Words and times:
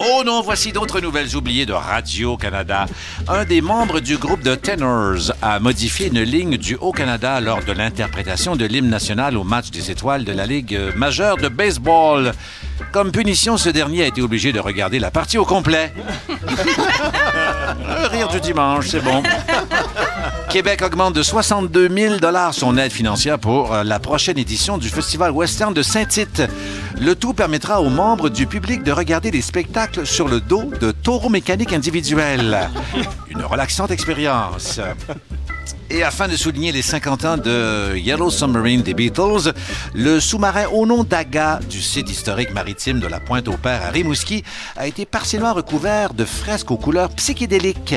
Oh 0.00 0.22
non, 0.26 0.42
voici 0.42 0.72
d'autres 0.72 1.00
nouvelles 1.00 1.36
oubliées 1.36 1.66
de 1.66 1.72
Radio-Canada. 1.72 2.86
Un 3.28 3.44
des 3.44 3.60
membres 3.60 4.00
du 4.00 4.16
groupe 4.16 4.42
de 4.42 4.54
Tenors 4.54 5.32
a 5.40 5.60
modifié 5.60 6.08
une 6.08 6.22
ligne 6.22 6.56
du 6.56 6.74
Haut-Canada 6.74 7.40
lors 7.40 7.64
de 7.64 7.72
l'interprétation 7.72 8.56
de 8.56 8.64
l'hymne 8.64 8.88
national 8.88 9.36
au 9.36 9.44
match 9.44 9.70
des 9.70 9.90
étoiles 9.90 10.24
de 10.24 10.32
la 10.32 10.46
Ligue 10.46 10.78
majeure 10.96 11.36
de 11.36 11.48
baseball. 11.48 12.32
Comme 12.92 13.10
punition, 13.12 13.56
ce 13.56 13.68
dernier 13.68 14.04
a 14.04 14.06
été 14.06 14.22
obligé 14.22 14.52
de 14.52 14.60
regarder 14.60 14.98
la 14.98 15.10
partie 15.10 15.38
au 15.38 15.44
complet. 15.44 15.92
Le 16.28 18.06
rire 18.10 18.28
du 18.28 18.40
dimanche, 18.40 18.88
c'est 18.88 19.00
bon. 19.00 19.22
Québec 20.48 20.82
augmente 20.82 21.14
de 21.14 21.22
62 21.22 21.88
000 21.88 22.14
son 22.52 22.78
aide 22.78 22.92
financière 22.92 23.38
pour 23.38 23.74
euh, 23.74 23.82
la 23.82 23.98
prochaine 23.98 24.38
édition 24.38 24.78
du 24.78 24.88
Festival 24.88 25.32
Western 25.32 25.74
de 25.74 25.82
Saint-Tite. 25.82 26.42
Le 27.00 27.16
tout 27.16 27.34
permettra 27.34 27.82
aux 27.82 27.90
membres 27.90 28.28
du 28.28 28.46
public 28.46 28.84
de 28.84 28.92
regarder 28.92 29.32
les 29.32 29.42
spectacles 29.42 30.06
sur 30.06 30.28
le 30.28 30.40
dos 30.40 30.70
de 30.80 30.92
taureaux 30.92 31.28
mécaniques 31.28 31.72
individuels. 31.72 32.70
Une 33.28 33.42
relaxante 33.42 33.90
expérience. 33.90 34.80
Et 35.90 36.02
afin 36.02 36.28
de 36.28 36.36
souligner 36.36 36.72
les 36.72 36.82
50 36.82 37.24
ans 37.24 37.36
de 37.36 37.96
Yellow 37.96 38.30
Submarine 38.30 38.82
des 38.82 38.94
Beatles, 38.94 39.52
le 39.94 40.18
sous-marin 40.18 40.66
Onondaga 40.72 41.60
du 41.68 41.80
site 41.80 42.10
historique 42.10 42.52
maritime 42.52 43.00
de 43.00 43.06
la 43.06 43.20
Pointe-au-Père 43.20 43.82
à 43.84 43.90
Rimouski 43.90 44.42
a 44.76 44.86
été 44.86 45.04
partiellement 45.04 45.52
recouvert 45.52 46.14
de 46.14 46.24
fresques 46.24 46.70
aux 46.70 46.76
couleurs 46.76 47.10
psychédéliques. 47.10 47.94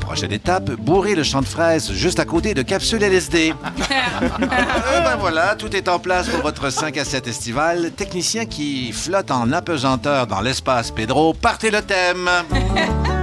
Prochaine 0.00 0.32
étape, 0.32 0.72
bourrer 0.72 1.14
le 1.14 1.22
champ 1.22 1.40
de 1.40 1.46
fraises 1.46 1.92
juste 1.92 2.18
à 2.18 2.24
côté 2.24 2.52
de 2.52 2.62
capsules 2.62 3.02
LSD. 3.02 3.54
Euh, 4.20 5.00
ben 5.00 5.16
voilà, 5.16 5.56
tout 5.56 5.74
est 5.74 5.88
en 5.88 5.98
place 5.98 6.28
pour 6.28 6.42
votre 6.42 6.70
5 6.70 6.96
à 6.98 7.04
7 7.04 7.26
estival. 7.26 7.90
Technicien 7.92 8.46
qui 8.46 8.92
flotte 8.92 9.30
en 9.30 9.50
apesanteur 9.52 10.26
dans 10.26 10.40
l'espace 10.40 10.90
Pedro, 10.90 11.34
partez 11.34 11.70
le 11.70 11.82
thème. 11.82 12.30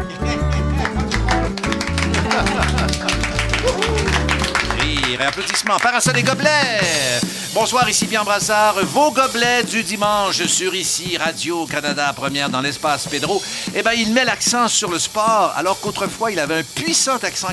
applaudissements. 5.26 5.78
Parasol 5.78 6.18
et 6.18 6.24
gobelets. 6.24 7.20
Bonsoir, 7.54 7.90
ici 7.90 8.08
Pierre 8.08 8.24
Brassard. 8.24 8.76
Vos 8.86 9.12
gobelets 9.12 9.64
du 9.64 9.84
dimanche 9.84 10.46
sur 10.46 10.74
ici 10.74 11.18
Radio-Canada, 11.18 12.14
première 12.16 12.50
dans 12.50 12.62
l'espace 12.62 13.08
Pedro. 13.08 13.42
Eh 13.76 13.84
bien, 13.84 13.94
il 13.94 14.14
met 14.14 14.26
l'accent 14.26 14.68
sur 14.68 14.90
le 14.90 15.00
sport, 15.00 15.54
alors 15.56 15.80
qu'autrefois, 15.80 16.32
il 16.32 16.40
avait 16.40 16.60
un 16.60 16.64
puissant 16.64 17.18
accent 17.18 17.50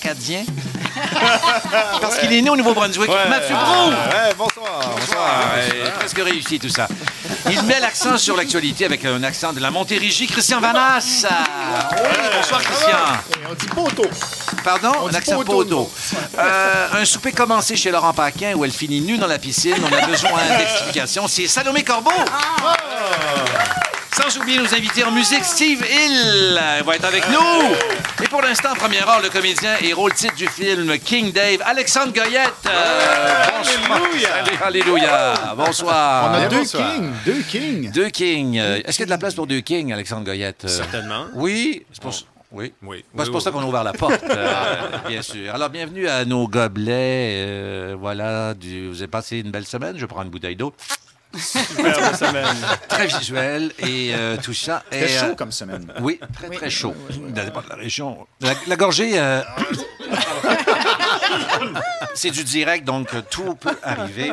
acadien. 0.00 0.44
Parce 2.00 2.18
qu'il 2.18 2.32
est 2.32 2.40
né 2.42 2.50
au 2.50 2.56
Nouveau-Brunswick. 2.56 3.10
Mathieu 3.28 3.54
Brou. 3.54 3.90
Ouais, 3.90 4.34
bonsoir. 4.36 4.80
Bonsoir. 4.98 5.28
Ouais, 5.54 5.90
presque 5.98 6.18
réussi 6.18 6.58
tout 6.58 6.68
ça. 6.68 6.88
Il 7.50 7.62
met 7.62 7.80
l'accent 7.80 8.16
sur 8.16 8.36
l'actualité 8.36 8.84
avec 8.84 9.04
un 9.04 9.22
accent 9.22 9.52
de 9.52 9.60
la 9.60 9.70
Montérégie. 9.70 10.26
Christian 10.26 10.60
Vanas. 10.60 11.24
Oui, 11.92 12.18
bonsoir 12.36 12.62
Christian. 12.62 12.98
On 13.50 13.54
dit 13.54 13.66
poteau. 13.66 14.10
Pardon? 14.64 14.92
On 15.02 15.08
un 15.08 15.14
accent 15.14 15.36
poteau, 15.36 15.52
poteau. 15.58 15.92
Euh, 16.38 16.86
un 17.00 17.04
souper 17.04 17.32
commencé 17.32 17.76
chez 17.76 17.90
Laurent 17.90 18.12
Paquin 18.12 18.54
où 18.54 18.64
elle 18.64 18.72
finit 18.72 19.00
nue 19.00 19.18
dans 19.18 19.28
la 19.28 19.38
piscine. 19.38 19.76
On 19.80 19.94
a 19.96 20.06
besoin 20.06 20.40
d'explications. 20.58 21.28
C'est 21.28 21.46
Salomé 21.46 21.84
Corbeau. 21.84 22.10
Sans 24.12 24.38
oublier 24.38 24.58
nos 24.58 24.72
invités 24.74 25.04
en 25.04 25.10
musique, 25.10 25.44
Steve 25.44 25.84
Hill 25.84 26.58
va 26.84 26.94
être 26.96 27.04
avec 27.04 27.28
nous. 27.28 27.74
Et 28.24 28.28
pour 28.28 28.40
l'instant, 28.40 28.74
première 28.74 29.08
heure, 29.08 29.20
le 29.22 29.28
comédien 29.28 29.74
et 29.82 29.92
rôle 29.92 30.14
titre 30.14 30.34
du 30.34 30.46
film 30.48 30.96
King 30.98 31.32
Dave, 31.32 31.58
Alexandre 31.64 32.12
Goyette. 32.14 32.52
Euh, 32.66 33.44
bonsoir. 33.58 34.00
Salut, 34.22 34.58
Alléluia. 34.64 35.34
Bonsoir. 35.56 36.30
On 36.30 36.34
a 36.34 36.46
deux 36.48 36.58
bonsoir. 36.58 36.94
kings. 36.94 37.10
Deux 37.26 37.42
kings. 37.42 37.92
Deux 37.92 38.08
kings. 38.08 38.56
Est-ce 38.56 38.92
qu'il 38.96 39.00
y 39.00 39.02
a 39.02 39.06
de 39.06 39.10
la 39.10 39.18
place 39.18 39.34
pour 39.34 39.46
deux 39.46 39.60
kings, 39.60 39.92
Alexandre 39.92 40.24
Goyette? 40.24 40.64
Euh, 40.64 40.68
Certainement. 40.68 41.26
Oui. 41.34 41.84
C'est 41.92 42.00
pour, 42.02 42.14
oui. 42.52 42.72
Oui. 42.82 43.04
Ben, 43.12 43.24
c'est 43.26 43.30
pour 43.30 43.42
ça 43.42 43.50
qu'on 43.50 43.60
a 43.60 43.64
ouvert 43.66 43.84
la 43.84 43.92
porte, 43.92 44.22
euh, 44.30 44.52
bien 45.08 45.20
sûr. 45.20 45.54
Alors, 45.54 45.68
bienvenue 45.68 46.08
à 46.08 46.24
nos 46.24 46.48
gobelets. 46.48 47.34
euh, 47.44 47.96
voilà, 47.98 48.54
du- 48.54 48.88
vous 48.88 48.96
avez 49.02 49.08
passé 49.10 49.38
une 49.40 49.50
belle 49.50 49.66
semaine. 49.66 49.96
Je 49.98 50.06
prends 50.06 50.22
une 50.22 50.30
bouteille 50.30 50.56
d'eau. 50.56 50.72
Superbe 51.34 52.14
semaine. 52.14 52.56
Très 52.88 53.06
visuel 53.06 53.72
et 53.78 54.12
euh, 54.14 54.36
tout 54.42 54.54
ça. 54.54 54.82
Et, 54.92 55.02
euh, 55.02 55.08
chaud 55.08 55.34
comme 55.36 55.52
semaine. 55.52 55.92
Oui, 56.00 56.20
très, 56.34 56.50
très 56.50 56.70
chaud. 56.70 56.94
Ça 57.10 57.44
dépend 57.44 57.62
de 57.62 57.68
la 57.68 57.74
région. 57.74 58.26
La, 58.40 58.52
la 58.66 58.76
gorgée, 58.76 59.18
euh, 59.18 59.42
c'est 62.14 62.30
du 62.30 62.44
direct, 62.44 62.84
donc 62.84 63.08
tout 63.30 63.54
peut 63.54 63.78
arriver. 63.82 64.32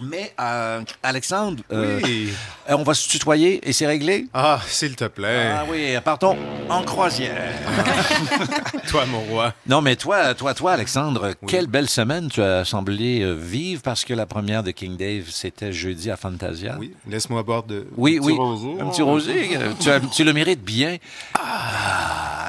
Mais, 0.00 0.32
euh, 0.40 0.80
Alexandre, 1.02 1.62
euh, 1.70 2.00
Oui. 2.02 2.32
euh, 2.70 2.76
on 2.78 2.82
va 2.82 2.94
se 2.94 3.08
tutoyer 3.08 3.60
et 3.68 3.72
c'est 3.72 3.86
réglé? 3.86 4.26
Ah, 4.32 4.60
s'il 4.66 4.96
te 4.96 5.04
plaît. 5.04 5.50
Ah 5.54 5.64
oui, 5.70 5.94
partons 6.04 6.36
en 6.68 6.82
croisière. 6.82 7.52
Toi, 8.88 9.04
mon 9.06 9.20
roi. 9.20 9.52
Non, 9.66 9.80
mais 9.82 9.96
toi, 9.96 10.34
toi, 10.34 10.54
toi, 10.54 10.72
Alexandre, 10.72 11.32
quelle 11.46 11.66
belle 11.66 11.88
semaine 11.88 12.28
tu 12.28 12.42
as 12.42 12.64
semblé 12.64 13.34
vivre 13.34 13.82
parce 13.82 14.04
que 14.04 14.14
la 14.14 14.26
première 14.26 14.62
de 14.62 14.70
King 14.70 14.96
Dave, 14.96 15.24
c'était 15.30 15.72
jeudi 15.72 16.10
à 16.10 16.16
Fantasia. 16.16 16.76
Oui, 16.78 16.94
laisse-moi 17.08 17.42
boire 17.42 17.62
de. 17.62 17.86
Oui, 17.96 18.18
un 18.20 18.24
oui. 18.24 18.32
petit 18.32 18.40
rosé. 18.40 18.80
Un 18.80 18.86
petit 18.86 19.02
rosé. 19.02 19.58
Tu, 19.80 19.90
as- 19.90 20.00
tu 20.00 20.24
le 20.24 20.32
mérites 20.32 20.64
bien. 20.64 20.96
Ah, 21.38 21.91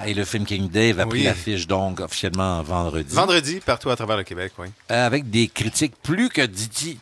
et 0.05 0.13
le 0.13 0.25
film 0.25 0.45
King 0.45 0.69
Dave 0.69 0.99
a 0.99 1.05
pris 1.05 1.23
l'affiche 1.23 1.67
donc 1.67 1.99
officiellement 1.99 2.61
vendredi. 2.63 3.13
Vendredi, 3.15 3.59
partout 3.65 3.89
à 3.89 3.95
travers 3.95 4.17
le 4.17 4.23
Québec, 4.23 4.53
oui. 4.57 4.67
Euh, 4.91 5.05
avec 5.05 5.29
des 5.29 5.47
critiques 5.47 5.93
plus 6.01 6.29
que 6.29 6.41
diti- 6.41 6.97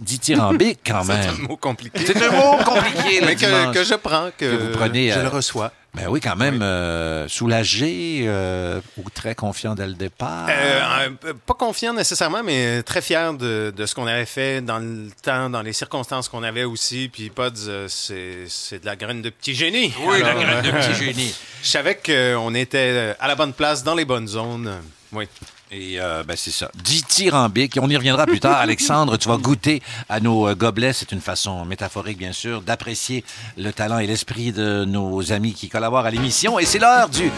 dithyrambiques 0.00 0.80
quand 0.86 1.02
C'est 1.04 1.12
même. 1.14 1.28
un 1.44 1.48
mot 1.48 1.56
compliqué. 1.56 2.00
C'est 2.06 2.22
un 2.22 2.30
mot 2.30 2.56
compliqué, 2.64 3.20
Mais 3.26 3.34
que, 3.36 3.84
je 3.84 3.94
prends, 3.94 4.30
que, 4.36 4.44
Que 4.44 4.56
vous 4.56 4.72
prenez, 4.78 5.10
je 5.10 5.18
euh, 5.18 5.22
le 5.22 5.28
reçois. 5.28 5.72
Ben 5.94 6.06
oui, 6.08 6.20
quand 6.20 6.36
même, 6.36 6.60
euh, 6.62 7.26
soulagé 7.28 8.24
euh, 8.26 8.78
ou 8.98 9.08
très 9.10 9.34
confiant 9.34 9.74
dès 9.74 9.86
le 9.86 9.94
départ. 9.94 10.46
Euh, 10.50 11.08
pas 11.46 11.54
confiant 11.54 11.94
nécessairement, 11.94 12.42
mais 12.44 12.82
très 12.82 13.00
fier 13.00 13.32
de, 13.32 13.72
de 13.74 13.86
ce 13.86 13.94
qu'on 13.94 14.06
avait 14.06 14.26
fait 14.26 14.60
dans 14.60 14.78
le 14.78 15.08
temps, 15.22 15.48
dans 15.48 15.62
les 15.62 15.72
circonstances 15.72 16.28
qu'on 16.28 16.42
avait 16.42 16.64
aussi. 16.64 17.08
Puis 17.12 17.30
Pods, 17.30 17.52
euh, 17.68 17.86
c'est 17.88 18.44
c'est 18.48 18.80
de 18.80 18.86
la 18.86 18.96
graine 18.96 19.22
de 19.22 19.30
petit 19.30 19.54
génie. 19.54 19.92
oui, 20.04 20.20
la 20.20 20.34
graine 20.34 20.62
de 20.62 20.68
euh, 20.68 20.72
petit 20.72 20.94
génie. 21.06 21.34
Je 21.62 21.68
savais 21.68 21.96
qu'on 21.96 22.54
était 22.54 23.16
à 23.18 23.26
la 23.26 23.34
bonne 23.34 23.54
place, 23.54 23.82
dans 23.82 23.94
les 23.94 24.04
bonnes 24.04 24.28
zones. 24.28 24.70
Oui. 25.12 25.26
Et 25.70 26.00
euh, 26.00 26.22
ben, 26.24 26.36
c'est 26.36 26.50
ça. 26.50 26.70
Dithyrambique. 26.82 27.76
Et 27.76 27.80
on 27.80 27.88
y 27.88 27.96
reviendra 27.96 28.26
plus 28.26 28.40
tard. 28.40 28.56
Alexandre, 28.60 29.16
tu 29.16 29.28
vas 29.28 29.36
goûter 29.36 29.82
à 30.08 30.20
nos 30.20 30.48
euh, 30.48 30.54
gobelets. 30.54 30.92
C'est 30.92 31.12
une 31.12 31.20
façon 31.20 31.64
métaphorique, 31.64 32.18
bien 32.18 32.32
sûr, 32.32 32.62
d'apprécier 32.62 33.24
le 33.56 33.72
talent 33.72 33.98
et 33.98 34.06
l'esprit 34.06 34.52
de 34.52 34.84
nos 34.84 35.32
amis 35.32 35.52
qui 35.52 35.68
collaborent 35.68 36.06
à 36.06 36.10
l'émission. 36.10 36.58
Et 36.58 36.64
c'est 36.64 36.78
l'heure 36.78 37.08
du... 37.08 37.30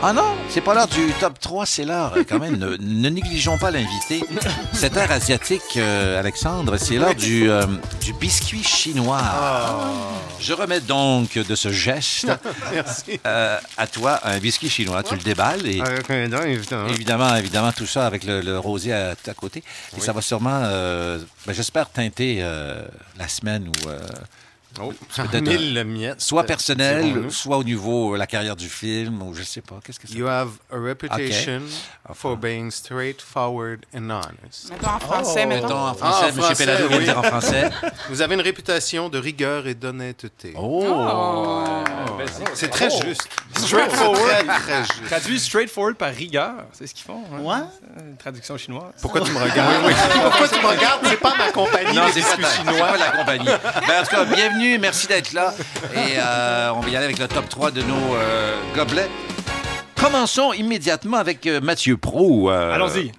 Ah 0.00 0.12
non, 0.12 0.36
c'est 0.48 0.60
pas 0.60 0.74
l'heure 0.74 0.86
du 0.86 1.10
top 1.18 1.40
3, 1.40 1.66
c'est 1.66 1.84
l'heure 1.84 2.12
euh, 2.16 2.22
quand 2.26 2.38
même. 2.38 2.54
Ne, 2.56 2.76
ne 2.78 3.08
négligeons 3.08 3.58
pas 3.58 3.72
l'invité. 3.72 4.22
Cette 4.72 4.96
heure 4.96 5.10
asiatique, 5.10 5.60
euh, 5.76 6.20
Alexandre, 6.20 6.76
c'est 6.76 6.94
l'heure 6.98 7.16
du, 7.16 7.50
euh, 7.50 7.66
du 8.00 8.12
biscuit 8.12 8.62
chinois. 8.62 9.20
Je 10.38 10.52
remets 10.52 10.80
donc 10.80 11.36
de 11.36 11.54
ce 11.56 11.72
geste 11.72 12.30
Merci. 12.72 13.18
à 13.24 13.86
toi 13.88 14.20
un 14.22 14.38
biscuit 14.38 14.70
chinois. 14.70 15.02
Tu 15.02 15.16
le 15.16 15.22
déballes 15.22 15.66
et... 15.66 15.78
Dent, 16.28 16.42
évidemment. 16.44 17.34
Évidemment, 17.34 17.67
tout 17.72 17.86
ça 17.86 18.06
avec 18.06 18.24
le, 18.24 18.58
à, 18.92 19.10
à 19.26 19.34
côté. 19.34 19.62
Et 19.96 20.00
ça 20.00 20.12
va 20.12 20.20
sûrement, 20.20 20.60
euh, 20.64 21.18
ben, 21.46 21.52
j'espère, 21.52 21.90
teinter 21.90 22.38
euh, 22.40 22.84
la 23.18 23.28
semaine 23.28 23.68
ou 23.68 23.88
euh, 23.88 24.00
Oh, 24.80 24.92
mille 25.42 25.84
miettes. 25.84 26.20
soit 26.20 26.44
personnel, 26.44 27.30
soit 27.30 27.56
au 27.56 27.64
niveau 27.64 28.12
de 28.14 28.18
la 28.18 28.26
carrière 28.26 28.56
du 28.56 28.68
film, 28.68 29.22
ou 29.22 29.34
je 29.34 29.42
sais 29.42 29.60
pas. 29.60 29.76
Qu'est-ce 29.84 29.98
que 30.00 30.06
c'est? 30.08 30.14
You 30.14 30.26
have 30.28 30.50
a 30.72 30.76
reputation 30.78 31.62
for 32.14 32.32
Enfin. 32.32 32.40
being 32.40 32.70
straightforward 32.70 33.84
and 33.94 34.10
honest. 34.10 34.70
Mettons 34.70 34.88
en 34.88 34.98
français, 35.00 35.46
mettons. 35.46 35.66
Mettons 35.68 35.78
en 35.78 35.86
Ah, 35.88 35.94
français, 35.94 36.24
en 36.24 36.28
M. 36.28 36.34
français, 36.42 36.66
Pellado 36.66 36.88
oui. 36.90 37.04
dire 37.04 37.18
en 37.18 37.22
français. 37.22 37.70
Vous 38.10 38.22
avez 38.22 38.34
une 38.34 38.40
réputation 38.40 39.08
de 39.08 39.18
rigueur 39.18 39.66
et 39.66 39.74
d'honnêteté. 39.74 40.54
Oh! 40.56 40.84
C'est 42.54 42.68
très 42.68 42.90
juste. 42.90 43.28
Straightforward. 43.56 44.18
Très, 44.46 44.58
très 44.60 44.80
juste. 44.84 45.06
Traduit 45.06 45.40
straightforward 45.40 45.96
par 45.96 46.12
rigueur, 46.12 46.54
c'est 46.72 46.86
ce 46.86 46.94
qu'ils 46.94 47.04
font. 47.04 47.22
hein? 47.34 47.40
Ouais. 47.42 48.02
Une 48.10 48.16
traduction 48.16 48.56
chinoise. 48.56 48.92
Pourquoi 49.00 49.20
tu 49.22 49.32
me 49.32 49.38
regardes? 49.42 49.82
Pourquoi 50.22 50.48
tu 50.48 50.60
me 50.60 50.66
regardes? 50.66 51.06
C'est 51.06 51.20
pas 51.20 51.34
ma 51.36 51.50
compagnie. 51.52 51.94
Non, 51.94 52.02
c'est 52.12 52.20
pas, 52.20 52.48
chinois. 52.50 52.86
pas 52.86 52.96
la 52.96 53.10
compagnie. 53.10 53.44
Ben, 53.46 54.00
en 54.00 54.04
tout 54.04 54.10
cas, 54.10 54.24
bienvenue, 54.24 54.67
merci 54.76 55.06
d'être 55.06 55.32
là. 55.32 55.54
Et 55.94 56.18
euh, 56.18 56.72
on 56.74 56.80
va 56.80 56.88
y 56.90 56.96
aller 56.96 57.06
avec 57.06 57.18
le 57.18 57.28
top 57.28 57.48
3 57.48 57.70
de 57.70 57.82
nos 57.82 58.14
euh, 58.14 58.56
gobelets. 58.76 59.08
Commençons 59.98 60.52
immédiatement 60.52 61.16
avec 61.16 61.44
euh, 61.46 61.60
Mathieu 61.60 61.96
Pro. 61.96 62.50
euh, 62.50 62.72
Allons-y. 62.74 63.10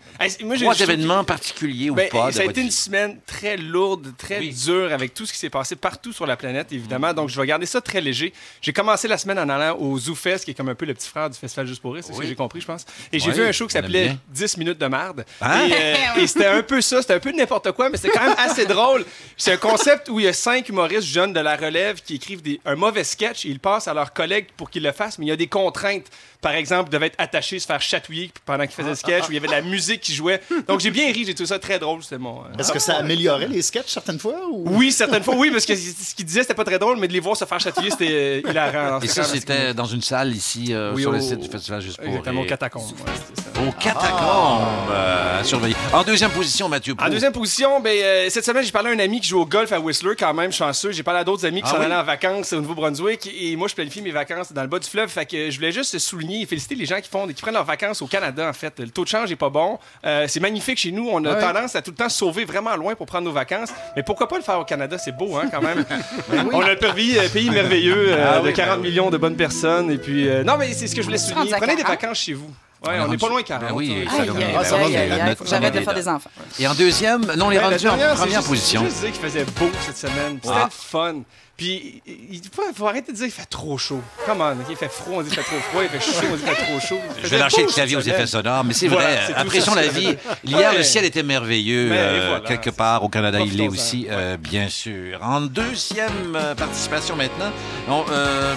Moi, 0.44 0.56
j'ai- 0.56 0.64
Trois 0.66 0.76
trouve 0.76 0.90
événements 0.90 1.24
particuliers 1.26 1.90
ou 1.90 1.96
Ben, 1.96 2.10
pas 2.10 2.28
de 2.28 2.32
ça 2.36 2.42
a 2.42 2.46
été 2.46 2.60
une 2.62 2.68
vie? 2.68 2.72
semaine 2.74 3.20
très 3.26 3.56
lourde, 3.58 4.14
très 4.18 4.40
Oui. 4.40 4.54
dure 4.54 4.92
avec 4.94 5.14
tout 5.14 5.26
ce 5.26 5.32
qui 5.34 5.40
s'est 5.40 5.50
passé 5.50 5.76
partout 5.78 6.12
sur 6.14 6.26
la 6.26 6.36
planète, 6.38 6.72
évidemment. 6.72 7.14
Donc, 7.14 7.30
je 7.30 7.40
vais 7.40 7.48
garder 7.48 7.66
ça 7.66 7.80
très 7.82 8.00
léger. 8.02 8.34
J'ai 8.62 8.74
commencé 8.74 9.08
la 9.10 9.18
semaine 9.18 9.40
en 9.40 9.48
allant 9.50 9.78
au 9.78 9.98
ZooFest, 9.98 10.40
qui 10.46 10.52
est 10.52 10.54
comme 10.54 10.68
un 10.70 10.76
peu 10.76 10.86
le 10.86 10.94
petit 10.94 11.08
frère 11.10 11.30
du 11.30 11.38
Festival 11.38 11.68
Juste 11.68 11.82
pour 11.82 11.94
rire, 11.94 12.04
c'est 12.06 12.12
ce 12.14 12.18
Oui. 12.18 12.24
que 12.24 12.30
j'ai 12.30 12.36
compris, 12.36 12.60
je 12.62 12.66
pense. 12.66 12.86
Et 13.14 13.20
j'ai 13.20 13.30
Oui, 13.30 13.36
vu 13.36 13.46
un 13.46 13.52
show 13.54 13.68
qui 13.68 13.74
s'appelait 13.74 14.06
bien. 14.06 14.18
10 14.30 14.58
minutes 14.58 14.78
de 14.80 14.88
merde. 14.88 15.26
Hein? 15.42 15.68
Et, 15.68 15.74
euh, 15.74 15.96
et 16.22 16.28
c'était 16.28 16.46
un 16.48 16.64
peu 16.64 16.80
ça, 16.82 17.02
c'était 17.02 17.14
un 17.16 17.20
peu 17.20 17.32
n'importe 17.32 17.72
quoi, 17.74 17.90
mais 17.90 17.98
c'était 17.98 18.18
quand 18.18 18.26
même 18.26 18.36
assez 18.38 18.66
drôle. 18.66 19.06
C'est 19.38 19.52
un 19.54 19.58
concept 19.58 20.08
où 20.10 20.20
il 20.20 20.26
y 20.26 20.30
a 20.30 20.34
cinq 20.34 20.68
humoristes 20.70 21.04
jeunes 21.08 21.34
de 21.34 21.40
la 21.42 21.56
relève 21.58 22.02
qui 22.02 22.16
écrivent 22.16 22.42
des- 22.42 22.60
un 22.66 22.76
mauvais 22.76 23.04
sketch 23.06 23.46
et 23.46 23.50
ils 23.50 23.60
passent 23.60 23.88
à 23.90 23.94
leurs 23.94 24.14
collègues 24.14 24.48
pour 24.58 24.70
qu'ils 24.70 24.84
le 24.84 24.92
fassent, 24.94 25.18
mais 25.18 25.26
il 25.26 25.30
y 25.30 25.34
a 25.34 25.38
des 25.38 25.48
contraintes. 25.48 26.06
Par 26.42 26.54
exemple, 26.54 26.69
ils 26.72 26.90
devaient 26.90 27.08
être 27.08 27.16
attachés, 27.18 27.60
se 27.60 27.66
faire 27.66 27.82
chatouiller 27.82 28.32
pendant 28.46 28.64
qu'ils 28.66 28.74
faisaient 28.76 28.90
le 28.90 28.96
sketch, 28.96 29.28
où 29.28 29.32
il 29.32 29.36
y 29.36 29.38
avait 29.38 29.48
de 29.48 29.52
la 29.54 29.62
musique 29.62 30.02
qui 30.02 30.14
jouait. 30.14 30.42
Donc 30.68 30.80
j'ai 30.80 30.92
bien 30.92 31.12
ri, 31.12 31.26
j'ai 31.26 31.34
trouvé 31.34 31.48
ça 31.48 31.60
très 31.60 31.80
drôle. 31.80 32.04
C'était 32.04 32.18
mon. 32.18 32.44
Est-ce 32.58 32.72
que 32.72 32.80
ça 32.80 32.98
améliorait 32.98 33.48
les 33.48 33.62
sketchs 33.62 33.90
certaines 33.92 34.20
fois? 34.20 34.36
Ou... 34.52 34.66
oui, 34.78 34.92
certaines 34.92 35.24
fois, 35.24 35.36
oui, 35.36 35.52
parce 35.52 35.66
que 35.66 35.76
ce 35.76 36.16
qu'il 36.16 36.26
disait, 36.26 36.42
c'était 36.42 36.54
pas 36.54 36.64
très 36.64 36.80
drôle, 36.80 36.98
mais 37.00 37.08
de 37.08 37.14
les 37.14 37.20
voir 37.20 37.36
se 37.38 37.46
faire 37.46 37.60
chatouiller, 37.60 37.92
c'était 37.92 38.42
euh, 38.46 38.50
hilarant. 38.50 39.00
Et 39.02 39.08
ça, 39.08 39.24
c'était 39.24 39.74
dans 39.74 39.86
une 39.86 40.02
salle 40.02 40.36
ici 40.36 40.74
euh, 40.74 40.94
Oui, 40.94 41.02
sur 41.02 41.12
le 41.12 41.20
site 41.22 41.40
du 41.40 41.50
Festival 41.50 41.82
Juste 41.82 41.98
pour 41.98 42.06
Exactement, 42.06 42.40
au 42.40 42.44
rire. 42.44 42.50
catacombe. 42.50 42.84
ouais, 42.84 43.49
c'était 43.60 43.70
ça. 43.70 43.70
Au 43.70 43.72
catacombe 43.72 44.90
euh, 44.92 45.40
à 45.40 45.44
surveiller. 45.44 45.76
En 45.94 46.04
deuxième 46.04 46.32
position, 46.32 46.70
Mathieu. 46.70 46.96
En 47.00 47.10
deuxième 47.10 47.32
position, 47.32 47.80
ben, 47.80 47.98
euh, 47.98 48.28
cette 48.30 48.46
semaine, 48.46 48.64
j'ai 48.64 48.72
parlé 48.72 48.90
à 48.90 48.94
un 48.94 49.00
ami 49.00 49.20
qui 49.22 49.28
joue 49.30 49.40
au 49.42 49.46
golf 49.46 49.72
à 49.72 49.80
Whistler, 49.80 50.16
quand 50.18 50.34
même, 50.34 50.52
chanceux. 50.52 50.92
J'ai 50.92 51.04
parlé 51.04 51.20
à 51.22 51.24
d'autres 51.24 51.46
amis 51.46 51.62
qui 51.62 51.70
Ah 51.72 51.78
oui? 51.80 51.86
allaient 51.86 51.96
en 51.96 52.04
vacances 52.04 52.54
au 52.54 52.62
Nouveau-Brunswick. 52.62 53.30
Et 53.40 53.56
moi, 53.56 53.68
je 53.68 53.76
planifie 53.76 54.02
mes 54.02 54.12
vacances 54.12 54.52
dans 54.52 54.62
le 54.62 54.68
bas 54.68 54.80
du 54.80 54.88
fleuve. 54.90 55.10
Fait 55.10 55.26
que 55.26 55.50
je 55.50 55.56
voulais 55.58 55.72
juste 55.72 55.98
souligner 56.00 56.42
et 56.42 56.46
féliciter 56.46 56.76
les 56.76 56.86
gens 56.86 57.00
qui, 57.02 57.10
font, 57.10 57.28
qui 57.28 57.34
prennent 57.42 57.54
leurs 57.54 57.64
vacances 57.66 58.02
au 58.02 58.08
Canada, 58.08 58.48
en 58.50 58.54
fait. 58.54 58.80
Le 58.80 58.90
taux 58.90 59.04
de 59.04 59.10
change 59.10 59.32
est 59.32 59.36
pas 59.36 59.50
bon. 59.50 59.80
Euh, 60.06 60.26
c'est 60.28 60.40
magnifique 60.40 60.78
chez 60.78 60.92
nous. 60.92 61.08
On 61.12 61.24
a 61.26 61.34
Ouais. 61.34 61.42
tendance 61.42 61.76
à 61.76 61.82
tout 61.82 61.92
le 61.92 61.98
temps 61.98 62.10
se 62.10 62.18
sauver 62.18 62.44
vraiment 62.46 62.76
loin 62.76 62.96
pour 62.96 63.06
prendre 63.06 63.26
nos 63.26 63.32
vacances. 63.34 63.70
Mais 63.96 64.04
pourquoi 64.04 64.28
pas 64.28 64.38
le 64.38 64.44
faire 64.44 64.60
au 64.60 64.66
Canada? 64.66 64.98
C'est 64.98 65.16
beau, 65.16 65.38
hein, 65.38 65.50
quand 65.52 65.62
même. 65.62 65.86
On 66.54 66.62
a 66.62 66.70
le 66.70 66.76
pays, 66.78 67.18
euh, 67.18 67.30
pays 67.30 67.50
merveilleux 67.50 68.14
euh, 68.14 68.34
Ah 68.38 68.40
de 68.40 68.48
oui, 68.48 68.54
40 68.54 68.76
ben 68.78 68.82
oui. 68.84 68.90
millions 68.90 69.10
de 69.10 69.18
bonnes 69.18 69.36
personnes. 69.38 69.92
Et 69.92 69.98
puis, 69.98 70.28
euh, 70.28 70.44
non, 70.44 70.58
mais 70.58 70.74
c'est 70.74 70.88
ce 70.88 70.96
que 70.96 71.02
je 71.02 71.06
voulais 71.06 71.18
souligner. 71.18 71.52
Prenez 71.52 71.76
des 71.76 71.84
40. 71.84 72.02
vacances 72.02 72.18
chez 72.20 72.34
vous. 72.34 72.50
Ouais, 72.86 72.92
On 72.92 72.94
est 72.94 73.00
on 73.02 73.08
n'est 73.10 73.18
pas 73.18 73.28
loin 73.28 73.42
de 73.42 73.46
40. 73.46 73.68
Ben 73.70 73.76
oui, 73.76 73.94
hein. 74.08 74.10
ça 74.10 74.22
Aïe, 74.22 74.28
va 74.30 74.32
aïe, 74.34 74.38
bien. 74.38 74.48
aïe, 74.60 74.66
Ça 74.66 74.78
va 74.78 74.84
aïe, 74.86 74.92
bien. 74.92 75.02
aïe, 75.02 75.12
aïe, 75.12 75.22
Notre- 75.24 75.38
faut 75.40 75.44
que 75.44 75.50
j'arrête 75.50 75.74
de 75.74 75.80
faire 75.82 75.94
des 75.94 76.08
enfants. 76.08 76.30
Et 76.60 76.68
en 76.68 76.74
deuxième, 76.74 77.26
non, 77.36 77.48
on 77.48 77.52
est 77.52 77.60
rendu 77.60 77.88
en 77.90 77.98
première 77.98 78.26
juste- 78.40 78.48
position. 78.48 78.86
Juste 78.86 79.02
dire 79.02 79.12
qu'il 79.12 79.22
faisait 79.22 79.44
beau 79.44 79.70
cette 79.86 79.98
semaine. 79.98 80.40
C'était 80.42 80.56
Ah. 80.58 80.64
le 80.66 80.70
fun. 80.72 81.16
Puis, 81.58 82.02
il 82.08 82.36
il 82.36 82.42
faut, 82.56 82.62
faut 82.74 82.88
arrêter 82.88 83.12
de 83.12 83.18
dire 83.18 83.26
qu'il 83.26 83.34
fait 83.36 83.44
trop 83.50 83.78
chaud. 83.78 84.00
Come 84.26 84.40
on, 84.40 84.56
il 84.70 84.78
fait 84.78 84.88
froid, 84.90 85.18
on 85.18 85.22
dit 85.24 85.30
qu'il 85.30 85.40
fait 85.40 85.44
trop 85.44 85.60
froid. 85.60 85.82
Il 85.84 85.90
fait 85.90 86.00
chaud, 86.00 86.28
on 86.32 86.36
dit 86.38 86.42
qu'il 86.44 86.56
fait 86.56 86.64
trop 86.66 86.80
chaud. 86.80 87.00
Il 87.10 87.16
Je 87.18 87.22
faisait 87.24 87.36
vais 87.36 87.42
lâcher 87.44 87.62
beau 87.64 87.68
le 87.68 87.74
clavier 87.74 87.96
aux 87.98 88.00
effets 88.00 88.28
sonores, 88.28 88.64
mais 88.64 88.74
c'est 88.74 88.88
Voilà, 88.88 89.08
vrai, 89.08 89.20
c'est 89.28 89.34
tout 89.34 89.40
apprécions 89.42 89.74
ça. 89.74 89.82
la 89.82 89.88
vie. 89.90 90.16
Hier, 90.46 90.72
Ouais. 90.72 90.78
le 90.78 90.84
ciel 90.84 91.04
était 91.04 91.22
merveilleux. 91.24 91.90
Mais 91.90 91.98
euh, 91.98 92.26
voilà, 92.30 92.48
quelque 92.48 92.70
c'est- 92.70 92.78
part 92.78 93.04
au 93.04 93.10
Canada, 93.10 93.40
il 93.42 93.60
est 93.60 93.66
profitons-en. 93.66 93.74
aussi, 93.74 94.08
euh, 94.10 94.38
bien 94.38 94.70
sûr. 94.70 95.20
En 95.22 95.42
deuxième 95.42 96.34
euh, 96.34 96.56
participation 96.56 97.18
maintenant, 97.18 97.52
on, 97.90 98.06
euh, 98.10 98.56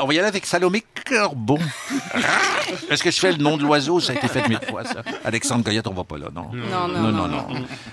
on 0.00 0.06
va 0.06 0.14
y 0.14 0.18
aller 0.18 0.28
avec 0.28 0.46
Salomé 0.46 0.84
Corbeau. 1.08 1.58
Est-ce 2.90 3.02
que 3.02 3.10
je 3.10 3.20
fais 3.20 3.32
le 3.32 3.38
nom 3.38 3.56
de 3.56 3.62
l'oiseau? 3.62 4.00
Ça 4.00 4.12
a 4.12 4.16
été 4.16 4.28
fait 4.28 4.48
mille 4.48 4.60
fois, 4.68 4.84
ça. 4.84 5.02
Alexandre 5.24 5.64
Goyette, 5.64 5.86
on 5.86 5.92
va 5.94 6.04
pas 6.04 6.18
là, 6.18 6.26
non? 6.34 6.50
Non, 6.52 6.88
non, 6.88 7.00
Non, 7.00 7.12
non, 7.12 7.28
non. 7.28 7.46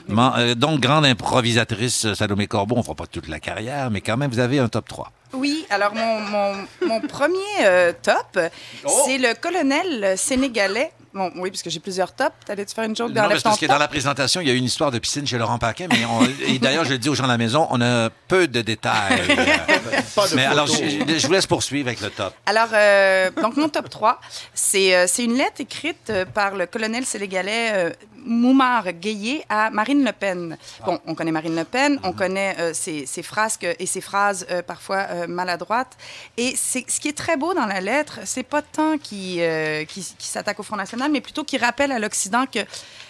Man- 0.08 0.34
euh, 0.38 0.56
donc, 0.56 0.80
grande 0.80 1.06
improvisatrice, 1.06 2.06
euh, 2.06 2.14
Salomé 2.16 2.48
Corbeau, 2.48 2.76
on 2.78 2.84
fera 2.84 2.96
pas 2.96 3.08
toute 3.08 3.28
la 3.28 3.40
carrière, 3.40 3.90
mais 3.92 4.02
quand 4.02 4.18
même, 4.18 4.32
vous 4.32 4.40
avez 4.40 4.60
un 4.60 4.68
top 4.70 4.88
3. 4.88 5.12
Oui, 5.38 5.66
alors 5.70 5.94
mon, 5.94 6.20
mon, 6.20 6.54
mon 6.86 7.02
premier 7.02 7.40
euh, 7.64 7.94
top, 8.02 8.40
Oh! 8.86 9.04
c'est 9.06 9.18
le 9.18 9.34
colonel 9.40 10.18
sénégalais. 10.18 10.92
Bon, 11.14 11.32
oui, 11.38 11.50
parce 11.50 11.64
que 11.64 11.70
j'ai 11.72 11.80
plusieurs 11.80 12.14
tops. 12.14 12.30
T'allais-tu 12.46 12.76
faire 12.76 12.84
une 12.84 12.96
joke 12.96 13.10
Non, 13.10 13.24
dans 13.24 13.30
mais 13.30 13.36
c'est 13.38 13.42
parce 13.44 13.58
que 13.60 13.66
dans 13.66 13.80
la 13.80 13.88
présentation, 13.88 14.40
il 14.40 14.48
y 14.48 14.52
a 14.52 14.54
eu 14.54 14.58
une 14.58 14.66
histoire 14.66 14.92
de 14.92 15.00
piscine 15.00 15.26
chez 15.26 15.40
Laurent 15.40 15.58
Paquin, 15.58 15.88
mais 15.90 16.06
on- 16.06 16.28
et 16.48 16.60
d'ailleurs, 16.60 16.86
je 16.86 16.92
le 16.92 17.00
dis 17.00 17.10
aux 17.10 17.16
gens 17.16 17.24
à 17.24 17.28
la 17.28 17.38
maison, 17.40 17.68
on 17.72 17.82
a 17.82 18.10
peu 18.28 18.48
de 18.48 18.62
détails. 18.62 19.22
Pas 20.16 20.28
de 20.28 20.36
mais 20.36 20.46
alors, 20.46 20.68
je, 20.68 20.74
je 21.18 21.26
vous 21.28 21.34
laisse 21.34 21.48
poursuivre 21.48 21.88
avec 21.88 22.02
le 22.02 22.12
top. 22.12 22.34
Alors, 22.46 22.68
euh, 22.74 23.32
donc 23.42 23.58
mon 23.58 23.68
top 23.70 23.90
3, 23.90 24.20
c'est 24.54 24.96
euh, 24.96 25.06
c'est 25.08 25.24
une 25.24 25.36
lettre 25.38 25.60
écrite 25.62 26.12
par 26.36 26.54
le 26.56 26.68
colonel 26.68 27.04
sénégalais 27.06 27.96
Moumar 28.28 28.94
Gueye 28.94 29.44
à 29.50 29.70
Marine 29.70 30.04
Le 30.04 30.12
Pen. 30.12 30.58
Bon, 30.86 31.00
on 31.08 31.16
connaît 31.16 31.32
Marine 31.32 31.56
Le 31.56 31.64
Pen, 31.64 32.00
on 32.04 32.12
connaît 32.12 32.56
euh, 32.60 32.74
ses, 32.74 33.06
ses 33.06 33.24
frasques 33.24 33.68
et 33.80 33.86
ses 33.86 34.02
phrases 34.02 34.46
euh, 34.52 34.62
parfois 34.62 35.08
euh, 35.10 35.28
maladroites. 35.28 35.98
Et 36.38 36.56
ce 36.56 36.80
qui 36.80 37.08
est 37.08 37.18
très 37.18 37.38
beau 37.38 37.54
dans 37.54 37.66
la 37.66 37.82
lettre, 37.82 38.20
c'est 38.26 38.44
pas 38.44 38.62
tant 38.62 38.98
qui, 38.98 39.38
euh, 39.42 39.86
qui, 39.86 40.02
qui 40.18 40.28
s'attaque 40.28 40.60
au 40.60 40.64
Front 40.64 40.76
National, 40.76 41.12
mais 41.12 41.22
plutôt 41.22 41.44
qui 41.44 41.58
rappelle 41.58 41.92
à 41.92 42.00
l'Occident 42.00 42.46
que 42.46 42.60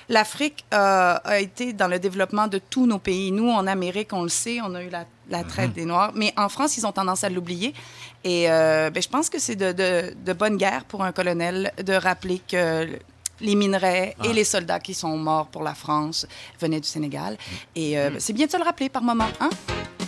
l'Afrique 0.10 0.66
a, 0.72 1.40
été 1.40 1.74
dans 1.74 1.88
le 1.88 2.00
développement 2.00 2.48
de 2.48 2.60
tous 2.60 2.86
nos 2.86 3.00
pays. 3.00 3.32
Nous, 3.32 3.50
en 3.50 3.68
Amérique, 3.68 4.14
on 4.14 4.24
le 4.24 4.30
sait, 4.30 4.60
on 4.62 4.74
a 4.76 4.84
eu 4.84 4.90
la, 4.90 5.06
la 5.30 5.44
traite 5.44 5.74
des 5.74 5.86
Noirs, 5.86 6.12
mais 6.16 6.34
en 6.38 6.50
France, 6.50 6.78
ils 6.78 6.86
ont 6.86 6.92
tendance 6.92 7.24
à 7.24 7.30
l'oublier. 7.30 7.74
Et 8.24 8.50
euh, 8.50 8.90
ben, 8.90 9.02
je 9.04 9.10
pense 9.10 9.30
que 9.30 9.40
c'est 9.40 9.56
de, 9.56 9.72
de, 9.72 10.14
de 10.26 10.34
bonne 10.34 10.58
guerre 10.58 10.86
pour 10.86 11.04
un 11.04 11.12
colonel 11.12 11.74
de 11.84 11.94
rappeler 11.94 12.42
que 12.48 12.88
les 13.42 13.56
minerais 13.56 14.16
et 14.24 14.34
les 14.34 14.44
soldats 14.44 14.80
qui 14.80 14.94
sont 14.94 15.18
morts 15.18 15.48
pour 15.48 15.64
la 15.64 15.74
France 15.76 16.26
venaient 16.60 16.80
du 16.82 16.88
Sénégal. 16.88 17.38
Et 17.76 17.98
euh, 17.98 18.12
ben, 18.12 18.20
c'est 18.20 18.34
bien 18.34 18.46
de 18.46 18.52
se 18.52 18.58
le 18.58 18.64
rappeler 18.64 18.90
par 18.90 19.04
moment. 19.04 19.30
Hein? 19.40 19.50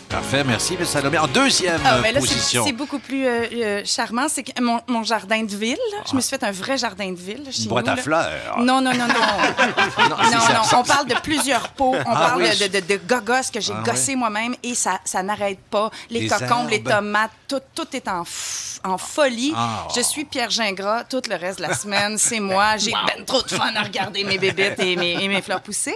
Parfait, 0.10 0.44
merci, 0.44 0.74
M. 0.74 0.86
Salomé. 0.86 1.20
En 1.20 1.28
deuxième 1.28 1.80
Ah, 1.86 2.00
ben 2.02 2.12
là, 2.14 2.20
position. 2.20 2.64
c'est 2.66 2.72
beaucoup 2.72 2.98
plus 2.98 3.28
euh, 3.28 3.46
euh, 3.54 3.82
charmant. 3.86 4.28
C'est 4.28 4.42
que 4.42 4.60
mon, 4.60 4.82
mon 4.88 5.04
jardin 5.04 5.44
de 5.44 5.56
ville, 5.56 5.78
là, 5.92 6.00
je 6.10 6.16
me 6.16 6.22
suis 6.22 6.32
fait 6.32 6.44
un 6.44 6.52
vrai 6.52 6.80
jardin 6.80 7.12
de 7.12 7.16
ville. 7.20 7.44
chez 7.52 7.64
Une 7.64 7.70
boîte 7.70 7.86
nous, 7.86 7.92
à 7.92 7.96
là. 7.96 8.02
fleurs. 8.02 8.58
Non, 8.58 8.82
non, 8.82 8.92
non, 8.96 9.06
non. 9.08 9.14
On 10.80 10.84
parle 10.84 11.06
de 11.08 11.14
plusieurs 11.22 11.70
pots. 11.70 11.94
On 11.96 12.12
Ah 12.12 12.28
parle 12.30 12.42
oui. 12.42 12.50
de, 12.58 12.68
de, 12.68 12.80
de 12.80 13.00
gogos 13.08 13.52
que 13.54 13.60
j'ai 13.62 13.74
Ah 13.76 13.84
gossé 13.84 14.16
moi-même 14.16 14.56
et 14.64 14.74
ça, 14.74 15.00
ça 15.06 15.22
n'arrête 15.22 15.60
pas. 15.70 15.92
Les, 16.10 16.22
Les 16.22 16.28
cocombes, 16.28 16.70
les 16.72 16.82
tomates, 16.82 17.32
tout, 17.48 17.62
tout 17.76 17.88
est 17.94 18.08
en, 18.08 18.24
f- 18.24 18.80
en 18.84 18.98
folie. 18.98 19.54
Ah. 19.56 19.88
Je 19.96 20.02
suis 20.02 20.26
Pierre 20.26 20.50
Gingras 20.50 21.04
tout 21.04 21.22
le 21.30 21.36
reste 21.36 21.60
de 21.60 21.68
la 21.68 21.76
semaine. 21.76 22.18
C'est 22.18 22.40
moi. 22.40 22.78
J'ai 22.78 22.92
ben 22.94 23.24
trop 23.26 23.44
de 23.44 23.50
fun 23.50 23.72
à 23.76 23.84
regarder 23.84 24.24
mes 24.24 24.40
bébêtes 24.40 24.80
et 24.80 24.96
mes, 24.96 25.24
et 25.24 25.28
mes 25.28 25.42
fleurs 25.44 25.62
pousser. 25.62 25.96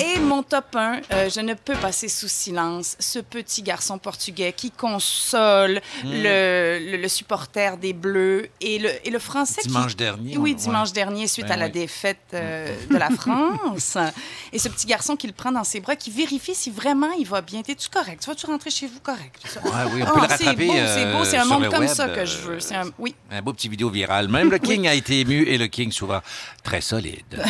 Et 0.00 0.18
mon 0.20 0.42
top 0.42 0.74
1, 0.74 1.00
euh, 1.12 1.30
je 1.30 1.40
ne 1.40 1.54
peux 1.54 1.74
passer 1.74 2.08
sous 2.08 2.28
silence 2.28 2.96
ce 2.98 3.18
petit 3.18 3.62
garçon 3.62 3.98
portugais 3.98 4.52
qui 4.52 4.70
console 4.70 5.80
Hmm. 6.02 6.10
le, 6.10 6.78
le, 6.92 6.96
le 6.96 7.08
supporter 7.08 7.76
des 7.76 7.92
Bleus 7.92 8.48
et 8.60 8.78
le, 8.78 8.90
et 9.06 9.10
le 9.10 9.18
français 9.18 9.60
qui- 9.62 9.68
Dimanche 9.68 9.94
dernier. 9.96 10.36
oui, 10.38 10.54
dimanche 10.54 10.88
ouais. 10.88 10.94
dernier, 10.94 11.26
suite 11.26 11.46
Ben 11.46 11.52
à 11.54 11.56
la 11.56 11.68
défaite 11.68 12.18
euh, 12.34 12.74
de 12.90 12.96
la 12.96 13.10
France. 13.18 13.96
Et 14.52 14.58
ce 14.58 14.68
petit 14.68 14.86
garçon 14.86 15.16
qui 15.16 15.26
le 15.26 15.32
prend 15.32 15.52
dans 15.52 15.64
ses 15.64 15.80
bras, 15.80 15.96
qui 15.96 16.10
vérifie 16.10 16.54
si 16.54 16.70
vraiment 16.70 17.10
il 17.18 17.26
va 17.26 17.40
bien. 17.42 17.62
T'es-tu 17.62 17.88
correct? 17.88 18.20
Tu 18.22 18.28
vas-tu 18.30 18.46
rentrer 18.46 18.70
chez 18.70 18.86
vous 18.86 19.00
correct? 19.00 19.36
Ouais, 19.64 19.70
oui, 19.94 20.02
on 20.02 20.06
peut 20.06 20.10
Ah, 20.14 20.14
le 20.14 20.20
rattraper. 20.20 20.44
C'est 20.46 20.54
beau, 20.54 20.72
c'est 20.72 21.12
beau. 21.12 21.24
C'est 21.24 21.38
euh, 21.38 21.42
un 21.42 21.44
monde 21.44 21.68
comme 21.70 21.80
web, 21.84 21.88
ça 21.94 22.08
que 22.08 22.24
je 22.24 22.36
euh, 22.38 22.58
veux. 22.58 22.72
Un... 22.74 22.90
Oui. 22.98 23.14
Un 23.30 23.42
beau 23.42 23.52
petit 23.52 23.68
vidéo 23.68 23.90
viral. 23.90 24.28
Même 24.28 24.50
le 24.50 24.58
King 24.58 24.88
a 24.88 24.94
été 24.94 25.20
ému 25.20 25.42
et 25.44 25.58
le 25.58 25.66
King 25.68 25.92
souvent 25.92 26.20
très 26.62 26.80
solide. 26.80 27.22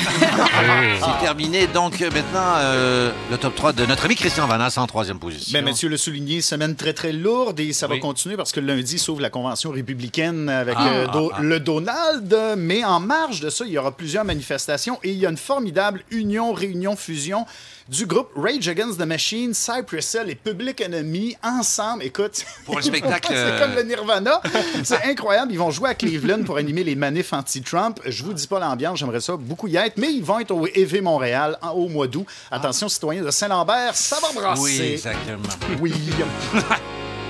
C'est 1.01 1.21
terminé. 1.25 1.67
Donc 1.69 2.01
euh, 2.03 2.11
maintenant, 2.33 2.55
euh, 2.61 3.13
le 3.31 3.37
top 3.37 3.55
3 3.55 3.73
de 3.75 3.85
notre 3.85 4.05
ami 4.07 4.15
Christian 4.15 4.47
Vanas 4.47 4.75
en 4.79 4.87
troisième 4.87 5.19
position. 5.19 5.53
Ben, 5.59 5.65
Mathieu 5.65 5.89
l'a 5.89 5.99
souligné, 5.99 6.41
semaine 6.41 6.77
très, 6.77 6.93
très 6.95 7.13
lourde 7.13 7.61
et 7.61 7.73
ça 7.73 7.87
va 7.87 7.99
continuer 7.99 8.37
parce 8.37 8.53
que 8.53 8.61
lundi 8.61 8.99
s'ouvre 8.99 9.21
la 9.21 9.29
convention 9.31 9.71
républicaine 9.71 10.49
avec 10.49 10.75
Ah, 10.79 10.89
euh, 10.89 11.07
Do- 11.09 11.31
ah, 11.33 11.37
ah. 11.39 11.43
le 11.43 11.61
Donald. 11.61 12.37
Mais 12.57 12.85
en 12.85 13.01
marge 13.01 13.41
de 13.41 13.51
ça, 13.51 13.65
il 13.67 13.73
y 13.73 13.79
aura 13.79 13.93
plusieurs 13.97 14.25
manifestations 14.25 14.99
et 15.03 15.11
il 15.11 15.19
y 15.19 15.27
a 15.27 15.31
une 15.31 15.37
formidable 15.37 16.03
union, 16.11 16.53
réunion, 16.53 16.97
fusion 16.97 17.45
du 17.93 18.07
groupe 18.07 18.31
Rage 18.35 18.69
Against 18.69 18.99
the 18.99 19.05
Machine, 19.05 19.53
Cypress 19.53 20.15
Hill 20.15 20.31
et 20.31 20.35
Public 20.35 20.81
Enemy 20.81 21.37
ensemble. 21.43 22.03
Écoute, 22.05 22.45
Pour 22.65 22.79
un 22.79 22.83
spectacle, 22.83 23.29
c'est 23.31 23.37
euh, 23.37 23.61
comme 23.61 23.75
le 23.75 23.83
Nirvana. 23.83 24.41
C'est 24.85 25.05
incroyable. 25.05 25.53
Ils 25.53 25.59
vont 25.59 25.71
jouer 25.71 25.91
à 25.91 25.95
Cleveland 25.95 26.43
pour 26.45 26.57
animer 26.57 26.85
les 26.85 26.95
manifs 26.95 27.33
anti-Trump. 27.33 28.01
Je 28.07 28.25
vous 28.25 28.33
dis 28.33 28.47
pas 28.47 28.59
l'ambiance, 28.59 28.99
j'aimerais 28.99 29.21
ça 29.21 29.37
beaucoup 29.37 29.69
y 29.69 29.77
être, 29.77 29.99
mais 29.99 30.13
ils 30.13 30.25
vont 30.25 30.39
être 30.41 30.51
au 30.53 30.67
EV 30.67 31.03
Montréal 31.03 31.59
en- 31.61 31.71
au 31.73 31.89
mois 31.89 32.07
d'août. 32.07 32.27
Attention, 32.51 32.89
citoyens 32.89 33.23
de 33.23 33.31
Saint-Lambert, 33.31 33.95
ça 33.95 34.17
va 34.23 34.33
brasser. 34.41 34.63
Oui, 34.63 34.81
exactement. 34.93 35.43
Oui. 35.81 35.93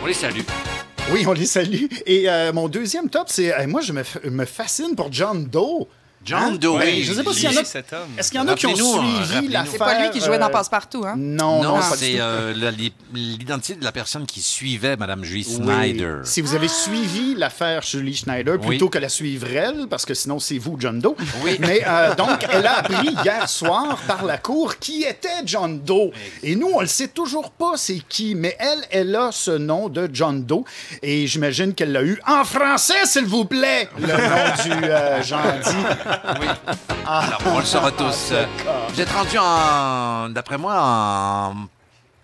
On 0.02 0.07
les 0.07 0.14
salue. 0.14 0.40
Oui, 1.11 1.25
on 1.26 1.33
les 1.33 1.47
salue. 1.47 1.87
Et 2.07 2.28
euh, 2.31 2.52
mon 2.52 2.69
deuxième 2.69 3.09
top, 3.11 3.25
c'est. 3.28 3.52
euh, 3.52 3.66
moi, 3.66 3.81
je 3.81 3.92
me, 3.92 4.02
me 4.31 4.45
fascine 4.45 4.95
pour 4.95 5.12
John 5.12 5.45
Doe. 5.47 5.87
John 6.24 6.42
Hein? 6.42 6.52
Doe. 6.60 6.78
Ben, 6.78 6.88
Oui. 6.94 7.02
je 7.04 7.12
sais 7.12 7.22
pas 7.22 7.32
s'il 7.32 7.44
y 7.44 7.48
en 7.48 7.56
a. 7.58 7.60
Est-ce 7.62 8.30
qu'il 8.30 8.40
y 8.40 8.42
en 8.42 8.48
a 8.48 8.54
qui 8.54 8.66
ont 8.66 8.70
hein, 8.70 8.74
suivi 8.74 9.34
rappelez-nous. 9.34 9.52
l'affaire? 9.52 9.72
C'est 9.72 9.78
pas 9.78 10.00
lui 10.02 10.10
qui 10.10 10.20
jouait 10.20 10.38
dans 10.38 10.46
euh, 10.46 10.50
Passe-Partout, 10.50 11.04
hein? 11.06 11.14
Non, 11.16 11.62
Non, 11.62 11.76
non, 11.76 11.82
c'est 11.96 12.16
euh, 12.20 12.52
l'identité 13.12 13.78
de 13.78 13.84
la 13.84 13.92
personne 13.92 14.26
qui 14.26 14.40
suivait 14.40 14.96
Mme 14.96 15.24
Julie 15.24 15.46
Oui. 15.48 15.54
Snyder. 15.64 16.16
Si 16.24 16.40
vous 16.40 16.54
avez 16.54 16.68
suivi 16.68 17.34
l'affaire 17.34 17.82
Julie 17.82 18.14
Schneider 18.16 18.58
plutôt 18.58 18.84
Oui. 18.86 18.90
que 18.90 18.98
la 18.98 19.08
suivre 19.08 19.48
elle, 19.54 19.86
parce 19.88 20.04
que 20.06 20.14
sinon 20.14 20.38
c'est 20.38 20.58
vous, 20.58 20.76
John 20.78 20.98
Doe. 21.00 21.16
Oui. 21.44 21.56
Mais 21.60 21.82
euh, 21.86 22.14
donc, 22.14 22.46
elle 22.50 22.66
a 22.66 22.78
appris 22.78 23.08
hier 23.24 23.48
soir 23.48 23.98
par 24.06 24.24
la 24.24 24.38
cour 24.38 24.78
qui 24.78 25.02
était 25.02 25.28
John 25.44 25.80
Doe. 25.80 26.10
Et 26.42 26.54
nous, 26.56 26.70
on 26.74 26.80
le 26.80 26.86
sait 26.86 27.08
toujours 27.08 27.50
pas 27.50 27.72
c'est 27.76 28.00
qui, 28.08 28.34
mais 28.34 28.56
elle, 28.58 28.80
elle 28.90 29.14
a 29.16 29.30
ce 29.32 29.50
nom 29.52 29.88
de 29.88 30.08
John 30.12 30.44
Doe. 30.44 30.64
Et 31.02 31.26
j'imagine 31.26 31.74
qu'elle 31.74 31.92
l'a 31.92 32.02
eu 32.02 32.20
en 32.26 32.44
français, 32.44 33.04
s'il 33.06 33.24
vous 33.26 33.44
plaît, 33.44 33.88
le 33.98 34.06
nom 34.06 34.78
du 34.78 34.84
euh, 34.84 35.22
gentil. 35.22 35.76
Oui. 36.40 36.47
Alors, 37.07 37.40
on 37.47 37.59
le 37.59 37.64
saura 37.64 37.90
tous. 37.92 38.31
Euh, 38.33 38.45
Vous 38.88 39.00
êtes 39.00 39.11
rendu 39.11 39.37
en, 39.38 40.28
d'après 40.31 40.59
moi, 40.59 40.75
en 40.81 41.54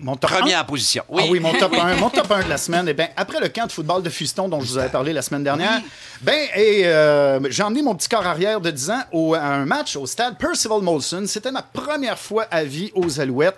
Mon 0.00 0.16
top 0.16 0.30
première 0.30 0.60
un? 0.60 0.64
position. 0.64 1.02
Ah 1.10 1.22
oui, 1.28 1.40
mon 1.40 1.52
top 1.54 1.74
1, 1.80 1.96
mon 1.96 2.08
top 2.10 2.30
1 2.30 2.44
de 2.44 2.48
la 2.48 2.56
semaine. 2.56 2.86
Eh 2.88 2.94
bien, 2.94 3.08
après 3.16 3.40
le 3.40 3.48
camp 3.48 3.66
de 3.66 3.72
football 3.72 4.02
de 4.02 4.10
Fiston 4.10 4.48
dont 4.48 4.60
je 4.60 4.66
vous 4.66 4.78
avais 4.78 4.88
parlé 4.90 5.12
la 5.12 5.22
semaine 5.22 5.42
dernière, 5.44 5.80
ben, 6.22 6.48
et 6.54 6.82
euh, 6.86 7.40
j'ai 7.50 7.62
emmené 7.62 7.82
mon 7.82 7.94
petit 7.94 8.08
corps 8.08 8.26
arrière 8.26 8.60
de 8.60 8.70
10 8.70 8.90
ans 8.90 9.02
au- 9.12 9.34
à 9.34 9.40
un 9.40 9.64
match 9.64 9.96
au 9.96 10.06
stade 10.06 10.36
Percival 10.38 10.80
Molson. 10.82 11.24
C'était 11.26 11.50
ma 11.52 11.62
première 11.62 12.18
fois 12.18 12.46
à 12.50 12.62
vie 12.64 12.90
aux 12.94 13.20
Alouettes. 13.20 13.56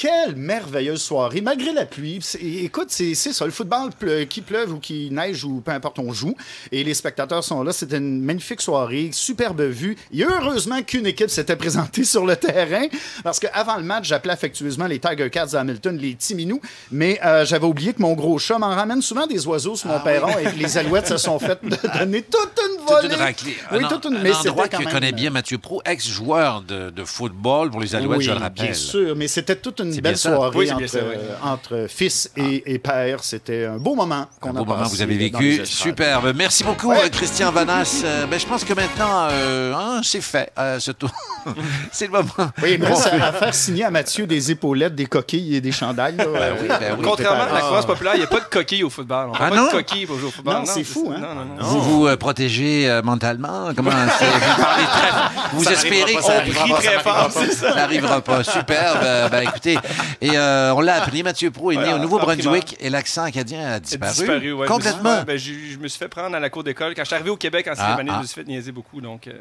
Quelle 0.00 0.36
merveilleuse 0.36 1.02
soirée, 1.02 1.40
malgré 1.40 1.72
la 1.72 1.84
pluie. 1.84 2.20
Écoute, 2.40 2.86
c'est 2.90 3.16
ça, 3.16 3.44
le 3.44 3.50
football, 3.50 3.90
pleu- 3.98 4.22
qu'il 4.26 4.44
pleuve 4.44 4.72
ou 4.74 4.78
qu'il 4.78 5.12
neige 5.12 5.42
ou 5.44 5.60
peu 5.60 5.72
importe, 5.72 5.98
on 5.98 6.12
joue. 6.12 6.36
Et 6.70 6.84
les 6.84 6.94
spectateurs 6.94 7.42
sont 7.42 7.64
là. 7.64 7.72
C'était 7.72 7.96
une 7.96 8.20
magnifique 8.22 8.60
soirée, 8.60 9.10
superbe 9.12 9.60
vue. 9.62 9.96
Et 10.14 10.22
heureusement 10.22 10.82
qu'une 10.82 11.04
équipe 11.08 11.30
s'était 11.30 11.56
présentée 11.56 12.04
sur 12.04 12.24
le 12.24 12.36
terrain, 12.36 12.86
parce 13.24 13.40
qu'avant 13.40 13.76
le 13.76 13.82
match, 13.82 14.06
j'appelais 14.06 14.34
affectueusement 14.34 14.86
les 14.86 15.00
Tiger 15.00 15.30
Cats 15.30 15.46
d'Hamilton 15.46 15.98
les 15.98 16.14
Timinous. 16.14 16.60
Mais 16.92 17.18
euh, 17.24 17.44
j'avais 17.44 17.66
oublié 17.66 17.92
que 17.92 18.00
mon 18.00 18.12
gros 18.12 18.38
chat 18.38 18.56
m'en 18.58 18.68
ramène 18.68 19.02
souvent 19.02 19.26
des 19.26 19.48
oiseaux 19.48 19.74
sur 19.74 19.88
mon 19.88 19.98
perron 19.98 20.30
et 20.38 20.44
que 20.44 20.58
les 20.60 20.78
Alouettes 20.78 21.08
se 21.08 21.16
sont 21.16 21.40
fait 21.40 21.58
donner 21.98 22.22
toute 22.22 22.40
une 22.70 22.76
Toute 22.86 22.88
volée. 22.88 23.08
une 23.08 23.20
raclée. 23.20 23.56
Oui, 23.72 23.82
un, 23.84 23.88
toute 23.88 24.04
une... 24.04 24.14
un 24.18 24.20
mais 24.22 24.32
endroit 24.32 24.68
quand 24.68 24.78
que 24.78 24.84
même- 24.84 24.92
connaît 24.92 25.10
bien 25.12 25.30
Mathieu 25.30 25.58
Pro, 25.58 25.82
ex-joueur 25.84 26.62
de, 26.62 26.90
de 26.90 27.04
football 27.04 27.70
pour 27.72 27.80
les 27.80 27.96
Alouettes, 27.96 28.18
oui, 28.18 28.24
je 28.26 28.30
le 28.30 28.36
rappelle. 28.36 28.66
bien 28.66 28.74
sûr, 28.74 29.16
mais 29.16 29.26
c'était 29.26 29.56
toute 29.56 29.80
une 29.80 29.87
C'est 29.92 30.00
belle 30.00 30.16
ça. 30.16 30.34
soirée 30.34 30.56
Oui, 30.56 30.72
entre, 30.72 30.86
ça, 30.86 30.98
oui. 30.98 31.14
euh, 31.16 31.34
entre 31.42 31.86
fils 31.88 32.30
et, 32.36 32.74
et 32.74 32.78
père. 32.78 33.22
C'était 33.22 33.66
un 33.66 33.76
beau 33.78 33.94
moment 33.94 34.26
qu'on 34.40 34.50
a 34.50 34.52
beau 34.52 34.64
moment 34.64 34.78
passé 34.82 34.90
vous 34.96 35.02
avez 35.02 35.16
vécu. 35.16 35.64
Superbe. 35.64 36.32
Merci 36.36 36.64
beaucoup, 36.64 36.88
Ouais. 36.90 37.10
Christian 37.10 37.50
Vanas. 37.52 38.02
Euh, 38.08 38.26
ben, 38.26 38.38
je 38.40 38.46
pense 38.46 38.64
que 38.64 38.72
maintenant, 38.74 39.28
euh, 39.30 39.74
hein, 39.74 40.00
c'est 40.02 40.20
fait, 40.20 40.50
euh, 40.58 40.78
ce 40.78 40.92
tour. 40.92 41.10
c'est 41.92 42.06
le 42.06 42.12
moment. 42.12 42.50
Oui, 42.62 42.72
il 42.74 42.80
me 42.80 42.86
reste 42.86 43.06
à, 43.06 43.32
faire 43.32 43.54
signer 43.54 43.84
à 43.84 43.90
Mathieu 43.90 44.26
des 44.26 44.50
épaulettes, 44.50 44.94
des 44.94 45.06
coquilles 45.06 45.56
et 45.56 45.60
des 45.60 45.72
chandails. 45.72 46.16
là. 46.16 46.24
Ben 46.24 46.54
oui, 46.60 46.68
ben 46.68 46.96
oui. 46.98 47.04
Contrairement 47.04 47.42
à 47.44 47.46
la 47.48 47.54
Ah. 47.56 47.60
croissance 47.60 47.86
populaire, 47.86 48.14
il 48.14 48.18
n'y 48.18 48.24
a 48.24 48.28
pas 48.28 48.40
de 48.40 48.44
coquille 48.46 48.84
au 48.84 48.90
football. 48.90 49.28
On 49.30 49.34
Ah 49.38 49.50
n'a 49.50 49.56
non? 49.56 49.66
pas 49.66 49.72
de 49.72 49.76
coquille 49.82 50.06
pour 50.06 50.18
jouer 50.18 50.28
au 50.28 50.30
football. 50.30 50.54
Non, 50.54 50.62
c'est 50.64 50.84
fou, 50.84 51.12
hein? 51.14 51.18
Non, 51.20 51.34
non, 51.34 51.44
non. 51.44 51.64
Vous 51.64 51.80
vous 51.82 52.06
euh, 52.06 52.16
protégez 52.16 52.88
euh, 52.88 53.02
mentalement? 53.02 53.70
Comment 53.76 53.90
c'est? 54.18 54.24
Vous 54.26 54.62
parlez 54.62 54.84
très... 54.84 55.10
Vous 55.52 55.64
Ça 55.64 55.72
espérez 55.72 56.14
pas, 56.14 56.22
ça 56.22 56.32
qu'on 56.34 56.40
prie 56.50 56.52
pas, 56.52 56.80
ça 56.80 56.82
très 56.82 56.94
n'arrivera 56.94 57.02
fort, 57.02 57.32
pas. 57.32 57.46
ça? 57.46 57.52
Ça 57.68 57.74
n'arrivera 57.74 58.20
pas. 58.20 58.44
Superbe. 58.44 59.30
Ben, 59.30 59.42
écoutez, 59.42 59.77
et 60.20 60.36
euh, 60.36 60.74
on 60.74 60.80
l'a 60.80 61.02
appris, 61.02 61.22
Mathieu 61.22 61.50
Pro 61.50 61.72
est 61.72 61.76
né 61.76 61.92
au 61.92 61.98
Nouveau-Brunswick 61.98 62.76
et 62.80 62.90
l'accent 62.90 63.24
acadien 63.24 63.72
a 63.74 63.80
disparu. 63.80 64.12
disparu, 64.12 64.52
ouais. 64.52 64.66
Complètement. 64.66 65.22
Ben, 65.26 65.38
je 65.38 65.78
me 65.78 65.88
suis 65.88 65.98
fait 65.98 66.08
prendre 66.08 66.36
à 66.36 66.40
la 66.40 66.50
cour 66.50 66.64
d'école. 66.64 66.94
Quand 66.94 67.02
je 67.02 67.06
suis 67.06 67.14
arrivé 67.14 67.30
au 67.30 67.36
Québec 67.36 67.66
en 67.68 67.72
Ah, 67.72 67.74
sixième 67.76 67.98
année, 67.98 68.10
ah. 68.12 68.16
je 68.16 68.22
me 68.22 68.26
suis 68.26 68.34
fait 68.42 68.48
niaiser 68.48 68.72
beaucoup. 68.72 69.00
Donc, 69.00 69.26
euh, 69.26 69.32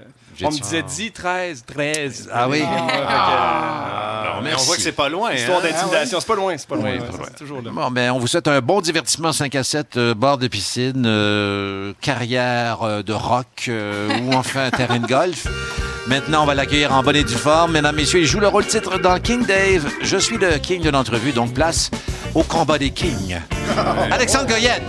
on 0.44 0.52
me 0.52 0.58
disait 0.58 0.84
Ah. 0.86 0.90
10, 0.90 1.12
13, 1.12 1.64
13. 1.66 2.30
Ah 2.34 2.50
oui? 2.50 2.62
Ah, 2.66 4.40
mais 4.44 4.54
on 4.54 4.58
voit 4.64 4.76
que 4.76 4.82
c'est 4.82 4.92
pas 4.92 5.10
loin. 5.10 5.34
Histoire 5.34 5.60
hein? 5.60 5.70
d'intimidation. 5.70 6.20
C'est 6.20 6.28
pas 6.28 6.36
loin, 6.36 6.58
c'est 6.58 6.68
pas 6.68 6.76
loin. 6.76 6.92
Toujours 7.38 7.62
là. 7.62 7.72
Bon, 7.72 7.92
ben, 7.92 8.12
on 8.12 8.20
vous 8.20 8.28
souhaite 8.28 8.48
un 8.48 8.62
bon 8.62 8.82
divertissement 8.82 9.32
5 9.32 9.54
à 9.56 9.64
7, 9.64 9.98
euh, 9.98 10.14
bord 10.14 10.38
de 10.38 10.48
piscine, 10.48 11.04
euh, 11.06 11.94
carrière 12.02 12.84
euh, 12.84 13.04
de 13.04 13.14
rock 13.14 13.66
euh, 13.68 14.10
ou 14.22 14.34
enfin 14.34 14.70
terrain 14.70 15.00
de 15.00 15.08
golf. 15.08 15.48
Maintenant, 16.08 16.44
on 16.44 16.46
va 16.46 16.56
l'accueillir 16.56 16.94
en 16.94 17.04
bonne 17.04 17.18
et 17.18 17.24
due 17.26 17.36
forme. 17.36 17.74
Mesdames, 17.74 17.96
messieurs, 17.96 18.22
il 18.22 18.26
joue 18.26 18.40
le 18.40 18.48
rôle 18.48 18.66
titre 18.66 18.98
dans 18.98 19.20
King 19.20 19.46
Dave. 19.46 19.86
Je 20.02 20.18
suis 20.18 20.38
le 20.38 20.58
king 20.58 20.82
de 20.82 20.90
l'entrevue, 20.90 21.34
donc 21.34 21.54
place 21.54 21.92
au 22.34 22.44
combat 22.44 22.78
des 22.78 22.92
kings. 22.92 23.38
Alexandre 24.12 24.48
Goyette. 24.48 24.84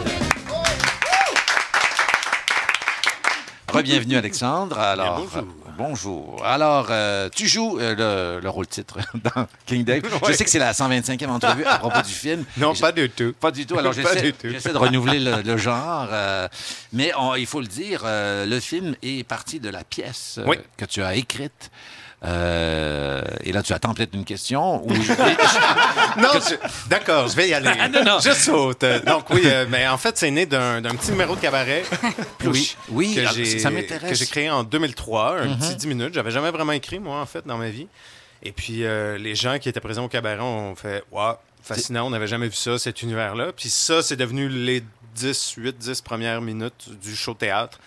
Bienvenue 3.82 4.16
Alexandre. 4.16 4.78
Alors, 4.78 5.20
Bien, 5.32 5.44
bonjour. 5.78 6.44
Alors, 6.44 6.88
euh, 6.90 7.28
tu 7.35 7.47
joues 7.47 7.78
euh, 7.78 8.35
le, 8.37 8.40
le 8.42 8.49
rôle 8.50 8.66
titre 8.66 8.99
dans 9.14 9.47
King 9.64 9.85
Dave. 9.85 10.02
Je 10.28 10.32
sais 10.32 10.44
que 10.44 10.50
c'est 10.50 10.58
la 10.58 10.73
125e 10.73 11.28
entrevue 11.28 11.64
à 11.64 11.78
propos 11.78 12.02
du 12.02 12.12
film. 12.12 12.44
Non, 12.58 12.75
pas 12.75 12.90
du 12.92 13.08
tout. 13.08 13.32
pas 13.40 13.50
du 13.52 13.64
tout. 13.64 13.78
Alors, 13.78 13.92
j'essaie 14.42 14.73
de 14.73 14.76
renouveler 14.76 15.20
le, 15.20 15.42
le 15.42 15.56
genre. 15.56 16.08
euh, 16.11 16.49
mais 16.92 17.12
on- 17.16 17.35
il 17.37 17.47
faut 17.47 17.61
le 17.61 17.66
dire, 17.68 18.02
euh, 18.04 18.44
le 18.44 18.58
film 18.61 18.97
est 19.02 19.23
parti 19.26 19.61
de 19.61 19.70
la 19.70 19.85
pièce 19.85 20.37
euh, 20.38 20.44
Oui. 20.47 20.56
que 20.76 20.85
tu 20.85 21.02
as 21.02 21.14
écrite. 21.14 21.70
Euh, 22.25 23.22
et 23.44 23.52
là, 23.52 23.62
tu 23.62 23.72
attends 23.72 23.94
peut-être 23.94 24.14
une 24.14 24.25
question. 24.25 24.84
Ou... 24.84 24.92
Non, 26.16 26.30
je- 26.34 26.88
d'accord, 26.88 27.28
je 27.28 27.37
vais 27.37 27.48
y 27.48 27.54
aller. 27.54 27.70
Je 28.25 28.32
saute. 28.32 28.84
Donc 29.06 29.30
oui, 29.30 29.42
euh, 29.44 29.66
mais 29.68 29.87
en 29.87 29.98
fait, 29.98 30.16
c'est 30.18 30.30
né 30.30 30.46
d'un 30.46 30.80
d'un 30.80 30.94
petit 30.96 31.12
numéro 31.12 31.37
de 31.37 31.40
cabaret 31.40 31.84
oui, 32.44 32.76
oui 32.88 33.14
que 33.14 33.20
alors, 33.20 33.32
j'ai 33.34 33.58
ça 33.60 33.70
m'intéresse. 33.70 34.10
Que 34.10 34.16
j'ai 34.16 34.26
créé 34.26 34.50
en 34.50 34.64
2003, 34.64 35.42
un 35.42 35.54
petit 35.56 35.76
10 35.76 35.87
minutes. 35.87 36.14
J'avais 36.14 36.32
jamais 36.32 36.50
vraiment 36.50 36.72
écrit 36.72 36.98
moi 36.98 37.20
en 37.20 37.26
fait 37.26 37.46
dans 37.46 37.56
ma 37.56 37.68
vie. 37.68 37.87
Et 38.42 38.50
puis 38.52 38.84
euh, 38.84 39.16
les 39.18 39.34
gens 39.37 39.58
qui 39.58 39.68
étaient 39.68 39.80
présents 39.80 40.04
au 40.04 40.08
cabaret 40.08 40.40
ont 40.40 40.75
fait 40.75 41.04
waouh, 41.12 41.37
fascinant, 41.62 42.06
on 42.06 42.10
n'avait 42.10 42.26
jamais 42.26 42.48
vu 42.48 42.56
ça 42.56 42.78
cet 42.78 43.02
univers-là. 43.02 43.52
Puis 43.56 43.68
ça, 43.68 44.02
c'est 44.02 44.16
devenu 44.16 44.48
les 44.48 44.82
10, 45.14 45.54
8, 45.56 45.78
10 45.78 46.00
premières 46.00 46.40
minutes 46.40 46.88
du 47.00 47.14
show 47.14 47.34
théâtre 47.34 47.78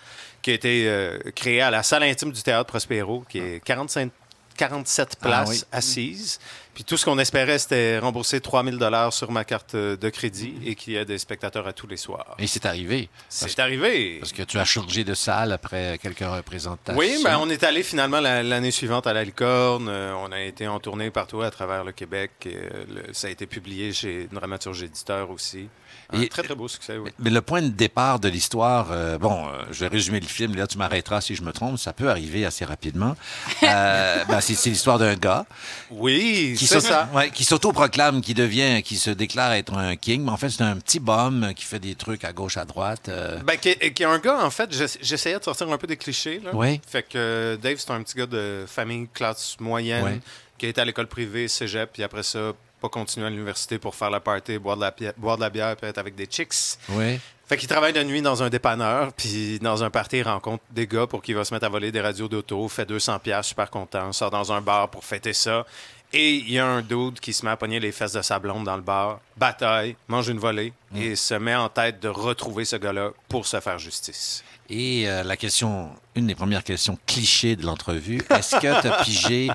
qui 0.42 0.50
a 0.50 0.54
été 0.54 0.88
euh, 0.88 1.18
créé 1.36 1.60
à 1.60 1.70
la 1.70 1.82
salle 1.82 2.02
intime 2.02 2.32
du 2.32 2.42
théâtre 2.42 2.66
Prospero, 2.66 3.24
qui 3.28 3.38
est 3.38 3.64
45 3.64 4.10
47 4.56 5.16
Ah 5.20 5.24
places 5.26 5.48
oui. 5.50 5.62
assises. 5.72 6.38
Puis 6.74 6.84
tout 6.84 6.96
ce 6.96 7.04
qu'on 7.04 7.18
espérait, 7.18 7.58
c'était 7.58 7.98
rembourser 7.98 8.40
3000 8.40 8.78
dollars 8.78 9.12
sur 9.12 9.30
ma 9.30 9.44
carte 9.44 9.76
de 9.76 10.08
crédit 10.08 10.54
et 10.64 10.74
qu'il 10.74 10.94
y 10.94 10.96
ait 10.96 11.04
des 11.04 11.18
spectateurs 11.18 11.66
à 11.66 11.74
tous 11.74 11.86
les 11.86 11.98
soirs. 11.98 12.34
Et 12.38 12.46
c'est 12.46 12.64
arrivé. 12.64 13.10
C'est 13.28 13.58
arrivé. 13.58 14.18
Parce 14.20 14.32
que 14.32 14.42
tu 14.42 14.58
as 14.58 14.64
changé 14.64 15.04
de 15.04 15.12
salle 15.12 15.52
après 15.52 15.98
quelques 16.02 16.20
représentations. 16.20 16.98
Oui, 16.98 17.20
ben, 17.22 17.36
on 17.42 17.50
est 17.50 17.62
allé 17.62 17.82
finalement 17.82 18.20
la- 18.20 18.42
l'année 18.42 18.70
suivante 18.70 19.06
à 19.06 19.12
la 19.12 19.22
Licorne. 19.22 19.88
Euh, 19.90 20.14
on 20.16 20.32
a 20.32 20.40
été 20.40 20.66
en 20.66 20.80
tournée 20.80 21.10
partout 21.10 21.42
à 21.42 21.50
travers 21.50 21.84
le 21.84 21.92
Québec. 21.92 22.30
Euh, 22.46 22.84
ça 23.12 23.26
a 23.26 23.30
été 23.30 23.46
publié 23.46 23.92
chez 23.92 24.26
Dramaturge 24.32 24.82
Éditeur 24.82 25.30
aussi. 25.30 25.68
Un 26.12 26.20
Et- 26.20 26.28
très, 26.28 26.42
très 26.42 26.54
beau 26.54 26.68
succès, 26.68 26.96
oui. 26.98 27.10
Mais 27.18 27.30
le 27.30 27.40
point 27.42 27.62
de 27.62 27.68
départ 27.68 28.20
de 28.20 28.28
l'histoire, 28.28 28.88
euh, 28.90 29.18
bon, 29.18 29.46
euh, 29.48 29.62
je 29.70 29.80
vais 29.80 29.88
résumer 29.88 30.20
le 30.20 30.26
film, 30.26 30.54
là 30.56 30.66
tu 30.66 30.76
m'arrêteras 30.78 31.20
si 31.20 31.34
je 31.34 31.42
me 31.42 31.52
trompe, 31.52 31.78
ça 31.78 31.92
peut 31.92 32.10
arriver 32.10 32.44
assez 32.44 32.64
rapidement. 32.64 33.16
Euh, 33.62 34.24
ben, 34.28 34.40
c'est 34.40 34.70
l'histoire 34.70 34.98
d'un 34.98 35.14
gars 35.14 35.46
Oui, 35.90 36.54
qui 36.58 36.66
c'est 36.66 36.80
ça. 36.80 37.08
ouais, 37.14 37.30
qui 37.30 37.44
s'auto-proclame, 37.44 38.20
qui 38.20 38.34
devient, 38.34 38.82
qui 38.82 38.96
se 38.96 39.10
déclare 39.10 39.52
être 39.52 39.74
un 39.74 39.96
king, 39.96 40.22
mais 40.24 40.30
en 40.30 40.36
fait 40.36 40.50
c'est 40.50 40.62
un 40.62 40.76
petit 40.76 41.00
bum 41.00 41.52
qui 41.54 41.64
fait 41.64 41.78
des 41.78 41.94
trucs 41.94 42.24
à 42.24 42.32
gauche, 42.32 42.56
à 42.56 42.64
droite. 42.64 43.10
Ben, 43.44 43.56
qui, 43.56 43.70
est- 43.70 43.92
qui 43.92 44.02
est 44.02 44.06
un 44.06 44.18
gars, 44.18 44.44
en 44.44 44.50
fait, 44.50 44.72
j'ess- 44.72 44.98
j'essayais 45.00 45.38
de 45.38 45.44
sortir 45.44 45.70
un 45.70 45.78
peu 45.78 45.86
des 45.86 45.96
clichés. 45.96 46.40
Là. 46.44 46.50
Oui. 46.52 46.80
Fait 46.86 47.02
que 47.02 47.58
Dave, 47.62 47.76
c'est 47.78 47.90
un 47.90 48.02
petit 48.02 48.16
gars 48.18 48.26
de 48.26 48.64
famille 48.66 49.08
classe 49.12 49.56
moyenne 49.60 50.20
qui 50.58 50.66
a 50.66 50.68
été 50.68 50.80
à 50.80 50.84
l'école 50.84 51.06
privée, 51.08 51.48
cégep, 51.48 51.90
puis 51.92 52.02
après 52.02 52.22
ça, 52.22 52.52
pas 52.82 52.88
continué 52.90 53.26
à 53.26 53.30
l'université 53.30 53.78
pour 53.78 53.94
faire 53.94 54.10
la 54.10 54.20
party, 54.20 54.58
boire 54.58 54.76
de 54.76 54.82
la, 54.82 54.92
pi- 54.92 55.06
boire 55.16 55.36
de 55.36 55.42
la 55.42 55.48
bière, 55.50 55.76
puis 55.76 55.86
être 55.88 55.98
avec 55.98 56.14
des 56.14 56.26
chicks. 56.26 56.76
oui. 56.90 57.18
Fait 57.48 57.58
qu'il 57.58 57.68
travaille 57.68 57.92
de 57.92 58.02
nuit 58.02 58.22
dans 58.22 58.42
un 58.42 58.48
dépanneur, 58.48 59.12
puis 59.12 59.58
dans 59.58 59.84
un 59.84 59.90
party, 59.90 60.18
il 60.18 60.22
rencontre 60.22 60.62
des 60.70 60.86
gars 60.86 61.06
pour 61.06 61.20
qui 61.20 61.32
il 61.32 61.34
va 61.34 61.44
se 61.44 61.52
mettre 61.52 61.66
à 61.66 61.68
voler 61.68 61.92
des 61.92 62.00
radios 62.00 62.26
d'auto, 62.28 62.66
fait 62.68 62.86
200 62.86 63.18
pièces, 63.18 63.46
super 63.48 63.68
content, 63.68 64.10
sort 64.12 64.30
dans 64.30 64.52
un 64.52 64.62
bar 64.62 64.88
pour 64.88 65.04
fêter 65.04 65.34
ça. 65.34 65.66
Et 66.14 66.30
il 66.36 66.50
y 66.50 66.58
a 66.58 66.64
un 66.66 66.80
dude 66.80 67.20
qui 67.20 67.34
se 67.34 67.44
met 67.44 67.50
à 67.50 67.56
pogner 67.58 67.78
les 67.78 67.92
fesses 67.92 68.12
de 68.14 68.22
sa 68.22 68.38
blonde 68.38 68.64
dans 68.64 68.76
le 68.76 68.80
bar, 68.82 69.20
bataille, 69.36 69.96
mange 70.08 70.28
une 70.28 70.38
volée 70.38 70.72
et 70.96 71.14
se 71.14 71.34
met 71.34 71.54
en 71.54 71.68
tête 71.68 72.00
de 72.00 72.08
retrouver 72.08 72.64
ce 72.64 72.76
gars-là 72.76 73.10
pour 73.28 73.44
se 73.46 73.60
faire 73.60 73.78
justice. 73.78 74.42
Et 74.70 75.04
euh, 75.06 75.22
la 75.22 75.36
question, 75.36 75.90
une 76.14 76.28
des 76.28 76.34
premières 76.34 76.64
questions 76.64 76.96
clichés 77.06 77.56
de 77.56 77.66
l'entrevue, 77.66 78.22
est-ce 78.30 78.56
que 78.56 78.80
tu 78.80 78.86
as 78.88 78.92
pigé 79.04 79.50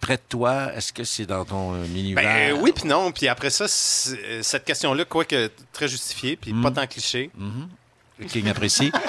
près 0.00 0.16
de 0.16 0.22
toi? 0.28 0.72
Est-ce 0.74 0.92
que 0.92 1.04
c'est 1.04 1.26
dans 1.26 1.44
ton 1.44 1.74
euh, 1.74 1.84
univers? 1.84 2.22
Ben, 2.24 2.52
euh, 2.54 2.58
oui, 2.60 2.72
puis 2.72 2.86
non. 2.88 3.12
Puis 3.12 3.28
après 3.28 3.50
ça, 3.50 3.66
c'est- 3.68 4.42
cette 4.42 4.64
question-là, 4.64 5.04
quoique 5.04 5.50
très 5.72 5.88
justifiée, 5.88 6.36
puis 6.36 6.52
pas 6.54 6.70
tant 6.70 6.86
cliché. 6.86 7.30
Le 8.18 8.26
King 8.26 8.48
apprécie. 8.48 8.92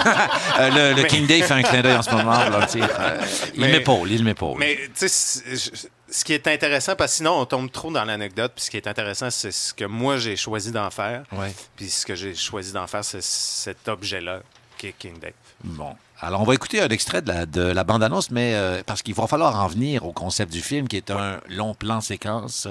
Euh, 0.59 0.69
le 0.69 0.95
le 0.95 1.01
Mais- 1.03 1.07
King 1.07 1.27
Dave 1.27 1.43
fait 1.43 1.53
un 1.53 1.63
clin 1.63 1.81
d'œil 1.81 1.95
en 1.95 2.01
ce 2.01 2.11
moment. 2.11 2.31
là, 2.49 2.67
euh, 2.75 3.17
il 3.55 3.61
m'épaule, 3.61 4.11
il 4.11 4.23
m'épaule. 4.23 4.57
Mais 4.59 4.75
tu 4.97 5.07
sais, 5.07 5.85
ce 6.09 6.23
qui 6.25 6.33
est 6.33 6.45
intéressant, 6.47 6.95
parce 6.95 7.11
que 7.13 7.17
sinon 7.17 7.39
on 7.39 7.45
tombe 7.45 7.71
trop 7.71 7.89
dans 7.91 8.03
l'anecdote, 8.03 8.51
puis 8.55 8.65
ce 8.65 8.69
qui 8.69 8.77
est 8.77 8.87
intéressant, 8.87 9.29
c'est 9.29 9.51
ce 9.51 9.73
que 9.73 9.85
moi 9.85 10.17
j'ai 10.17 10.35
choisi 10.35 10.71
d'en 10.71 10.89
faire. 10.91 11.23
Ouais. 11.31 11.53
Puis 11.77 11.89
ce 11.89 12.05
que 12.05 12.15
j'ai 12.15 12.35
choisi 12.35 12.73
d'en 12.73 12.85
faire, 12.87 13.03
c'est 13.03 13.21
cet 13.23 13.87
objet-là, 13.87 14.41
qui 14.77 14.87
est 14.87 14.95
King 14.97 15.17
Dave. 15.19 15.31
Bon. 15.63 15.95
Alors, 16.23 16.41
on 16.41 16.43
va 16.43 16.53
écouter 16.53 16.79
un 16.81 16.87
extrait 16.89 17.23
de 17.23 17.29
la, 17.29 17.45
de 17.47 17.61
la 17.61 17.83
bande-annonce, 17.83 18.29
mais 18.29 18.51
euh, 18.53 18.83
parce 18.85 19.01
qu'il 19.01 19.15
va 19.15 19.25
falloir 19.25 19.59
en 19.59 19.67
venir 19.67 20.05
au 20.05 20.11
concept 20.11 20.53
du 20.53 20.61
film, 20.61 20.87
qui 20.87 20.95
est 20.97 21.09
un 21.09 21.39
long 21.49 21.73
plan 21.73 21.99
séquence. 21.99 22.67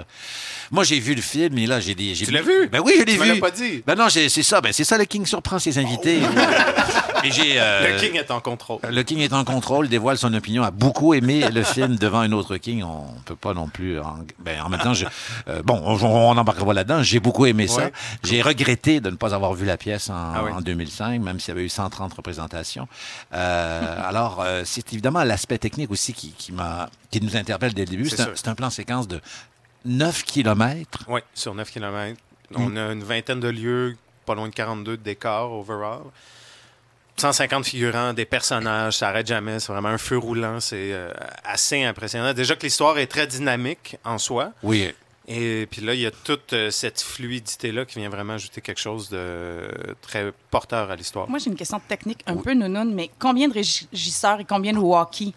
Moi, 0.71 0.85
j'ai 0.85 1.01
vu 1.01 1.17
le 1.17 1.21
film, 1.23 1.59
et 1.59 1.67
là, 1.67 1.81
j'ai 1.81 1.97
j'ai 2.15 2.27
Tu 2.27 2.31
l'as 2.31 2.43
vu? 2.43 2.69
Ben 2.71 2.81
oui, 2.85 2.93
je 2.99 3.03
l'ai 3.05 3.17
Tu 3.17 3.23
vu. 3.23 3.29
l'as 3.35 3.41
pas 3.41 3.51
dit. 3.51 3.83
Ben 3.85 3.97
non, 3.97 4.09
j'ai- 4.09 4.29
c'est 4.29 4.45
ça. 4.45 4.61
Ben 4.61 4.73
c'est 4.73 4.85
ça, 4.85 4.97
le 4.99 5.05
King 5.05 5.27
surprend 5.27 5.59
ses 5.59 5.77
invités. 5.79 6.21
J'ai... 6.21 6.27
euh, 7.25 7.93
Le 7.93 8.01
King 8.01 8.17
est 8.17 8.31
en 8.31 8.41
contrôle. 8.41 8.81
le 8.89 9.03
King 9.03 9.19
est 9.19 9.33
en 9.33 9.45
contrôle, 9.45 9.89
dévoile 9.89 10.19
son 10.19 10.33
opinion, 10.35 10.63
a 10.63 10.71
beaucoup 10.71 11.15
aimé 11.15 11.49
le 11.51 11.63
film 11.63 11.97
devant 11.97 12.21
un 12.21 12.33
autre 12.33 12.57
King. 12.57 12.83
On 12.83 13.07
peut 13.25 13.37
pas 13.37 13.55
non 13.55 13.69
plus. 13.69 13.99
En, 14.01 14.19
ben, 14.39 14.61
en 14.63 14.69
même 14.69 14.81
temps, 14.81 14.95
je, 14.95 15.07
euh, 15.49 15.63
bon, 15.63 15.81
on, 15.85 16.03
on 16.03 16.37
embarquera 16.37 16.67
pas 16.67 16.75
là-dedans. 16.75 17.03
J'ai 17.03 17.21
beaucoup 17.21 17.47
aimé 17.47 17.67
ça. 17.67 17.85
Ouais. 17.85 17.93
J'ai 18.25 18.43
regretté 18.43 19.01
de 19.01 19.11
ne 19.11 19.17
pas 19.17 19.35
avoir 19.35 19.55
vu 19.55 19.67
la 19.67 19.77
pièce 19.77 20.11
en, 20.11 20.15
Ah 20.35 20.43
oui. 20.45 20.53
en 20.53 20.61
2005, 20.61 21.21
même 21.21 21.41
s'il 21.41 21.49
y 21.49 21.53
avait 21.53 21.65
eu 21.65 21.69
130 21.69 22.13
représentations. 22.15 22.89
Euh, 23.33 24.09
alors, 24.09 24.45
c'est 24.65 24.93
évidemment 24.93 25.25
l'aspect 25.25 25.59
technique 25.59 25.91
aussi 25.91 26.13
qui, 26.13 26.35
qui 27.11 27.21
nous 27.21 27.37
interpelle 27.37 27.75
dès 27.75 27.85
le 27.85 27.91
début. 27.91 28.09
C'est 28.09 28.49
un, 28.49 28.55
plan 28.55 28.71
séquence 28.71 29.09
de 29.09 29.21
9 29.85 30.25
kilomètres. 30.25 31.05
Oui, 31.09 31.21
sur 31.35 31.55
9 31.55 31.71
km. 31.71 32.21
Mm. 32.51 32.57
On 32.59 32.77
a 32.77 32.93
une 32.93 33.03
vingtaine 33.03 33.41
de 33.41 33.49
lieux, 33.49 33.97
pas 34.27 34.35
loin 34.35 34.49
de 34.49 34.55
42 34.55 34.97
de 34.97 35.03
décors 35.03 35.53
overall. 35.53 36.03
150 37.21 37.67
figurants, 37.67 38.13
des 38.13 38.25
personnages, 38.25 38.97
ça 38.99 39.09
arrête 39.09 39.27
jamais. 39.27 39.61
C'est 39.61 39.73
vraiment 39.73 39.91
un 39.91 39.99
feu 39.99 40.17
roulant. 40.17 40.59
C'est 40.61 40.93
euh, 40.93 41.13
assez 41.45 41.83
impressionnant. 41.85 42.33
Déjà 42.33 42.57
que 42.57 42.63
l'histoire 42.63 42.99
est 42.99 43.07
très 43.07 43.27
dynamique 43.27 43.97
en 44.05 44.19
soi. 44.19 44.53
Oui. 44.63 44.91
Et 45.29 45.69
puis 45.71 45.83
là, 45.83 45.95
il 45.95 46.01
y 46.01 46.07
a 46.07 46.11
toute 46.11 46.55
euh, 46.55 46.71
cette 46.71 47.01
fluidité-là 47.01 47.85
qui 47.85 48.01
vient 48.01 48.09
vraiment 48.09 48.33
ajouter 48.33 48.61
quelque 48.61 48.81
chose 48.81 49.11
de 49.11 49.69
très 50.01 50.33
porteur 50.51 50.91
à 50.91 50.97
l'histoire. 50.97 51.29
Moi, 51.29 51.39
j'ai 51.39 51.51
une 51.51 51.57
question 51.57 51.81
technique 51.87 52.23
un 52.27 52.37
peu 52.37 52.53
nounoune, 52.55 52.95
mais 52.95 53.11
combien 53.19 53.47
de 53.47 53.55
régisseurs 53.55 54.41
et 54.41 54.45
combien 54.45 54.73
de 54.73 54.79
walkie? 54.79 55.35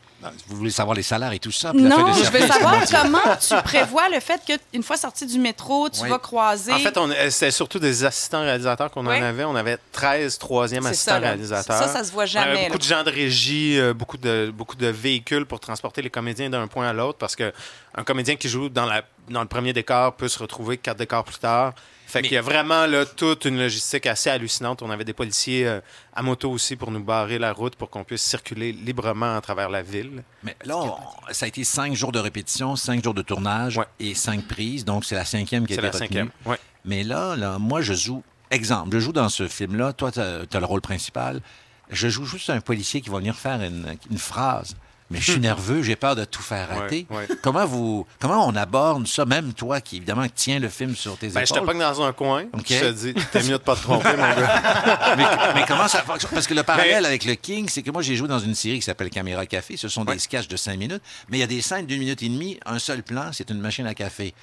Vous 0.47 0.57
voulez 0.57 0.71
savoir 0.71 0.95
les 0.95 1.03
salaires 1.03 1.31
et 1.33 1.39
tout 1.39 1.51
ça? 1.51 1.71
puis 1.71 1.81
Non, 1.81 2.11
je 2.13 2.29
veux 2.29 2.47
savoir 2.47 2.81
comment 2.89 3.19
tu 3.39 3.55
prévois 3.63 4.09
le 4.09 4.19
fait 4.19 4.41
qu'une 4.45 4.83
fois 4.83 4.97
sorti 4.97 5.25
du 5.25 5.39
métro, 5.39 5.89
tu 5.89 6.01
Oui. 6.01 6.09
vas 6.09 6.19
croiser. 6.19 6.73
En 6.73 6.79
fait, 6.79 6.97
on- 6.97 7.09
euh, 7.09 7.29
c'était 7.29 7.51
surtout 7.51 7.79
des 7.79 8.03
assistants 8.05 8.41
réalisateurs 8.41 8.89
qu'on 8.91 9.05
Oui. 9.05 9.17
en 9.17 9.23
avait. 9.23 9.43
On 9.43 9.55
avait 9.55 9.77
13 9.91 10.37
troisième 10.37 10.83
C'est 10.83 10.89
assistants 10.89 11.11
ça, 11.13 11.19
réalisateurs. 11.19 11.77
Ça, 11.77 11.87
ça 11.87 12.03
se 12.03 12.11
voit 12.11 12.23
On 12.23 12.35
avait 12.37 12.53
jamais, 12.55 12.65
beaucoup 12.67 12.77
de 12.79 12.83
gens 12.83 13.03
de 13.03 13.09
régie, 13.11 13.79
euh, 13.79 13.93
beaucoup, 13.93 14.17
de, 14.17 14.51
beaucoup 14.53 14.75
de 14.75 14.87
véhicules 14.87 15.45
pour 15.45 15.59
transporter 15.59 16.01
les 16.01 16.09
comédiens 16.09 16.49
d'un 16.49 16.67
point 16.67 16.87
à 16.87 16.93
l'autre 16.93 17.17
parce 17.17 17.35
que 17.35 17.51
un 17.95 18.03
comédien 18.03 18.35
qui 18.35 18.49
joue 18.49 18.69
dans, 18.69 18.85
la, 18.85 19.03
dans 19.29 19.41
le 19.41 19.47
premier 19.47 19.73
décor 19.73 20.13
peut 20.13 20.27
se 20.27 20.39
retrouver 20.39 20.77
quatre 20.77 20.97
décors 20.97 21.23
plus 21.23 21.37
tard. 21.37 21.73
Fait 22.13 22.21
qu'il 22.21 22.33
y 22.33 22.37
a 22.37 22.41
vraiment 22.41 22.85
là, 22.85 23.05
toute 23.05 23.45
une 23.45 23.57
logistique 23.57 24.05
assez 24.05 24.29
hallucinante. 24.29 24.81
On 24.83 24.89
avait 24.91 25.03
des 25.03 25.13
policiers 25.13 25.65
euh, 25.67 25.81
à 26.13 26.21
moto 26.21 26.51
aussi 26.51 26.75
pour 26.75 26.91
nous 26.91 27.03
barrer 27.03 27.39
la 27.39 27.51
route 27.51 27.75
pour 27.75 27.89
qu'on 27.89 28.03
puisse 28.03 28.21
circuler 28.21 28.71
librement 28.71 29.35
à 29.35 29.41
travers 29.41 29.67
la 29.69 29.81
ville. 29.81 30.23
Mais 30.43 30.55
là, 30.63 30.77
on- 30.77 30.95
ça 31.33 31.45
a 31.45 31.47
été 31.47 31.63
cinq 31.63 31.95
jours 31.95 32.11
de 32.11 32.19
répétition, 32.19 32.75
cinq 32.75 33.03
jours 33.03 33.15
de 33.15 33.23
tournage 33.23 33.77
Ouais. 33.77 33.85
et 33.99 34.13
cinq 34.13 34.47
prises. 34.47 34.85
Donc, 34.85 35.05
c'est 35.05 35.15
la 35.15 35.25
cinquième 35.25 35.65
qui 35.65 35.73
a 35.73 35.75
C'est 35.75 35.79
été 35.81 35.87
la 35.87 35.91
retenue. 35.91 36.07
cinquième. 36.07 36.29
Ouais. 36.45 36.59
Mais 36.85 37.03
là, 37.03 37.35
là, 37.35 37.57
moi, 37.57 37.81
je 37.81 37.93
joue... 37.93 38.23
Exemple, 38.51 38.91
je 38.93 38.99
joue 38.99 39.11
dans 39.13 39.29
ce 39.29 39.47
film-là. 39.47 39.93
Toi, 39.93 40.11
tu 40.11 40.19
as, 40.19 40.59
le 40.59 40.65
rôle 40.65 40.81
principal. 40.81 41.41
Je 41.89 42.07
joue 42.09 42.25
juste 42.25 42.51
un 42.51 42.61
policier 42.61 43.01
qui 43.01 43.09
va 43.09 43.17
venir 43.17 43.35
faire 43.35 43.59
une, 43.59 43.95
une 44.11 44.17
phrase. 44.19 44.75
Mais 45.11 45.19
je 45.19 45.31
suis 45.31 45.39
nerveux, 45.39 45.83
j'ai 45.83 45.95
peur 45.95 46.15
de 46.15 46.25
tout 46.25 46.41
faire 46.41 46.67
rater. 46.69 47.05
Ouais, 47.09 47.17
ouais. 47.17 47.27
Comment 47.43 47.65
vous, 47.65 48.07
comment 48.19 48.47
on 48.47 48.55
aborde 48.55 49.05
ça, 49.05 49.25
même 49.25 49.53
toi 49.53 49.79
qui 49.81 49.97
évidemment 49.97 50.25
tiens 50.33 50.59
le 50.59 50.69
film 50.69 50.95
sur 50.95 51.17
tes 51.17 51.27
Ben, 51.29 51.45
je 51.45 51.51
te 51.51 51.57
épaules? 51.57 51.67
pogne 51.67 51.79
dans 51.79 52.01
un 52.01 52.13
coin. 52.13 52.45
Je 52.67 52.79
te 52.79 52.91
dis, 52.91 53.13
t'es 53.31 53.43
mieux 53.43 53.51
de 53.51 53.57
pas 53.57 53.75
te 53.75 53.81
tromper, 53.81 54.09
mon 54.15 54.17
gars. 54.23 55.15
mais, 55.17 55.25
mais 55.55 55.65
comment 55.67 55.87
ça 55.87 56.01
fonctionne? 56.01 56.31
Parce 56.33 56.47
que 56.47 56.53
le 56.53 56.63
parallèle 56.63 57.05
avec 57.05 57.25
le 57.25 57.35
King, 57.35 57.67
c'est 57.69 57.83
que 57.83 57.91
moi, 57.91 58.01
j'ai 58.01 58.15
joué 58.15 58.27
dans 58.27 58.39
une 58.39 58.55
série 58.55 58.77
qui 58.79 58.85
s'appelle 58.85 59.09
Caméra 59.09 59.45
Café. 59.45 59.77
Ce 59.77 59.87
sont 59.87 60.03
Ouais. 60.05 60.13
des 60.15 60.19
sketchs 60.19 60.47
de 60.47 60.57
cinq 60.57 60.77
minutes, 60.79 61.01
mais 61.29 61.37
il 61.37 61.41
y 61.41 61.43
a 61.43 61.47
des 61.47 61.61
scènes 61.61 61.85
d'une 61.85 61.99
minute 61.99 62.21
et 62.23 62.29
demie, 62.29 62.59
un 62.65 62.79
seul 62.79 63.03
plan, 63.03 63.29
c'est 63.33 63.49
une 63.51 63.59
machine 63.59 63.85
à 63.85 63.93
café. 63.93 64.33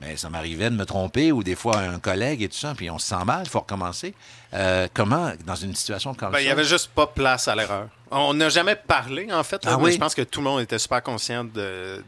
Mais 0.00 0.16
ça 0.16 0.30
m'arrivait 0.30 0.70
de 0.70 0.76
me 0.76 0.86
tromper 0.86 1.30
ou 1.30 1.42
des 1.42 1.54
fois 1.54 1.78
un 1.78 1.98
collègue 1.98 2.42
et 2.42 2.48
tout 2.48 2.56
ça, 2.56 2.72
puis 2.74 2.90
on 2.90 2.98
se 2.98 3.06
sent 3.08 3.24
mal, 3.26 3.42
il 3.44 3.50
faut 3.50 3.60
recommencer. 3.60 4.14
Euh, 4.54 4.88
comment, 4.94 5.30
dans 5.44 5.54
une 5.54 5.74
situation 5.74 6.14
comme 6.14 6.30
Ben, 6.30 6.36
ça? 6.38 6.40
il 6.42 6.46
n'y 6.46 6.50
avait 6.50 6.64
juste 6.64 6.88
pas 6.94 7.06
place 7.06 7.48
à 7.48 7.54
l'erreur. 7.54 7.88
On 8.10 8.32
n'a 8.34 8.48
jamais 8.48 8.76
parlé, 8.76 9.30
en 9.32 9.42
fait. 9.44 9.60
Ah 9.66 9.76
oui? 9.78 9.92
Je 9.92 9.98
pense 9.98 10.14
que 10.14 10.22
tout 10.22 10.40
le 10.40 10.44
monde 10.44 10.60
était 10.62 10.78
super 10.78 11.02
conscient 11.02 11.44
de. 11.44 12.02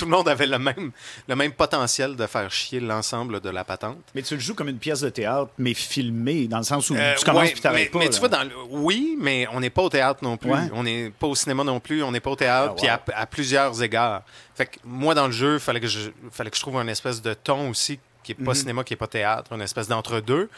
Tout 0.00 0.06
le 0.06 0.10
monde 0.12 0.28
avait 0.28 0.46
le 0.46 0.58
même, 0.58 0.92
le 1.28 1.36
même 1.36 1.52
potentiel 1.52 2.16
de 2.16 2.26
faire 2.26 2.50
chier 2.50 2.80
l'ensemble 2.80 3.40
de 3.40 3.50
la 3.50 3.64
patente. 3.64 3.98
Mais 4.14 4.22
tu 4.22 4.34
le 4.34 4.40
joues 4.40 4.54
comme 4.54 4.68
une 4.70 4.78
pièce 4.78 5.00
de 5.02 5.10
théâtre, 5.10 5.50
mais 5.58 5.74
filmée, 5.74 6.48
dans 6.48 6.56
le 6.58 6.64
sens 6.64 6.88
où 6.90 6.96
Euh, 6.96 7.14
tu 7.18 7.24
commences 7.24 7.42
ouais, 7.44 7.52
puis 7.52 7.60
t'arrêtes 7.60 7.78
mais, 7.84 7.88
pas. 7.90 7.98
mais 7.98 8.04
là. 8.06 8.10
tu 8.10 8.18
vois, 8.18 8.28
dans 8.30 8.42
le- 8.44 8.50
oui, 8.70 9.16
mais 9.20 9.46
on 9.52 9.60
n'est 9.60 9.68
pas 9.70 9.82
au 9.82 9.88
théâtre 9.90 10.24
non 10.24 10.36
plus. 10.38 10.50
Ouais. 10.50 10.70
On 10.72 10.82
n'est 10.82 11.10
pas 11.10 11.26
au 11.26 11.34
cinéma 11.34 11.62
non 11.64 11.80
plus. 11.80 12.02
On 12.02 12.10
n'est 12.12 12.20
pas 12.20 12.30
au 12.30 12.36
théâtre, 12.36 12.72
Ah, 12.76 12.80
puis 12.80 12.88
à, 12.88 13.00
à 13.20 13.26
plusieurs 13.26 13.82
égards. 13.82 14.22
Fait 14.54 14.66
que 14.66 14.78
moi, 14.84 15.14
dans 15.14 15.26
le 15.26 15.32
jeu, 15.32 15.54
il 15.54 15.60
fallait, 15.60 15.80
que 15.80 15.86
je- 15.86 16.10
fallait 16.30 16.50
que 16.50 16.56
je 16.56 16.62
trouve 16.62 16.76
une 16.76 16.88
espèce 16.88 17.20
de 17.22 17.34
ton 17.34 17.68
aussi 17.70 17.98
qui 18.24 18.34
n'est 18.34 18.44
pas 18.44 18.52
Mhm. 18.52 18.56
cinéma, 18.56 18.84
qui 18.84 18.94
n'est 18.94 18.98
pas 18.98 19.06
théâtre, 19.06 19.52
une 19.52 19.62
espèce 19.62 19.86
d'entre-deux. 19.88 20.48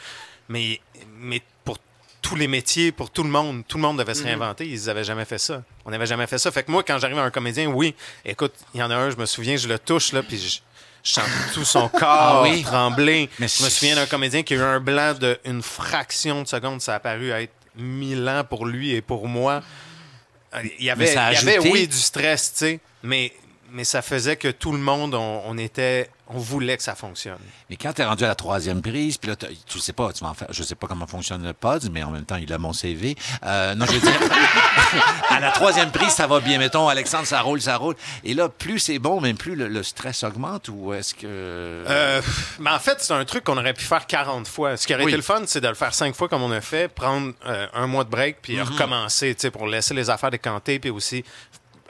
Mais, 0.49 0.79
mais 1.19 1.41
tous 2.23 2.35
les 2.35 2.47
métiers, 2.47 2.91
pour 2.91 3.11
tout 3.11 3.21
le 3.21 3.29
monde, 3.29 3.63
tout 3.67 3.77
le 3.77 3.83
monde 3.83 3.99
devait 3.99 4.15
se 4.15 4.21
Mhm. 4.21 4.25
réinventer. 4.27 4.65
Ils 4.67 4.85
n'avaient 4.85 5.03
jamais 5.03 5.25
fait 5.25 5.37
ça. 5.37 5.61
On 5.85 5.91
n'avait 5.91 6.07
jamais 6.07 6.25
fait 6.25 6.39
ça. 6.39 6.51
Fait 6.51 6.63
que 6.63 6.71
moi, 6.71 6.81
quand 6.81 6.97
j'arrive 6.97 7.19
à 7.19 7.23
un 7.23 7.29
comédien, 7.29 7.67
oui, 7.67 7.93
écoute, 8.25 8.53
il 8.73 8.79
y 8.79 8.83
en 8.83 8.89
a 8.89 8.95
un, 8.95 9.09
je 9.11 9.17
me 9.17 9.27
souviens, 9.27 9.55
je 9.57 9.67
le 9.67 9.77
touche, 9.77 10.11
là, 10.13 10.23
puis 10.23 10.39
je, 10.39 10.59
je 11.03 11.11
sens 11.13 11.29
tout 11.53 11.63
son 11.65 11.87
corps 11.89 12.01
Ah 12.09 12.41
oui? 12.41 12.63
trembler. 12.63 13.29
Mais 13.37 13.47
je 13.47 13.61
me 13.63 13.69
souviens 13.69 13.95
d'un 13.95 14.07
comédien 14.07 14.41
qui 14.41 14.53
a 14.55 14.57
eu 14.57 14.61
un 14.61 14.79
blanc 14.79 15.13
d'une 15.45 15.61
fraction 15.61 16.41
de 16.41 16.47
seconde. 16.47 16.81
Ça 16.81 16.95
a 16.95 16.99
paru 16.99 17.29
être 17.31 17.53
mille 17.75 18.27
ans 18.27 18.43
pour 18.49 18.65
lui 18.65 18.91
et 18.93 19.01
pour 19.01 19.27
moi. 19.27 19.61
Euh, 20.55 20.61
Il 20.79 20.85
y 20.85 20.89
avait, 20.89 21.11
il 21.11 21.15
y 21.33 21.37
avait 21.37 21.59
oui, 21.59 21.87
du 21.87 21.97
stress, 21.97 22.53
tu 22.53 22.57
sais, 22.59 22.79
mais, 23.03 23.33
mais 23.73 23.83
ça 23.83 24.01
faisait 24.01 24.35
que 24.37 24.47
tout 24.47 24.71
le 24.71 24.77
monde, 24.77 25.15
on, 25.15 25.41
on 25.45 25.57
était, 25.57 26.09
on 26.27 26.37
voulait 26.37 26.77
que 26.77 26.83
ça 26.83 26.95
fonctionne. 26.95 27.39
Mais 27.69 27.75
quand 27.75 27.91
tu 27.93 28.01
es 28.01 28.05
rendu 28.05 28.23
à 28.23 28.27
la 28.27 28.35
troisième 28.35 28.81
prise, 28.81 29.17
puis 29.17 29.29
là, 29.31 29.35
tu 29.35 29.79
sais 29.79 29.93
pas, 29.93 30.13
tu 30.13 30.23
vas 30.23 30.29
en 30.29 30.33
faire, 30.33 30.47
je 30.51 30.63
sais 30.63 30.75
pas 30.75 30.87
comment 30.87 31.07
fonctionne 31.07 31.43
le 31.43 31.53
pod, 31.53 31.89
mais 31.91 32.03
en 32.03 32.11
même 32.11 32.23
temps, 32.25 32.35
il 32.37 32.51
a 32.53 32.57
mon 32.57 32.71
CV. 32.73 33.15
Euh, 33.45 33.75
non, 33.75 33.85
je 33.87 33.93
veux 33.93 33.99
dire, 33.99 34.11
à 35.29 35.39
la 35.39 35.51
troisième 35.51 35.91
prise, 35.91 36.11
ça 36.11 36.27
va 36.27 36.39
bien. 36.39 36.59
Mettons, 36.59 36.87
Alexandre, 36.87 37.25
ça 37.25 37.41
roule, 37.41 37.61
ça 37.61 37.77
roule. 37.77 37.95
Et 38.23 38.33
là, 38.33 38.47
plus 38.49 38.79
c'est 38.79 38.99
bon, 38.99 39.19
mais 39.21 39.33
plus 39.33 39.55
le, 39.55 39.67
le 39.67 39.83
stress 39.83 40.23
augmente 40.23 40.69
ou 40.69 40.93
est-ce 40.93 41.13
que. 41.15 41.21
Euh, 41.25 42.21
mais 42.59 42.69
en 42.69 42.79
fait, 42.79 42.97
c'est 43.01 43.13
un 43.13 43.25
truc 43.25 43.43
qu'on 43.43 43.57
aurait 43.57 43.73
pu 43.73 43.83
faire 43.85 44.05
40 44.05 44.47
fois. 44.47 44.77
Ce 44.77 44.85
qui 44.87 44.93
aurait 44.93 45.03
Oui. 45.05 45.11
été 45.11 45.17
le 45.17 45.23
fun, 45.23 45.41
c'est 45.45 45.61
de 45.61 45.67
le 45.67 45.73
faire 45.75 45.93
5 45.93 46.15
fois 46.15 46.29
comme 46.29 46.43
on 46.43 46.51
a 46.51 46.61
fait, 46.61 46.87
prendre 46.87 47.33
euh, 47.45 47.67
un 47.73 47.87
mois 47.87 48.03
de 48.03 48.09
break, 48.09 48.37
puis 48.41 48.61
recommencer, 48.61 49.33
tu 49.35 49.41
sais, 49.41 49.51
pour 49.51 49.67
laisser 49.67 49.93
les 49.93 50.09
affaires 50.09 50.31
décanter, 50.31 50.79
puis 50.79 50.89
aussi 50.89 51.23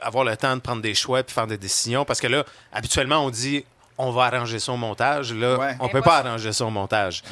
avoir 0.04 0.24
le 0.24 0.36
temps 0.36 0.54
de 0.54 0.60
prendre 0.60 0.82
des 0.82 0.94
choix, 0.94 1.22
puis 1.22 1.34
faire 1.34 1.46
des 1.46 1.58
décisions. 1.58 2.04
Parce 2.04 2.20
que 2.20 2.26
là, 2.26 2.44
habituellement, 2.72 3.24
on 3.24 3.30
dit 3.30 3.64
on 3.96 4.10
va 4.10 4.24
arranger 4.24 4.58
ça 4.58 4.72
au 4.72 4.76
montage. 4.76 5.32
Là, 5.32 5.56
Ouais. 5.56 5.76
on 5.78 5.86
Et 5.86 5.90
peut 5.92 6.02
pas 6.02 6.18
arranger 6.18 6.52
ça 6.52 6.64
au 6.64 6.70
montage. 6.70 7.22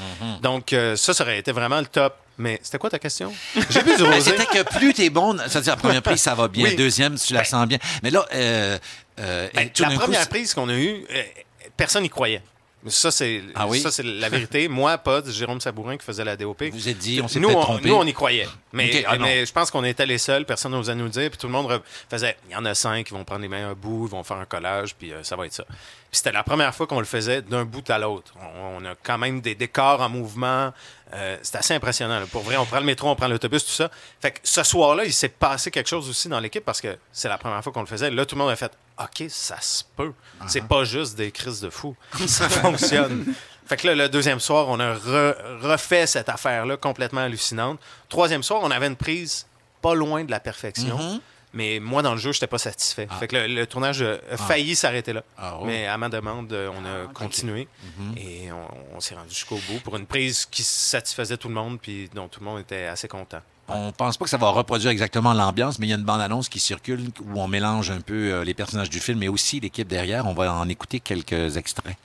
Donc, 0.42 0.72
euh, 0.72 0.94
ça, 0.94 1.12
ça 1.12 1.24
aurait 1.24 1.38
été 1.38 1.50
vraiment 1.52 1.80
le 1.80 1.86
top. 1.86 2.14
Mais 2.38 2.58
c'était 2.62 2.78
quoi 2.78 2.88
ta 2.88 2.98
question? 2.98 3.32
J'ai 3.68 3.82
bu 3.82 3.94
du 3.96 4.02
Ben, 4.04 4.14
rosé. 4.14 4.30
C'était 4.30 4.46
que 4.46 4.62
plus 4.78 4.94
t'es 4.94 5.10
bon, 5.10 5.36
c'est-à-dire 5.48 5.74
la 5.74 5.80
première 5.80 6.02
prise, 6.02 6.20
ça 6.22 6.34
va 6.34 6.48
bien. 6.48 6.64
Oui. 6.68 6.76
Deuxième, 6.76 7.16
tu 7.16 7.34
la 7.34 7.44
sens 7.44 7.66
bien. 7.66 7.78
Mais 8.02 8.10
là, 8.10 8.24
euh, 8.32 8.78
euh, 9.20 9.48
Ben, 9.54 9.66
et 9.66 9.70
tout 9.70 9.82
la 9.82 9.90
coup, 9.90 9.98
première 9.98 10.28
prise 10.28 10.54
qu'on 10.54 10.68
a 10.68 10.74
eue, 10.74 11.04
euh, 11.14 11.22
personne 11.76 12.02
n'y 12.04 12.08
croyait. 12.08 12.42
Ça, 12.86 13.10
c'est 13.10 13.42
Ah 13.54 13.66
oui? 13.66 13.82
la 14.04 14.28
vérité. 14.28 14.66
Moi, 14.68 14.96
Pod, 14.98 15.28
Jérôme 15.30 15.60
Sabourin 15.60 15.96
qui 15.96 16.04
faisait 16.04 16.24
la 16.24 16.36
DOP. 16.36 16.64
Vous 16.72 16.88
êtes 16.88 16.98
dit, 16.98 17.20
on 17.22 17.28
s'est 17.28 17.38
nous, 17.40 17.48
on, 17.48 17.60
trompé. 17.60 17.88
nous, 17.88 17.94
on 17.94 18.04
y 18.06 18.12
croyait. 18.12 18.48
Mais, 18.72 19.04
ah 19.06 19.18
mais 19.18 19.46
je 19.46 19.52
pense 19.52 19.70
qu'on 19.70 19.84
était 19.84 20.06
les 20.06 20.18
seuls. 20.18 20.44
Personne 20.44 20.72
n'osait 20.72 20.94
nous 20.94 21.08
dire. 21.08 21.30
Puis 21.30 21.38
tout 21.38 21.46
le 21.46 21.52
monde 21.52 21.80
faisait 22.10 22.36
il 22.48 22.52
y 22.52 22.56
en 22.56 22.64
a 22.64 22.74
cinq 22.74 23.06
qui 23.06 23.14
vont 23.14 23.24
prendre 23.24 23.42
les 23.42 23.48
mains 23.48 23.70
à 23.70 23.74
bout, 23.74 24.06
ils 24.06 24.10
vont 24.10 24.24
faire 24.24 24.38
un 24.38 24.44
collage, 24.46 24.94
puis 24.96 25.12
euh, 25.12 25.22
ça 25.22 25.36
va 25.36 25.46
être 25.46 25.52
ça. 25.52 25.64
Puis 26.12 26.18
c'était 26.18 26.32
la 26.32 26.42
première 26.42 26.74
fois 26.74 26.86
qu'on 26.86 26.98
le 26.98 27.06
faisait 27.06 27.40
d'un 27.40 27.64
bout 27.64 27.88
à 27.88 27.98
l'autre. 27.98 28.34
On, 28.38 28.82
on 28.82 28.84
a 28.84 28.94
quand 29.02 29.16
même 29.16 29.40
des 29.40 29.54
décors 29.54 30.02
en 30.02 30.10
mouvement. 30.10 30.70
Euh, 31.14 31.38
c'est 31.42 31.56
assez 31.56 31.72
impressionnant. 31.72 32.20
là. 32.20 32.26
Pour 32.30 32.42
vrai, 32.42 32.58
on 32.58 32.66
prend 32.66 32.80
le 32.80 32.84
métro, 32.84 33.08
on 33.08 33.16
prend 33.16 33.28
l'autobus, 33.28 33.64
tout 33.64 33.72
ça. 33.72 33.90
Fait 34.20 34.30
que 34.32 34.38
ce 34.42 34.62
soir-là, 34.62 35.06
il 35.06 35.12
s'est 35.14 35.30
passé 35.30 35.70
quelque 35.70 35.88
chose 35.88 36.10
aussi 36.10 36.28
dans 36.28 36.38
l'équipe 36.38 36.62
parce 36.64 36.82
que 36.82 36.98
c'est 37.12 37.28
la 37.30 37.38
première 37.38 37.62
fois 37.64 37.72
qu'on 37.72 37.80
le 37.80 37.86
faisait. 37.86 38.10
Là, 38.10 38.26
tout 38.26 38.34
le 38.36 38.42
monde 38.42 38.50
a 38.50 38.56
fait 38.56 38.72
OK, 39.00 39.24
ça 39.30 39.58
se 39.62 39.84
peut. 39.96 40.12
C'est 40.48 40.64
pas 40.68 40.84
juste 40.84 41.16
des 41.16 41.30
crises 41.32 41.62
de 41.62 41.70
fou. 41.70 41.96
Ça 42.26 42.46
fonctionne. 42.50 43.34
Fait 43.66 43.78
que 43.78 43.86
là, 43.86 43.94
le 43.94 44.08
deuxième 44.10 44.38
soir, 44.40 44.68
on 44.68 44.78
a 44.80 44.94
re- 44.94 45.34
refait 45.62 46.06
cette 46.06 46.28
affaire-là 46.28 46.76
complètement 46.76 47.22
hallucinante. 47.22 47.80
Troisième 48.10 48.42
soir, 48.42 48.60
on 48.62 48.70
avait 48.70 48.86
une 48.88 48.96
prise 48.96 49.46
pas 49.80 49.94
loin 49.94 50.24
de 50.24 50.30
la 50.30 50.40
perfection. 50.40 50.98
Mais 51.54 51.80
moi, 51.80 52.00
dans 52.02 52.12
le 52.12 52.18
jeu, 52.18 52.32
je 52.32 52.38
n'étais 52.38 52.46
pas 52.46 52.58
satisfait. 52.58 53.06
Fait 53.20 53.28
que 53.28 53.36
le, 53.36 53.46
le 53.46 53.66
tournage 53.66 54.00
a 54.02 54.16
a 54.30 54.36
failli 54.36 54.74
s'arrêter 54.74 55.12
là. 55.12 55.22
Ah, 55.36 55.58
oh. 55.60 55.64
Mais 55.66 55.86
à 55.86 55.98
ma 55.98 56.08
demande, 56.08 56.50
euh, 56.52 56.70
on 56.74 56.84
a 56.84 57.12
continué. 57.12 57.68
Et 58.16 58.50
on, 58.50 58.96
on 58.96 59.00
s'est 59.00 59.14
rendu 59.14 59.28
jusqu'au 59.30 59.56
bout 59.68 59.80
pour 59.84 59.96
une 59.96 60.06
prise 60.06 60.46
qui 60.46 60.62
satisfaisait 60.62 61.36
tout 61.36 61.48
le 61.48 61.54
monde 61.54 61.78
puis 61.80 62.08
dont 62.14 62.28
tout 62.28 62.40
le 62.40 62.46
monde 62.46 62.60
était 62.60 62.86
assez 62.86 63.06
content. 63.08 63.40
On 63.68 63.92
pense 63.92 64.16
pas 64.16 64.24
que 64.24 64.30
ça 64.30 64.38
va 64.38 64.48
reproduire 64.50 64.90
exactement 64.90 65.32
l'ambiance, 65.34 65.78
mais 65.78 65.86
il 65.86 65.90
y 65.90 65.92
a 65.92 65.96
une 65.96 66.02
bande-annonce 66.04 66.48
qui 66.48 66.58
circule 66.58 67.08
où 67.22 67.40
on 67.40 67.48
mélange 67.48 67.90
un 67.90 68.00
peu 68.00 68.32
euh, 68.32 68.44
les 68.44 68.54
personnages 68.54 68.90
du 68.90 68.98
film, 68.98 69.18
mais 69.18 69.28
aussi 69.28 69.60
l'équipe 69.60 69.86
derrière. 69.88 70.26
On 70.26 70.34
va 70.34 70.52
en 70.52 70.68
écouter 70.68 71.00
quelques 71.00 71.56
extraits. 71.56 71.96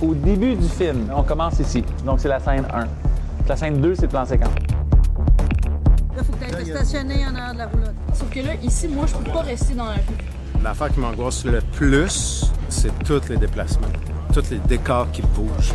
Au 0.00 0.14
début 0.14 0.54
du 0.54 0.68
film, 0.68 1.12
on 1.14 1.22
commence 1.22 1.58
ici. 1.58 1.82
Donc, 2.04 2.20
c'est 2.20 2.28
la 2.28 2.40
scène 2.40 2.66
1. 2.72 2.86
La 3.48 3.56
scène 3.56 3.80
2, 3.80 3.94
c'est 3.94 4.02
le 4.02 4.08
plan 4.08 4.24
séquence. 4.24 4.50
Là, 6.18 6.24
faut 6.24 6.32
que 6.32 6.44
tu 6.44 6.52
ailles 6.52 6.64
te 6.64 6.70
stationner 6.70 7.24
en 7.24 7.34
arrière 7.36 7.52
de 7.52 7.58
la 7.58 7.66
roulotte. 7.68 7.94
Sauf 8.12 8.28
que 8.28 8.40
là, 8.40 8.54
ici, 8.60 8.88
moi, 8.88 9.06
je 9.06 9.14
peux 9.14 9.30
pas 9.30 9.42
rester 9.42 9.74
dans 9.74 9.84
la 9.84 9.92
rue. 9.92 10.62
L'affaire 10.64 10.92
qui 10.92 10.98
m'angoisse 10.98 11.44
le 11.44 11.60
plus, 11.60 12.50
c'est 12.68 12.90
tous 13.04 13.28
les 13.28 13.36
déplacements. 13.36 13.86
Tous 14.34 14.50
les 14.50 14.58
décors 14.58 15.08
qui 15.12 15.22
bougent. 15.22 15.74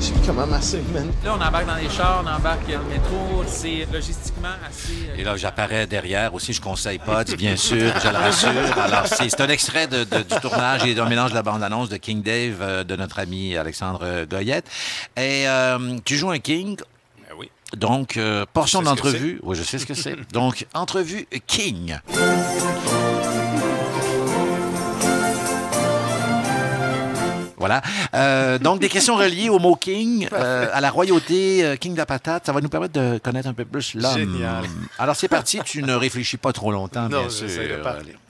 Là, 0.00 1.34
on 1.36 1.40
embarque 1.42 1.66
dans 1.66 1.74
les 1.76 1.90
chars, 1.90 2.24
on 2.24 2.26
embarque 2.26 2.62
dans 2.70 2.78
le 2.78 2.84
métro. 2.88 3.44
C'est 3.46 3.86
logistiquement 3.92 4.48
assez. 4.66 4.92
euh, 5.10 5.16
Et 5.18 5.24
là, 5.24 5.36
j'apparais 5.36 5.86
derrière 5.86 6.32
aussi. 6.32 6.54
Je 6.54 6.60
conseille 6.62 6.98
pas, 6.98 7.22
bien 7.24 7.54
sûr, 7.56 7.92
je 8.02 8.08
le 8.08 8.16
rassure. 8.16 8.78
Alors, 8.78 9.06
c'est 9.06 9.38
un 9.40 9.48
extrait 9.48 9.88
de- 9.88 10.04
de- 10.04 10.22
du 10.22 10.40
tournage 10.40 10.84
et 10.86 10.94
d'un 10.94 11.06
mélange 11.06 11.30
de 11.30 11.34
la 11.34 11.42
bande-annonce 11.42 11.90
de 11.90 11.98
King 11.98 12.22
Dave 12.22 12.56
euh, 12.62 12.82
de 12.82 12.96
notre 12.96 13.18
ami 13.18 13.56
Alexandre 13.58 14.24
Goyette. 14.24 14.64
Et 15.18 15.46
euh, 15.46 15.98
tu 16.04 16.16
joues 16.16 16.30
un 16.30 16.38
King? 16.38 16.76
Ben 17.28 17.34
oui. 17.38 17.50
Donc, 17.76 18.16
euh, 18.16 18.46
portion 18.50 18.80
d'entrevue. 18.80 19.38
Oui, 19.42 19.54
je 19.54 19.62
sais 19.62 19.78
ce 19.78 19.84
que 19.84 19.94
c'est. 19.94 20.16
Donc, 20.32 20.66
entrevue 20.72 21.26
King. 21.46 21.98
Voilà. 27.60 27.82
Euh, 28.14 28.58
donc, 28.58 28.80
des 28.80 28.88
questions 28.88 29.14
reliées 29.16 29.48
au 29.50 29.58
mot 29.58 29.76
King, 29.76 30.26
euh, 30.32 30.68
à 30.72 30.80
la 30.80 30.90
royauté, 30.90 31.62
euh, 31.64 31.76
King 31.76 31.92
de 31.92 31.98
la 31.98 32.06
patate. 32.06 32.46
Ça 32.46 32.52
va 32.52 32.60
nous 32.60 32.68
permettre 32.70 32.94
de 32.94 33.18
connaître 33.18 33.48
un 33.48 33.52
peu 33.52 33.64
plus 33.64 33.94
l'homme. 33.94 34.14
Génial. 34.18 34.64
Alors, 34.98 35.14
c'est 35.14 35.28
parti. 35.28 35.60
Tu 35.64 35.82
ne 35.82 35.94
réfléchis 35.94 36.38
pas 36.38 36.52
trop 36.52 36.72
longtemps, 36.72 37.08
Non, 37.08 37.20
bien 37.20 37.28
sûr. 37.28 37.46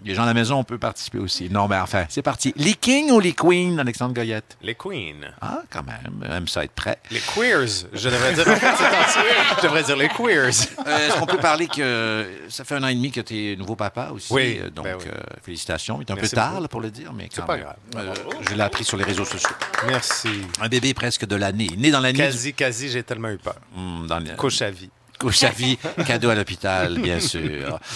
Les 0.04 0.14
gens 0.14 0.22
à 0.24 0.26
la 0.26 0.34
maison, 0.34 0.56
on 0.56 0.64
peut 0.64 0.78
participer 0.78 1.18
aussi. 1.18 1.48
Non, 1.50 1.68
mais 1.68 1.76
enfin, 1.76 2.06
c'est 2.08 2.22
parti. 2.22 2.52
Les 2.56 2.74
Kings 2.74 3.10
ou 3.10 3.20
les 3.20 3.32
Queens, 3.32 3.78
Alexandre 3.78 4.14
Goyette? 4.14 4.56
Les 4.62 4.74
queens. 4.74 5.30
Ah, 5.40 5.60
quand 5.70 5.84
même. 5.84 6.24
Aime 6.30 6.48
ça 6.48 6.64
être 6.64 6.72
prêt. 6.72 6.98
Les 7.10 7.20
queers. 7.20 7.86
Je 7.92 8.08
devrais 8.08 8.32
dire. 8.32 8.44
c'est 8.44 9.56
Je 9.58 9.62
devrais 9.62 9.82
dire 9.82 9.96
les 9.96 10.08
queers. 10.08 10.50
Euh, 10.86 11.06
Est-ce 11.08 11.18
qu'on 11.18 11.26
peut 11.26 11.38
parler 11.38 11.66
que 11.68 12.26
ça 12.48 12.64
fait 12.64 12.74
un 12.76 12.82
an 12.82 12.88
et 12.88 12.94
demi 12.94 13.10
que 13.12 13.20
tu 13.20 13.52
es 13.52 13.56
nouveau 13.56 13.76
papa 13.76 14.10
aussi? 14.14 14.32
Oui, 14.32 14.60
donc, 14.74 14.86
ben 14.86 14.96
oui. 14.98 15.06
félicitations. 15.42 15.98
Il 16.00 16.08
est 16.08 16.10
un 16.10 16.14
Merci 16.14 16.30
peu 16.30 16.36
tard 16.36 16.60
là, 16.60 16.68
pour 16.68 16.80
le 16.80 16.90
dire, 16.90 17.12
mais 17.14 17.28
quand 17.34 17.44
pas 17.44 17.56
même. 17.56 17.66
grave. 17.94 18.18
Je 18.48 18.54
l'ai 18.54 18.62
appris 18.62 18.84
sur 18.84 18.96
les 18.96 19.04
réseaux 19.04 19.19
sociaux. 19.24 19.50
Merci. 19.86 20.28
Un 20.60 20.68
bébé 20.68 20.94
presque 20.94 21.26
de 21.26 21.36
l'année. 21.36 21.68
Né 21.76 21.90
dans 21.90 22.00
l'année. 22.00 22.18
du- 22.18 22.24
Quasi, 22.24 22.52
quasi, 22.54 22.88
j'ai 22.90 23.02
tellement 23.02 23.30
eu 23.30 23.38
peur. 23.38 23.56
Hmm, 23.74 24.06
dans 24.06 24.18
le- 24.18 24.36
Couche 24.36 24.62
à 24.62 24.70
vie. 24.70 24.90
couche 25.18 25.42
à 25.44 25.50
vie, 25.50 25.78
cadeau 26.06 26.30
à 26.30 26.34
l'hôpital, 26.34 26.98
bien 26.98 27.20
sûr. 27.20 27.78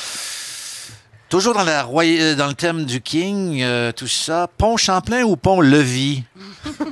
Toujours 1.35 1.53
dans, 1.55 1.65
la 1.65 1.83
roy- 1.83 2.05
euh, 2.21 2.37
dans 2.37 2.47
le 2.47 2.55
thème 2.55 2.85
du 2.85 3.01
King, 3.01 3.61
euh, 3.61 3.91
tout 3.91 4.07
ça. 4.07 4.47
Pont 4.57 4.77
Champlain 4.77 5.25
ou 5.25 5.35
Pont 5.35 5.61
Levis? 5.61 6.23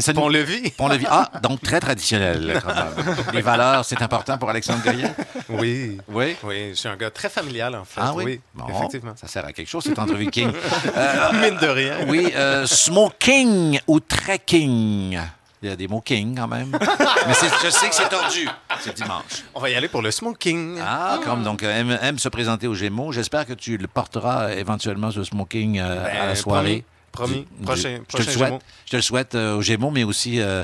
Ça 0.00 0.12
nous- 0.12 0.20
Pont-Levis. 0.20 0.70
Pont-Levis. 0.76 1.06
Ah, 1.08 1.30
donc 1.44 1.62
très 1.62 1.78
traditionnel, 1.78 2.60
quand 2.64 2.74
même. 2.74 3.16
Les 3.32 3.40
valeurs, 3.40 3.84
c'est 3.84 4.02
important 4.02 4.36
pour 4.36 4.50
Alexandre 4.50 4.82
Goyer? 4.82 5.06
Oui. 5.48 5.98
Oui? 6.08 6.36
Oui, 6.42 6.70
je 6.70 6.74
suis 6.74 6.88
un 6.88 6.96
gars 6.96 7.10
très 7.10 7.28
familial, 7.28 7.76
en 7.76 7.84
fait. 7.84 8.00
Ah 8.02 8.12
oui? 8.14 8.40
Bon, 8.54 8.64
effectivement. 8.68 9.12
Ça 9.14 9.28
sert 9.28 9.44
à 9.44 9.52
quelque 9.52 9.68
chose, 9.68 9.84
cette 9.84 9.98
entrevue 10.00 10.28
King. 10.30 10.50
Euh, 10.96 11.32
Mine 11.34 11.58
de 11.60 11.66
rien. 11.68 11.94
oui, 12.08 12.32
euh, 12.34 12.66
smoking 12.66 13.78
ou 13.86 14.00
trekking? 14.00 15.20
Il 15.62 15.68
y 15.70 15.72
a 15.72 15.76
des 15.76 15.88
mots 15.88 16.02
king 16.02 16.36
quand 16.36 16.48
même. 16.48 16.70
Mais 17.26 17.32
je 17.64 17.70
sais 17.70 17.88
que 17.88 17.94
c'est 17.94 18.08
tordu. 18.08 18.48
C'est 18.80 18.94
dimanche. 18.94 19.44
On 19.54 19.60
va 19.60 19.70
y 19.70 19.74
aller 19.74 19.88
pour 19.88 20.02
le 20.02 20.10
smoking. 20.10 20.78
Ah, 20.82 21.18
comme 21.24 21.42
donc 21.42 21.62
euh, 21.62 21.80
aime, 21.80 21.98
aime 22.02 22.18
se 22.18 22.28
présenter 22.28 22.66
aux 22.66 22.74
Gémeaux. 22.74 23.10
J'espère 23.12 23.46
que 23.46 23.54
tu 23.54 23.78
le 23.78 23.88
porteras 23.88 24.52
éventuellement 24.52 25.10
ce 25.10 25.24
smoking 25.24 25.78
euh, 25.78 26.04
Ben, 26.04 26.22
à 26.22 26.26
la 26.26 26.34
soirée. 26.34 26.84
Promis. 27.16 27.46
Du- 27.58 27.64
Prochain- 27.64 28.00
je, 28.08 28.16
te 28.16 28.18
le 28.18 28.24
souhaite. 28.24 28.38
Gémeaux. 28.48 28.58
Je 28.86 28.90
te 28.90 28.96
le 28.96 29.02
souhaite 29.02 29.34
euh, 29.34 29.56
aux 29.56 29.62
Gémeaux, 29.62 29.90
mais 29.90 30.04
aussi 30.04 30.40
euh, 30.40 30.62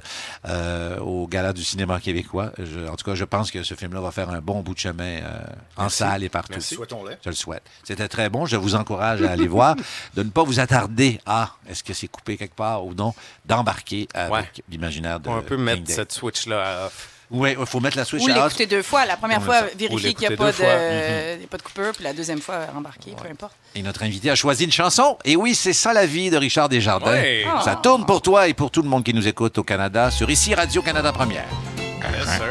euh, 0.49 0.99
au 1.01 1.27
Gala 1.27 1.53
du 1.53 1.65
cinéma 1.65 2.01
québécois. 2.01 2.53
Je- 2.59 2.87
en 2.89 2.97
tout 2.97 3.05
cas, 3.05 3.15
je 3.15 3.25
pense 3.25 3.51
que 3.51 3.63
ce 3.63 3.75
film-là 3.75 4.01
va 4.01 4.11
faire 4.11 4.31
un 4.31 4.41
bon 4.41 4.61
bout 4.61 4.75
de 4.75 4.79
chemin 4.79 5.05
euh, 5.23 5.41
en 5.77 5.89
salle 5.89 6.23
et 6.25 6.29
partout. 6.29 6.53
Merci. 6.53 6.75
Souhaitons-le. 6.75 7.17
Je 7.25 7.31
le 7.31 7.35
souhaite. 7.35 7.63
C'était 7.85 8.09
très 8.09 8.29
bon. 8.29 8.47
Je 8.47 8.57
vous 8.57 8.75
encourage 8.75 9.23
à 9.23 9.31
aller 9.33 9.49
voir, 9.49 9.77
de 10.15 10.23
ne 10.23 10.31
pas 10.31 10.43
vous 10.45 10.61
attarder 10.61 11.21
à 11.27 11.53
est-ce 11.69 11.83
que 11.83 11.93
c'est 11.95 12.09
coupé 12.09 12.37
quelque 12.37 12.55
part 12.57 12.85
ou 12.85 12.95
non, 12.95 13.15
d'embarquer 13.45 14.09
avec 14.15 14.33
Ouais. 14.33 14.49
l'imaginaire 14.71 15.21
de 15.21 15.29
On 15.29 15.43
peut 15.43 15.57
King 15.57 15.65
mettre 15.65 15.83
Day. 15.83 15.93
cette 15.93 16.13
switch-là 16.13 16.87
off. 16.87 17.09
Oui, 17.33 17.57
il 17.59 17.67
faut 17.67 17.81
mettre 17.81 17.97
la 17.97 18.05
switch 18.05 18.23
Ou 18.25 18.31
à 18.31 18.35
l'écouter 18.45 18.67
deux 18.67 18.83
fois. 18.83 19.07
La 19.07 19.17
première 19.17 19.43
fois, 19.43 19.63
vérifier 19.77 20.13
qu'il 20.15 20.29
n'y 20.29 20.35
a, 20.35 20.37
pas 20.37 20.53
de- 20.53 20.63
a 21.45 21.47
pas 21.49 21.57
de 21.57 21.63
coupure, 21.63 21.93
puis 21.95 22.05
la 22.05 22.13
deuxième 22.13 22.41
fois, 22.41 22.57
embarquer, 22.77 23.13
peu 23.21 23.29
importe. 23.31 23.55
Et 23.75 23.83
notre 23.83 24.03
invité 24.03 24.31
a 24.31 24.35
choisi 24.35 24.65
une 24.65 24.73
chanson. 24.73 25.17
Et 25.25 25.35
oui, 25.35 25.55
c'est 25.55 25.73
ça 25.73 25.93
la 25.95 26.05
vie 26.07 26.29
de 26.31 26.37
Richard 26.37 26.69
Desjardins. 26.69 27.11
Ouais. 27.13 27.45
Ça 27.65 27.77
tourne 27.77 28.05
pour 28.05 28.21
toi 28.21 28.49
et 28.49 28.55
pour 28.55 28.71
tout 28.71 28.83
le 28.83 28.89
monde 28.89 29.03
qui 29.03 29.15
nous 29.15 29.27
écoute 29.27 29.57
au 29.59 29.63
Canada 29.65 30.11
sur 30.11 30.29
ici 30.31 30.55
Radio-Canada 30.55 31.11
Première. 31.13 31.47
Yes, 31.79 32.25
sir. 32.37 32.45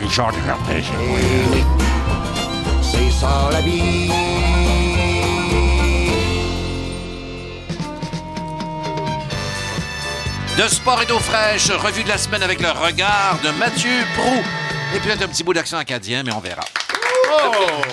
Richard 0.00 0.32
Desjardins. 0.32 0.82
C'est 2.82 3.10
ça 3.20 3.48
la 3.52 3.60
vie. 3.60 4.10
De 10.56 10.68
sport 10.68 11.02
et 11.02 11.06
d'eau 11.06 11.18
fraîche, 11.18 11.68
revue 11.72 12.04
de 12.04 12.08
la 12.08 12.16
semaine 12.16 12.44
avec 12.44 12.60
le 12.60 12.70
regard 12.70 13.40
de 13.42 13.50
Mathieu 13.58 13.90
Prou. 14.16 14.40
Et 14.94 15.00
peut-être 15.00 15.22
un 15.22 15.26
petit 15.26 15.42
bout 15.42 15.52
d'accent 15.52 15.78
acadien, 15.78 16.22
mais 16.22 16.32
on 16.32 16.38
verra. 16.38 16.62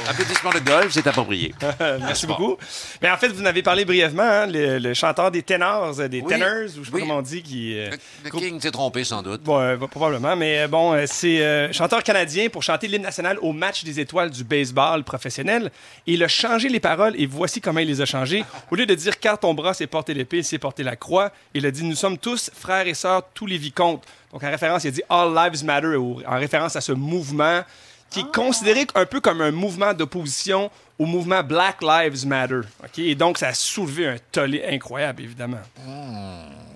Applaudissements 0.10 0.52
de 0.52 0.60
golf, 0.60 0.92
c'est 0.92 1.08
approprié. 1.08 1.54
Merci 2.00 2.28
beaucoup. 2.28 2.58
Mais 3.02 3.10
en 3.10 3.18
fait, 3.18 3.30
vous 3.30 3.42
en 3.42 3.46
avez 3.46 3.64
parlé 3.64 3.86
brièvement, 3.86 4.24
hein, 4.24 4.48
le, 4.48 4.78
le 4.80 4.94
chanteur 4.94 5.32
des 5.32 5.42
ténors, 5.44 6.00
euh, 6.00 6.08
des 6.08 6.22
Oui. 6.22 6.34
tenors, 6.34 6.64
ou 6.66 6.68
je 6.68 6.86
sais 6.86 6.92
pas 6.92 6.96
Oui. 6.98 7.02
comment 7.02 7.18
on 7.18 7.22
dit, 7.22 7.42
qui... 7.42 7.78
euh, 7.78 7.90
Le 8.24 8.30
King 8.30 8.60
s'est 8.60 8.72
trompé 8.72 9.04
sans 9.04 9.22
doute. 9.22 9.42
Bon, 9.44 9.60
euh, 9.60 9.78
probablement, 9.78 10.36
mais 10.36 10.62
euh, 10.62 10.68
bon, 10.68 10.94
euh, 10.94 11.06
c'est 11.08 11.42
euh, 11.42 11.72
chanteur 11.72 12.04
canadien 12.04 12.50
pour 12.50 12.64
chanter 12.64 12.88
l'hymne 12.88 13.02
national 13.04 13.38
au 13.42 13.54
match 13.54 13.84
des 13.84 14.00
étoiles 14.00 14.30
du 14.30 14.44
baseball 14.44 15.04
professionnel. 15.04 15.72
Il 16.06 16.24
a 16.24 16.28
changé 16.28 16.70
les 16.70 16.80
paroles 16.80 17.14
et 17.18 17.26
voici 17.26 17.62
comment 17.62 17.80
il 17.80 17.88
les 17.88 18.02
a 18.02 18.06
changées. 18.06 18.44
Au 18.72 18.76
lieu 18.76 18.86
de 18.86 18.96
dire 18.96 19.20
car 19.20 19.40
ton 19.40 19.54
bras 19.54 19.74
s'est 19.74 19.88
porté 19.88 20.14
l'épée, 20.14 20.38
il 20.38 20.44
s'est 20.46 20.58
porté 20.60 20.84
la 20.84 20.96
croix, 20.96 21.32
il 21.54 21.66
a 21.66 21.72
dit 21.72 21.84
nous 21.84 21.96
sommes 21.96 22.18
tous 22.18 22.52
frères 22.58 22.88
et 22.88 22.94
sœurs, 22.94 23.24
tous 23.34 23.46
les 23.46 23.58
vicomtes. 23.58 24.04
Donc 24.34 24.44
en 24.44 24.50
référence, 24.50 24.84
il 24.86 24.88
a 24.88 24.92
dit 24.92 25.04
All 25.10 25.34
Lives 25.34 25.66
Matter, 25.66 25.96
ou 25.96 26.22
en 26.26 26.38
référence 26.38 26.76
à 26.76 26.82
ce 26.82 26.92
mouvement 26.94 27.62
qui 28.12 28.20
est 28.20 28.36
considéré 28.36 28.86
un 28.94 29.06
peu 29.06 29.22
comme 29.22 29.42
un 29.42 29.52
mouvement 29.52 29.94
d'opposition 29.94 30.70
au 31.02 31.06
mouvement 31.08 31.42
Black 31.42 31.82
Lives 31.82 32.28
Matter. 32.28 32.60
ok? 32.84 33.00
Et 33.00 33.16
donc, 33.16 33.40
ça 33.40 33.48
a 33.48 33.54
soulevé 33.56 34.08
un 34.08 34.18
tollé 34.32 34.64
incroyable, 34.70 35.24
évidemment. 35.24 35.58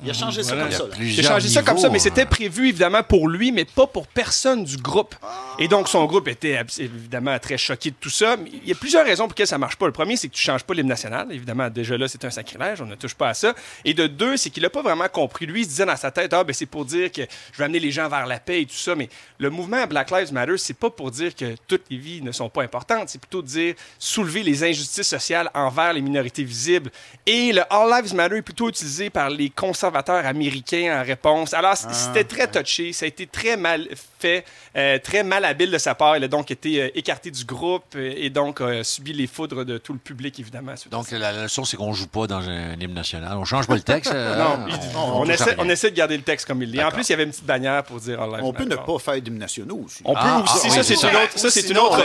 Il 0.03 0.09
a 0.09 0.13
changé 0.13 0.43
ça 0.43 0.55
Voilà. 0.55 0.63
comme 0.69 0.71
ça. 0.77 0.83
là. 0.83 0.89
J'ai 0.93 0.97
Plusieurs 0.97 1.31
changé 1.33 1.47
ça 1.47 1.61
comme 1.63 1.77
ça, 1.77 1.89
mais 1.89 1.99
c'était 1.99 2.23
hein. 2.23 2.27
prévu 2.29 2.69
évidemment 2.69 3.01
pour 3.03 3.27
lui, 3.27 3.51
mais 3.51 3.65
pas 3.65 3.87
pour 3.87 4.07
personne 4.07 4.63
du 4.63 4.77
groupe. 4.77 5.15
Et 5.57 5.67
donc, 5.67 5.87
son 5.87 6.05
groupe 6.05 6.27
était 6.27 6.59
évidemment 6.79 7.37
très 7.39 7.57
choqué 7.57 7.91
de 7.91 7.95
tout 7.99 8.09
ça. 8.09 8.35
Mais 8.37 8.49
il 8.51 8.67
y 8.67 8.71
a 8.71 8.75
plusieurs 8.75 9.05
raisons 9.05 9.23
pour 9.25 9.31
lesquelles 9.33 9.47
ça 9.47 9.57
marche 9.57 9.77
pas. 9.77 9.85
Le 9.85 9.91
premier, 9.91 10.17
c'est 10.17 10.27
que 10.27 10.33
tu 10.33 10.41
changes 10.41 10.63
pas 10.63 10.73
l'hymne 10.73 10.87
national. 10.87 11.27
Évidemment, 11.31 11.69
déjà 11.69 11.97
là, 11.97 12.07
c'est 12.07 12.23
un 12.25 12.29
sacrilège. 12.29 12.81
On 12.81 12.85
ne 12.85 12.95
touche 12.95 13.13
pas 13.15 13.29
à 13.29 13.33
ça. 13.33 13.53
Et 13.83 13.93
de 13.93 14.05
deux, 14.07 14.37
c'est 14.37 14.49
qu'il 14.49 14.65
a 14.65 14.69
pas 14.69 14.81
vraiment 14.81 15.07
compris. 15.07 15.45
Lui, 15.45 15.61
il 15.61 15.63
se 15.65 15.69
disait 15.69 15.85
dans 15.85 15.95
sa 15.95 16.11
tête, 16.11 16.33
ah, 16.33 16.43
ben, 16.43 16.53
c'est 16.53 16.65
pour 16.65 16.85
dire 16.85 17.11
que 17.11 17.21
je 17.53 17.57
vais 17.57 17.63
amener 17.65 17.79
les 17.79 17.91
gens 17.91 18.09
vers 18.09 18.25
la 18.27 18.39
paix 18.39 18.61
et 18.61 18.65
tout 18.65 18.75
ça. 18.75 18.95
Mais 18.95 19.09
le 19.39 19.49
mouvement 19.49 19.85
Black 19.87 20.11
Lives 20.11 20.33
Matter, 20.33 20.57
c'est 20.57 20.77
pas 20.77 20.89
pour 20.89 21.09
dire 21.11 21.33
que 21.35 21.55
toutes 21.67 21.83
les 21.89 21.97
vies 21.97 22.21
ne 22.21 22.31
sont 22.31 22.49
pas 22.49 22.63
importantes. 22.63 23.09
C'est 23.09 23.19
plutôt 23.21 23.41
de 23.41 23.47
dire 23.47 23.75
soulever 24.15 24.43
les 24.43 24.63
injustices 24.63 25.07
sociales 25.07 25.49
envers 25.53 25.93
les 25.93 26.01
minorités 26.01 26.43
visibles. 26.43 26.89
Et 27.25 27.51
le 27.53 27.61
All 27.69 27.89
Lives 28.01 28.15
Matter 28.15 28.37
est 28.37 28.41
plutôt 28.41 28.69
utilisé 28.69 29.09
par 29.09 29.29
les 29.29 29.49
conservateurs 29.49 30.25
américains 30.25 31.01
en 31.01 31.05
réponse. 31.05 31.53
Alors, 31.53 31.75
c- 31.75 31.87
c'était 31.91 32.23
très 32.23 32.47
touché. 32.49 32.93
Ça 32.93 33.05
a 33.05 33.07
été 33.07 33.27
très 33.27 33.57
mal 33.57 33.87
fait, 34.19 34.45
euh, 34.77 34.97
très 34.99 35.23
mal 35.23 35.43
habile 35.45 35.71
de 35.71 35.77
sa 35.77 35.95
part. 35.95 36.15
Il 36.17 36.23
a 36.23 36.27
donc 36.27 36.49
été 36.51 36.81
euh, 36.81 36.89
écarté 36.95 37.29
du 37.31 37.43
groupe 37.45 37.83
euh, 37.95 38.13
et 38.15 38.29
donc 38.29 38.61
a 38.61 38.83
subi 38.83 39.13
les 39.13 39.27
foudres 39.27 39.65
de 39.65 39.77
tout 39.77 39.93
le 39.93 39.99
public, 39.99 40.39
évidemment. 40.39 40.73
Donc, 40.91 41.11
la 41.11 41.43
leçon, 41.43 41.65
c'est 41.65 41.77
qu'on 41.77 41.93
joue 41.93 42.07
pas 42.07 42.27
dans 42.27 42.47
un 42.47 42.73
hymne 42.79 42.93
national. 42.93 43.37
On 43.37 43.45
change 43.45 43.67
pas 43.67 43.75
le 43.75 43.81
texte. 43.81 44.11
euh, 44.13 44.37
non, 44.37 44.65
il- 44.67 44.75
on, 44.97 45.21
on, 45.21 45.25
essaie, 45.29 45.55
on 45.57 45.67
essaie 45.69 45.91
de 45.91 45.95
garder 45.95 46.15
le 46.17 46.23
texte 46.23 46.45
comme 46.47 46.61
il 46.63 46.75
est. 46.77 46.83
En 46.83 46.91
plus, 46.91 47.07
il 47.07 47.11
y 47.11 47.13
avait 47.13 47.23
une 47.23 47.31
petite 47.31 47.45
bannière 47.45 47.83
pour 47.83 47.99
dire 47.99 48.21
All 48.21 48.29
Lives 48.31 48.43
On 48.43 48.53
peut 48.53 48.63
ne 48.63 48.69
Matter. 48.69 48.81
pas 48.85 48.99
faire 48.99 49.21
d'hymne 49.21 49.37
nationaux 49.39 49.83
aussi. 49.85 50.01
On 50.05 50.13
peut 50.13 50.19
Ah, 50.23 50.41
aussi. 50.43 50.53
ah, 50.55 50.57
ça, 50.57 50.67
oui, 50.67 50.71
c'est 50.75 50.83
c'est 50.95 51.07
une 51.09 51.15
autre, 51.15 51.39
ça, 51.39 51.51
c'est 51.51 51.69
une 51.69 51.77
autre 51.77 51.95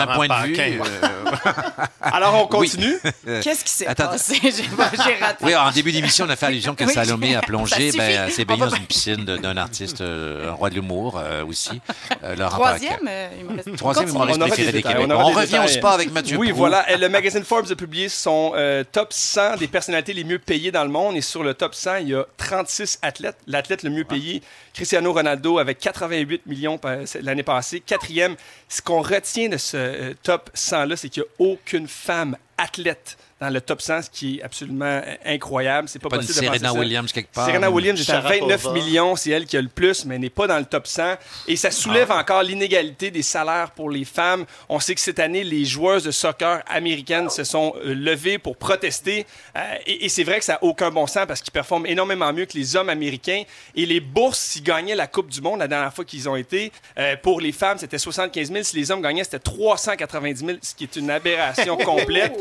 un- 0.00 0.14
point 0.14 0.28
de 0.28 0.46
vue, 0.46 0.49
Euh, 0.58 0.78
Alors, 2.00 2.42
on 2.42 2.46
continue? 2.46 2.98
Qu'est-ce 3.42 3.64
qui 3.64 3.72
s'est 3.72 3.86
Attends. 3.86 4.08
passé? 4.08 4.38
J'ai 4.42 5.14
raté. 5.24 5.44
Oui, 5.44 5.54
en 5.54 5.70
début 5.70 5.92
d'émission, 5.92 6.24
on 6.26 6.30
a 6.30 6.36
fait 6.36 6.46
allusion 6.46 6.74
que 6.74 6.84
Oui, 6.84 6.92
Salomé 6.92 7.36
a 7.36 7.40
plongé. 7.42 7.92
Ben, 7.92 8.22
elle 8.26 8.32
s'est 8.32 8.44
baignée 8.44 8.60
dans 8.60 8.70
une 8.74 8.86
piscine 8.86 9.24
de- 9.24 9.36
d'un 9.36 9.56
artiste, 9.56 10.00
euh, 10.00 10.50
un 10.50 10.52
roi 10.52 10.70
de 10.70 10.74
l'humour 10.76 11.18
euh, 11.18 11.44
aussi, 11.44 11.80
euh, 12.24 12.34
Laurent 12.36 12.56
Troisième, 12.56 12.98
euh. 13.08 13.28
Troisième 13.76 14.08
humoriste 14.08 14.38
préféré 14.40 14.72
des 14.72 14.82
Québécois. 14.82 15.16
on 15.16 15.24
revient 15.30 15.58
au 15.58 15.62
détails. 15.62 15.68
sport 15.68 15.92
avec 15.92 16.12
Mathieu 16.12 16.36
Oui, 16.36 16.48
Proulx. 16.48 16.58
voilà. 16.58 16.96
Le 16.96 17.08
magazine 17.08 17.44
Forbes 17.44 17.70
a 17.70 17.74
publié 17.76 18.08
son 18.08 18.52
euh, 18.56 18.84
top 18.90 19.12
100 19.12 19.56
des 19.58 19.68
personnalités 19.68 20.12
les 20.12 20.24
mieux 20.24 20.38
payées 20.38 20.72
dans 20.72 20.84
le 20.84 20.90
monde. 20.90 21.16
Et 21.16 21.20
sur 21.22 21.42
le 21.42 21.54
top 21.54 21.74
100, 21.74 21.96
il 21.96 22.08
y 22.08 22.14
a 22.14 22.24
36 22.36 22.98
athlètes. 23.02 23.36
L'athlète 23.46 23.82
le 23.82 23.90
mieux 23.90 24.04
payé, 24.04 24.42
Cristiano 24.74 25.12
Ronaldo, 25.12 25.58
avec 25.58 25.78
88 25.78 26.42
millions 26.46 26.80
l'année 27.22 27.42
passée. 27.42 27.80
Quatrième, 27.80 28.36
ce 28.68 28.82
qu'on 28.82 29.02
retient 29.02 29.48
de 29.48 29.56
ce 29.56 29.76
euh, 29.76 30.14
top 30.40 30.50
100-là, 30.54 30.96
c'est 30.96 31.08
qu'il 31.08 31.22
n'y 31.22 31.28
a 31.28 31.52
aucune 31.52 31.88
femme 31.88 32.36
athlètes 32.58 33.16
dans 33.40 33.48
le 33.48 33.60
top 33.60 33.80
100, 33.80 34.02
ce 34.02 34.10
qui 34.10 34.38
est 34.38 34.42
absolument 34.42 35.00
incroyable. 35.24 35.88
C'est 35.88 35.98
pas, 35.98 36.10
Pas 36.10 36.16
une 36.16 36.22
possible 36.26 36.40
de 36.44 36.46
penser 36.48 36.58
Serena. 36.60 36.78
Williams 36.78 37.12
quelque 37.12 37.32
part. 37.32 37.46
Serena 37.46 37.70
Williams 37.70 37.98
est 38.00 38.10
à 38.10 38.20
Sharapova. 38.20 38.56
29 38.56 38.72
millions, 38.74 39.16
c'est 39.16 39.30
elle 39.30 39.46
qui 39.46 39.56
a 39.56 39.62
le 39.62 39.68
plus, 39.68 40.04
mais 40.04 40.16
elle 40.16 40.20
n'est 40.20 40.28
pas 40.28 40.46
dans 40.46 40.58
le 40.58 40.66
top 40.66 40.86
100. 40.86 41.14
Et 41.48 41.56
ça 41.56 41.70
soulève 41.70 42.12
encore 42.12 42.42
l'inégalité 42.42 43.10
des 43.10 43.22
salaires 43.22 43.70
pour 43.70 43.88
les 43.90 44.04
femmes. 44.04 44.44
On 44.68 44.78
sait 44.78 44.94
que 44.94 45.00
cette 45.00 45.18
année, 45.18 45.42
les 45.42 45.64
joueuses 45.64 46.04
de 46.04 46.10
soccer 46.10 46.62
américaines 46.66 47.30
se 47.30 47.44
sont 47.44 47.74
euh, 47.84 47.94
levées 47.94 48.36
pour 48.38 48.56
protester. 48.56 49.26
Euh, 49.56 49.60
et 49.86 50.04
et 50.04 50.08
c'est 50.08 50.24
vrai 50.24 50.38
que 50.38 50.44
ça 50.44 50.54
n'a 50.54 50.64
aucun 50.64 50.90
bon 50.90 51.06
sens 51.06 51.24
parce 51.26 51.40
qu'ils 51.40 51.52
performent 51.52 51.86
énormément 51.86 52.32
mieux 52.32 52.44
que 52.44 52.58
les 52.58 52.76
hommes 52.76 52.90
américains. 52.90 53.44
Et 53.74 53.86
les 53.86 54.00
bourses, 54.00 54.38
s'ils 54.38 54.62
gagnaient 54.62 54.94
la 54.94 55.06
Coupe 55.06 55.28
du 55.28 55.40
Monde 55.40 55.60
la 55.60 55.68
dernière 55.68 55.94
fois 55.94 56.04
qu'ils 56.04 56.28
ont 56.28 56.36
été, 56.36 56.72
euh, 56.98 57.16
pour 57.16 57.40
les 57.40 57.52
femmes, 57.52 57.78
c'était 57.78 57.98
75 57.98 58.52
000. 58.52 58.64
Si 58.64 58.76
les 58.76 58.90
hommes 58.90 59.00
gagnaient, 59.02 59.24
c'était 59.24 59.38
390 59.38 60.44
000, 60.44 60.58
ce 60.60 60.74
qui 60.74 60.84
est 60.84 60.96
une 60.96 61.10
aberration 61.10 61.76
complète. 61.90 62.38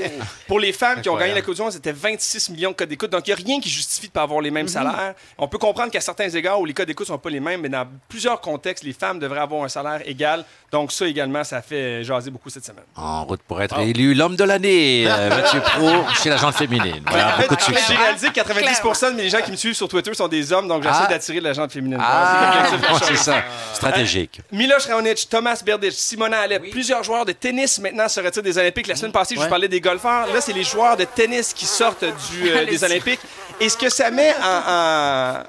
Pour 0.48 0.60
les 0.60 0.74
femmes 0.74 0.89
qui 0.98 1.10
ont 1.10 1.16
gagné 1.18 1.34
la 1.34 1.42
Coupe 1.42 1.56
du 1.56 1.62
Monde, 1.62 1.72
c'était 1.72 1.92
26 1.92 2.50
millions 2.50 2.72
de 2.72 2.76
codes 2.76 2.90
d'écoute. 2.90 3.10
Donc, 3.12 3.28
il 3.28 3.34
n'y 3.34 3.42
a 3.42 3.46
rien 3.46 3.60
qui 3.60 3.70
justifie 3.70 4.08
de 4.08 4.12
ne 4.12 4.14
pas 4.14 4.24
avoir 4.24 4.42
les 4.42 4.52
mêmes 4.52 4.68
salaires. 4.68 5.14
On 5.38 5.48
peut 5.48 5.58
comprendre 5.58 5.92
qu'à 5.92 6.02
certains 6.02 6.30
égards 6.30 6.60
où 6.60 6.66
les 6.66 6.74
codes 6.74 6.88
d'écoute 6.88 7.08
ne 7.08 7.14
sont 7.14 7.20
pas 7.20 7.30
les 7.30 7.40
mêmes, 7.40 7.62
mais 7.62 7.70
dans 7.70 7.88
plusieurs 8.08 8.40
contextes, 8.42 8.84
les 8.84 8.94
femmes 8.94 9.20
devraient 9.20 9.40
avoir 9.40 9.64
un 9.64 9.70
salaire 9.70 10.02
égal. 10.06 10.44
Donc, 10.72 10.92
ça 10.92 11.08
également, 11.08 11.44
ça 11.44 11.62
fait 11.62 12.04
jaser 12.04 12.30
beaucoup 12.32 12.50
cette 12.50 12.66
semaine. 12.66 12.84
En 12.96 13.26
route 13.26 13.42
pour 13.48 13.62
être 13.62 13.80
élu 13.80 14.14
l'homme 14.14 14.36
de 14.36 14.44
l'année, 14.44 15.06
euh, 15.08 15.30
Mathieu 15.30 15.62
Pro, 15.62 15.90
chez 16.22 16.30
la 16.30 16.38
gente 16.38 16.56
féminine. 16.56 17.04
Voilà, 17.08 17.28
En 17.28 17.38
fait, 17.38 17.42
beaucoup 17.44 17.56
de 17.56 17.62
succès. 17.62 17.84
j'ai 17.88 17.96
réalisé 17.96 18.28
que 18.30 18.34
90 18.34 18.82
de 19.12 19.16
mes 19.16 19.30
gens 19.30 19.42
qui 19.42 19.52
me 19.52 19.56
suivent 19.56 19.74
sur 19.74 19.88
Twitter 19.88 20.14
sont 20.14 20.28
des 20.28 20.52
hommes, 20.54 20.68
donc 20.68 20.84
j'essaie 20.84 20.96
Ah. 21.06 21.08
d'attirer 21.08 21.40
la 21.40 21.54
gente 21.54 21.72
féminine. 21.72 21.98
Ah, 22.02 22.66
C'est 22.70 22.72
l'objectif 22.72 22.82
de 22.82 22.94
la 22.94 23.00
c'est 23.00 23.06
chose. 23.16 23.18
ça. 23.18 23.44
Stratégique. 23.74 24.42
Miloš 24.52 24.86
Raonic, 24.88 25.28
Thomas 25.30 25.62
Berdych, 25.66 25.94
Simona 25.94 26.40
Alep, 26.42 26.70
plusieurs 26.72 27.04
joueurs 27.04 27.26
de 27.26 27.32
tennis 27.32 27.80
maintenant 27.80 28.08
se 28.08 28.20
retirent 28.20 28.44
des 28.44 28.58
Olympiques? 28.58 28.88
La 28.88 28.96
semaine 28.96 29.12
passée, 29.12 29.36
je 29.36 29.42
vous 29.42 29.48
parlais 29.50 29.68
des 29.68 29.82
golfeurs. 29.82 30.28
Là, 30.34 30.42
c'est 30.42 30.54
les 30.54 30.64
joueurs 30.64 30.79
de 30.98 31.04
tennis 31.06 31.54
qui 31.54 31.66
sortent 31.66 32.06
du, 32.32 32.50
euh, 32.50 32.66
des 32.66 32.84
Olympiques. 32.84 33.20
Et 33.60 33.68
ce 33.70 33.78
que 33.78 33.90
ça 33.90 34.10
met 34.12 34.34
en- 34.42 34.46
en- 34.46 35.40
en- 35.40 35.44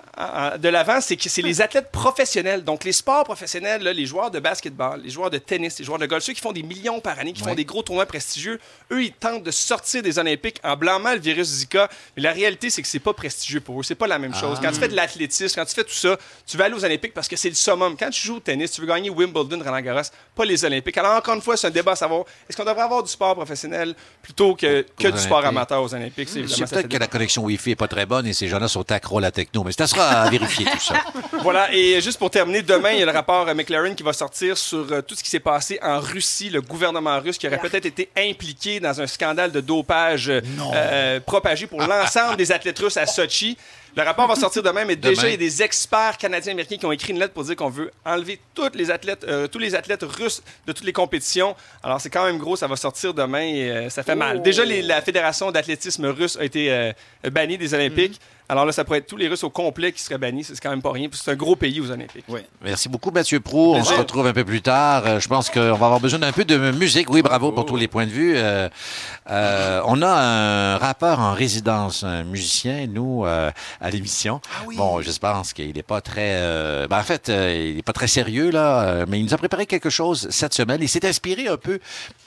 de 0.59 0.69
l'avant, 0.69 1.01
c'est 1.01 1.17
que 1.17 1.29
c'est 1.29 1.43
les 1.43 1.61
athlètes 1.61 1.91
professionnels. 1.91 2.65
Donc, 2.65 2.85
les 2.85 2.93
sports 2.93 3.25
professionnels, 3.25 3.83
là, 3.83 3.93
les 3.93 4.07
joueurs 4.07 4.31
de 4.31 4.41
basketball, 4.41 5.01
les 5.03 5.11
joueurs 5.11 5.31
de 5.31 5.39
tennis, 5.39 5.79
les 5.79 5.85
joueurs 5.85 5.99
de 5.99 6.07
golf, 6.07 6.23
ceux 6.23 6.33
qui 6.33 6.41
font 6.41 6.53
des 6.53 6.63
millions 6.63 7.01
par 7.01 7.19
année, 7.19 7.33
qui 7.33 7.43
font 7.43 7.55
des 7.55 7.65
gros 7.65 7.83
tournois 7.83 8.07
prestigieux, 8.07 8.61
eux, 8.93 9.05
ils 9.05 9.13
tentent 9.13 9.43
de 9.43 9.51
sortir 9.51 10.03
des 10.03 10.19
Olympiques 10.19 10.61
en 10.65 10.77
blâmant 10.77 11.13
le 11.13 11.21
virus 11.21 11.49
Zika. 11.49 11.89
Mais 12.17 12.23
la 12.23 12.33
réalité, 12.33 12.71
c'est 12.71 12.83
que 12.83 12.89
c'est 12.89 12.99
pas 12.99 13.13
prestigieux 13.13 13.61
pour 13.61 13.81
eux. 13.81 13.83
C'est 13.83 13.95
pas 13.95 14.07
la 14.07 14.19
même 14.19 14.35
chose. 14.35 14.59
Quand 14.63 14.73
tu 14.73 14.81
fais 14.81 14.89
de 14.89 14.97
l'athlétisme, 14.97 15.55
quand 15.55 15.65
tu 15.65 15.75
fais 15.75 15.85
tout 15.85 15.93
ça, 15.93 16.19
tu 16.47 16.57
vas 16.57 16.65
aller 16.65 16.75
aux 16.75 16.85
Olympiques 16.85 17.15
parce 17.15 17.29
que 17.29 17.37
c'est 17.37 17.49
le 17.49 17.55
summum. 17.55 17.97
Quand 17.97 18.11
tu 18.11 18.21
joues 18.21 18.37
au 18.37 18.41
tennis, 18.41 18.73
tu 18.73 18.81
veux 18.81 18.87
gagner 18.87 19.11
Wimbledon, 19.11 19.61
Roland 19.65 19.81
Garros, 19.81 20.03
pas 20.35 20.45
les 20.45 20.65
Olympiques. 20.65 20.99
Alors, 20.99 21.17
encore 21.17 21.35
une 21.35 21.43
fois, 21.43 21.57
c'est 21.57 21.67
un 21.67 21.71
débat 21.71 21.93
à 21.93 21.97
savoir 21.97 22.25
est-ce 22.49 22.57
qu'on 22.57 22.65
devrait 22.65 22.83
avoir 22.83 23.03
du 23.03 23.11
sport 23.11 23.35
professionnel 23.35 23.95
plutôt 24.23 24.55
que, 24.55 24.85
que 24.99 25.09
du 25.09 25.19
sport 25.19 25.45
amateur 25.45 25.83
aux 25.83 25.95
Olympiques? 25.95 26.29
C'est 26.29 26.69
peut-être 26.69 26.89
que 26.89 26.97
la 26.97 27.07
connexion 27.07 27.45
Wi-Fi 27.45 27.71
n'est 27.71 27.77
pas 27.77 27.89
très 27.89 28.07
bonne 28.07 28.27
et 28.27 28.33
ces 28.33 28.49
gens-là 28.49 28.69
sont 28.69 28.91
accros 28.93 29.19
à 29.19 29.23
la 29.23 29.31
techno, 29.31 29.65
mais 29.65 29.73
ça 29.73 29.87
sera 29.87 30.10
à 30.11 30.31
vérifier 30.31 30.67
tout 30.67 30.79
ça. 30.81 30.95
Voilà, 31.43 31.73
et 31.73 32.01
juste 32.03 32.19
pour 32.19 32.31
terminer, 32.31 32.61
demain, 32.61 32.91
il 32.91 32.99
y 32.99 33.03
a 33.03 33.07
le 33.07 33.13
rapport 33.13 33.49
euh, 33.49 33.55
McLaren 33.55 33.95
qui 33.95 34.03
va 34.03 34.13
sortir 34.13 34.59
sur 34.59 34.87
euh, 34.93 35.01
tout 35.01 35.15
ce 35.15 35.23
qui 35.25 35.31
s'est 35.31 35.41
passé 35.41 35.79
en 35.83 35.99
Russie, 35.99 36.51
le 36.51 36.61
gouvernement 36.61 37.19
russe 37.19 37.39
qui 37.39 37.47
aurait 37.47 37.59
peut-être 37.59 37.87
été 37.87 38.11
impliqué 38.17 38.79
dans 38.79 39.01
un 39.01 39.07
scandale 39.07 39.51
de 39.51 39.61
dopage 39.61 40.29
euh, 40.31 41.21
propagé 41.21 41.67
pour 41.67 41.81
l'ensemble 41.81 42.37
des 42.37 42.53
athlètes 42.53 42.79
russes 42.79 42.97
à 42.99 43.07
Sochi. 43.07 43.57
Le 43.97 44.03
rapport 44.05 44.29
va 44.29 44.37
sortir 44.37 44.63
demain, 44.63 44.85
mais 44.85 44.95
déjà, 44.95 45.23
il 45.29 45.31
y 45.33 45.35
a 45.35 45.37
des 45.37 45.63
experts 45.63 46.17
canadiens 46.19 46.51
et 46.51 46.55
américains 46.55 46.77
qui 46.77 46.87
ont 46.87 46.93
écrit 46.93 47.13
une 47.13 47.19
lettre 47.19 47.33
pour 47.35 47.43
dire 47.43 47.57
qu'on 47.57 47.71
veut 47.71 47.91
enlever 48.05 48.39
toutes 48.55 48.77
les 48.77 48.91
athlètes, 48.91 49.25
euh, 49.27 49.49
tous 49.49 49.59
les 49.59 49.75
athlètes 49.75 50.05
russes 50.05 50.43
de 50.67 50.73
toutes 50.73 50.85
les 50.85 50.93
compétitions. 50.93 51.57
Alors, 51.83 52.01
c'est 52.01 52.11
quand 52.11 52.25
même 52.25 52.39
gros, 52.39 52.55
ça 52.55 52.69
va 52.69 52.77
sortir 52.77 53.15
demain 53.15 53.41
et 53.41 53.69
euh, 53.71 53.89
ça 53.91 54.03
fait 54.05 54.15
mal. 54.15 54.43
Déjà, 54.43 54.65
les- 54.65 54.83
la 54.83 55.01
Fédération 55.03 55.51
d'athlétisme 55.51 56.07
russe 56.07 56.37
a 56.41 56.45
été 56.45 56.71
euh, 56.71 56.93
bannie 57.33 57.59
des 57.59 57.75
Olympiques. 57.75 58.21
Alors 58.51 58.67
là, 58.67 58.73
ça 58.73 58.83
pourrait 58.85 58.99
être 58.99 59.07
tous 59.07 59.17
les 59.17 59.29
Russes 59.29 59.45
au 59.45 59.51
complet 59.51 59.93
qui 59.93 60.03
seraient 60.03 60.19
bannis. 60.19 60.43
C'est 60.43 60.59
quand 60.61 60.71
même 60.71 60.83
pas 60.83 60.91
rien. 60.91 61.09
puis 61.09 61.21
C'est 61.23 61.31
un 61.31 61.37
gros 61.37 61.55
pays 61.55 61.81
aux 61.81 61.89
Olympiques. 61.89 62.25
Merci 62.63 62.89
beaucoup, 62.89 63.13
Mathieu 63.13 63.39
Pro. 63.39 63.77
On 63.77 63.85
se 63.85 63.95
retrouve 63.95 64.27
un 64.27 64.33
peu 64.33 64.45
plus 64.45 64.61
tard. 64.61 65.05
Euh, 65.07 65.21
Je 65.21 65.29
pense 65.29 65.51
qu'on 65.51 65.61
va 65.61 65.87
avoir 65.87 66.01
besoin 66.01 66.19
d'un 66.19 66.33
peu 66.33 66.45
de 66.45 66.73
musique. 66.73 67.09
Oui, 67.11 67.23
bravo 67.23 67.53
pour 67.53 67.65
tous 67.65 67.77
les 67.77 67.87
points 67.87 68.07
de 68.07 68.11
vue. 68.11 68.35
Euh, 68.37 68.69
euh, 69.31 69.81
on 69.87 70.03
a 70.03 70.09
un 70.09 70.79
rappeur 70.79 71.21
en 71.21 71.33
résidence, 71.33 72.03
un 72.03 72.25
musicien, 72.25 72.89
nous, 72.89 73.25
euh, 73.25 73.53
à 73.81 73.91
l'émission. 73.91 74.41
Bon, 74.77 75.01
je 75.01 75.17
pense 75.19 75.53
qu'il 75.53 75.73
n'est 75.77 75.85
pas 75.85 76.01
très... 76.01 76.33
euh, 76.41 76.89
ben, 76.89 76.99
en 76.99 77.03
fait, 77.05 77.29
euh, 77.29 77.67
il 77.71 77.77
n'est 77.77 77.83
pas 77.83 77.93
très 77.93 78.09
sérieux, 78.09 78.51
là, 78.51 79.05
mais 79.07 79.21
il 79.21 79.25
nous 79.27 79.35
a 79.35 79.39
préparé 79.39 79.67
quelque 79.67 79.91
chose 79.91 80.27
cette 80.31 80.55
semaine. 80.55 80.79
Il 80.83 80.89
s'est 80.89 81.07
inspiré 81.07 81.47
un 81.47 81.57
peu 81.57 81.79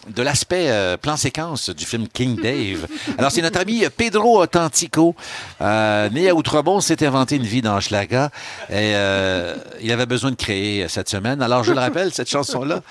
de 0.08 0.22
l'aspect 0.22 0.70
euh, 0.70 0.96
plan-séquence 0.96 1.70
du 1.70 1.86
film 1.86 2.08
King 2.08 2.38
Dave. 2.42 2.88
Alors, 3.18 3.32
c'est 3.32 3.42
notre 3.42 3.60
ami 3.60 3.84
Pedro 3.98 4.42
Authentico, 4.42 5.16
euh, 5.60 6.10
né 6.14 6.30
à 6.30 6.36
Outremont, 6.36 6.80
s'est 6.80 7.06
inventé 7.06 7.36
une 7.36 7.44
vie 7.44 7.62
dans 7.62 7.80
Schlaga. 7.80 8.30
Et 8.70 8.94
euh, 8.96 9.56
il 9.82 9.92
avait 9.92 10.06
besoin 10.06 10.32
de 10.32 10.36
créer 10.36 10.88
cette 10.88 11.10
semaine. 11.10 11.42
Alors, 11.42 11.64
je 11.64 11.74
le 11.74 11.80
rappelle, 11.80 12.14
cette 12.14 12.30
chanson-là 12.30 12.82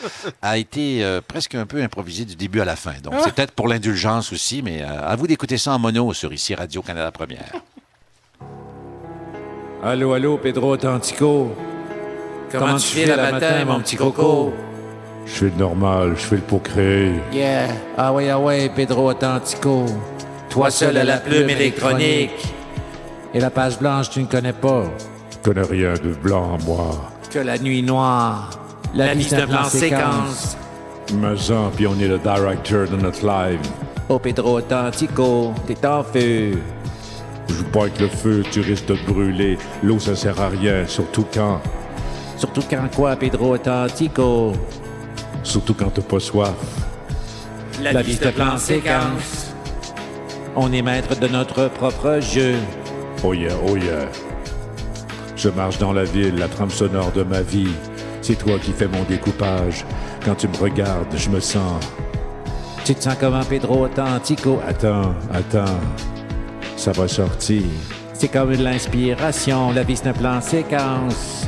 a 0.43 0.59
été 0.59 1.03
euh, 1.03 1.21
presque 1.27 1.55
un 1.55 1.67
peu 1.67 1.83
improvisée 1.83 2.25
du 2.25 2.37
début 2.37 2.61
à 2.61 2.65
la 2.65 2.77
fin. 2.77 2.95
Donc, 3.03 3.15
c'est 3.23 3.33
peut-être 3.33 3.53
pour 3.53 3.69
l'indulgence 3.69 4.33
aussi, 4.33 4.63
mais 4.63 4.83
euh, 4.83 5.09
à 5.09 5.17
vous 5.17 5.27
d'écouter 5.27 5.59
ça 5.59 5.73
en 5.73 5.79
mono 5.79 6.13
sur 6.13 6.33
ici 6.33 6.55
Radio-Canada 6.55 7.11
Première. 7.11 7.53
Allô, 9.83 10.13
allô, 10.13 10.39
Pedro 10.39 10.75
Authentico. 10.75 11.55
Comment, 12.51 12.77
tu 12.77 12.87
fais 12.87 13.07
le 13.07 13.17
matin, 13.17 13.65
mon 13.65 13.81
petit 13.81 13.97
coco? 13.97 14.53
Je 15.27 15.33
fais 15.33 15.45
le 15.47 15.57
normal, 15.57 16.15
je 16.17 16.23
fais 16.23 16.37
le 16.37 16.43
pour 16.43 16.63
créer. 16.63 17.13
Yeah. 17.33 17.69
Ah 17.97 18.13
ouais, 18.13 18.29
ah 18.29 18.39
ouais, 18.39 18.71
Pedro 18.75 19.11
Authentico. 19.11 19.87
Toi 20.51 20.71
seul 20.71 20.97
à 20.99 21.05
la 21.05 21.17
plume 21.17 21.49
électronique. 21.49 22.53
Et 23.35 23.41
la 23.41 23.51
page 23.51 23.79
blanche, 23.79 24.11
tu 24.11 24.21
ne 24.21 24.27
connais 24.27 24.53
pas. 24.53 24.85
Je 25.31 25.39
connais 25.39 25.67
rien 25.67 25.95
de 25.95 26.13
blanc, 26.13 26.59
moi. 26.67 27.11
Que 27.31 27.39
la 27.39 27.59
nuit 27.59 27.83
noire. 27.83 28.51
La, 28.95 29.15
vie, 29.15 29.25
c'est 29.25 29.37
un 29.37 29.47
plan 29.47 29.65
séquence. 29.65 30.57
Mazan, 31.15 31.71
puis 31.75 31.87
on 31.87 31.99
est 31.99 32.09
le 32.09 32.19
directeur 32.19 32.89
de 32.89 32.97
notre 32.97 33.27
live. 33.27 33.61
Oh, 34.09 34.19
Pedro 34.19 34.59
Authentico, 34.59 35.55
t'es 35.67 35.87
en 35.87 36.03
feu. 36.03 36.59
Joue 37.49 37.65
pas 37.73 37.83
avec 37.83 37.99
le 38.01 38.09
feu, 38.09 38.43
tu 38.51 38.61
risques 38.61 38.87
de 38.87 38.97
te 38.97 39.11
brûler. 39.11 39.57
L'eau, 39.83 39.99
ça 39.99 40.15
sert 40.15 40.39
à 40.41 40.49
rien, 40.49 40.87
surtout 40.87 41.25
quand. 41.33 41.61
Surtout 42.37 42.63
quand 42.69 42.95
quoi, 42.95 43.17
Pedro 43.17 43.55
Authentico? 43.55 44.53
Surtout 45.43 45.75
quand 45.75 45.91
t'as 45.91 46.03
pas 46.03 46.21
soif. 46.21 46.55
La, 47.81 48.03
vie, 48.03 48.15
c'est 48.15 48.27
un 48.27 48.33
plan 48.33 48.59
séquence. 48.59 49.55
On 50.55 50.71
est 50.73 50.83
maître 50.83 51.19
de 51.19 51.29
notre 51.29 51.69
propre 51.69 52.21
jeu. 52.21 52.57
Oh 53.25 53.33
yeah, 53.33 53.55
oh 53.69 53.77
yeah. 53.77 54.09
Je 55.37 55.49
marche 55.49 55.79
dans 55.79 55.93
la 55.93 56.05
ville, 56.05 56.37
la 56.37 56.49
trame 56.49 56.71
sonore 56.71 57.13
de 57.13 57.23
ma 57.23 57.41
vie. 57.41 57.73
C'est 58.21 58.37
toi 58.37 58.59
qui 58.59 58.73
fais 58.73 58.89
mon 58.89 59.03
découpage. 59.05 59.85
Quand 60.25 60.35
tu 60.35 60.49
me 60.49 60.57
regardes, 60.57 61.17
je 61.17 61.31
me 61.31 61.41
sens. 61.41 61.81
Tu 62.85 62.95
te 62.95 63.03
sens 63.03 63.15
comment, 63.21 63.45
Pedro 63.45 63.85
Authentico? 63.85 64.61
Attends, 64.67 65.15
attends. 65.33 65.81
Ça 66.77 66.91
va 66.93 67.07
sortir. 67.07 67.63
C'est 68.13 68.29
comme 68.29 68.57
de 68.57 68.63
l'inspiration, 68.63 69.73
la 69.73 69.85
vie 69.85 69.97
c'est 69.97 70.09
un 70.09 70.13
plan 70.13 70.41
séquence. 70.41 71.47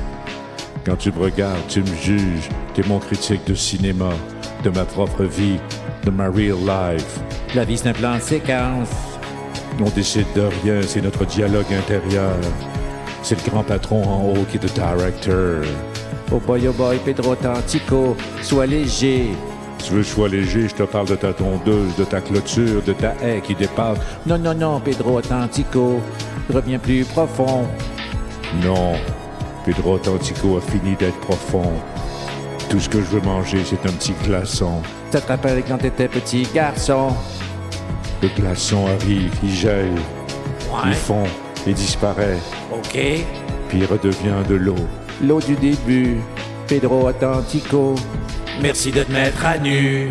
Quand 0.85 0.97
tu 0.97 1.11
me 1.11 1.19
regardes, 1.19 1.67
tu 1.69 1.81
me 1.81 1.95
juges. 2.03 2.49
T'es 2.75 2.83
mon 2.87 2.99
critique 3.01 3.45
de 3.47 3.55
cinéma, 3.55 4.11
de 4.63 4.71
ma 4.71 4.85
propre 4.85 5.25
vie, 5.25 5.59
de 6.05 6.11
ma 6.11 6.29
real 6.29 6.59
life. 6.67 7.21
La 7.55 7.65
vie 7.65 7.79
c'est 7.79 7.89
un 7.89 7.93
plan 7.93 8.19
séquence. 8.21 9.14
On 9.81 9.91
décide 9.91 10.27
de 10.35 10.43
rien, 10.63 10.81
c'est 10.83 11.01
notre 11.01 11.25
dialogue 11.25 11.73
intérieur. 11.73 12.37
C'est 13.23 13.45
le 13.45 13.51
grand 13.51 13.65
patron 13.65 14.03
en 14.05 14.23
haut 14.29 14.45
qui 14.51 14.57
est 14.57 14.63
le 14.63 14.69
director. 14.69 15.65
Oh 16.33 16.39
boy, 16.39 16.69
oh 16.69 16.73
boy, 16.73 16.99
Pedro 17.05 17.33
Authentico, 17.33 18.17
sois 18.43 18.67
léger. 18.67 19.31
Tu 19.79 19.93
veux 19.93 20.01
que 20.01 20.07
je 20.07 20.13
sois 20.13 20.29
léger, 20.29 20.69
je 20.69 20.75
te 20.75 20.83
parle 20.85 21.09
de 21.09 21.17
ta 21.17 21.33
tondeuse, 21.33 21.95
de 21.99 22.05
ta 22.05 22.21
clôture, 22.21 22.83
de 22.83 22.93
ta 22.93 23.15
haie 23.23 23.43
qui 23.45 23.55
dépasse. 23.55 23.99
Non, 24.27 24.39
non, 24.39 24.55
non, 24.55 24.81
Pedro 24.81 25.19
Authentico, 25.19 26.01
reviens 26.53 26.79
plus 26.79 27.05
profond. 27.05 27.67
Non, 28.63 28.95
Pedro 29.65 29.95
Authentico 29.95 30.57
a 30.57 30.61
fini 30.61 30.95
d'être 30.97 31.19
profond. 31.21 31.73
Tout 32.71 32.81
ce 32.81 32.89
que 32.89 32.99
je 32.99 33.07
veux 33.07 33.21
manger, 33.21 33.63
c'est 33.65 33.87
un 33.89 33.93
petit 33.93 34.15
glaçon. 34.25 34.81
Ça 35.11 35.21
te 35.21 35.29
rappelle 35.29 35.63
quand 35.67 35.79
t'étais 35.79 36.09
petit 36.09 36.47
garçon? 36.55 37.09
Le 38.25 38.31
glaçon 38.41 38.87
arrive, 38.87 39.31
il 39.43 39.53
gèle, 39.53 39.93
il 40.87 40.95
fond, 40.95 41.25
il 41.67 41.75
disparaît, 41.75 42.39
Ok. 42.73 42.93
puis 43.69 43.79
il 43.81 43.85
redevient 43.85 44.43
de 44.49 44.55
l'eau. 44.55 44.77
L'eau 45.23 45.41
du 45.43 45.55
début, 45.57 46.17
Pedro 46.67 47.07
Authentico. 47.07 47.95
Merci 48.63 48.93
de 48.93 49.03
te 49.03 49.13
mettre 49.13 49.45
à 49.45 49.59
nu. 49.59 50.09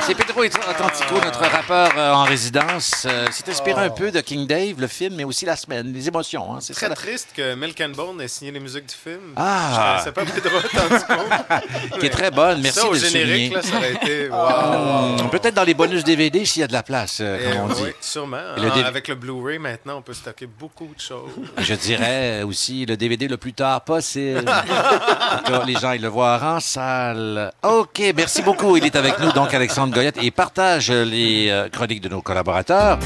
C'est 0.00 0.16
Pedro 0.34 0.44
Atlantico, 0.70 1.14
notre 1.24 1.40
rappeur 1.40 1.90
euh, 1.96 2.12
en 2.12 2.22
résidence. 2.22 3.04
Euh, 3.04 3.26
c'est 3.32 3.48
inspiré 3.48 3.84
un 3.84 3.90
peu 3.90 4.12
de 4.12 4.20
King 4.20 4.46
Dave, 4.46 4.74
le 4.78 4.86
film, 4.86 5.14
mais 5.16 5.24
aussi 5.24 5.44
la 5.44 5.56
semaine, 5.56 5.92
les 5.92 6.06
émotions. 6.06 6.54
hein, 6.54 6.58
c'est 6.60 6.72
Très 6.72 6.86
ça. 6.86 6.88
la- 6.90 6.94
triste 6.94 7.30
que 7.36 7.54
Milk 7.56 7.80
and 7.80 7.90
Bone 7.96 8.20
ait 8.20 8.28
signé 8.28 8.52
les 8.52 8.60
musiques 8.60 8.86
du 8.86 8.94
film. 8.94 9.32
Ah. 9.36 9.98
Je 10.04 10.10
connaissais 10.10 10.12
pas 10.12 10.40
Pedro 10.40 10.58
Atlantico. 10.58 11.98
Qui 12.00 12.06
est 12.06 12.10
très 12.10 12.30
bonne, 12.30 12.60
merci 12.62 12.78
ça, 12.78 12.86
au 12.86 12.94
de 12.94 13.00
le 13.00 13.08
générique, 13.08 13.54
souligner. 13.54 13.54
là, 13.56 13.62
ça 13.62 13.76
aurait 13.76 13.92
été... 13.94 14.28
wow. 14.30 15.20
Hum, 15.24 15.30
Peut-être 15.30 15.54
dans 15.54 15.64
les 15.64 15.74
bonus 15.74 16.04
DVD 16.04 16.44
s'il 16.44 16.60
y 16.60 16.64
a 16.64 16.68
de 16.68 16.72
la 16.72 16.82
place, 16.84 17.18
euh, 17.20 17.38
Eh 17.40 17.50
comme 17.56 17.62
on 17.70 17.74
dit. 17.74 17.82
oui, 17.82 17.90
sûrement. 18.00 18.36
Et 18.56 18.60
le 18.60 18.68
Ah, 18.70 18.74
dé- 18.76 18.84
Avec 18.84 19.08
le 19.08 19.16
Blu-ray, 19.16 19.58
maintenant, 19.58 19.96
on 19.98 20.02
peut 20.02 20.14
stocker 20.14 20.46
beaucoup 20.46 20.90
de 20.94 21.00
choses. 21.00 21.30
Je 21.58 21.74
dirais 21.74 22.42
aussi 22.44 22.86
le 22.86 22.96
DVD 22.96 23.26
le 23.26 23.36
plus 23.36 23.52
tard 23.52 23.80
possible. 23.82 24.44
Tout 25.44 25.52
cas, 25.52 25.64
les 25.66 25.74
gens, 25.74 25.90
ils 25.92 26.02
le 26.02 26.08
voient 26.08 26.38
en 26.42 26.60
salle. 26.60 27.50
OK, 27.64 28.00
merci 28.16 28.42
beaucoup. 28.42 28.76
Il 28.76 28.84
est 28.84 28.94
avec 28.96 29.18
nous, 29.18 29.32
donc, 29.32 29.52
Alexandre 29.54 29.92
Goyette, 29.92 30.18
et 30.22 30.30
partage 30.30 30.90
les 30.90 31.48
euh, 31.50 31.68
chroniques 31.68 32.00
de 32.00 32.08
nos 32.08 32.22
collaborateurs. 32.22 32.98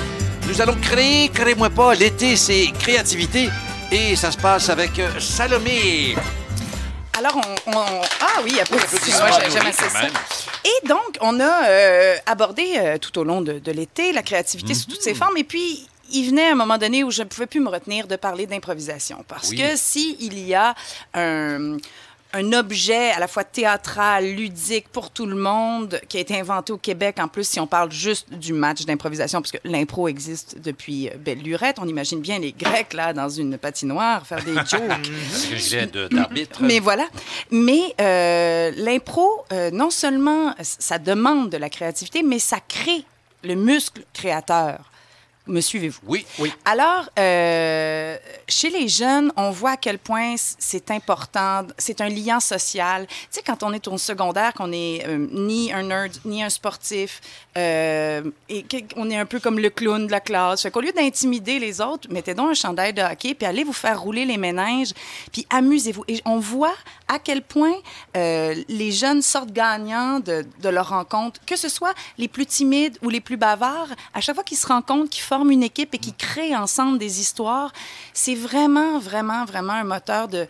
Nous 0.47 0.61
allons 0.61 0.75
créer, 0.75 1.29
créez-moi 1.31 1.71
pas. 1.71 1.95
L'été, 1.95 2.37
c'est 2.37 2.71
créativité. 2.79 3.49
Et 3.91 4.17
ça 4.17 4.31
se 4.33 4.39
passe 4.39 4.69
avec 4.69 4.99
euh, 4.99 5.09
Salomé. 5.21 6.15
Alors, 7.19 7.37
on, 7.67 7.71
on- 7.73 8.01
Ah 8.21 8.41
oui, 8.43 8.59
applaudissements. 8.61 9.27
J'aime 9.51 9.67
assez 9.67 9.89
ça. 9.89 10.01
Et 10.65 10.89
donc, 10.89 11.17
on 11.21 11.39
a 11.41 11.69
euh, 11.69 12.17
abordé 12.27 12.75
euh, 12.77 12.99
tout 12.99 13.17
au 13.19 13.25
long 13.25 13.41
de, 13.43 13.59
de 13.59 13.73
l'été 13.73 14.13
la 14.13 14.23
créativité 14.23 14.75
sous 14.75 14.87
toutes 14.87 14.99
Mhm. 14.99 15.03
ses 15.05 15.15
formes. 15.15 15.37
Et 15.37 15.45
puis, 15.45 15.87
il 16.13 16.29
venait 16.31 16.49
un 16.51 16.55
moment 16.55 16.77
donné 16.79 17.05
où 17.05 17.11
je 17.11 17.23
ne 17.23 17.29
pouvais 17.29 17.47
plus 17.47 17.61
me 17.61 17.69
retenir 17.69 18.07
de 18.07 18.17
parler 18.17 18.47
d'improvisation. 18.47 19.25
Parce 19.29 19.51
Oui. 19.51 19.57
que 19.59 19.77
si 19.77 20.17
il 20.21 20.39
y 20.47 20.55
a 20.55 20.75
un 21.15 21.77
un 22.35 22.53
objet 22.53 23.11
à 23.13 23.21
la 23.21 23.29
fois 23.29 23.45
théâtral, 23.45 24.27
ludique 24.27 24.89
pour 24.89 25.11
tout 25.11 25.27
le 25.27 25.37
monde, 25.37 26.01
qui 26.09 26.19
a 26.19 26.21
été 26.21 26.39
inventé 26.39 26.73
au 26.73 26.79
Québec. 26.79 27.17
En 27.21 27.29
plus, 27.29 27.49
si 27.49 27.61
on 27.61 27.67
parle 27.67 27.93
juste 27.93 28.33
du 28.33 28.53
match 28.53 28.85
d'improvisation, 28.85 29.41
parce 29.41 29.53
que 29.53 29.59
l'impro 29.65 30.09
existe 30.09 30.59
depuis 30.61 31.09
euh, 31.09 31.13
belle 31.17 31.39
lurette, 31.39 31.77
on 31.81 31.87
imagine 31.87 32.21
bien 32.21 32.39
les 32.41 32.53
Grecs 32.53 32.93
là 32.93 33.13
dans 33.13 33.29
une 33.29 33.57
patinoire 33.57 34.27
faire 34.27 34.43
des 34.45 34.55
jokes. 34.69 36.11
D'arbitre. 36.11 36.59
Mais 36.63 36.81
voilà. 36.81 37.07
Mais 37.51 37.95
euh, 38.01 38.73
l'impro, 38.77 39.45
euh, 39.53 39.71
non 39.71 39.91
seulement 39.91 40.55
ça 40.61 40.99
demande 40.99 41.51
de 41.51 41.57
la 41.57 41.71
créativité, 41.71 42.23
mais 42.23 42.39
ça 42.39 42.59
crée 42.67 43.05
le 43.45 43.55
muscle 43.55 44.03
créateur. 44.13 44.91
Me 45.47 45.61
suivez-vous? 45.61 46.01
Oui, 46.07 46.25
oui. 46.39 46.51
Alors, 46.65 47.11
euh, 47.19 48.17
chez 48.49 48.71
les 48.71 48.89
jeunes, 48.89 49.31
on 49.37 49.51
voit 49.51 49.73
à 49.73 49.77
quel 49.77 49.99
point 49.99 50.37
c'est 50.39 50.91
important. 50.91 51.67
C'est 51.77 52.01
un 52.01 52.09
lien 52.09 52.41
social. 52.41 53.07
Tu 53.07 53.15
sais, 53.31 53.43
quand 53.43 53.63
on 53.63 53.75
est 53.75 53.87
au 53.87 53.99
secondaire, 53.99 54.55
qu'on 54.55 54.73
est 54.73 55.05
euh, 55.07 55.27
ni 55.33 55.71
un 55.71 55.83
nerd, 55.83 56.13
ni 56.25 56.43
un 56.43 56.49
sportif, 56.49 57.21
euh, 57.59 58.23
et 58.49 58.65
qu'on 58.95 59.11
est 59.11 59.19
un 59.19 59.27
peu 59.27 59.39
comme 59.39 59.59
le 59.59 59.69
clown 59.69 60.07
de 60.07 60.11
la 60.11 60.21
classe. 60.21 60.63
Fait 60.63 60.71
qu'au 60.71 60.81
lieu 60.81 60.93
d'intimider 60.93 61.59
les 61.59 61.83
autres, 61.83 62.09
mettez 62.11 62.33
donc 62.33 62.53
un 62.53 62.55
chandail 62.55 62.95
de 62.95 63.03
hockey, 63.03 63.35
puis 63.35 63.47
allez 63.47 63.65
vous 63.65 63.75
faire 63.75 64.01
rouler 64.01 64.25
les 64.25 64.39
méninges, 64.39 64.95
puis 65.31 65.47
amusez-vous. 65.51 66.05
Et 66.09 66.23
on 66.25 66.39
voit 66.39 66.75
à 67.07 67.19
quel 67.19 67.43
point 67.43 67.75
euh, 68.17 68.55
les 68.69 68.93
jeunes 68.93 69.21
sortent 69.21 69.53
gagnants 69.53 70.21
de, 70.21 70.47
de 70.63 70.69
leur 70.71 70.89
rencontre, 70.89 71.39
que 71.45 71.57
ce 71.57 71.69
soit 71.69 71.93
les 72.17 72.29
plus 72.29 72.47
timides 72.47 72.97
ou 73.03 73.11
les 73.11 73.21
plus 73.21 73.37
bavards. 73.37 73.91
À 74.15 74.23
chaque 74.23 74.37
fois 74.37 74.45
qu'ils 74.45 74.57
se 74.57 74.67
rencontrent, 74.67 75.11
qu'ils 75.11 75.23
forment 75.35 75.51
une 75.51 75.63
équipe 75.63 75.95
et 75.95 75.99
qu'ils 75.99 76.15
créent 76.15 76.57
ensemble 76.57 76.99
des 76.99 77.21
histoires, 77.21 77.73
c'est 78.13 78.35
vraiment, 78.37 78.99
vraiment, 78.99 79.45
vraiment 79.45 79.73
un 79.75 79.85
moteur 79.85 80.29
de 80.29 80.47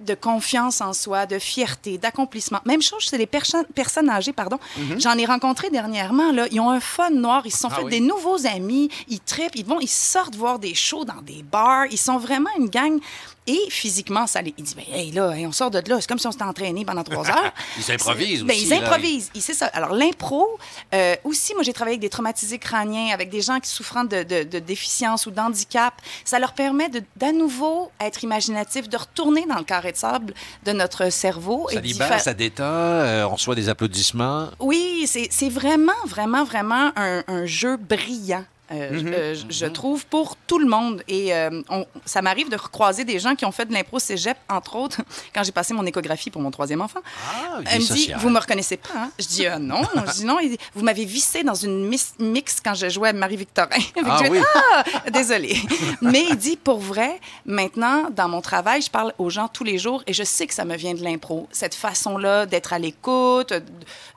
de 0.00 0.14
confiance 0.14 0.80
en 0.80 0.92
soi, 0.92 1.26
de 1.26 1.40
fierté, 1.40 1.98
d'accomplissement. 1.98 2.60
Même 2.64 2.80
chose 2.80 3.02
chez 3.02 3.18
les 3.18 3.26
perso- 3.26 3.64
personnes 3.74 4.08
âgées, 4.08 4.32
pardon. 4.32 4.60
J'en 4.96 5.18
ai 5.18 5.26
rencontré 5.26 5.70
dernièrement, 5.70 6.30
là. 6.30 6.46
Ils 6.52 6.60
ont 6.60 6.70
un 6.70 6.78
fun 6.78 7.10
noir. 7.10 7.42
Ils 7.46 7.50
se 7.50 7.58
sont 7.58 7.68
Ah 7.72 7.78
fait 7.78 7.82
oui? 7.82 7.90
des 7.90 7.98
nouveaux 7.98 8.46
amis. 8.46 8.88
Ils 9.08 9.18
trippent. 9.18 9.56
Ils 9.56 9.66
vont, 9.66 9.80
ils 9.80 9.88
sortent 9.88 10.36
voir 10.36 10.60
des 10.60 10.72
shows 10.72 11.04
dans 11.04 11.20
des 11.22 11.42
bars. 11.42 11.86
Ils 11.90 11.98
sont 11.98 12.16
vraiment 12.16 12.48
une 12.60 12.68
gang. 12.68 13.00
Et 13.48 13.70
physiquement, 13.70 14.26
ça 14.26 14.42
les... 14.42 14.54
Il 14.58 14.62
dit, 14.64 14.74
ben, 14.76 14.84
hey, 14.94 15.10
là, 15.10 15.30
hey, 15.32 15.46
on 15.46 15.52
sort 15.52 15.70
de 15.70 15.78
là. 15.88 16.00
C'est 16.00 16.06
comme 16.06 16.18
si 16.18 16.26
on 16.26 16.30
s'était 16.32 16.44
entraîné 16.44 16.84
pendant 16.84 17.02
trois 17.02 17.28
heures. 17.30 17.52
Ils 17.78 17.90
improvisent 17.92 18.44
Ben, 18.44 18.54
aussi, 18.54 18.64
ils 18.66 18.70
là. 18.70 18.76
improvisent. 18.82 19.30
Et 19.34 19.40
C'est 19.40 19.54
ça. 19.54 19.66
Alors, 19.72 19.92
l'impro, 19.94 20.46
euh, 20.94 21.16
aussi, 21.24 21.54
moi, 21.54 21.62
j'ai 21.62 21.72
travaillé 21.72 21.94
avec 21.94 22.02
des 22.02 22.10
traumatisés 22.10 22.58
crâniens, 22.58 23.12
avec 23.12 23.30
des 23.30 23.40
gens 23.40 23.58
qui 23.58 23.68
souffrant 23.70 24.04
de, 24.04 24.22
de, 24.22 24.42
de 24.44 24.58
déficience 24.58 25.26
ou 25.26 25.30
d'handicap. 25.30 25.94
Ça 26.24 26.38
leur 26.38 26.52
permet 26.52 26.88
de, 26.88 27.02
d'à 27.16 27.32
nouveau 27.32 27.90
être 28.00 28.22
imaginatifs, 28.22 28.88
de 28.88 28.96
retourner 28.96 29.46
dans 29.46 29.56
le 29.58 29.64
carré 29.64 29.92
de 29.92 29.96
sable 29.96 30.34
de 30.64 30.72
notre 30.72 31.10
cerveau. 31.10 31.68
Ça 31.72 31.80
libère, 31.80 32.20
ça 32.20 32.34
détend, 32.34 32.64
euh, 32.64 33.24
on 33.24 33.34
reçoit 33.34 33.54
des 33.54 33.68
applaudissements. 33.68 34.48
Oui, 34.60 35.06
c'est 35.06 35.28
c'est 35.30 35.48
vraiment, 35.48 35.92
vraiment, 36.06 36.44
vraiment 36.44 36.92
un, 36.96 37.24
un 37.26 37.46
jeu 37.46 37.76
brillant. 37.78 38.44
Euh, 38.70 38.90
Mhm. 39.02 39.12
euh, 39.14 39.34
je- 39.34 39.44
je 39.50 39.66
trouve, 39.66 40.04
pour 40.06 40.36
tout 40.46 40.58
le 40.58 40.66
monde. 40.68 41.02
Et 41.08 41.34
euh, 41.34 41.62
on- 41.70 41.86
ça 42.04 42.22
m'arrive 42.22 42.48
de 42.50 42.56
recroiser 42.56 43.04
des 43.04 43.18
gens 43.18 43.34
qui 43.34 43.44
ont 43.44 43.52
fait 43.52 43.64
de 43.66 43.72
l'impro 43.72 43.98
cégep, 43.98 44.36
entre 44.48 44.76
autres, 44.76 45.00
quand 45.34 45.42
j'ai 45.42 45.52
passé 45.52 45.74
mon 45.74 45.84
échographie 45.86 46.30
pour 46.30 46.42
mon 46.42 46.50
troisième 46.50 46.80
enfant. 46.80 47.00
Ah, 47.30 47.60
Elle 47.70 47.80
me 47.82 47.86
dit, 47.94 48.12
vous 48.18 48.28
me 48.30 48.38
reconnaissez 48.38 48.76
pas, 48.76 48.88
hein? 48.96 49.10
Je 49.18 49.26
dis, 49.26 49.46
Ah, 49.46 49.58
non. 49.58 49.82
Je 50.06 50.12
dis, 50.12 50.24
non. 50.24 50.38
Il 50.40 50.50
dit, 50.50 50.58
vous 50.74 50.82
m'avez 50.84 51.04
vissé 51.04 51.42
dans 51.44 51.54
une 51.54 51.86
mis- 51.88 52.00
mix 52.18 52.58
quand 52.64 52.74
je 52.74 52.88
jouais 52.88 53.08
à 53.10 53.12
Marie-Victorin. 53.12 53.68
Ah 54.04 54.18
je 54.18 54.24
dis, 54.24 54.30
oui. 54.30 54.38
Ah, 54.74 54.84
désolé. 55.10 55.56
Mais 56.02 56.24
il 56.28 56.36
dit, 56.36 56.56
pour 56.56 56.78
vrai, 56.78 57.18
maintenant, 57.46 58.08
dans 58.10 58.28
mon 58.28 58.40
travail, 58.40 58.82
je 58.82 58.90
parle 58.90 59.12
aux 59.18 59.30
gens 59.30 59.48
tous 59.48 59.64
les 59.64 59.78
jours 59.78 60.02
et 60.06 60.12
je 60.12 60.22
sais 60.22 60.46
que 60.46 60.54
ça 60.54 60.64
me 60.64 60.76
vient 60.76 60.94
de 60.94 61.02
l'impro. 61.02 61.48
Cette 61.52 61.74
façon-là 61.74 62.46
d'être 62.46 62.72
à 62.72 62.78
l'écoute, 62.78 63.50
de 63.52 63.62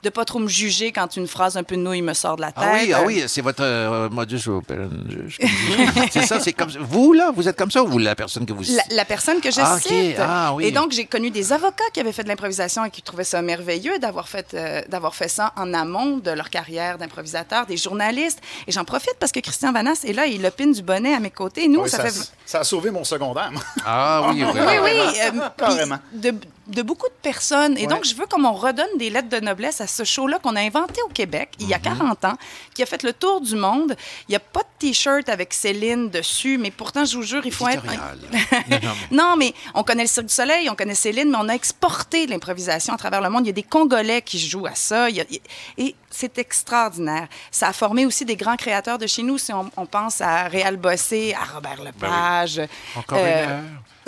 ne 0.04 0.10
pas 0.10 0.24
trop 0.24 0.38
me 0.38 0.48
juger 0.48 0.92
quand 0.92 1.16
une 1.16 1.26
phrase 1.26 1.56
un 1.56 1.62
peu 1.62 1.76
nouille 1.76 2.02
me 2.02 2.14
sort 2.14 2.36
de 2.36 2.42
la 2.42 2.52
tête. 2.52 2.64
Ah 2.66 2.72
oui, 2.82 2.92
ah 2.92 3.02
oui, 3.04 3.24
c'est 3.26 3.40
votre 3.40 3.62
euh, 3.62 4.08
modus. 4.10 4.41
c'est 6.10 6.22
ça, 6.26 6.40
c'est 6.40 6.52
comme 6.52 6.70
vous 6.80 7.12
là, 7.12 7.30
vous 7.34 7.48
êtes 7.48 7.56
comme 7.56 7.70
ça 7.70 7.82
ou 7.82 7.86
vous 7.88 7.98
la 7.98 8.14
personne 8.14 8.46
que 8.46 8.52
vous 8.52 8.62
La, 8.74 8.96
la 8.96 9.04
personne 9.04 9.40
que 9.40 9.50
je 9.50 9.60
Ah, 9.60 9.78
cite. 9.80 10.16
Ah, 10.18 10.52
oui. 10.54 10.64
Et 10.66 10.72
donc, 10.72 10.92
j'ai 10.92 11.04
connu 11.06 11.30
des 11.30 11.52
avocats 11.52 11.84
qui 11.92 12.00
avaient 12.00 12.12
fait 12.12 12.22
de 12.24 12.28
l'improvisation 12.28 12.84
et 12.84 12.90
qui 12.90 13.02
trouvaient 13.02 13.24
ça 13.24 13.42
merveilleux 13.42 13.98
d'avoir 13.98 14.28
fait, 14.28 14.54
euh, 14.54 14.82
d'avoir 14.88 15.14
fait 15.14 15.28
ça 15.28 15.52
en 15.56 15.72
amont 15.74 16.18
de 16.18 16.30
leur 16.30 16.50
carrière 16.50 16.98
d'improvisateur, 16.98 17.66
des 17.66 17.76
journalistes. 17.76 18.40
Et 18.66 18.72
j'en 18.72 18.84
profite 18.84 19.14
parce 19.18 19.32
que 19.32 19.40
Christian 19.40 19.72
Vanas 19.72 20.02
est 20.04 20.12
là, 20.12 20.26
il 20.26 20.44
opine 20.46 20.72
du 20.72 20.82
bonnet 20.82 21.14
à 21.14 21.20
mes 21.20 21.30
côtés. 21.30 21.68
Nous, 21.68 21.80
Oui, 21.82 21.90
ça, 21.90 21.98
ça, 21.98 22.04
fait... 22.10 22.30
ça 22.46 22.60
a 22.60 22.64
sauvé 22.64 22.90
mon 22.90 23.04
secondaire. 23.04 23.50
moi. 23.52 23.62
Ah 23.84 24.28
oui, 24.30 24.42
oui. 24.54 24.60
Oui, 24.60 24.74
oui. 24.84 24.90
euh, 25.24 25.30
puis 25.30 25.40
Carrément. 25.58 25.98
de, 26.12 26.34
de 26.72 26.82
beaucoup 26.82 27.06
de 27.08 27.14
personnes. 27.22 27.76
Et 27.78 27.82
Ouais. 27.82 27.86
donc, 27.86 28.04
je 28.04 28.14
veux 28.14 28.26
qu'on 28.26 28.50
redonne 28.52 28.96
des 28.98 29.10
lettres 29.10 29.28
de 29.28 29.40
noblesse 29.40 29.80
à 29.80 29.86
ce 29.86 30.04
show-là 30.04 30.38
qu'on 30.38 30.56
a 30.56 30.60
inventé 30.60 31.00
au 31.02 31.08
Québec 31.08 31.50
il 31.60 31.68
y 31.68 31.74
a 31.74 31.78
40 31.78 32.24
ans, 32.24 32.36
qui 32.74 32.82
a 32.82 32.86
fait 32.86 33.02
le 33.02 33.12
tour 33.12 33.40
du 33.40 33.54
monde. 33.56 33.96
Il 34.28 34.32
n'y 34.32 34.36
a 34.36 34.40
pas 34.40 34.60
de 34.60 34.66
T-shirt 34.78 35.28
avec 35.28 35.52
Céline 35.54 36.08
dessus, 36.10 36.58
mais 36.58 36.70
pourtant, 36.70 37.04
je 37.04 37.16
vous 37.16 37.22
jure, 37.22 37.42
il 37.44 37.52
faut 37.52 37.68
être... 37.68 37.84
Non, 39.10 39.36
mais- 39.36 39.54
on 39.74 39.82
connaît 39.82 40.02
le 40.04 40.08
Cirque 40.08 40.26
du 40.26 40.34
Soleil, 40.34 40.68
on 40.70 40.74
connaît 40.74 40.94
Céline, 40.94 41.30
mais 41.30 41.38
on 41.40 41.48
a 41.48 41.54
exporté 41.54 42.26
l'improvisation 42.26 42.94
à 42.94 42.96
travers 42.96 43.20
le 43.20 43.30
monde. 43.30 43.44
Il 43.44 43.48
y 43.48 43.50
a 43.50 43.54
des 43.54 43.62
Congolais 43.62 44.22
qui 44.22 44.38
jouent 44.38 44.66
à 44.66 44.74
ça. 44.74 45.08
Il 45.10 45.16
y 45.16 45.20
a- 45.20 45.24
il- 45.30 45.40
et 45.78 45.94
c'est 46.10 46.38
extraordinaire. 46.38 47.28
Ça 47.50 47.68
a 47.68 47.72
formé 47.72 48.06
aussi 48.06 48.24
des 48.24 48.36
grands 48.36 48.56
créateurs 48.56 48.98
de 48.98 49.06
chez 49.06 49.22
nous. 49.22 49.38
Si 49.38 49.52
on, 49.52 49.70
on 49.76 49.86
pense 49.86 50.20
à 50.20 50.44
Réal 50.48 50.76
Bossé, 50.76 51.34
à 51.34 51.54
Robert 51.54 51.82
Lepage. 51.82 52.56
Ben 52.56 52.68
Encore 52.96 53.18
euh, 53.20 53.44
une 53.44 53.50
heure. 53.50 53.60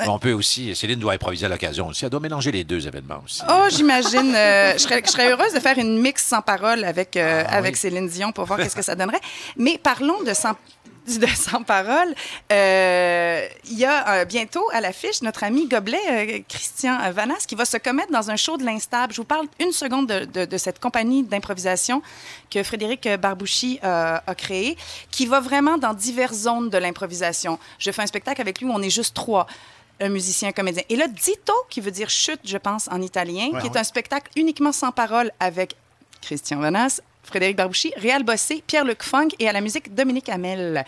On 0.06 0.18
peut 0.18 0.32
aussi, 0.32 0.74
Céline 0.74 0.98
doit 0.98 1.12
improviser 1.12 1.46
à 1.46 1.48
l'occasion 1.48 1.88
aussi. 1.88 2.04
Elle 2.04 2.10
doit 2.10 2.20
mélanger 2.20 2.50
les 2.50 2.64
deux 2.64 2.86
événements 2.86 3.22
aussi. 3.24 3.42
Oh, 3.48 3.66
j'imagine. 3.70 4.34
euh, 4.34 4.72
je, 4.74 4.78
serais, 4.78 5.02
je 5.04 5.10
serais 5.10 5.30
heureuse 5.30 5.52
de 5.54 5.60
faire 5.60 5.78
une 5.78 6.00
mix 6.00 6.24
sans 6.24 6.42
parole 6.42 6.84
avec, 6.84 7.16
euh, 7.16 7.44
Ah, 7.46 7.56
avec 7.56 7.74
oui. 7.74 7.80
Céline 7.80 8.08
Dion 8.08 8.32
pour 8.32 8.44
voir 8.44 8.58
qu'est-ce 8.58 8.74
que 8.76 8.82
ça 8.82 8.94
donnerait. 8.96 9.20
Mais 9.56 9.78
parlons 9.78 10.22
de 10.24 10.34
sans, 10.34 10.54
de 11.06 11.26
sans 11.28 11.62
parole. 11.62 12.12
Euh, 12.52 13.46
Il 13.70 13.78
y 13.78 13.84
a 13.84 14.24
bientôt 14.24 14.64
à 14.72 14.80
l'affiche 14.80 15.22
notre 15.22 15.44
ami 15.44 15.68
Gobelet, 15.68 15.98
euh, 16.10 16.38
Christian 16.48 16.98
Vanas, 17.12 17.44
qui 17.46 17.54
va 17.54 17.64
se 17.64 17.76
commettre 17.76 18.10
dans 18.12 18.30
un 18.30 18.36
show 18.36 18.56
de 18.56 18.64
l'Instable. 18.64 19.12
Je 19.12 19.18
vous 19.20 19.24
parle 19.26 19.46
une 19.60 19.72
seconde 19.72 20.06
de, 20.08 20.24
de- 20.24 20.44
de 20.44 20.58
cette 20.58 20.80
compagnie 20.80 21.22
d'improvisation 21.22 22.02
que 22.50 22.62
Frédéric 22.62 23.08
Barbouchi 23.20 23.78
euh, 23.84 24.18
a 24.26 24.34
créée, 24.34 24.76
qui 25.10 25.26
va 25.26 25.40
vraiment 25.40 25.78
dans 25.78 25.94
diverses 25.94 26.38
zones 26.38 26.68
de 26.70 26.78
l'improvisation. 26.78 27.58
Je 27.78 27.90
fais 27.90 28.02
un 28.02 28.06
spectacle 28.06 28.40
avec 28.40 28.60
lui 28.60 28.66
où 28.66 28.72
on 28.72 28.82
est 28.82 28.90
juste 28.90 29.14
trois 29.14 29.46
un 30.00 30.08
musicien, 30.08 30.48
un 30.48 30.52
comédien. 30.52 30.82
Et 30.88 30.96
là, 30.96 31.06
Dito, 31.08 31.52
qui 31.70 31.80
veut 31.80 31.90
dire 31.90 32.10
chute, 32.10 32.40
je 32.44 32.56
pense, 32.58 32.88
en 32.90 33.00
italien, 33.02 33.50
Ouais. 33.52 33.60
qui 33.60 33.66
est 33.68 33.76
un 33.76 33.84
spectacle 33.84 34.30
uniquement 34.36 34.72
sans 34.72 34.90
parole 34.92 35.30
avec 35.40 35.76
Christian 36.22 36.58
Vanas, 36.58 37.00
Frédéric 37.22 37.56
Barbouchi, 37.56 37.92
Réal 37.96 38.22
Bossé, 38.22 38.62
Pierre-Luc 38.66 39.02
Funk 39.02 39.28
et 39.38 39.48
à 39.48 39.52
la 39.52 39.62
musique 39.62 39.94
Dominique 39.94 40.28
Hamel. 40.28 40.84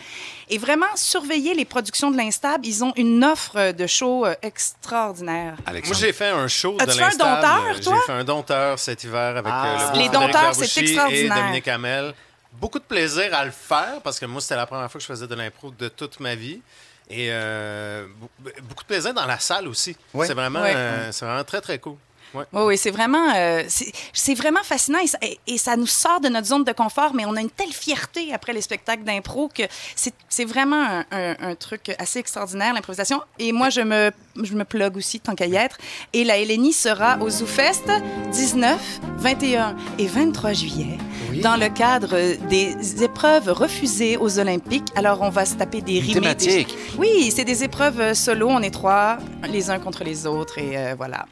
Et 0.49 0.59
vraiment, 0.59 0.85
surveiller 0.95 1.55
les 1.55 1.65
productions 1.65 2.11
de 2.11 2.17
l'Instable. 2.17 2.65
Ils 2.67 2.83
ont 2.83 2.93
une 2.95 3.23
offre 3.23 3.71
de 3.71 3.87
show 3.87 4.23
euh, 4.25 4.35
extraordinaire. 4.43 5.55
Moi, 5.67 5.81
j'ai 5.99 6.13
fait 6.13 6.27
un 6.29 6.47
show 6.47 6.77
de 6.77 6.83
As-tu 6.83 6.91
fait 6.97 7.01
un 7.01 7.05
l'Instable. 7.07 7.41
dompteur, 7.41 7.79
toi? 7.81 7.95
J'ai 7.99 8.05
fait 8.13 8.19
un 8.19 8.23
dompteur 8.23 8.79
cet 8.79 9.03
hiver 9.03 9.37
avec 9.37 9.51
Ah. 9.51 9.65
euh, 9.65 9.71
le 9.71 9.77
Les 9.79 10.05
Frédéric 10.05 10.11
dompteurs, 10.11 10.41
c'est 10.53 10.59
Barbouchi 10.61 10.79
extraordinaire. 10.81 11.37
Et 11.37 11.39
Dominique 11.41 11.67
Hamel. 11.67 12.13
Beaucoup 12.53 12.79
de 12.79 12.83
plaisir 12.83 13.33
à 13.33 13.45
le 13.45 13.51
faire 13.51 14.01
parce 14.03 14.19
que 14.19 14.25
moi, 14.25 14.41
c'était 14.41 14.55
la 14.55 14.65
première 14.65 14.89
fois 14.91 14.97
que 14.99 15.03
je 15.03 15.07
faisais 15.07 15.27
de 15.27 15.35
l'impro 15.35 15.71
de 15.71 15.87
toute 15.89 16.19
ma 16.19 16.33
vie. 16.35 16.61
Et 17.09 17.29
euh, 17.31 18.05
be- 18.43 18.61
beaucoup 18.63 18.83
de 18.83 18.87
plaisir 18.87 19.13
dans 19.13 19.25
la 19.25 19.39
salle 19.39 19.67
aussi. 19.67 19.95
Ouais. 20.13 20.27
C'est 20.27 20.33
vraiment, 20.33 20.61
euh, 20.63 21.09
c'est 21.11 21.25
vraiment 21.25 21.43
très, 21.45 21.61
très 21.61 21.79
cool. 21.79 21.95
Oui, 22.33 22.43
oui, 22.53 22.77
c'est 22.77 22.91
vraiment, 22.91 23.33
euh, 23.35 23.63
c'est- 23.67 24.33
vraiment 24.35 24.61
fascinant 24.63 24.99
et 24.99 25.07
ça, 25.07 25.17
et- 25.21 25.39
et 25.47 25.57
ça 25.57 25.75
nous 25.75 25.87
sort 25.87 26.19
de 26.19 26.27
notre 26.29 26.47
zone 26.47 26.63
de 26.63 26.71
confort, 26.73 27.13
mais 27.13 27.25
on 27.25 27.35
a 27.35 27.41
une 27.41 27.49
telle 27.49 27.71
fierté 27.71 28.33
après 28.33 28.53
les 28.53 28.61
spectacles 28.61 29.03
d'impro 29.03 29.47
que 29.47 29.63
c'est 29.95 30.45
vraiment 30.45 30.81
un, 30.83 31.05
un- 31.11 31.35
un 31.51 31.55
truc 31.55 31.95
assez 31.97 32.19
extraordinaire, 32.19 32.73
l'improvisation. 32.73 33.21
Et 33.39 33.51
moi, 33.51 33.69
je 33.69 33.81
me, 33.81 34.11
je 34.43 34.53
me 34.53 34.63
plug 34.65 34.97
aussi, 34.97 35.19
tant 35.19 35.33
qu'à 35.35 35.45
y 35.47 35.55
être. 35.55 35.77
Et 36.13 36.23
la 36.23 36.37
Hélénie 36.37 36.73
sera 36.73 37.17
au 37.19 37.29
ZooFest 37.29 37.85
19, 38.31 38.79
21 39.17 39.75
et 39.97 40.05
23 40.07 40.53
juillet. 40.53 40.97
Dans 41.41 41.55
le 41.57 41.69
cadre 41.69 42.17
des 42.47 43.03
épreuves 43.03 43.49
refusées 43.49 44.17
aux 44.17 44.39
Olympiques. 44.39 44.87
Alors, 44.95 45.21
on 45.21 45.29
va 45.29 45.45
se 45.45 45.53
taper 45.55 45.81
des 45.81 45.99
rimes. 45.99 46.13
thématique. 46.45 46.75
Oui, 46.97 47.31
c'est 47.35 47.43
des 47.45 47.63
épreuves 47.63 48.13
solo. 48.13 48.47
On 48.49 48.61
est 48.61 48.71
trois, 48.71 49.17
les 49.47 49.69
uns 49.69 49.77
contre 49.79 50.03
les 50.03 50.25
autres. 50.25 50.57
Et 50.57 50.75
euh, 50.77 50.95
voilà. 50.97 51.25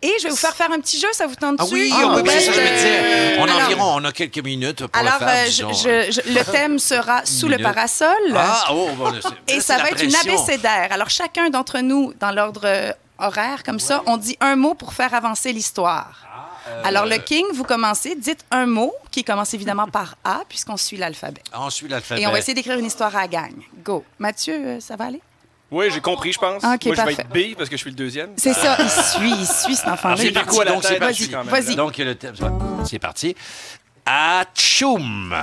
Et 0.00 0.12
je 0.18 0.24
vais 0.24 0.30
vous 0.30 0.36
faire 0.36 0.54
faire 0.54 0.70
un 0.70 0.78
petit 0.80 0.98
jeu, 1.00 1.08
ça 1.12 1.26
vous 1.26 1.34
tente-tu? 1.34 1.62
Ah 1.64 1.66
oui, 1.72 1.92
Ah, 1.92 2.06
oui, 2.14 2.22
oui, 2.24 2.30
c'est 2.30 2.40
ça, 2.40 2.52
je 2.52 2.60
me 2.60 2.68
disais. 2.76 3.36
On 3.40 3.44
a 3.48 3.50
Alors- 3.52 3.64
environ, 3.66 3.94
on 3.96 4.04
a 4.04 4.12
quelques 4.12 4.38
minutes 4.38 4.86
pour 4.86 5.00
Alors, 5.00 5.14
le 5.20 5.26
faire, 5.26 5.28
euh, 5.28 5.44
je- 5.46 5.50
disons. 5.50 5.72
je- 5.72 6.10
je- 6.12 6.34
le 6.38 6.44
thème 6.44 6.78
sera 6.78 7.22
Sous 7.26 7.48
le 7.48 7.56
Minute. 7.56 7.72
parasol. 7.74 8.16
Ah, 8.36 8.66
oh, 8.70 8.90
bon, 8.96 9.10
là, 9.10 9.18
c'est- 9.20 9.28
là, 9.28 9.34
Et 9.48 9.52
c'est 9.54 9.60
ça 9.60 9.76
la 9.78 9.82
va 9.84 9.90
être 9.90 10.02
une 10.04 10.12
pression. 10.12 10.32
abécédaire. 10.34 10.88
Alors, 10.92 11.10
chacun 11.10 11.50
d'entre 11.50 11.80
nous, 11.80 12.12
dans 12.20 12.30
l'ordre 12.30 12.60
euh, 12.64 12.92
horaire, 13.18 13.64
comme 13.64 13.80
ça, 13.80 14.02
on 14.06 14.16
dit 14.18 14.36
un 14.40 14.54
mot 14.54 14.74
pour 14.74 14.92
faire 14.92 15.12
avancer 15.14 15.52
l'histoire. 15.52 16.24
euh, 16.68 16.82
Alors, 16.84 17.06
le 17.06 17.16
King, 17.16 17.44
vous 17.54 17.64
commencez, 17.64 18.14
dites 18.14 18.44
un 18.52 18.66
mot 18.66 18.92
qui 19.10 19.24
commence 19.24 19.52
évidemment 19.54 19.88
par 19.88 20.14
A, 20.22 20.42
puisqu'on 20.48 20.76
suit 20.76 20.96
l'alphabet. 20.98 21.42
Ah, 21.52 21.62
On 21.62 21.70
suit 21.70 21.88
l'alphabet. 21.88 22.20
Et 22.22 22.26
on 22.28 22.30
va 22.30 22.38
essayer 22.38 22.54
d'écrire 22.54 22.78
une 22.78 22.84
histoire 22.86 23.16
à 23.16 23.22
la 23.22 23.28
gang. 23.28 23.54
Go. 23.82 24.04
Mathieu, 24.20 24.54
euh, 24.54 24.80
ça 24.80 24.94
va 24.94 25.06
aller? 25.06 25.20
Oui, 25.70 25.90
j'ai 25.90 26.00
compris, 26.00 26.32
je 26.32 26.38
pense. 26.38 26.62
Moi, 26.62 26.76
je 26.80 26.88
vais 26.90 27.12
être 27.12 27.28
B 27.28 27.54
parce 27.56 27.68
que 27.68 27.76
je 27.76 27.82
suis 27.82 27.90
le 27.90 27.96
deuxième. 27.96 28.32
C'est 28.36 28.54
ça, 28.54 28.76
il 28.80 28.88
suit, 28.88 29.30
il 29.38 29.46
suit 29.46 29.76
cet 29.76 29.88
enfant-là. 29.88 30.16
J'ai 30.16 30.30
des 30.30 30.42
coups 30.42 30.60
à 30.60 30.64
la 30.64 30.72
Donc, 30.72 30.82
tête 30.82 31.00
même. 31.30 31.46
Vas-y. 31.46 31.76
Donc, 31.76 31.98
le 31.98 32.14
thème, 32.14 32.34
c'est 32.86 32.98
parti. 32.98 33.36
Atchoum. 34.06 35.36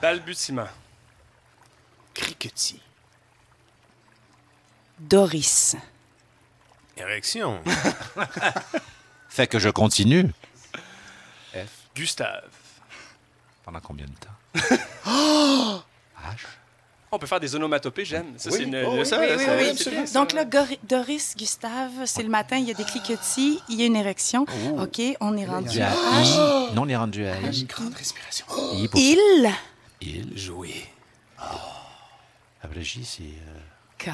Balbutiement. 0.00 0.68
Criquetis. 2.14 2.80
Doris. 4.98 5.76
Érection. 6.96 7.60
Fait 9.28 9.46
que 9.46 9.58
je 9.58 9.68
continue. 9.68 10.30
F. 11.54 11.68
Gustave. 11.94 12.48
Pendant 13.64 13.80
combien 13.80 14.06
de 14.06 14.12
temps? 14.12 15.82
On 17.12 17.18
peut 17.18 17.26
faire 17.26 17.40
des 17.40 17.54
onomatopées, 17.56 18.04
j'aime. 18.04 18.34
Ça, 18.36 18.50
Oui. 18.50 18.56
c'est 18.58 18.62
une. 18.64 18.84
Oh, 18.86 18.94
oui, 18.98 19.04
ça, 19.06 19.18
oui, 19.18 19.26
oui, 19.36 19.44
oui, 19.58 19.90
bien. 19.90 20.04
Donc 20.14 20.32
là, 20.32 20.44
Doris, 20.84 21.34
Gustave, 21.36 21.90
c'est 22.06 22.22
le 22.22 22.28
matin, 22.28 22.56
il 22.56 22.68
y 22.68 22.70
a 22.70 22.74
des 22.74 22.84
cliquetis, 22.84 23.60
il 23.68 23.80
y 23.80 23.82
a 23.82 23.86
une 23.86 23.96
érection. 23.96 24.46
OK, 24.78 25.00
on 25.20 25.36
est 25.36 25.44
rendu 25.44 25.70
Du 25.70 25.80
à 25.80 25.90
H. 25.90 26.72
Non, 26.74 26.82
on 26.82 26.88
est 26.88 26.96
rendu 26.96 27.26
à. 27.26 27.36
Une 27.40 27.64
grande 27.66 27.94
respiration. 27.94 28.46
Il. 28.94 29.50
il. 30.00 30.38
Jouer. 30.38 30.86
Après 32.62 32.82
J, 32.82 33.04
c'est. 33.04 33.22
euh, 33.22 34.12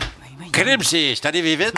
Crime, 0.53 0.83
c'est. 0.83 1.15
C'est 1.15 1.27
allé 1.27 1.43
vite. 1.43 1.75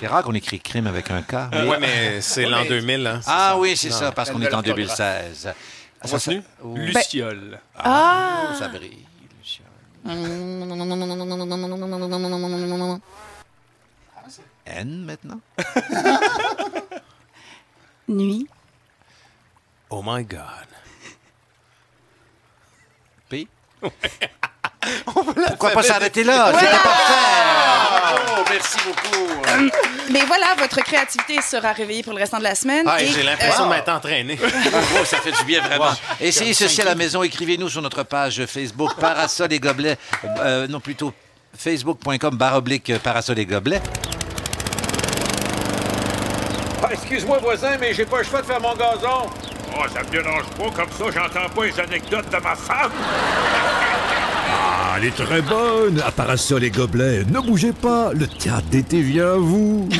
c'est 0.00 0.06
rare 0.06 0.22
qu'on 0.22 0.34
écrit 0.34 0.60
crime 0.60 0.86
avec 0.86 1.10
un 1.10 1.22
K. 1.22 1.34
mais- 1.52 1.68
Ouais, 1.68 1.78
mais 1.78 2.20
c'est 2.20 2.44
l'an 2.46 2.64
2000. 2.64 3.06
Hein. 3.06 3.20
Ah 3.26 3.56
oui, 3.58 3.76
c'est 3.76 3.90
ça, 3.90 4.12
parce 4.12 4.30
qu'on 4.30 4.42
est 4.42 4.52
en 4.52 4.58
nouvelle 4.58 4.74
2016. 4.74 5.54
On 6.02 6.08
Ça, 6.08 6.18
ça- 6.18 6.32
Luciole. 6.74 7.60
Ah! 7.74 8.54
ça 8.58 8.68
brille. 8.68 9.06
Luciole. 9.38 9.66
N 14.66 15.04
maintenant? 15.04 15.40
Nuit. 18.08 18.46
Oh 19.90 20.02
my 20.04 20.24
God. 20.24 20.66
P? 23.28 23.48
Pourquoi 25.04 25.70
pas 25.70 25.82
s'arrêter 25.82 26.24
là? 26.24 26.52
C'était 26.54 26.70
parfait! 26.70 27.12
Bravo, 28.00 28.44
merci 28.50 28.76
beaucoup. 28.84 29.26
Mais 30.10 30.24
voilà, 30.24 30.54
votre 30.58 30.80
créativité 30.82 31.40
sera 31.42 31.72
réveillée 31.72 32.02
pour 32.02 32.12
le 32.12 32.20
restant 32.20 32.38
de 32.38 32.44
la 32.44 32.54
semaine. 32.54 32.84
Ah, 32.86 33.02
et, 33.02 33.06
J'ai 33.06 33.22
l'impression 33.22 33.64
euh, 33.64 33.66
de 33.66 33.70
m'être 33.70 33.88
entraîné. 33.88 34.38
Oh, 34.98 35.04
ça 35.04 35.18
fait 35.18 35.32
du 35.32 35.44
bien 35.44 35.60
vraiment. 35.60 35.90
Essayez 36.20 36.54
ceci 36.54 36.80
à 36.80 36.84
la 36.84 36.94
maison. 36.94 37.22
Écrivez-nous 37.22 37.68
sur 37.68 37.82
notre 37.82 38.02
page 38.02 38.44
Facebook 38.46 38.94
Parasol 39.00 39.52
et 39.52 39.58
Gobelets. 39.58 39.98
Euh, 40.40 40.66
non, 40.68 40.80
plutôt 40.80 41.12
facebook.com 41.56 42.36
barre 42.36 42.56
oblique 42.56 42.92
Parasol 42.98 43.38
et 43.38 43.46
Gobelets. 43.46 43.82
Ah, 46.82 46.88
excuse-moi, 46.92 47.38
voisin, 47.38 47.76
mais 47.80 47.92
j'ai 47.94 48.04
pas 48.04 48.18
le 48.18 48.24
choix 48.24 48.40
de 48.42 48.46
faire 48.46 48.60
mon 48.60 48.74
gazon. 48.74 49.28
Oh, 49.78 49.84
ça 49.92 50.02
me 50.02 50.10
dérange 50.10 50.46
pas, 50.56 50.70
comme 50.70 50.90
ça, 50.90 51.04
j'entends 51.12 51.48
pas 51.48 51.64
les 51.64 51.80
anecdotes 51.80 52.30
de 52.30 52.36
ma 52.36 52.54
femme. 52.54 52.92
Ah, 54.68 54.94
elle 54.98 55.04
est 55.06 55.10
très 55.14 55.42
bonne. 55.42 56.00
À 56.04 56.10
parasol 56.10 56.64
et 56.64 56.70
gobelets, 56.70 57.24
ne 57.24 57.40
bougez 57.40 57.72
pas. 57.72 58.12
Le 58.12 58.26
théâtre 58.26 58.66
d'été 58.66 59.00
vient 59.00 59.34
à 59.34 59.36
vous. 59.36 59.88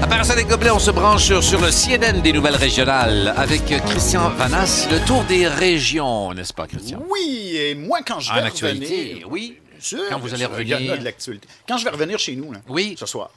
À 0.00 0.06
Parasol 0.06 0.38
et 0.38 0.44
Gobelets, 0.44 0.70
on 0.70 0.78
se 0.78 0.90
branche 0.92 1.24
sur, 1.24 1.42
sur 1.42 1.60
le 1.60 1.70
CNN 1.70 2.20
des 2.22 2.32
nouvelles 2.32 2.54
régionales 2.56 3.34
avec 3.36 3.64
Christian 3.66 4.30
Vanas. 4.30 4.86
Le 4.90 5.04
tour 5.04 5.24
des 5.24 5.46
régions, 5.48 6.32
n'est-ce 6.34 6.52
pas, 6.54 6.66
Christian? 6.68 7.02
Oui, 7.10 7.52
et 7.56 7.74
moi, 7.74 7.98
quand 8.06 8.20
je 8.20 8.30
En 8.30 8.36
vais 8.36 8.42
actualité, 8.42 9.08
revenir... 9.14 9.28
oui. 9.30 9.58
Sûr, 9.80 9.98
Quand 10.08 10.18
vous 10.20 10.28
allez 10.34 10.44
sûr, 10.44 10.60
il 10.60 10.68
y 10.68 10.72
en 10.72 10.76
a 10.76 10.78
revenir. 10.80 10.98
de 11.00 11.04
l'actualité. 11.04 11.48
Quand 11.68 11.76
je 11.78 11.84
vais 11.84 11.90
revenir 11.90 12.18
chez 12.18 12.36
nous, 12.36 12.52
là, 12.52 12.60
Oui. 12.68 12.94
ce 12.98 13.06
soir, 13.06 13.30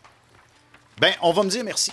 ben, 1.00 1.12
on 1.24 1.34
va 1.34 1.44
me 1.44 1.50
dire 1.50 1.64
merci. 1.64 1.92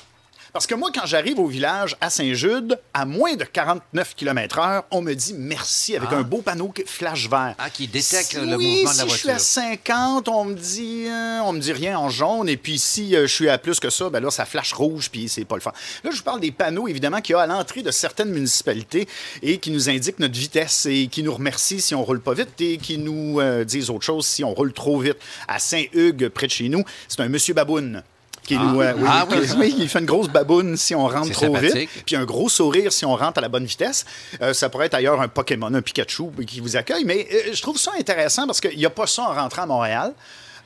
Parce 0.53 0.67
que 0.67 0.75
moi, 0.75 0.91
quand 0.95 1.07
j'arrive 1.07 1.39
au 1.39 1.47
village 1.47 1.97
à 2.01 2.11
Saint-Jude, 2.11 2.79
à 2.95 3.05
moins 3.05 3.37
de 3.37 3.45
49 3.45 4.15
km/h, 4.17 4.83
on 4.91 5.03
me 5.03 5.15
dit 5.15 5.35
merci 5.37 5.95
avec 5.97 6.09
Ah. 6.13 6.17
un 6.17 6.23
beau 6.23 6.39
panneau 6.43 6.69
qui- 6.69 6.85
flash 6.87 7.29
vert. 7.29 7.55
Ah, 7.59 7.71
qui 7.71 7.87
détecte 7.87 8.31
Si- 8.31 8.37
le 8.37 8.57
oui, 8.57 8.83
mouvement 8.83 8.93
de 8.93 8.99
la 8.99 9.05
si 9.05 9.11
je 9.11 9.17
suis 9.17 9.29
à 9.29 9.33
voiture. 9.33 9.45
50, 9.47 10.29
on 10.29 10.45
me 10.45 10.55
dit 10.55 11.05
euh, 11.07 11.41
on 11.45 11.53
me 11.53 11.61
dit 11.61 11.73
rien 11.73 11.99
en 11.99 12.09
jaune 12.09 12.49
et 12.49 12.57
puis 12.57 12.79
si 12.79 13.15
euh, 13.15 13.27
je 13.27 13.33
suis 13.35 13.49
à 13.49 13.59
plus 13.59 13.79
que 13.81 13.91
ça, 13.91 14.09
ben 14.11 14.21
là 14.21 14.31
ça 14.31 14.45
flash 14.45 14.73
rouge 14.73 15.11
puis 15.11 15.29
c'est 15.29 15.45
pas 15.45 15.55
le 15.57 15.61
fun. 15.61 15.73
Là, 16.05 16.11
je 16.11 16.17
vous 16.17 16.23
parle 16.25 16.41
des 16.41 16.51
panneaux 16.53 16.89
évidemment 16.89 17.21
qu'il 17.21 17.35
y 17.35 17.37
a 17.37 17.43
à 17.43 17.47
l'entrée 17.47 17.83
de 17.83 17.91
certaines 17.91 18.31
municipalités 18.31 19.07
et 19.43 19.59
qui 19.59 19.71
nous 19.71 19.89
indiquent 19.91 20.19
notre 20.19 20.39
vitesse 20.39 20.87
et 20.87 21.09
qui 21.09 21.23
nous 21.23 21.35
remercient 21.35 21.81
si 21.81 21.95
on 21.95 22.03
roule 22.05 22.21
pas 22.21 22.35
vite 22.35 22.61
et 22.61 22.79
qui 22.79 22.99
nous 22.99 23.41
euh, 23.41 23.65
disent 23.65 23.91
autre 23.91 24.05
chose 24.05 24.27
si 24.27 24.43
on 24.45 24.55
roule 24.55 24.73
trop 24.73 24.99
vite. 24.99 25.17
À 25.47 25.59
Saint-Hugues, 25.59 26.29
près 26.31 26.47
de 26.47 26.53
chez 26.53 26.69
nous, 26.69 26.85
c'est 27.07 27.21
un 27.21 27.29
monsieur 27.29 27.55
baboune 27.55 28.03
qui 28.49 28.57
Ah. 28.59 28.65
nous 28.65 28.81
euh, 28.81 28.93
oui, 28.97 29.05
Ah 29.07 29.27
oui. 29.31 29.37
oui, 29.59 29.75
il 29.79 29.89
fait 29.89 29.99
une 30.01 30.07
grosse 30.07 30.29
baboune 30.29 30.77
si 30.77 30.95
on 30.95 31.07
rentre 31.07 31.31
trop 31.33 31.55
vite 31.55 31.89
puis 32.07 32.17
un 32.17 32.25
gros 32.25 32.49
sourire 32.49 32.93
si 32.93 33.05
on 33.05 33.15
rentre 33.15 33.39
à 33.39 33.41
la 33.43 33.49
bonne 33.49 33.65
vitesse. 33.67 34.05
Euh, 34.43 34.53
ça 34.55 34.69
pourrait 34.69 34.87
être 34.87 34.95
ailleurs 34.95 35.21
un 35.21 35.29
Pokémon, 35.29 35.73
un 35.73 35.83
Pikachu 35.83 36.25
qui 36.47 36.61
vous 36.61 36.77
accueille, 36.77 37.05
mais 37.05 37.29
euh, 37.33 37.51
je 37.53 37.63
trouve 37.63 37.79
ça 37.79 37.93
intéressant 37.99 38.47
parce 38.47 38.61
qu'il 38.61 38.77
n'y 38.79 38.87
a 38.87 38.91
pas 38.91 39.07
ça 39.07 39.23
en 39.23 39.35
rentrant 39.35 39.63
à 39.63 39.67
Montréal. 39.67 40.13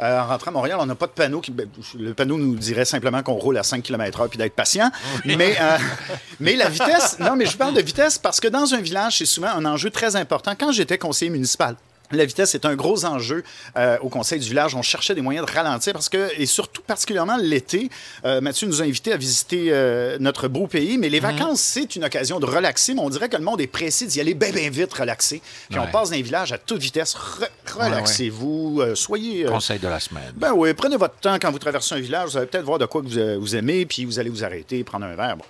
Euh, 0.01 0.20
en 0.20 0.26
rentrant 0.26 0.51
à 0.51 0.55
Montréal, 0.55 0.78
on 0.80 0.87
n'a 0.87 0.95
pas 0.95 1.07
de 1.07 1.12
panneau. 1.12 1.41
Qui, 1.41 1.51
ben, 1.53 1.68
le 1.99 2.14
panneau 2.14 2.37
nous 2.39 2.57
dirait 2.57 2.85
simplement 2.87 3.22
qu'on 3.22 3.35
roule 3.35 3.59
à 3.59 3.62
5 3.62 3.83
km/h 3.83 4.28
puis 4.28 4.39
d'être 4.39 4.55
patient. 4.55 4.91
Mais, 5.24 5.57
euh, 5.61 5.76
mais 6.41 6.57
la 6.57 6.68
vitesse, 6.68 7.18
non, 7.20 7.37
mais 7.37 7.47
je 7.47 7.57
parle 7.57 7.74
de 7.74 7.83
vitesse 7.83 8.18
parce 8.18 8.41
que 8.41 8.49
dans 8.49 8.74
un 8.74 8.80
village, 8.80 9.18
c'est 9.18 9.26
souvent 9.26 9.49
un 9.51 9.64
enjeu 9.64 9.91
très 9.91 10.16
important. 10.16 10.55
Quand 10.59 10.72
j'étais 10.72 10.99
conseiller 10.99 11.30
municipal, 11.30 11.76
la 12.16 12.24
vitesse 12.24 12.54
est 12.54 12.64
un 12.64 12.74
gros 12.74 13.04
enjeu 13.04 13.44
euh, 13.76 13.96
au 14.00 14.08
conseil 14.08 14.38
du 14.38 14.48
village. 14.48 14.74
On 14.74 14.82
cherchait 14.82 15.14
des 15.14 15.20
moyens 15.22 15.46
de 15.46 15.52
ralentir 15.52 15.92
parce 15.92 16.08
que, 16.08 16.28
et 16.38 16.46
surtout 16.46 16.82
particulièrement 16.82 17.36
l'été, 17.36 17.90
euh, 18.24 18.40
Mathieu 18.40 18.66
nous 18.66 18.82
a 18.82 18.84
invités 18.84 19.12
à 19.12 19.16
visiter 19.16 19.68
euh, 19.70 20.16
notre 20.20 20.48
beau 20.48 20.66
pays, 20.66 20.98
mais 20.98 21.08
les 21.08 21.20
vacances, 21.20 21.60
c'est 21.60 21.96
une 21.96 22.04
occasion 22.04 22.40
de 22.40 22.46
relaxer, 22.46 22.94
mais 22.94 23.00
on 23.00 23.10
dirait 23.10 23.28
que 23.28 23.36
le 23.36 23.44
monde 23.44 23.60
est 23.60 23.66
pressé 23.66 24.06
d'y 24.06 24.20
aller 24.20 24.34
bien, 24.34 24.50
bien 24.50 24.68
vite 24.70 24.92
relaxer. 24.92 25.40
Puis 25.70 25.78
on 25.78 25.86
passe 25.86 26.10
dans 26.10 26.16
les 26.16 26.22
villages 26.22 26.52
à 26.52 26.58
toute 26.58 26.80
vitesse. 26.80 27.14
Re- 27.14 27.48
relaxez-vous, 27.78 28.80
euh, 28.80 28.94
soyez... 28.94 29.44
Conseil 29.44 29.78
de 29.78 29.88
la 29.88 30.00
semaine. 30.00 30.32
ben 30.36 30.52
oui, 30.54 30.74
prenez 30.74 30.96
votre 30.96 31.16
temps 31.16 31.36
quand 31.40 31.50
vous 31.50 31.58
traversez 31.58 31.94
un 31.94 32.00
village. 32.00 32.30
Vous 32.30 32.36
allez 32.36 32.46
peut-être 32.46 32.64
voir 32.64 32.78
de 32.78 32.86
quoi 32.86 33.02
que 33.02 33.06
vous, 33.08 33.40
vous 33.40 33.56
aimez, 33.56 33.86
puis 33.86 34.04
vous 34.04 34.18
allez 34.18 34.30
vous 34.30 34.44
arrêter, 34.44 34.84
prendre 34.84 35.06
un 35.06 35.14
verre. 35.14 35.36
Bon, 35.36 35.44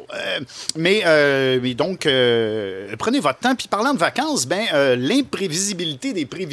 mais, 0.77 1.03
mais 1.61 1.75
donc, 1.75 2.01
prenez 2.99 3.21
votre 3.21 3.39
temps. 3.39 3.55
Puis 3.55 3.69
parlant 3.69 3.95
de 3.95 3.99
vacances, 3.99 4.47
ben, 4.47 4.65
l'imprévisibilité 4.97 6.13
des 6.13 6.27
prévisions 6.27 6.52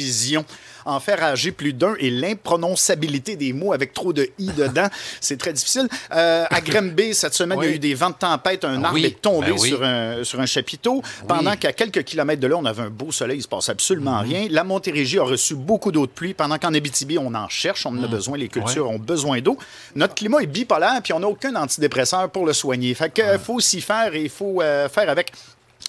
en 0.86 0.98
faire 0.98 1.22
âger 1.22 1.52
plus 1.52 1.72
d'un 1.72 1.94
et 1.98 2.10
l'imprononçabilité 2.10 3.36
des 3.36 3.52
mots 3.52 3.72
avec 3.72 3.92
trop 3.92 4.12
de 4.12 4.28
i 4.38 4.46
dedans, 4.46 4.88
c'est 5.20 5.36
très 5.38 5.52
difficile. 5.52 5.88
Euh, 6.12 6.44
à 6.48 6.60
Granby, 6.60 7.14
cette 7.14 7.34
semaine, 7.34 7.58
il 7.62 7.68
y 7.68 7.72
a 7.72 7.74
eu 7.74 7.78
des 7.78 7.94
vents 7.94 8.10
de 8.10 8.14
tempête. 8.14 8.64
Un 8.64 8.82
Ah 8.82 8.86
arbre 8.86 8.94
oui, 8.94 9.04
est 9.04 9.20
tombé 9.20 9.48
ben 9.48 9.56
oui. 9.58 9.68
sur, 9.68 9.82
un, 9.84 10.24
sur 10.24 10.40
un 10.40 10.46
chapiteau. 10.46 11.02
Pendant 11.28 11.54
qu'à 11.56 11.72
quelques 11.72 12.02
kilomètres 12.04 12.40
de 12.40 12.46
là, 12.46 12.56
on 12.56 12.64
avait 12.64 12.82
un 12.82 12.90
beau 12.90 13.12
soleil, 13.12 13.38
il 13.38 13.42
se 13.42 13.48
passe 13.48 13.68
absolument 13.68 14.22
Mhm. 14.22 14.28
rien. 14.28 14.46
La 14.50 14.64
Montérégie 14.64 15.18
a 15.18 15.24
reçu 15.24 15.54
beaucoup 15.54 15.92
d'eau 15.92 16.06
de 16.06 16.10
pluie, 16.12 16.34
pendant 16.34 16.58
qu'en 16.58 16.72
Abitibi, 16.74 17.18
on 17.18 17.34
en 17.34 17.48
cherche, 17.48 17.84
on 17.86 17.90
en 17.98 18.02
a 18.02 18.06
besoin, 18.08 18.38
les 18.38 18.48
cultures 18.48 18.88
ont 18.88 18.98
besoin 18.98 19.40
d'eau. 19.40 19.58
Notre 19.94 20.14
climat 20.14 20.40
est 20.42 20.46
bipolaire, 20.46 21.00
puis 21.02 21.12
on 21.12 21.20
n'a 21.20 21.28
aucun 21.28 21.54
antidépresseur 21.56 22.30
pour 22.30 22.46
le 22.46 22.52
soigner. 22.52 22.94
Fait 22.94 23.16
euh, 23.18 23.38
faut 23.38 23.60
s'y 23.60 23.80
faire 23.80 24.14
et 24.14 24.22
il 24.22 24.30
faut 24.30 24.60
euh, 24.62 24.88
faire 24.88 25.08
avec. 25.10 25.32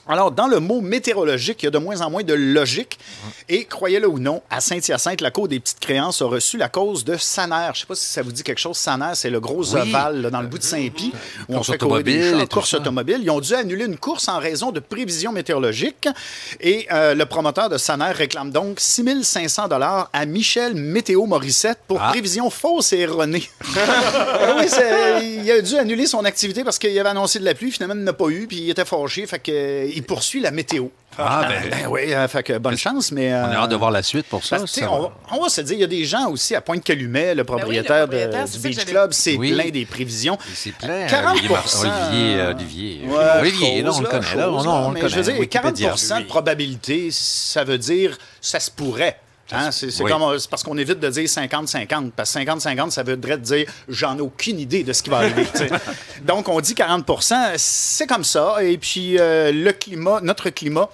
Alors, 0.07 0.31
dans 0.31 0.47
le 0.47 0.59
mot 0.59 0.81
météorologique, 0.81 1.61
il 1.63 1.65
y 1.65 1.67
a 1.67 1.71
de 1.71 1.77
moins 1.77 2.01
en 2.01 2.09
moins 2.09 2.23
de 2.23 2.33
logique. 2.33 2.99
Et 3.49 3.65
croyez-le 3.65 4.07
ou 4.07 4.19
non, 4.19 4.41
à 4.49 4.59
Saint-Hyacinthe, 4.59 5.21
la 5.21 5.31
Cour 5.31 5.47
des 5.47 5.59
petites 5.59 5.79
créances 5.79 6.21
a 6.21 6.25
reçu 6.25 6.57
la 6.57 6.69
cause 6.69 7.05
de 7.05 7.15
Saner. 7.17 7.67
Je 7.67 7.69
ne 7.69 7.75
sais 7.81 7.85
pas 7.85 7.95
si 7.95 8.07
ça 8.07 8.21
vous 8.21 8.31
dit 8.31 8.43
quelque 8.43 8.59
chose. 8.59 8.77
Saner, 8.77 9.11
c'est 9.13 9.29
le 9.29 9.39
gros 9.39 9.63
Oui. 9.75 9.79
ovale 9.81 10.21
là, 10.21 10.29
dans 10.29 10.41
le 10.41 10.47
bout 10.47 10.57
de 10.57 10.63
Saint-Pie. 10.63 11.13
où 11.47 11.53
on 11.53 11.57
Course 11.57 11.71
fait 11.71 11.77
courir 11.77 12.03
des 12.03 12.21
chars. 12.21 13.19
Ils 13.21 13.29
ont 13.29 13.39
dû 13.39 13.53
annuler 13.53 13.85
une 13.85 13.97
course 13.97 14.27
en 14.27 14.39
raison 14.39 14.71
de 14.71 14.79
prévisions 14.79 15.31
météorologiques. 15.31 16.07
Et 16.59 16.87
euh, 16.91 17.13
le 17.13 17.25
promoteur 17.25 17.69
de 17.69 17.77
Saner 17.77 18.11
réclame 18.11 18.49
donc 18.51 18.79
6500 18.79 19.67
dollars 19.67 20.09
à 20.13 20.25
Michel 20.25 20.73
Météo 20.75 21.25
Morissette 21.25 21.79
pour 21.87 22.01
Ah. 22.01 22.09
prévisions 22.09 22.49
fausses 22.49 22.93
et 22.93 22.99
erronées. 22.99 23.47
Oui, 24.57 24.65
il 25.43 25.51
a 25.51 25.61
dû 25.61 25.75
annuler 25.77 26.05
son 26.05 26.23
activité 26.25 26.63
parce 26.63 26.77
qu'il 26.79 26.97
avait 26.99 27.09
annoncé 27.09 27.39
de 27.39 27.45
la 27.45 27.53
pluie. 27.53 27.71
Finalement, 27.71 27.95
il 27.95 28.03
n'a 28.03 28.13
pas 28.13 28.27
eu, 28.29 28.47
puis 28.47 28.57
il 28.57 28.69
était 28.69 28.85
fâché. 28.85 29.25
Fait 29.25 29.39
que, 29.39 29.51
euh, 29.51 29.90
il 29.95 30.03
poursuit 30.03 30.39
la 30.39 30.51
météo. 30.51 30.87
Ah, 31.17 31.45
ben. 31.47 31.69
Ben 31.69 31.87
oui, 31.89 32.13
euh, 32.13 32.25
fait 32.29 32.41
que 32.41 32.57
bonne 32.57 32.77
chance, 32.77 33.11
mais... 33.11 33.33
On 33.33 33.37
a 33.51 33.55
hâte 33.55 33.69
de 33.71 33.75
voir 33.75 33.91
la 33.91 34.01
suite 34.01 34.27
pour 34.27 34.45
ça. 34.45 34.65
ça 34.65 34.89
on, 34.89 34.95
va. 34.95 35.01
va- 35.07 35.13
on 35.33 35.43
va 35.43 35.49
se 35.49 35.59
dire, 35.59 35.75
il 35.75 35.81
y 35.81 35.83
a 35.83 35.87
des 35.87 36.05
gens 36.05 36.29
aussi 36.29 36.55
à 36.55 36.61
Pointe-Calumet, 36.61 37.35
le 37.35 37.43
propriétaire, 37.43 38.07
de- 38.07 38.11
Ben 38.13 38.29
propriétaire, 38.29 38.47
c'est 38.47 38.59
du 38.61 38.67
Beach 38.69 38.85
Club, 38.85 39.11
c'est 39.11 39.35
Oui. 39.35 39.51
plein 39.53 39.69
des 39.69 39.85
prévisions. 39.85 40.37
C'est 40.53 40.71
plein. 40.73 41.07
40 41.07 41.37
Olivier, 41.37 41.49
Olivier, 41.51 42.39
euh, 42.39 42.51
Olivier. 42.53 43.01
Ouais, 43.07 43.25
Olivier, 43.41 43.81
là, 43.81 43.89
on 43.89 43.93
chose, 43.93 44.01
le 44.03 44.07
connaît. 44.09 44.35
Là, 44.35 44.43
chose, 44.45 44.67
on, 44.67 44.89
le 44.91 44.95
connaît. 44.95 45.09
je 45.09 45.15
veux 45.17 45.23
dire, 45.23 45.39
Wikipédia. 45.39 45.93
40% 45.93 46.19
de 46.21 46.25
probabilité, 46.27 47.09
ça 47.11 47.63
veut 47.65 47.77
dire 47.77 48.17
ça 48.39 48.59
se 48.61 48.71
pourrait. 48.71 49.19
Hein, 49.51 49.71
c'est 49.71 49.87
oui. 50.01 50.11
parce 50.49 50.63
qu'on 50.63 50.77
évite 50.77 50.99
de 50.99 51.09
dire 51.09 51.25
50-50, 51.25 52.11
parce 52.11 52.33
que 52.33 52.39
50-50, 52.39 52.91
ça 52.91 53.03
voudrait 53.03 53.37
dire 53.37 53.67
j'en 53.87 54.17
ai 54.17 54.21
aucune 54.21 54.59
idée 54.59 54.83
de 54.83 54.93
ce 54.93 55.03
qui 55.03 55.09
va 55.09 55.17
arriver. 55.17 55.47
Donc, 56.23 56.47
on 56.49 56.59
dit 56.61 56.75
40 56.75 57.05
c'est 57.57 58.07
comme 58.07 58.23
ça. 58.23 58.63
Et 58.63 58.77
puis, 58.77 59.17
euh, 59.19 59.51
le 59.51 59.71
climat, 59.71 60.19
notre 60.21 60.49
climat, 60.49 60.89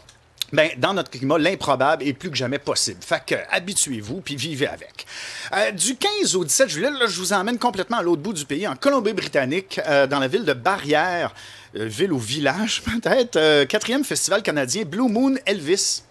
ben, 0.53 0.69
dans 0.77 0.93
notre 0.93 1.11
climat, 1.11 1.37
l'improbable 1.37 2.03
est 2.03 2.13
plus 2.13 2.29
que 2.29 2.37
jamais 2.37 2.59
possible. 2.59 2.99
Fait 3.01 3.21
que, 3.25 3.35
habituez-vous 3.49 4.21
puis 4.21 4.35
vivez 4.35 4.67
avec. 4.67 5.05
Euh, 5.53 5.71
du 5.71 5.95
15 5.97 6.35
au 6.35 6.45
17 6.45 6.69
juillet, 6.69 6.89
là, 6.89 7.05
je 7.07 7.19
vous 7.19 7.33
emmène 7.33 7.57
complètement 7.57 7.97
à 7.97 8.01
l'autre 8.01 8.21
bout 8.21 8.33
du 8.33 8.45
pays, 8.45 8.67
en 8.67 8.75
Colombie-Britannique, 8.75 9.81
euh, 9.85 10.07
dans 10.07 10.19
la 10.19 10.29
ville 10.29 10.45
de 10.45 10.53
Barrière, 10.53 11.33
euh, 11.75 11.85
ville 11.85 12.13
ou 12.13 12.17
village 12.17 12.81
peut-être, 12.85 13.65
quatrième 13.65 14.05
festival 14.05 14.41
canadien 14.41 14.83
Blue 14.85 15.09
Moon 15.09 15.35
Elvis. 15.45 16.03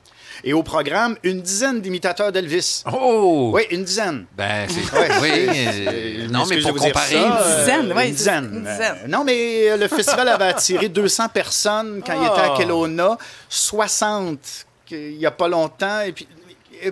Et 0.45 0.53
au 0.53 0.63
programme, 0.63 1.17
une 1.23 1.41
dizaine 1.41 1.81
d'imitateurs 1.81 2.31
d'Elvis. 2.33 2.83
Oh! 2.93 3.51
Oui, 3.55 3.63
une 3.71 3.85
dizaine. 3.85 4.27
Ben, 4.37 4.67
c'est. 4.69 4.99
Ouais, 4.99 5.09
oui. 5.23 5.31
euh, 5.49 6.25
c'est- 6.27 6.33
non, 6.33 6.45
mais 6.47 6.61
pour 6.61 6.75
comparer. 6.75 7.13
ça, 7.13 7.19
Une 7.19 7.33
euh, 7.33 7.59
dizaine, 7.61 7.93
oui, 7.97 8.09
une 8.09 8.15
dizaine. 8.15 8.45
une 8.53 8.61
dizaine. 8.61 8.97
Euh, 9.05 9.09
Non, 9.09 9.25
mais 9.25 9.71
euh, 9.71 9.77
le 9.77 9.89
festival 9.89 10.29
avait 10.29 10.45
attiré 10.47 10.89
200 10.91 11.29
personnes 11.31 12.03
quand 12.07 12.15
il 12.21 12.27
était 12.27 12.41
à 12.41 12.53
Ah. 12.55 12.57
Kelowna, 12.59 13.17
60 13.49 14.39
qu'il 14.85 15.17
n'y 15.19 15.27
a 15.27 15.31
pas 15.31 15.49
longtemps. 15.49 16.01
Et 16.03 16.13
puis, 16.13 16.29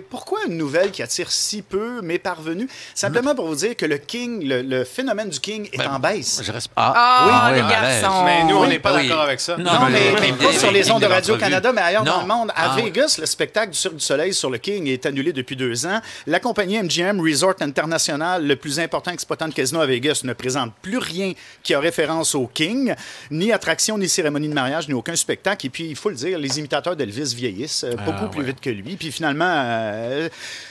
pourquoi 0.09 0.39
une 0.47 0.57
nouvelle 0.57 0.91
qui 0.91 1.01
attire 1.03 1.31
si 1.31 1.61
peu 1.61 2.01
m'est 2.01 2.19
parvenue? 2.19 2.67
Simplement 2.93 3.35
pour 3.35 3.47
vous 3.47 3.55
dire 3.55 3.75
que 3.75 3.85
le 3.85 3.97
King, 3.97 4.47
le, 4.47 4.61
le 4.61 4.83
phénomène 4.83 5.29
du 5.29 5.39
King 5.39 5.69
est 5.71 5.77
Ben, 5.77 5.91
en 5.93 5.99
baisse. 5.99 6.41
Je 6.43 6.51
reste. 6.51 6.69
Ah, 6.75 6.93
Ah, 6.95 7.49
oui, 7.51 7.55
les 7.57 7.61
oui, 7.61 7.67
malaise. 7.67 8.01
garçons. 8.01 8.23
Mais 8.25 8.43
nous, 8.45 8.55
on 8.57 8.67
n'est 8.67 8.79
pas 8.79 8.95
oui. 8.95 9.07
d'accord 9.07 9.23
avec 9.23 9.39
ça. 9.39 9.57
Non, 9.57 9.71
mais, 9.91 10.13
mais 10.21 10.33
pas 10.33 10.53
sur 10.53 10.71
les 10.71 10.89
ondes 10.91 11.01
de 11.01 11.05
Radio-Canada, 11.07 11.71
mais 11.73 11.81
ailleurs 11.81 12.03
dans 12.03 12.21
le 12.21 12.27
monde. 12.27 12.51
À 12.55 12.71
Ah, 12.71 12.73
oui. 12.77 12.83
Vegas, 12.83 13.17
le 13.19 13.25
spectacle 13.25 13.71
du 13.71 13.77
Cirque 13.77 13.95
du 13.95 14.03
Soleil 14.03 14.33
sur 14.33 14.49
le 14.49 14.57
King 14.57 14.87
est 14.87 15.05
annulé 15.05 15.33
depuis 15.33 15.55
deux 15.55 15.85
ans. 15.85 15.99
La 16.27 16.39
compagnie 16.39 16.81
MGM 16.81 17.19
Resort 17.21 17.55
International, 17.61 18.45
le 18.45 18.55
plus 18.55 18.79
important 18.79 19.11
exploitant 19.11 19.47
de 19.47 19.53
casino 19.53 19.81
à 19.81 19.85
Vegas, 19.85 20.21
ne 20.23 20.33
présente 20.33 20.73
plus 20.81 20.97
rien 20.97 21.33
qui 21.63 21.73
a 21.73 21.79
référence 21.79 22.35
au 22.35 22.47
King, 22.47 22.93
ni 23.31 23.51
attraction, 23.51 23.97
ni 23.97 24.09
cérémonie 24.09 24.49
de 24.49 24.53
mariage, 24.53 24.87
ni 24.87 24.93
aucun 24.93 25.15
spectacle. 25.15 25.65
Et 25.65 25.69
puis, 25.69 25.85
il 25.87 25.95
faut 25.95 26.09
le 26.09 26.15
dire, 26.15 26.37
les 26.39 26.59
imitateurs 26.59 26.95
d'Elvis 26.95 27.33
vieillissent 27.35 27.83
euh, 27.83 27.95
beaucoup 28.05 28.27
plus 28.29 28.41
ouais. 28.41 28.47
vite 28.47 28.59
que 28.61 28.69
lui. 28.69 28.95
Puis 28.95 29.11
finalement, 29.11 29.45
euh, 29.75 30.29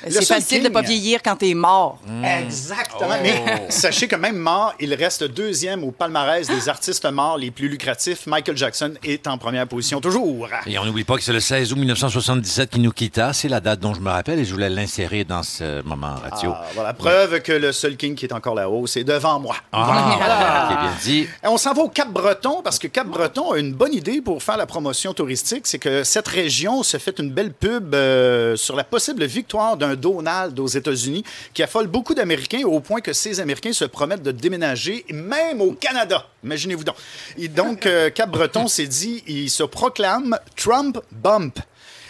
C'est 0.09 0.25
facile 0.27 0.59
de 0.61 0.65
King- 0.65 0.73
pas 0.73 0.83
vieillir 0.83 1.21
quand 1.23 1.37
t'es 1.37 1.55
mort. 1.55 1.99
Exactement. 2.41 3.09
Mais 3.23 3.67
sachez 3.71 4.09
que 4.09 4.17
même 4.17 4.37
mort, 4.37 4.75
il 4.81 4.93
reste 4.95 5.25
deuxième 5.25 5.85
au 5.85 5.91
palmarès 5.91 6.47
des 6.49 6.69
artistes 6.69 7.05
morts 7.11 7.39
les 7.39 7.51
plus 7.51 7.69
lucratifs. 7.69 8.27
Michael 8.27 8.57
Jackson 8.57 8.95
est 9.03 9.27
en 9.27 9.39
première 9.39 9.67
position 9.67 10.01
toujours. 10.01 10.49
Et 10.67 10.79
on 10.79 10.85
n'oublie 10.85 11.05
pas 11.05 11.17
que 11.17 11.23
c'est 11.23 11.33
le 11.33 11.41
16 11.41 11.73
août 11.73 11.79
1977 11.79 12.71
qui 12.71 12.81
nous 12.81 12.93
quitta. 12.93 13.33
C'est 13.33 13.49
la 13.49 13.61
date 13.61 13.81
dont 13.81 13.95
je 13.95 14.01
me 14.01 14.11
rappelle 14.11 14.39
et 14.39 14.45
je 14.45 14.53
voulais 14.53 14.71
l'insérer 14.71 15.25
dans 15.25 15.43
ce 15.43 15.83
moment 15.83 16.15
radio. 16.31 16.53
Ah, 16.55 16.67
voilà, 16.75 16.93
preuve 16.95 17.41
que 17.41 17.53
le 17.53 17.73
seul 17.73 17.97
King 17.97 18.15
qui 18.15 18.27
est 18.27 18.33
encore 18.33 18.55
là-haut, 18.55 18.87
c'est 18.87 19.05
devant 19.05 19.39
moi. 19.41 19.57
Ah, 19.73 19.85
Voilà. 20.19 20.69
ok, 20.71 20.81
bien 20.81 20.93
dit. 21.03 21.29
On 21.45 21.57
s'en 21.57 21.73
va 21.75 21.83
au 21.83 21.89
Cap-Breton 21.89 22.61
parce 22.63 22.79
que 22.79 22.87
Cap-Breton 22.89 23.53
a 23.53 23.59
une 23.59 23.73
bonne 23.73 23.93
idée 23.95 24.21
pour 24.21 24.43
faire 24.43 24.57
la 24.57 24.67
promotion 24.67 25.15
touristique. 25.15 25.67
C'est 25.67 25.79
que 25.79 26.05
cette 26.05 26.29
région 26.29 26.83
se 26.83 26.97
fait 26.99 27.19
une 27.19 27.31
belle 27.31 27.53
pub 27.53 27.95
euh, 27.95 28.57
sur 28.57 28.77
la 28.77 28.85
possible 28.95 29.25
victoire 29.25 29.77
d'un 29.77 29.97
Donald 29.97 30.57
aux 30.61 30.69
États-Unis 30.69 31.25
qui 31.53 31.65
affole 31.65 31.89
beaucoup 31.89 32.15
d'Américains 32.15 32.63
au 32.65 32.79
point 32.79 33.01
que 33.01 33.13
ces 33.13 33.41
Américains 33.41 33.73
se 33.73 33.85
promettent 33.85 34.23
de 34.23 34.31
déménager 34.31 35.05
même 35.13 35.61
au 35.61 35.73
Canada. 35.73 36.29
Imaginez-vous 36.45 36.85
donc. 36.85 36.95
Et 37.37 37.49
donc, 37.49 37.87
euh, 37.87 38.11
Cap-Breton 38.15 38.69
s'est 38.69 38.87
dit, 38.87 39.25
il 39.27 39.51
se 39.51 39.65
proclame 39.65 40.39
Trump 40.55 41.01
Bump. 41.11 41.59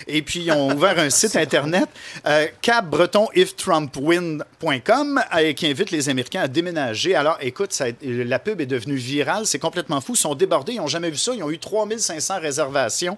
Et 0.06 0.20
puis, 0.20 0.40
ils 0.40 0.52
ont 0.52 0.74
ouvert 0.74 0.98
un 0.98 1.08
site 1.10 1.36
Internet, 1.36 1.88
euh, 2.26 2.48
capbretonifTrumpWin.com, 2.60 5.22
euh, 5.36 5.52
qui 5.54 5.66
invite 5.66 5.90
les 5.90 6.10
Américains 6.10 6.42
à 6.42 6.48
déménager. 6.48 7.14
Alors, 7.14 7.38
écoute, 7.40 7.72
ça 7.72 7.86
la 8.02 8.38
pub 8.38 8.60
est 8.60 8.66
devenue 8.66 8.96
virale. 8.96 9.46
C'est 9.46 9.58
complètement 9.58 10.02
fou. 10.02 10.12
Ils 10.12 10.18
sont 10.18 10.34
débordés. 10.34 10.74
Ils 10.74 10.82
n'ont 10.82 10.86
jamais 10.86 11.08
vu 11.08 11.16
ça. 11.16 11.32
Ils 11.34 11.42
ont 11.42 11.50
eu 11.50 11.58
3500 11.58 12.40
réservations 12.40 13.16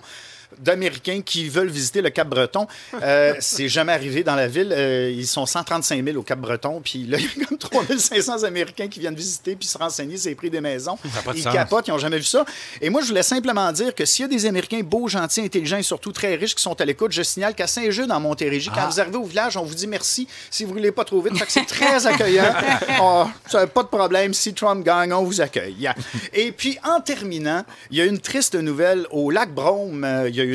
d'Américains 0.59 1.21
qui 1.25 1.49
veulent 1.49 1.69
visiter 1.69 2.03
le 2.03 2.11
Cap-Breton. 2.11 2.67
Euh, 3.03 3.35
c'est 3.41 3.69
jamais 3.69 3.93
arrivé 3.93 4.23
dans 4.25 4.35
la 4.35 4.49
ville. 4.49 4.73
Euh, 4.77 5.11
ils 5.11 5.27
sont 5.27 5.47
135 5.47 6.05
000 6.05 6.17
au 6.17 6.23
Cap-Breton. 6.23 6.81
Puis 6.85 7.05
là, 7.07 7.19
il 7.19 7.25
y 7.25 7.43
a 7.43 7.47
comme 7.47 7.59
3500 7.59 8.45
Américains 8.45 8.89
qui 8.89 9.01
viennent 9.01 9.15
visiter 9.15 9.57
puis 9.57 9.69
se 9.69 9.79
renseigner 9.79 10.17
sur 10.17 10.29
les 10.29 10.35
prix 10.35 10.51
des 10.51 10.61
maisons. 10.61 10.99
Ils 11.35 11.43
sens. 11.43 11.53
capotent, 11.53 11.89
ils 11.89 11.91
n'ont 11.91 11.99
jamais 11.99 12.19
vu 12.19 12.25
ça. 12.25 12.45
Et 12.81 12.91
moi, 12.91 13.01
je 13.03 13.09
voulais 13.09 13.23
simplement 13.23 13.71
dire 13.73 13.95
que 13.95 14.05
s'il 14.05 14.23
y 14.23 14.27
a 14.27 14.29
des 14.29 14.47
Américains 14.47 14.81
beaux, 14.83 15.09
gentils, 15.09 15.41
intelligents 15.43 15.79
et 15.79 15.83
surtout 15.83 16.13
très 16.13 16.35
riches 16.37 16.55
qui 16.55 16.63
sont 16.63 16.81
à 16.81 16.85
l'écoute, 16.85 17.13
je 17.13 17.23
signale 17.23 17.55
qu'à 17.55 17.67
Saint-Jean, 17.67 18.09
en 18.11 18.21
Montérégie, 18.21 18.71
quand 18.71 18.83
Ah. 18.83 18.89
vous 18.91 19.01
arrivez 19.01 19.17
au 19.17 19.25
village, 19.25 19.57
on 19.57 19.65
vous 19.65 19.75
dit 19.75 19.87
merci 19.87 20.29
si 20.51 20.65
vous 20.65 20.71
ne 20.71 20.79
voulez 20.79 20.93
pas 20.93 21.05
trop 21.05 21.21
vite. 21.21 21.37
Fait 21.37 21.47
que 21.47 21.53
c'est 21.53 21.67
très 21.67 22.07
accueillant. 22.07 22.45
Oh, 23.03 23.25
ça, 23.49 23.67
pas 23.67 23.83
de 23.83 23.89
problème. 23.89 24.33
Si 24.33 24.55
Trump 24.55 24.85
gagne, 24.85 25.13
on 25.13 25.23
vous 25.23 25.41
accueille. 25.41 25.91
Et 26.33 26.51
puis, 26.53 26.79
en 26.85 27.01
terminant, 27.01 27.65
il 27.91 27.99
y 27.99 28.01
a 28.01 28.05
une 28.05 28.19
triste 28.19 28.55
nouvelle 28.55 29.07
au 29.11 29.31
lac 29.31 29.53
Brome. 29.53 30.05
Euh, 30.05 30.31
y 30.37 30.41
a 30.41 30.45
eu 30.45 30.55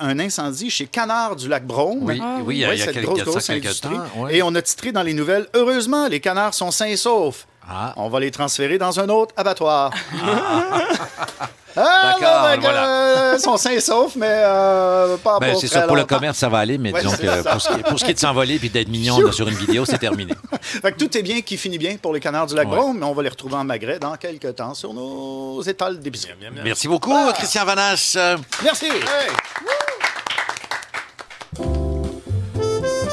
un 0.00 0.18
incendie 0.20 0.70
chez 0.70 0.86
Canard 0.86 1.36
du 1.36 1.48
lac 1.48 1.66
Brome. 1.66 1.98
Oui, 2.02 2.20
oui, 2.44 2.54
il 2.56 2.60
y 2.60 2.64
a- 2.64 2.74
il 2.74 2.78
y 2.78 2.82
a 2.82 2.86
cette 2.86 3.02
grosse, 3.02 3.48
il 3.48 3.54
industrie. 3.56 3.90
temps. 3.94 4.28
Et 4.28 4.42
on 4.42 4.54
a 4.54 4.62
titré 4.62 4.92
dans 4.92 5.02
les 5.02 5.14
nouvelles 5.14 5.46
Heureusement, 5.54 6.08
les 6.08 6.20
canards 6.20 6.54
sont 6.54 6.70
sains 6.70 6.86
et 6.86 6.96
saufs. 6.96 7.46
Ah. 7.68 7.92
On 7.96 8.08
va 8.08 8.20
les 8.20 8.30
transférer 8.30 8.78
dans 8.78 9.00
un 9.00 9.08
autre 9.08 9.34
abattoir. 9.36 9.92
Ah, 10.24 10.78
D'accord, 11.76 12.42
non, 12.42 12.48
ben, 12.54 12.60
voilà. 12.60 12.86
euh, 12.88 13.32
Ils 13.36 13.40
sont 13.40 13.56
sains 13.56 13.70
et 13.72 13.80
saufs, 13.80 14.16
mais 14.16 14.26
euh, 14.30 15.16
pas 15.18 15.38
Ben, 15.38 15.52
pour 15.52 15.60
c'est 15.60 15.66
ça, 15.66 15.82
pour 15.82 15.96
le 15.96 16.04
commerce, 16.04 16.38
ça 16.38 16.48
va 16.48 16.58
aller, 16.58 16.78
mais 16.78 16.92
Ouais, 16.92 17.00
disons 17.02 17.16
que 17.16 17.42
pour 17.50 17.60
ce, 17.60 17.68
qui, 17.68 17.78
pour 17.82 17.98
ce 17.98 18.04
qui 18.04 18.10
est 18.10 18.14
de 18.14 18.18
s'envoler 18.18 18.58
puis 18.58 18.70
d'être 18.70 18.88
mignon 18.88 19.20
là, 19.20 19.30
sur 19.32 19.46
une 19.46 19.54
vidéo, 19.56 19.84
c'est 19.84 19.98
terminé. 19.98 20.32
Fait 20.62 20.92
que 20.92 20.98
tout 20.98 21.16
est 21.18 21.22
bien 21.22 21.40
qui 21.42 21.56
finit 21.56 21.78
bien 21.78 21.96
pour 22.00 22.12
les 22.14 22.20
canards 22.20 22.46
du 22.46 22.54
lac 22.54 22.66
Ouais. 22.68 22.78
Mais 22.94 23.04
on 23.04 23.12
va 23.12 23.22
les 23.22 23.28
retrouver 23.28 23.54
en 23.56 23.64
magret 23.64 23.98
dans 23.98 24.16
quelques 24.16 24.56
temps 24.56 24.74
sur 24.74 24.92
nos 24.94 25.60
étals 25.62 25.98
d'épicerie. 26.00 26.32
Merci 26.64 26.88
beaucoup, 26.88 27.14
Christian 27.34 27.64
Vanasse. 27.64 28.14
Euh, 28.18 28.36
Merci. 28.64 28.86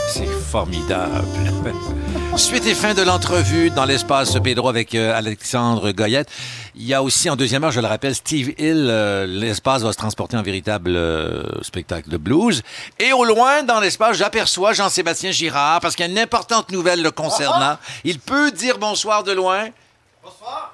C'est 0.09 0.27
formidable. 0.49 1.25
Suite 2.37 2.65
et 2.65 2.73
fin 2.73 2.95
de 2.95 3.03
l'entrevue 3.03 3.69
dans 3.69 3.85
l'espace 3.85 4.37
Pedro 4.43 4.67
avec 4.67 4.95
euh, 4.95 5.15
Alexandre 5.15 5.91
Goyette. 5.91 6.27
Il 6.75 6.83
y 6.83 6.93
a 6.93 7.03
aussi 7.03 7.29
en 7.29 7.35
deuxième 7.35 7.63
heure, 7.63 7.71
je 7.71 7.79
le 7.79 7.85
rappelle, 7.85 8.15
Steve 8.15 8.53
Hill. 8.57 8.87
euh, 8.89 9.25
l'espace 9.27 9.83
va 9.83 9.91
se 9.91 9.97
transporter 9.97 10.35
en 10.35 10.41
véritable 10.41 10.95
euh, 10.95 11.43
spectacle 11.61 12.09
de 12.09 12.17
blues. 12.17 12.63
Et 12.99 13.13
au 13.13 13.23
loin, 13.23 13.61
dans 13.63 13.79
l'espace, 13.79 14.17
j'aperçois 14.17 14.73
Jean-Sébastien 14.73 15.31
Girard 15.31 15.79
parce 15.79 15.95
qu'il 15.95 16.05
y 16.05 16.09
a 16.09 16.11
une 16.11 16.19
importante 16.19 16.71
nouvelle 16.71 17.03
le 17.03 17.11
concernant. 17.11 17.77
Il 18.03 18.19
peut 18.19 18.51
dire 18.51 18.79
bonsoir 18.79 19.23
de 19.23 19.31
loin. 19.31 19.67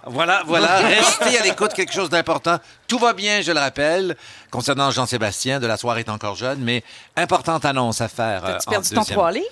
Voilà, 0.06 0.44
voilà. 0.46 0.78
Restez 0.78 1.38
à 1.40 1.44
l'écoute, 1.44 1.74
quelque 1.74 1.94
chose 1.94 2.10
d'important. 2.10 2.58
Tout 2.88 3.00
va 3.00 3.14
bien, 3.14 3.42
je 3.42 3.52
le 3.52 3.60
rappelle, 3.60 4.16
concernant 4.52 4.92
Jean-Sébastien. 4.92 5.60
De 5.60 5.68
la 5.68 5.78
soirée 5.78 6.02
est 6.02 6.10
encore 6.10 6.36
jeune, 6.36 6.60
mais 6.60 6.84
importante 7.16 7.66
annonce 7.66 8.02
à 8.02 8.08
faire. 8.08 8.44
euh, 8.46 8.54
T'as-tu 8.54 8.70
perdu 8.70 8.90
ton 8.90 8.96
deuxième- 9.02 9.16
trois 9.18 9.32
livres? 9.32 9.46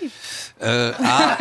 Euh, 0.64 0.94
ah, 1.04 1.38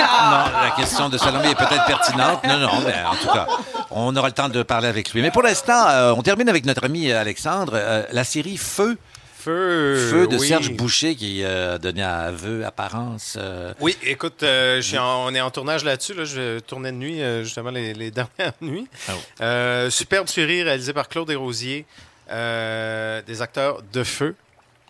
non, 0.52 0.60
la 0.62 0.70
question 0.72 1.08
de 1.08 1.18
Salomé 1.18 1.50
est 1.50 1.54
peut-être 1.54 1.84
pertinente. 1.86 2.44
Non, 2.44 2.58
non, 2.58 2.80
mais 2.84 2.94
en 3.04 3.14
tout 3.16 3.28
cas, 3.32 3.46
on 3.90 4.14
aura 4.16 4.28
le 4.28 4.34
temps 4.34 4.48
de 4.48 4.62
parler 4.62 4.88
avec 4.88 5.12
lui. 5.12 5.22
Mais 5.22 5.30
pour 5.30 5.42
l'instant, 5.42 5.86
euh, 5.88 6.14
on 6.16 6.22
termine 6.22 6.48
avec 6.48 6.64
notre 6.66 6.84
ami 6.84 7.10
Alexandre. 7.12 7.72
Euh, 7.74 8.02
la 8.12 8.24
série 8.24 8.56
Feu. 8.56 8.98
Feu. 9.46 10.08
Feu 10.10 10.26
de 10.26 10.36
oui. 10.36 10.48
Serge 10.48 10.72
Boucher 10.72 11.14
qui 11.14 11.42
euh, 11.44 11.76
a 11.76 11.78
donné 11.78 12.02
à 12.02 12.18
aveu, 12.22 12.64
apparence. 12.66 13.36
euh, 13.38 13.72
Oui, 13.80 13.96
écoute, 14.02 14.42
euh, 14.42 14.76
je 14.76 14.88
suis 14.88 14.98
en- 14.98 15.26
on 15.26 15.34
est 15.34 15.40
en 15.40 15.50
tournage 15.50 15.84
là-dessus. 15.84 16.14
Là, 16.14 16.24
je 16.24 16.58
tournais 16.58 16.90
de 16.90 16.96
nuit, 16.96 17.22
euh, 17.22 17.44
justement, 17.44 17.70
les, 17.70 17.94
les 17.94 18.10
dernières 18.38 18.52
nuits. 18.60 18.88
Ah 19.08 19.12
Euh, 19.42 19.90
superbe 19.90 20.26
série 20.28 20.62
réalisée 20.64 20.92
par 20.92 21.08
Claude 21.08 21.28
Desrosiers. 21.28 21.84
Euh, 22.30 23.22
des 23.24 23.40
acteurs 23.40 23.82
de 23.92 24.02
feu. 24.02 24.34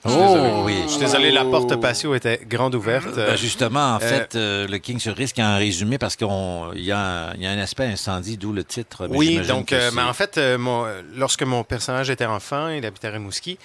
Je 0.07 0.11
Oh, 0.11 0.13
suis 0.13 0.21
désolé. 0.21 0.53
oui. 0.65 0.83
Je 0.85 0.89
suis 0.91 1.01
désolé, 1.01 1.31
la 1.33 1.45
porte 1.45 1.79
patio 1.81 2.15
était 2.15 2.41
grande 2.49 2.75
ouverte. 2.77 3.15
Ben, 3.17 3.37
justement, 3.37 3.97
en 3.97 3.97
Euh, 3.97 3.99
fait, 4.09 4.37
euh, 4.37 4.67
le 4.69 4.79
King 4.79 4.99
se 5.01 5.11
risque 5.11 5.39
à 5.39 5.49
en 5.49 5.59
résumer 5.59 5.99
parce 5.99 6.17
qu'il 6.17 6.29
y, 6.29 6.93
a 6.93 6.99
un- 6.99 7.35
il 7.35 7.43
y 7.43 7.47
a 7.47 7.51
un 7.51 7.59
aspect 7.59 7.85
incendie, 7.87 8.37
d'où 8.39 8.53
le 8.53 8.63
titre. 8.65 9.07
mais 9.11 9.17
Oui, 9.17 9.41
donc, 9.47 9.73
euh, 9.73 9.91
mais 9.93 10.03
en 10.03 10.13
fait, 10.15 10.39
mon- 10.59 10.87
lorsque 11.17 11.43
mon 11.43 11.63
personnage 11.65 12.09
était 12.09 12.25
enfant, 12.25 12.69
il 12.69 12.87
habitait 12.87 13.09
à 13.09 13.11
Rimouski, 13.11 13.59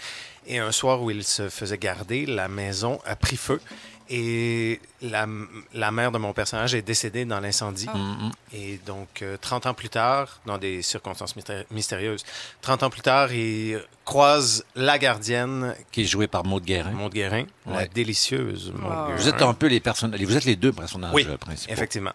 et 0.47 0.59
un 0.59 0.71
soir 0.71 1.01
où 1.01 1.11
il 1.11 1.23
se 1.23 1.49
faisait 1.49 1.77
garder, 1.77 2.25
la 2.25 2.47
maison 2.47 2.99
a 3.05 3.15
pris 3.15 3.37
feu. 3.37 3.61
Et 4.09 4.79
la, 5.01 5.25
la 5.73 5.91
mère 5.91 6.11
de 6.11 6.17
mon 6.17 6.33
personnage 6.33 6.75
est 6.75 6.81
décédée 6.81 7.25
dans 7.25 7.39
l'incendie. 7.39 7.87
Mhm. 7.93 8.31
Et 8.53 8.79
donc, 8.85 9.21
euh, 9.21 9.37
30 9.39 9.65
ans 9.65 9.73
plus 9.73 9.89
tard, 9.89 10.39
dans 10.45 10.57
des 10.57 10.81
circonstances 10.81 11.35
mysté- 11.35 11.65
mystérieuses, 11.71 12.23
30 12.61 12.83
ans 12.83 12.89
plus 12.89 13.01
tard, 13.01 13.31
il 13.33 13.79
croise 14.05 14.65
la 14.75 14.97
gardienne. 14.99 15.73
Qui 15.91 16.01
est 16.01 16.05
jouée 16.05 16.27
par 16.27 16.43
Maud 16.45 16.63
Guérin. 16.63 16.91
Maud 16.91 17.13
Guérin, 17.13 17.45
la 17.65 17.87
délicieuse 17.87 18.71
Maud 18.75 18.81
Guérin. 18.91 19.15
Vous 19.15 19.27
êtes 19.29 19.41
un 19.41 19.53
peu 19.53 19.67
les 19.67 19.79
personnages. 19.79 20.21
Vous 20.21 20.37
êtes 20.37 20.45
les 20.45 20.55
deux 20.55 20.71
personnages 20.73 21.13
Oui, 21.13 21.25
euh, 21.29 21.37
principaux. 21.37 21.71
effectivement. 21.73 22.11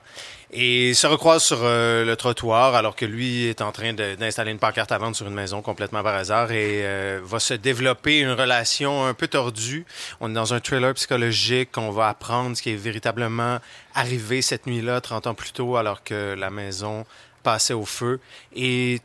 Et 0.52 0.94
se 0.94 1.06
recroisent 1.08 1.42
sur 1.42 1.58
euh, 1.62 2.04
le 2.04 2.14
trottoir 2.14 2.76
alors 2.76 2.94
que 2.94 3.04
lui 3.04 3.46
est 3.46 3.60
en 3.62 3.72
train 3.72 3.92
d'installer 3.94 4.52
une 4.52 4.58
pancarte 4.60 4.92
à 4.92 4.98
vendre 4.98 5.16
sur 5.16 5.26
une 5.26 5.34
maison 5.34 5.60
complètement 5.60 6.04
par 6.04 6.14
hasard 6.14 6.52
et 6.52 6.82
euh, 6.84 7.20
va 7.24 7.40
se 7.40 7.54
développer 7.54 8.20
une 8.20 8.30
relation 8.30 9.04
un 9.06 9.12
peu 9.14 9.26
tordue. 9.26 9.84
On 10.20 10.30
est 10.30 10.34
dans 10.34 10.54
un 10.54 10.60
thriller 10.60 10.94
psychologique. 10.94 11.76
On 11.76 11.90
va 11.90 12.08
apprendre 12.10 12.56
ce 12.56 12.62
qui 12.62 12.70
est 12.70 12.75
véritablement 12.76 13.58
arrivé 13.94 14.42
cette 14.42 14.66
nuit-là, 14.66 15.00
30 15.00 15.26
ans 15.26 15.34
plus 15.34 15.52
tôt, 15.52 15.76
alors 15.76 16.02
que 16.02 16.34
la 16.38 16.50
maison 16.50 17.04
passait 17.42 17.74
au 17.74 17.84
feu. 17.84 18.20
Et 18.54 19.00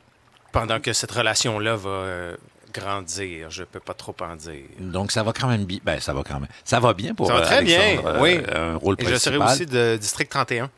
pendant 0.51 0.79
que 0.79 0.93
cette 0.93 1.11
relation-là 1.11 1.75
va 1.75 1.89
euh, 1.89 2.37
grandir, 2.73 3.49
je 3.49 3.63
peux 3.63 3.79
pas 3.79 3.93
trop 3.93 4.15
en 4.21 4.35
dire. 4.35 4.63
Donc, 4.79 5.11
ça 5.11 5.23
va 5.23 5.33
quand 5.33 5.47
même 5.47 5.65
bien. 5.65 5.79
Ben, 5.83 5.99
ça 5.99 6.13
va 6.13 6.23
quand 6.23 6.39
même. 6.39 6.49
Ça 6.63 6.79
va 6.79 6.93
bien 6.93 7.13
pour 7.13 7.27
Ça 7.27 7.35
va 7.35 7.41
très 7.41 7.63
bien, 7.63 7.99
euh, 8.05 8.19
oui. 8.21 8.39
Un 8.53 8.75
rôle 8.75 8.95
Et 8.99 9.05
je 9.05 9.15
serai 9.15 9.37
aussi 9.37 9.65
de 9.65 9.97
District 9.97 10.29
31. 10.29 10.69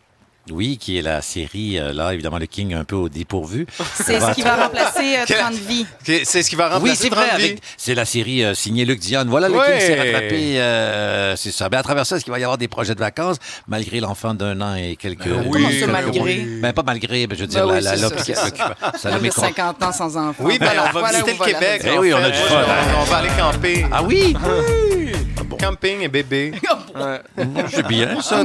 Oui, 0.52 0.78
qui 0.78 0.98
est 0.98 1.02
la 1.02 1.22
série, 1.22 1.80
euh, 1.80 1.94
là, 1.94 2.14
évidemment, 2.14 2.38
le 2.38 2.48
King 2.48 2.74
un 2.74 2.84
peu 2.84 2.98
au 2.98 3.08
dépourvu. 3.08 3.66
C'est 3.96 4.20
ce 4.20 4.32
qui 4.34 4.42
va 4.42 4.56
remplacer 4.58 5.16
euh, 5.18 5.26
30 5.26 5.54
vies. 5.54 5.86
C'est 6.04 6.44
ce 6.44 6.50
qui 6.50 6.58
va 6.58 6.68
remplacer 6.68 6.84
Oui, 6.92 6.98
c'est 7.00 7.08
vrai. 7.10 7.28
30 7.30 7.40
vies. 7.40 7.46
avec- 7.46 7.62
C'est 7.78 7.96
la 7.96 8.04
série 8.04 8.44
euh, 8.44 8.54
signée 8.54 8.84
Luc 8.84 9.00
Dion. 9.00 9.24
Voilà, 9.28 9.48
le 9.48 9.56
Ouais. 9.56 9.78
King 9.78 9.88
s'est 9.88 9.96
rattrapé. 9.98 10.60
euh, 10.60 11.36
c'est 11.38 11.52
ça. 11.52 11.70
Ben, 11.70 11.78
à 11.78 11.84
travers 11.84 12.06
ça, 12.06 12.18
est-ce 12.18 12.26
qu'il 12.26 12.34
va 12.34 12.40
y 12.40 12.44
avoir 12.44 12.58
des 12.58 12.68
projets 12.68 12.94
de 12.94 13.00
vacances, 13.00 13.38
malgré 13.70 14.02
l'enfant 14.02 14.34
d'un 14.34 14.60
an 14.60 14.76
et 14.76 14.98
quelques. 14.98 15.30
Ben 15.30 15.46
oui, 15.46 15.52
Comment 15.64 15.70
ça, 15.80 15.88
malgré? 15.88 16.36
Ben, 16.62 16.74
pas 16.74 16.84
malgré, 16.84 17.26
ben, 17.26 17.36
je 17.38 17.42
veux 17.44 17.48
dire, 17.48 17.62
Ben 17.66 17.68
la, 17.68 17.78
oui, 17.78 17.84
la, 18.02 18.10
c'est 18.20 18.34
ça, 18.36 18.46
ça. 18.98 19.12
met 19.20 19.24
j'ai 19.24 19.30
con- 19.30 19.42
50 19.44 19.82
ans 19.84 19.92
sans 19.94 20.18
enfant. 20.18 20.44
Oui, 20.44 20.60
ben, 20.60 20.66
Voilà, 20.66 20.82
on 20.82 20.86
va 20.88 20.92
voilà 21.00 21.12
visiter 21.22 21.32
le 21.32 21.38
va 21.38 21.46
la 21.48 21.54
Québec. 21.54 21.82
Eh 21.86 21.98
oui, 22.00 22.14
on 22.14 22.18
a 22.18 22.30
du 22.30 22.38
fun. 22.38 22.64
On, 22.98 23.02
on 23.02 23.04
va 23.06 23.16
aller 23.18 23.30
camper. 23.40 23.86
Ah 23.94 24.04
oui? 24.04 24.36
Camping 25.60 26.02
et 26.02 26.08
bébé. 26.10 26.52
C'est 27.72 27.88
bien 27.88 28.22
ça. 28.22 28.44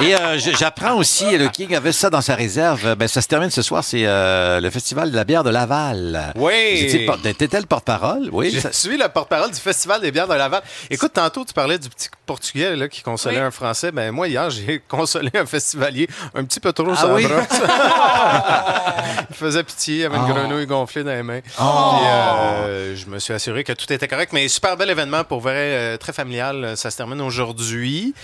Et 0.00 0.14
j'apprends 0.58 0.94
aussi, 0.96 1.31
le 1.38 1.48
King 1.48 1.74
avait 1.74 1.92
ça 1.92 2.10
dans 2.10 2.20
sa 2.20 2.34
réserve. 2.34 2.94
Ben, 2.96 3.08
ça 3.08 3.20
se 3.22 3.28
termine 3.28 3.50
ce 3.50 3.62
soir, 3.62 3.84
c'est 3.84 4.04
euh, 4.06 4.60
le 4.60 4.70
Festival 4.70 5.10
de 5.10 5.16
la 5.16 5.24
bière 5.24 5.44
de 5.44 5.50
Laval. 5.50 6.32
Oui. 6.36 7.06
T'étais 7.36 7.60
le 7.60 7.66
porte-parole? 7.66 8.28
Oui. 8.32 8.50
Je 8.54 8.60
ça- 8.60 8.72
suis 8.82 8.96
le 8.96 9.08
porte-parole 9.08 9.50
du 9.50 9.60
Festival 9.60 10.00
des 10.00 10.10
bières 10.10 10.28
de 10.28 10.34
Laval. 10.34 10.62
Écoute, 10.90 11.12
tantôt, 11.14 11.44
tu 11.44 11.52
parlais 11.52 11.78
du 11.78 11.88
petit 11.88 12.08
Portugais 12.26 12.76
là, 12.76 12.88
qui 12.88 13.02
consolait 13.02 13.36
Oui. 13.38 13.42
un 13.42 13.50
Français. 13.50 13.92
Ben, 13.92 14.10
moi, 14.12 14.28
hier, 14.28 14.48
j'ai 14.50 14.80
consolé 14.88 15.30
un 15.34 15.46
festivalier 15.46 16.08
un 16.34 16.44
petit 16.44 16.60
peu 16.60 16.72
trop 16.72 16.92
Ah 16.96 17.06
la 17.06 17.14
oui? 17.14 17.26
Il 19.30 19.36
faisait 19.36 19.62
pitié, 19.64 19.96
il 20.00 20.04
avait 20.06 20.16
une 20.16 20.24
Oh. 20.28 20.34
grenouille 20.34 20.66
gonflée 20.66 21.04
dans 21.04 21.10
les 21.12 21.22
mains. 21.22 21.40
Oh. 21.60 21.94
Puis, 21.96 22.06
euh, 22.08 22.96
je 22.96 23.06
me 23.06 23.18
suis 23.18 23.32
assuré 23.34 23.64
que 23.64 23.72
tout 23.72 23.90
était 23.92 24.08
correct. 24.08 24.32
Mais 24.32 24.48
super 24.48 24.76
bel 24.76 24.90
événement, 24.90 25.24
pour 25.24 25.40
vrai, 25.40 25.54
euh, 25.56 25.96
très 25.96 26.12
familial. 26.12 26.76
Ça 26.76 26.90
se 26.90 26.96
termine 26.96 27.20
aujourd'hui. 27.20 28.14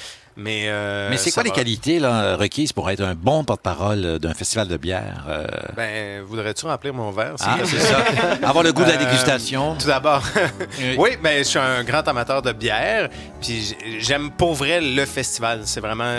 Mais, 0.40 0.66
euh, 0.68 1.08
Mais 1.10 1.16
c'est 1.16 1.32
quoi 1.32 1.42
les 1.42 1.50
qualités 1.50 1.98
là, 1.98 2.36
requises 2.36 2.72
pour 2.72 2.88
être 2.90 3.02
un 3.02 3.14
bon 3.16 3.42
porte-parole 3.42 4.04
euh, 4.04 4.18
d'un 4.20 4.34
festival 4.34 4.68
de 4.68 4.76
bière? 4.76 5.24
euh? 5.28 5.44
Ben, 5.76 6.22
voudrais-tu 6.22 6.64
remplir 6.66 6.94
mon 6.94 7.10
verre? 7.10 7.34
Ah, 7.40 7.56
c'est 7.64 7.80
ça. 7.80 7.98
Avoir 8.44 8.62
le 8.62 8.72
goût 8.72 8.84
de 8.84 8.88
la 8.88 8.94
Euh, 8.94 9.04
dégustation. 9.04 9.74
Tout 9.76 9.88
d'abord. 9.88 10.22
Oui. 10.96 11.10
ben, 11.20 11.38
je 11.38 11.42
suis 11.42 11.58
un 11.58 11.82
grand 11.82 12.06
amateur 12.06 12.40
de 12.42 12.52
bière. 12.52 13.08
Puis 13.40 13.76
j'aime 13.98 14.30
pour 14.30 14.54
vrai 14.54 14.80
le 14.80 15.04
festival. 15.06 15.62
C'est 15.64 15.80
vraiment. 15.80 16.14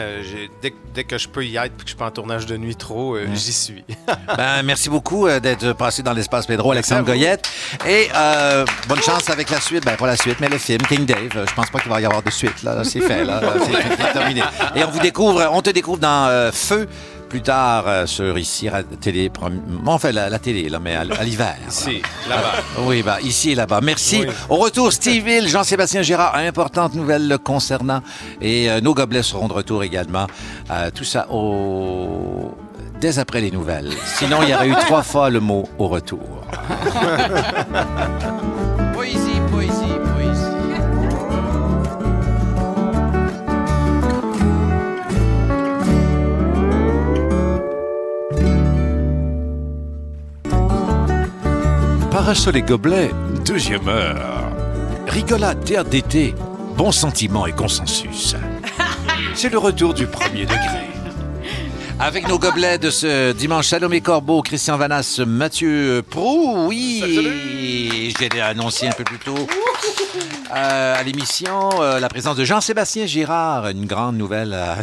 dès, 0.61 0.73
dès 0.93 1.03
que 1.05 1.17
je 1.17 1.29
peux 1.29 1.45
y 1.45 1.55
être 1.55 1.71
puis 1.73 1.77
que 1.77 1.83
je 1.83 1.87
suis 1.89 1.97
pas 1.97 2.07
en 2.07 2.11
tournage 2.11 2.45
de 2.45 2.57
nuit 2.57 2.75
trop, 2.75 3.17
j'y 3.33 3.53
suis. 3.53 3.83
Ben, 4.37 4.63
merci 4.63 4.89
beaucoup 4.89 5.27
d'être 5.27 5.73
passé 5.73 6.03
dans 6.03 6.13
l'espace 6.13 6.45
Pedro, 6.45 6.71
Alexandre. 6.71 7.05
Goyette. 7.05 7.49
Et 7.87 8.09
euh, 8.15 8.65
bonne 8.87 9.01
chance 9.01 9.29
avec 9.29 9.49
la 9.49 9.59
suite. 9.61 9.85
Ben, 9.85 9.95
pas 9.95 10.07
la 10.07 10.17
suite, 10.17 10.39
mais 10.41 10.49
le 10.49 10.57
film 10.57 10.81
King 10.87 11.05
Dave. 11.05 11.45
Je 11.47 11.53
pense 11.53 11.69
pas 11.69 11.79
qu'il 11.79 11.89
va 11.89 12.01
y 12.01 12.05
avoir 12.05 12.21
de 12.21 12.29
suite. 12.29 12.63
Là, 12.63 12.75
Là, 12.75 12.83
c'est 12.83 12.99
fait. 13.01 13.23
Là, 13.23 13.41
c'est 14.13 14.13
c'est 14.13 14.19
terminé. 14.19 14.41
Et 14.75 14.83
on 14.83 14.89
vous 14.89 14.99
découvre, 14.99 15.49
on 15.53 15.61
te 15.61 15.69
découvre 15.69 15.99
dans 15.99 16.27
euh, 16.27 16.51
Feu. 16.51 16.87
Plus 17.29 17.43
tard, 17.43 17.83
euh, 17.85 18.07
sur 18.07 18.39
ici, 18.39 18.69
ra- 18.69 18.81
télé, 18.81 19.29
fait 19.99 20.11
la, 20.11 20.29
la 20.29 20.39
télé, 20.39 20.67
là, 20.67 20.79
mais 20.79 20.95
à, 20.95 21.03
l'hiver. 21.23 21.57
Ici, 21.69 22.01
là-bas. 22.27 22.53
Oui, 22.79 23.03
bah, 23.03 23.19
ici 23.21 23.51
et 23.51 23.55
là-bas. 23.55 23.81
Merci. 23.83 24.21
Oui. 24.21 24.27
Au 24.49 24.55
retour, 24.55 24.91
Steve 24.91 25.27
Hill, 25.27 25.47
Jean-Sébastien 25.47 26.01
Gérard, 26.01 26.33
importante 26.33 26.95
nouvelle 26.95 27.27
le 27.27 27.37
concernant. 27.37 28.01
Et 28.41 28.67
euh, 28.71 28.81
nos 28.81 28.95
gobelets 28.95 29.21
seront 29.21 29.47
de 29.47 29.53
retour 29.53 29.83
également. 29.83 30.25
Euh, 30.71 30.89
tout 30.89 31.03
ça 31.03 31.27
au... 31.29 32.57
dès 32.99 33.19
après 33.19 33.41
les 33.41 33.51
nouvelles. 33.51 33.91
Sinon, 34.17 34.37
il 34.41 34.49
y 34.49 34.55
aurait 34.55 34.69
eu 34.69 34.75
trois 34.87 35.03
fois 35.03 35.29
le 35.29 35.39
mot 35.39 35.69
au 35.77 35.87
retour. 35.87 36.41
Parasol 52.19 52.57
et 52.57 52.61
gobelets, 52.61 53.11
deuxième 53.45 53.87
heure. 53.87 54.51
Rigolade, 55.07 55.63
théâtre 55.63 55.89
d'été, 55.89 56.35
bon 56.75 56.91
sentiment 56.91 57.45
et 57.45 57.53
consensus. 57.53 58.35
C'est 59.35 59.47
le 59.47 59.57
retour 59.57 59.93
du 59.93 60.05
premier 60.05 60.41
degré. 60.41 60.89
Avec 61.97 62.27
nos 62.27 62.37
gobelets 62.37 62.77
de 62.77 62.89
ce 62.89 63.31
dimanche, 63.31 63.67
Salomé 63.67 64.01
Corbeau, 64.01 64.41
Christian 64.41 64.75
Vanas, 64.75 65.21
Mathieu 65.25 66.03
Prou, 66.09 66.67
oui, 66.67 68.13
je 68.19 68.27
l'ai 68.27 68.41
annoncé 68.41 68.89
un 68.89 68.91
peu 68.91 69.05
plus 69.05 69.19
tôt 69.19 69.47
euh, 70.55 70.95
à 70.99 71.03
l'émission, 71.03 71.69
euh, 71.81 71.99
la 71.99 72.09
présence 72.09 72.35
de 72.35 72.43
Jean-Sébastien 72.43 73.05
Girard, 73.05 73.67
une 73.69 73.85
grande 73.85 74.17
nouvelle 74.17 74.53
à, 74.53 74.77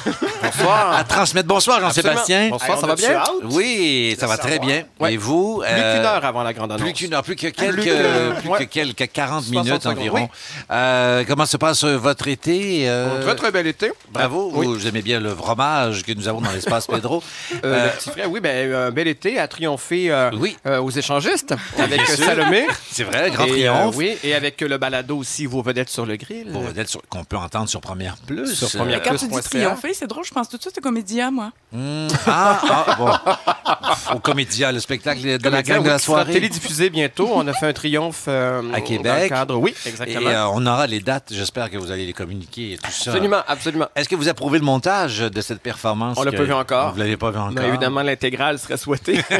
Bonsoir. 0.42 0.92
à 0.96 1.04
transmettre. 1.04 1.46
Bonsoir 1.48 1.80
Jean-Sébastien. 1.80 2.48
Bonsoir, 2.50 2.78
ça 2.78 2.86
va 2.86 2.94
bien? 2.96 3.22
Oui, 3.44 4.16
ça 4.18 4.26
va 4.26 4.36
très 4.38 4.58
bien. 4.58 4.84
Ouais. 4.98 5.14
Et 5.14 5.16
vous? 5.16 5.58
Plus 5.58 5.68
euh, 5.68 5.96
qu'une 5.96 6.04
heure 6.06 6.24
avant 6.24 6.42
la 6.42 6.52
grande 6.52 6.72
annonce. 6.72 6.82
plus 6.82 6.92
qu'une 6.92 7.14
heure, 7.14 7.22
plus 7.22 7.36
que 7.36 7.48
quelques, 7.48 7.74
Plus 7.74 7.84
que- 7.84 8.40
plus 8.40 8.48
ouais. 8.48 8.58
que 8.60 8.64
quelques 8.64 9.12
40 9.12 9.44
60 9.44 9.64
minutes 9.64 9.82
secondes. 9.82 9.98
environ. 9.98 10.28
Euh, 10.70 11.24
comment 11.26 11.46
se 11.46 11.56
passe 11.56 11.84
euh, 11.84 11.96
votre 11.96 12.28
été? 12.28 12.88
euh, 12.88 13.20
Votre 13.24 13.50
bel 13.50 13.66
été. 13.66 13.92
Bravo, 14.12 14.50
Oui. 14.54 14.66
vous 14.66 14.86
aimez 14.86 15.02
bien 15.02 15.20
le 15.20 15.34
fromage 15.34 16.02
que 16.04 16.12
nous 16.12 16.28
avons 16.28 16.40
dans 16.40 16.50
l'espace 16.52 16.86
Pedro. 16.90 17.22
Euh, 17.64 17.70
Euh, 17.70 17.84
le 17.86 17.90
petit 17.92 18.10
frère, 18.10 18.30
oui, 18.30 18.40
ben, 18.40 18.74
un 18.74 18.90
bel 18.90 19.06
été 19.08 19.38
a 19.38 19.46
triomphé 19.48 20.10
euh, 20.10 20.30
Oui. 20.34 20.56
euh, 20.66 20.80
aux 20.80 20.90
échangistes 20.90 21.54
avec 21.78 22.00
euh, 22.00 22.04
sûr. 22.16 22.24
Salomé. 22.24 22.66
C'est 22.90 23.04
vrai, 23.04 23.30
grand 23.30 23.44
Et, 23.44 23.50
triomphe. 23.50 23.94
euh, 23.94 23.98
oui, 23.98 24.18
et 24.24 24.34
avec 24.40 24.60
le 24.62 24.78
balado 24.78 25.18
aussi, 25.18 25.44
vos 25.46 25.60
vedettes 25.62 25.90
sur 25.90 26.06
le 26.06 26.16
grill. 26.16 26.48
Pour 26.52 26.62
vedette 26.62 26.88
sur- 26.88 27.02
qu'on 27.08 27.24
peut 27.24 27.36
entendre 27.36 27.68
sur 27.68 27.80
Première 27.80 28.16
Plus. 28.16 28.54
Sur 28.54 28.70
Première 28.70 28.98
Euh, 28.98 29.02
Quand 29.04 29.16
tu 29.16 29.28
dis 29.28 29.40
triompher, 29.40 29.92
c'est 29.94 30.06
drôle, 30.06 30.24
je 30.24 30.32
pense 30.32 30.48
tout 30.48 30.56
de 30.56 30.62
suite 30.62 30.78
au 30.78 30.80
comédien, 30.80 31.30
moi. 31.30 31.52
hmm, 31.72 32.08
ah, 32.26 32.60
ah, 32.70 32.96
bon. 32.98 34.14
Au 34.16 34.18
Comédia, 34.18 34.72
le 34.72 34.80
spectacle 34.80 35.20
de 35.22 35.28
la 35.32 35.38
Comédien, 35.38 35.74
gang 35.76 35.82
de 35.84 35.88
oui, 35.88 35.92
la 35.92 35.98
qui 35.98 36.04
sera 36.04 36.16
soirée. 36.18 36.32
télédiffusé 36.32 36.90
bientôt. 36.90 37.28
On 37.34 37.46
a 37.46 37.52
fait 37.52 37.66
un 37.66 37.72
triomphe 37.72 38.24
euh, 38.28 38.60
À 38.72 38.78
dans 38.80 38.84
Québec. 38.86 39.22
le 39.24 39.28
cadre. 39.28 39.56
Oui, 39.56 39.74
Et 39.84 39.88
exactement. 39.90 40.28
euh, 40.30 40.44
on 40.52 40.66
aura 40.66 40.86
les 40.86 41.00
dates. 41.00 41.28
J'espère 41.32 41.70
que 41.70 41.76
vous 41.76 41.90
allez 41.90 42.06
les 42.06 42.12
communiquer 42.12 42.72
et 42.72 42.76
tout 42.78 42.90
ça. 42.90 43.10
absolument, 43.10 43.42
absolument. 43.46 43.86
Est-ce 43.94 44.08
que 44.08 44.16
vous 44.16 44.28
approuvez 44.28 44.58
le 44.58 44.64
montage 44.64 45.18
de 45.18 45.40
cette 45.40 45.60
performance? 45.60 46.16
On 46.18 46.22
l'a 46.22 46.32
pas 46.32 46.42
vu 46.44 46.52
encore. 46.52 46.92
Vous 46.92 46.98
l'avez 46.98 47.16
pas 47.16 47.30
vu 47.30 47.38
encore? 47.38 47.52
Mais 47.52 47.68
évidemment, 47.68 48.02
l'intégrale 48.02 48.58
serait 48.58 48.76
souhaitée. 48.76 49.20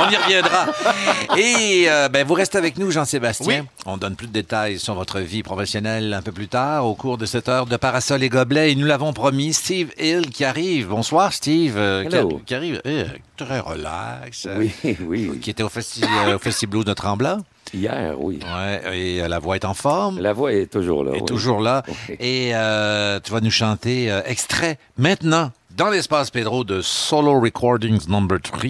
On 0.00 0.10
y 0.10 0.16
reviendra. 0.16 0.66
Et 1.36 1.84
euh, 1.88 2.08
ben, 2.08 2.26
vous 2.26 2.34
restez 2.34 2.58
avec 2.58 2.78
nous, 2.78 2.90
Jean-Sébastien. 2.90 3.60
Oui. 3.62 3.66
On 3.84 3.96
donne 3.96 4.14
plus 4.14 4.28
de 4.28 4.32
détails 4.32 4.78
sur 4.78 4.94
votre 4.94 5.18
vie 5.18 5.42
professionnelle 5.42 6.14
un 6.14 6.22
peu 6.22 6.30
plus 6.30 6.46
tard, 6.46 6.86
au 6.86 6.94
cours 6.94 7.18
de 7.18 7.26
cette 7.26 7.48
heure 7.48 7.66
de 7.66 7.76
Parasol 7.76 8.22
et 8.22 8.28
Gobelets. 8.28 8.70
Et 8.72 8.74
nous 8.76 8.86
l'avons 8.86 9.12
promis, 9.12 9.52
Steve 9.52 9.90
Hill 9.98 10.30
qui 10.30 10.44
arrive. 10.44 10.86
Bonsoir, 10.88 11.32
Steve. 11.32 11.74
euh, 11.76 12.04
qui, 12.04 12.14
Hello. 12.14 12.40
qui 12.46 12.54
arrive 12.54 12.80
euh, 12.86 13.04
très 13.36 13.58
relax. 13.58 14.46
euh, 14.46 14.56
Oui, 14.84 14.96
oui. 15.04 15.38
Qui 15.40 15.50
était 15.50 15.64
au, 15.64 15.68
festi 15.68 16.04
au 16.32 16.38
Festi 16.38 16.68
Blues 16.68 16.84
de 16.84 16.92
Tremblant. 16.92 17.38
Hier, 17.74 18.14
oui. 18.20 18.38
Ouais, 18.54 18.96
et 18.96 19.26
la 19.28 19.38
voix 19.40 19.56
est 19.56 19.64
en 19.64 19.74
forme. 19.74 20.20
La 20.20 20.32
voix 20.32 20.52
est 20.52 20.70
toujours 20.70 21.02
là. 21.02 21.12
est 21.12 21.20
oui. 21.20 21.24
toujours 21.24 21.60
là. 21.60 21.82
Et 22.20 22.50
euh, 22.54 23.18
tu 23.18 23.32
vas 23.32 23.40
nous 23.40 23.50
chanter 23.50 24.12
euh, 24.12 24.20
extrait 24.26 24.78
maintenant 24.98 25.50
dans 25.76 25.88
l'espace 25.88 26.30
Pedro 26.30 26.64
de 26.64 26.82
Solo 26.82 27.40
Recordings 27.40 28.06
Number 28.08 28.38
3. 28.40 28.60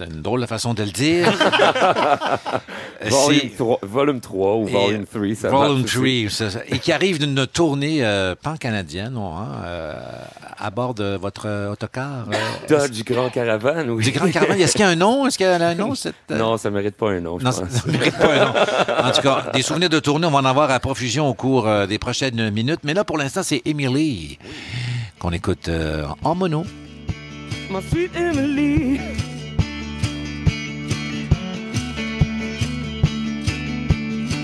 C'est 0.00 0.06
une 0.14 0.22
drôle 0.22 0.40
de 0.40 0.46
façon 0.46 0.72
de 0.72 0.82
le 0.82 0.90
dire. 0.90 1.30
volume, 3.02 3.50
3, 3.56 3.78
volume 3.82 4.20
3 4.20 4.56
ou 4.56 4.64
Volume 4.66 5.04
3, 5.06 5.34
ça 5.34 5.50
Volume 5.50 5.80
marche 5.82 5.96
aussi. 5.96 6.26
3, 6.26 6.30
c'est 6.30 6.50
ça. 6.50 6.60
et 6.68 6.78
qui 6.78 6.90
arrive 6.92 7.18
d'une 7.18 7.46
tournée 7.46 7.98
euh, 8.02 8.34
pan-canadienne, 8.40 9.12
non, 9.12 9.36
hein, 9.36 9.48
euh, 9.64 9.94
à 10.58 10.70
bord 10.70 10.94
de 10.94 11.18
votre 11.20 11.46
euh, 11.46 11.72
autocar. 11.72 12.24
euh, 12.32 12.36
Dodge 12.68 13.02
Grand 13.04 13.28
Caravane, 13.28 13.90
oui. 13.90 14.04
Du 14.04 14.10
Grand 14.12 14.30
Caravane. 14.30 14.58
Est-ce 14.58 14.72
qu'il 14.72 14.80
y 14.80 14.84
a 14.84 14.88
un 14.88 14.96
nom? 14.96 15.26
Est-ce 15.26 15.36
qu'il 15.36 15.46
y 15.46 15.50
a 15.50 15.54
un 15.68 15.74
nom? 15.74 15.94
Cette, 15.94 16.14
euh, 16.30 16.38
Non, 16.38 16.56
ça 16.56 16.70
mérite 16.70 16.96
pas 16.96 17.10
un 17.10 17.20
nom, 17.20 17.38
je 17.38 17.44
Non, 17.44 17.50
pense. 17.50 17.68
ça 17.68 17.82
ne 17.86 17.92
mérite 17.92 18.16
pas 18.16 18.32
un 18.32 18.44
nom. 18.46 18.52
En 19.08 19.10
tout 19.12 19.20
cas, 19.20 19.50
des 19.52 19.62
souvenirs 19.62 19.90
de 19.90 19.98
tournée, 20.00 20.26
on 20.26 20.30
va 20.30 20.38
en 20.38 20.44
avoir 20.46 20.70
à 20.70 20.80
profusion 20.80 21.28
au 21.28 21.34
cours 21.34 21.68
euh, 21.68 21.86
des 21.86 21.98
prochaines 21.98 22.48
minutes. 22.50 22.80
Mais 22.84 22.94
là, 22.94 23.04
pour 23.04 23.18
l'instant, 23.18 23.42
c'est 23.42 23.60
Emily 23.66 24.38
qu'on 25.18 25.32
écoute 25.32 25.68
euh, 25.68 26.06
en 26.24 26.34
mono. 26.34 26.64
My 27.70 27.80
sweet 27.90 28.10
Emily. 28.16 28.98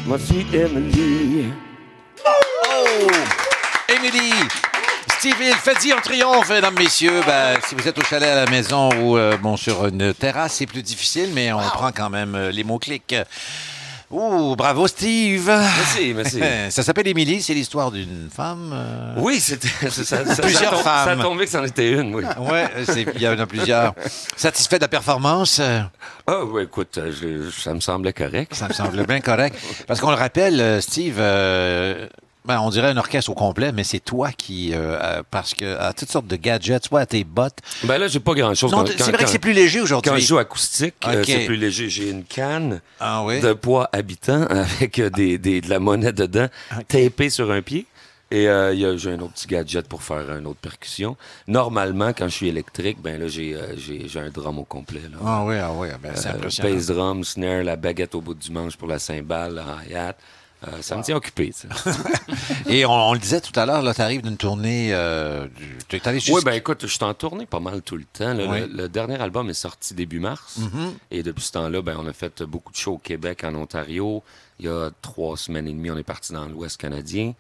My 0.07 0.16
sweet 0.18 0.54
Emily. 0.54 1.52
Oh! 2.24 3.09
Émilie! 3.88 4.34
Steve 5.18 5.34
faites-y 5.61 5.92
en 5.92 6.00
triomphe, 6.00 6.48
mesdames, 6.48 6.76
messieurs. 6.78 7.22
Ben, 7.26 7.59
si 7.66 7.74
vous 7.74 7.88
êtes 7.88 7.98
au 7.98 8.04
chalet 8.04 8.28
à 8.28 8.44
la 8.44 8.48
maison 8.48 8.88
ou 9.00 9.18
euh, 9.18 9.36
bon, 9.36 9.57
sur 9.57 9.84
une 9.86 10.14
terrasse, 10.14 10.54
c'est 10.54 10.66
plus 10.66 10.84
difficile, 10.84 11.30
mais 11.34 11.52
on 11.52 11.59
prend 11.59 11.90
quand 11.90 12.09
même 12.09 12.36
euh, 12.36 12.50
les 12.52 12.62
mots-clics. 12.62 13.16
Ouh, 14.09 14.54
bravo, 14.54 14.86
Steve! 14.86 15.46
Merci, 15.48 16.14
merci. 16.14 16.40
Ça 16.70 16.84
s'appelle 16.84 17.09
Émilie, 17.09 17.42
c'est 17.42 17.54
l'histoire 17.54 17.90
d'une 17.90 18.28
femme. 18.34 18.70
euh, 18.72 19.14
Oui, 19.16 19.40
c'était 19.40 19.66
Plusieurs 19.80 20.04
ça, 20.04 20.18
tombe- 20.22 20.82
Ça 20.84 21.04
femmes. 21.04 21.20
a 21.20 21.22
tombé 21.24 21.44
que 21.44 21.50
c'en 21.50 21.64
était 21.64 21.90
une, 21.90 22.14
oui. 22.14 22.22
Ouais, 22.38 22.68
c'est- 22.86 23.07
il 23.16 23.20
y 23.20 23.26
en 23.26 23.36
a 23.36 23.46
plusieurs. 23.46 23.94
Satisfait 24.36 24.76
de 24.78 24.82
la 24.84 24.88
performance? 24.88 25.61
Ah, 26.24 26.44
oui, 26.44 26.62
écoute, 26.62 27.00
je- 27.04 27.50
ça 27.50 27.74
me 27.74 27.80
semblait 27.80 28.12
correct. 28.12 28.54
Ça 28.54 28.68
me 28.68 28.72
semble 28.72 29.04
bien 29.04 29.20
correct. 29.20 29.57
Parce 29.88 30.00
qu'on 30.00 30.11
le 30.11 30.16
rappelle, 30.16 30.61
euh, 30.61 30.80
Steve, 30.80 31.16
euh, 31.18 32.07
ben, 32.47 32.61
on 32.61 32.70
dirait 32.70 32.88
un 32.88 32.97
orchestre 32.97 33.30
au 33.30 33.34
complet, 33.34 33.72
mais 33.72 33.84
c'est 33.84 34.01
toi 34.01 34.30
qui, 34.32 34.72
euh, 34.72 34.99
euh, 35.01 35.22
parce 35.30 35.55
que 35.55 35.76
à 35.78 35.92
toutes 35.92 36.11
sortes 36.11 36.26
de 36.26 36.36
gadgets, 36.36 36.84
soit 36.84 37.01
à 37.01 37.07
tes 37.07 37.24
bottes. 37.24 37.59
Ben 37.84 37.99
là, 37.99 38.09
j'ai 38.09 38.20
pas 38.20 38.34
grand-chose. 38.34 38.70
Non, 38.72 38.84
Quand- 38.84 38.92
c'est 38.97 39.12
vrai 39.12 39.24
que 39.24 39.30
c'est 39.30 39.38
plus 39.38 39.53
léger 39.53 39.80
aujourd'hui. 39.80 40.11
Quand 40.11 40.16
je 40.18 40.24
joue 40.26 40.38
acoustique, 40.38 40.94
euh, 41.07 41.22
c'est 41.26 41.47
plus 41.47 41.57
léger. 41.57 41.88
J'ai 41.90 42.11
une 42.11 42.24
canne 42.24 42.80
Ah 43.01 43.22
oui? 43.24 43.40
de 43.40 43.53
poids 43.53 43.88
habitant 43.92 44.42
avec 44.51 44.99
euh, 44.99 45.11
des, 45.11 45.38
des- 45.38 45.61
de 45.61 45.68
la 45.70 45.78
monnaie 45.80 46.12
dedans, 46.12 46.47
tapée 46.88 47.30
sur 47.30 47.51
un 47.51 47.62
pied. 47.62 47.86
Et 48.28 48.49
euh, 48.49 48.97
j'ai 48.99 49.12
un 49.12 49.20
autre 49.20 49.34
petit 49.34 49.47
gadget 49.47 49.86
pour 49.86 50.03
faire 50.03 50.36
une 50.36 50.49
autre 50.49 50.59
percussion. 50.61 51.16
Normalement, 51.47 52.09
quand 52.09 52.26
je 52.26 52.34
suis 52.34 52.49
électrique, 52.49 52.99
ben 53.01 53.20
là, 53.20 53.28
j'ai 53.28 53.55
euh, 53.55 54.20
un 54.20 54.30
drum 54.30 54.59
au 54.59 54.64
complet. 54.64 55.03
Là. 55.12 55.18
Ah 55.24 55.44
oui, 55.47 55.55
ah 55.62 55.70
oui, 55.72 55.86
ben, 56.03 56.11
c'est 56.16 56.30
Euh, 56.30 56.32
impressionnant. 56.32 56.74
bass 56.74 56.86
drum, 56.86 57.22
snare, 57.24 57.62
la 57.62 57.76
baguette 57.76 58.16
au 58.16 58.20
bout 58.20 58.34
du 58.34 58.51
manche 58.51 58.76
pour 58.76 58.88
la 58.88 58.99
cymbale, 58.99 59.55
la 59.55 59.76
hi-hat. 59.88 60.16
Euh, 60.68 60.82
ça 60.82 60.96
me 60.96 61.02
tient 61.02 61.16
occupé, 61.16 61.52
ça. 61.52 61.68
Et 62.68 62.84
on, 62.86 62.90
on 62.92 63.12
le 63.12 63.18
disait 63.20 63.40
tout 63.40 63.58
à 63.58 63.66
l'heure, 63.66 63.82
là, 63.82 63.94
tu 63.94 64.00
arrives 64.00 64.22
d'une 64.22 64.36
tournée. 64.36 64.90
Euh, 64.92 65.46
tu 65.88 65.96
es 65.96 66.08
allé 66.08 66.18
Oui, 66.28 66.42
ben 66.44 66.52
écoute, 66.52 66.82
je 66.82 66.86
suis 66.88 67.04
en 67.04 67.14
tournée 67.14 67.46
pas 67.46 67.60
mal 67.60 67.82
tout 67.82 67.96
le 67.96 68.04
temps. 68.04 68.34
là. 68.34 68.44
Oui. 68.48 68.60
Le, 68.60 68.66
le 68.82 68.88
dernier 68.88 69.20
album 69.20 69.48
est 69.48 69.54
sorti 69.54 69.94
début 69.94 70.18
mars. 70.20 70.56
Mhm. 70.58 70.94
Et 71.10 71.22
depuis 71.22 71.44
ce 71.44 71.52
temps-là, 71.52 71.82
ben, 71.82 71.96
on 72.00 72.06
a 72.08 72.12
fait 72.12 72.42
beaucoup 72.42 72.72
de 72.72 72.76
shows 72.76 72.94
au 72.94 72.98
Québec, 72.98 73.44
en 73.44 73.54
Ontario. 73.54 74.22
Il 74.58 74.66
y 74.66 74.68
a 74.68 74.90
trois 75.02 75.36
semaines 75.36 75.68
et 75.68 75.72
demie, 75.72 75.90
on 75.90 75.98
est 75.98 76.02
parti 76.02 76.32
dans 76.32 76.46
l'Ouest 76.46 76.80
canadien. 76.80 77.34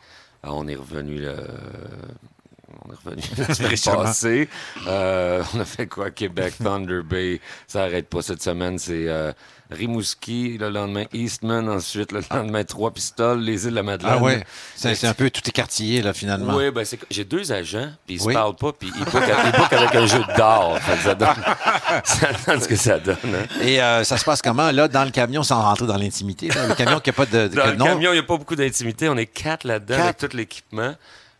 Euh, 0.44 0.48
on 0.50 0.68
est 0.68 0.76
revenu 0.76 1.18
le... 1.18 1.34
On 2.84 2.92
est 2.92 2.96
revenu 3.04 3.22
la 3.38 3.54
semaine 3.54 4.04
passée. 4.04 4.48
Euh, 4.86 5.42
on 5.54 5.60
a 5.60 5.64
fait 5.64 5.86
quoi? 5.86 6.10
Québec, 6.10 6.54
Thunder 6.62 7.00
Bay. 7.02 7.40
Ça 7.66 7.84
arrête 7.84 8.08
pas 8.08 8.22
cette 8.22 8.42
semaine. 8.42 8.78
C'est 8.78 9.08
euh, 9.08 9.32
Rimouski, 9.70 10.58
le 10.58 10.68
lendemain 10.70 11.04
Eastman, 11.12 11.68
ensuite 11.68 12.12
le 12.12 12.20
lendemain 12.30 12.64
Trois-Pistoles, 12.64 13.40
les 13.40 13.64
îles 13.64 13.70
de 13.70 13.76
la 13.76 13.82
Madeleine. 13.82 14.12
Ah 14.18 14.22
ouais, 14.22 14.44
c'est 14.74 15.04
un 15.06 15.14
peu 15.14 15.30
tout 15.30 15.42
écartillé, 15.46 16.02
là, 16.02 16.12
finalement. 16.12 16.54
Oui, 16.56 16.70
ben 16.70 16.84
c'est 16.84 16.96
que 16.96 17.06
j'ai 17.10 17.24
deux 17.24 17.50
agents, 17.52 17.90
puis 18.06 18.16
ils 18.16 18.22
Oui. 18.22 18.32
se 18.32 18.38
parlent 18.38 18.56
pas, 18.56 18.72
puis 18.72 18.92
ils 18.96 19.04
bookent 19.04 19.72
avec 19.72 19.94
un 19.94 20.06
jeu 20.06 20.22
d'or. 20.36 20.78
Ça 21.02 21.14
donne, 21.14 21.28
ça 22.04 22.28
donne 22.46 22.60
ce 22.60 22.68
que 22.68 22.76
ça 22.76 22.98
donne. 22.98 23.16
hein. 23.24 23.46
Et 23.62 23.80
euh, 23.82 24.04
ça 24.04 24.16
se 24.16 24.24
passe 24.24 24.40
comment, 24.42 24.70
là, 24.70 24.88
dans 24.88 25.04
le 25.04 25.10
camion, 25.10 25.42
sans 25.42 25.60
rentrer 25.62 25.86
dans 25.86 25.96
l'intimité? 25.96 26.48
Le 26.48 26.74
camion 26.74 27.00
qui 27.00 27.10
n'a 27.10 27.14
pas 27.14 27.26
de, 27.26 27.48
de 27.48 27.54
Dans 27.54 27.64
que 27.64 27.68
le 27.70 27.76
camion, 27.76 28.10
il 28.12 28.14
n'y 28.14 28.20
a 28.20 28.22
pas 28.22 28.36
beaucoup 28.36 28.56
d'intimité. 28.56 29.08
On 29.08 29.16
est 29.16 29.26
quatre 29.26 29.64
là-dedans 29.64 30.02
avec 30.04 30.16
tout 30.18 30.28
l'équipement. 30.36 30.94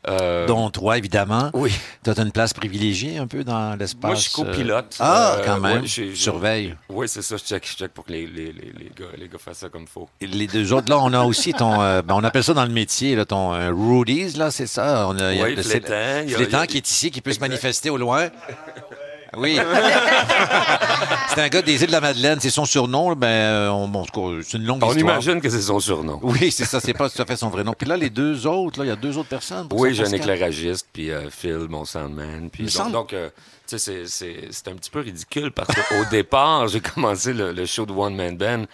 Euh, 0.09 0.47
dont 0.47 0.71
toi, 0.71 0.99
évidemment. 0.99 1.51
Oui. 1.53 1.73
Tu 2.05 2.11
as 2.11 2.19
une 2.23 2.31
place 2.31 2.53
privilégiée 2.55 3.19
un 3.19 3.27
peu 3.27 3.43
dans 3.43 3.75
l'espace. 3.77 4.05
Moi, 4.11 4.15
je 4.15 4.21
suis 4.21 4.33
copilote. 4.33 4.95
euh, 5.01 5.05
Ah, 5.05 5.37
Euh, 5.39 5.43
quand 5.45 5.59
même. 5.61 5.81
ouais, 5.83 5.87
j'ai- 5.87 6.15
Surveille. 6.15 6.75
Oui, 6.89 7.09
c'est 7.09 7.23
ça. 7.23 7.37
Je 7.37 7.43
check, 7.43 7.67
je 7.69 7.77
check 7.77 7.93
pour 7.93 8.05
que 8.05 8.13
les, 8.13 8.27
les, 8.27 8.47
les, 8.53 8.73
les 8.79 8.93
gars, 8.97 9.07
les 9.19 9.29
gars 9.29 9.39
fassent 9.39 9.59
ça 9.59 9.69
comme 9.69 9.87
faut. 9.89 10.09
Et 10.21 10.27
Les 10.27 10.47
deux 10.47 10.73
autres, 10.73 10.89
là, 10.91 10.99
on 11.01 11.13
a 11.13 11.23
aussi 11.25 11.53
ton. 11.53 11.83
euh, 11.83 12.03
ben, 12.03 12.15
on 12.15 12.23
appelle 12.25 12.45
ça 12.45 12.55
dans 12.55 12.65
le 12.65 12.71
métier, 12.73 13.17
là, 13.17 13.25
ton 13.25 13.51
Rudy's, 13.75 14.37
là, 14.37 14.51
c'est 14.51 14.67
ça. 14.69 15.07
On 15.09 15.19
a, 15.19 15.33
il 15.33 15.39
y 15.39 15.43
a 15.43 15.45
Oui, 15.45 15.55
le- 15.57 15.63
Flétan, 15.63 16.23
il 16.25 16.31
y 16.31 16.35
a- 16.35 16.37
Flétan 16.37 16.59
il 16.59 16.61
y 16.61 16.63
a- 16.63 16.67
qui 16.69 16.77
est 16.77 16.89
ici, 16.91 17.11
qui 17.11 17.21
peut 17.21 17.33
se 17.33 17.41
manifester 17.41 17.91
au 17.91 17.97
loin. 17.97 18.29
Oui. 19.37 19.59
c'est 21.35 21.41
un 21.43 21.49
gars 21.49 21.62
des 21.62 21.81
îles 21.81 21.87
de 21.89 21.93
la 21.93 22.01
Madeleine. 22.01 22.39
C'est 22.41 22.51
son 22.51 22.64
surnom. 22.64 23.14
Ben, 23.14 23.70
on, 23.70 23.89
bon, 23.89 24.05
c'est 24.43 24.57
une 24.59 24.64
longue 24.64 24.83
On 24.83 24.89
histoire. 24.95 25.14
imagine 25.14 25.41
que 25.41 25.49
c'est 25.51 25.61
son 25.62 25.81
surnom. 25.81 26.18
Oui, 26.22 26.51
c'est 26.51 26.64
ça. 26.64 26.81
C'est 26.81 26.95
pas 26.95 27.09
tout 27.11 27.20
à 27.20 27.27
fait 27.27 27.37
son 27.37 27.49
vrai 27.49 27.64
nom. 27.64 27.72
Puis 27.77 27.89
là, 27.89 27.97
les 27.97 28.11
deux 28.11 28.47
autres, 28.47 28.79
là, 28.79 28.85
il 28.85 28.89
y 28.89 28.93
a 28.93 28.97
deux 28.97 29.16
autres 29.18 29.29
personnes. 29.29 29.68
Oui, 29.72 29.95
j'ai 29.95 30.05
un 30.07 30.12
éclairagiste, 30.12 30.87
puis 30.93 31.11
euh, 31.11 31.29
Phil, 31.31 31.66
mon 31.68 31.85
soundman. 31.85 32.51
Puis 32.51 32.64
donc, 32.64 32.70
semble- 32.72 32.93
donc, 32.93 33.12
euh, 33.12 33.29
tu 33.68 33.79
sais, 33.79 33.79
c'est- 33.79 34.07
c'est 34.07 34.49
c'est 34.51 34.68
un 34.68 34.74
petit 34.74 34.91
peu 34.91 35.01
ridicule 35.01 35.51
parce 35.53 35.68
qu'au 35.74 36.05
départ, 36.11 36.68
j'ai 36.68 36.81
commencé 36.81 37.33
le, 37.33 37.53
le 37.53 37.66
show 37.66 37.85
de 37.87 37.93
One 37.93 38.14
Man 38.14 38.37
Band 38.37 38.64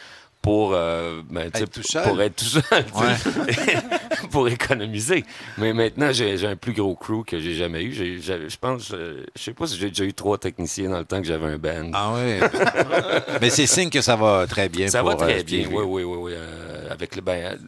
pour, 0.43 0.73
euh, 0.75 1.23
ben, 1.31 1.47
Être 1.55 1.71
tout 1.71 1.83
seul. 1.85 2.03
pour 2.03 2.21
être 2.21 2.35
tout 2.35 2.45
seul, 2.45 2.85
pour 4.31 4.49
économiser. 4.49 5.25
Mais 5.57 5.73
maintenant, 5.73 6.13
j'ai 6.13 6.45
un 6.45 6.57
plus 6.57 6.73
gros 6.73 6.97
crew 6.97 7.25
que 7.25 7.39
j'ai 7.39 7.55
jamais 7.55 7.85
eu. 7.85 7.93
Je 7.93 8.57
pense, 8.61 8.91
euh, 8.93 9.25
je 9.37 9.43
sais 9.43 9.55
pas 9.55 9.69
si 9.69 9.79
j'ai 9.79 9.89
déjà 9.89 10.05
eu 10.05 10.13
trois 10.13 10.39
techniciens 10.39 10.91
dans 10.91 10.99
le 10.99 11.05
temps 11.05 11.21
que 11.21 11.29
j'avais 11.29 11.47
un 11.47 11.59
band. 11.59 11.91
Ah 11.95 12.13
oui. 12.15 12.41
Mais 13.41 13.51
c'est 13.51 13.67
signe 13.67 13.89
que 13.89 14.01
ça 14.01 14.17
va 14.17 14.47
très 14.49 14.69
bien. 14.69 14.89
Ça 14.89 15.03
va 15.03 15.13
pour, 15.13 15.21
très 15.21 15.41
euh, 15.41 15.43
bien, 15.45 15.63
Stevie. 15.63 15.75
oui, 15.77 15.85
oui, 15.87 16.03
oui. 16.03 16.19
oui. 16.19 16.33
Avec 16.91 17.15
le, 17.15 17.23
ben, 17.23 17.59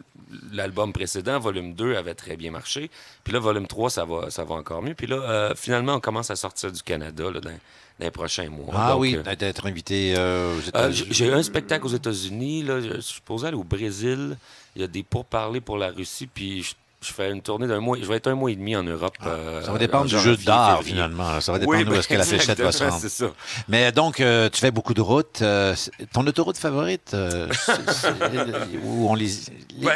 l'album 0.51 0.93
précédent, 0.93 1.39
volume 1.39 1.73
2, 1.73 1.95
avait 1.95 2.15
très 2.15 2.37
bien 2.37 2.51
marché. 2.51 2.89
Puis 3.23 3.33
là, 3.33 3.39
volume 3.39 3.67
3, 3.67 3.89
ça 3.89 4.05
va, 4.05 4.29
ça 4.29 4.43
va 4.43 4.55
encore 4.55 4.81
mieux. 4.81 4.95
Puis 4.95 5.07
là, 5.07 5.17
euh, 5.17 5.53
finalement, 5.55 5.95
on 5.95 5.99
commence 5.99 6.31
à 6.31 6.35
sortir 6.35 6.71
du 6.71 6.81
Canada 6.81 7.25
là, 7.31 7.39
dans, 7.39 7.51
dans 7.99 8.05
les 8.05 8.11
prochains 8.11 8.49
mois. 8.49 8.73
Ah 8.75 8.91
Donc, 8.91 9.01
oui, 9.01 9.15
euh, 9.15 9.35
d'être 9.35 9.67
invité 9.67 10.15
euh, 10.17 10.55
aux 10.55 10.59
euh, 10.59 10.67
États-Unis. 10.67 11.07
j'ai 11.11 11.33
un 11.33 11.43
spectacle 11.43 11.85
aux 11.85 11.89
États-Unis. 11.89 12.65
Je 12.67 12.99
suis 12.99 13.15
supposé 13.15 13.47
aller 13.47 13.57
au 13.57 13.63
Brésil. 13.63 14.37
Il 14.75 14.81
y 14.81 14.85
a 14.85 14.87
des 14.87 15.03
pourparlers 15.03 15.61
pour 15.61 15.77
la 15.77 15.89
Russie. 15.89 16.27
Puis 16.27 16.63
je, 16.63 16.73
je 17.05 17.13
fais 17.13 17.31
une 17.31 17.41
tournée 17.41 17.67
d'un 17.67 17.79
mois. 17.79 17.97
Je 18.01 18.05
vais 18.07 18.15
être 18.15 18.27
un 18.27 18.35
mois 18.35 18.51
et 18.51 18.55
demi 18.55 18.75
en 18.75 18.83
Europe. 18.83 19.15
euh, 19.25 19.59
Ah, 19.61 19.65
Ça 19.65 19.71
va 19.71 19.77
dépendre 19.77 20.03
en 20.05 20.07
du 20.07 20.17
jeu 20.19 20.35
d'art, 20.37 20.81
finalement. 20.83 21.31
là. 21.33 21.41
Ça 21.41 21.51
va 21.51 21.59
Oui, 21.59 21.77
dépendre 21.77 21.87
où 21.89 21.93
ben, 21.93 21.99
est-ce 21.99 22.07
que 22.07 22.13
la 22.15 22.23
fléchette 22.25 22.59
va 22.59 22.71
se 22.71 22.83
rendre. 22.83 22.97
C'est 22.99 23.09
ça. 23.09 23.27
Mais 23.67 23.91
donc, 23.91 24.19
euh, 24.19 24.49
tu 24.49 24.59
fais 24.59 24.71
beaucoup 24.71 24.93
de 24.93 25.01
routes. 25.01 25.41
euh, 25.41 25.75
ton 26.13 26.25
autoroute 26.27 26.57
favorite, 26.57 27.11
euh, 27.13 27.47
où 28.83 29.09
on 29.09 29.15
les... 29.15 29.29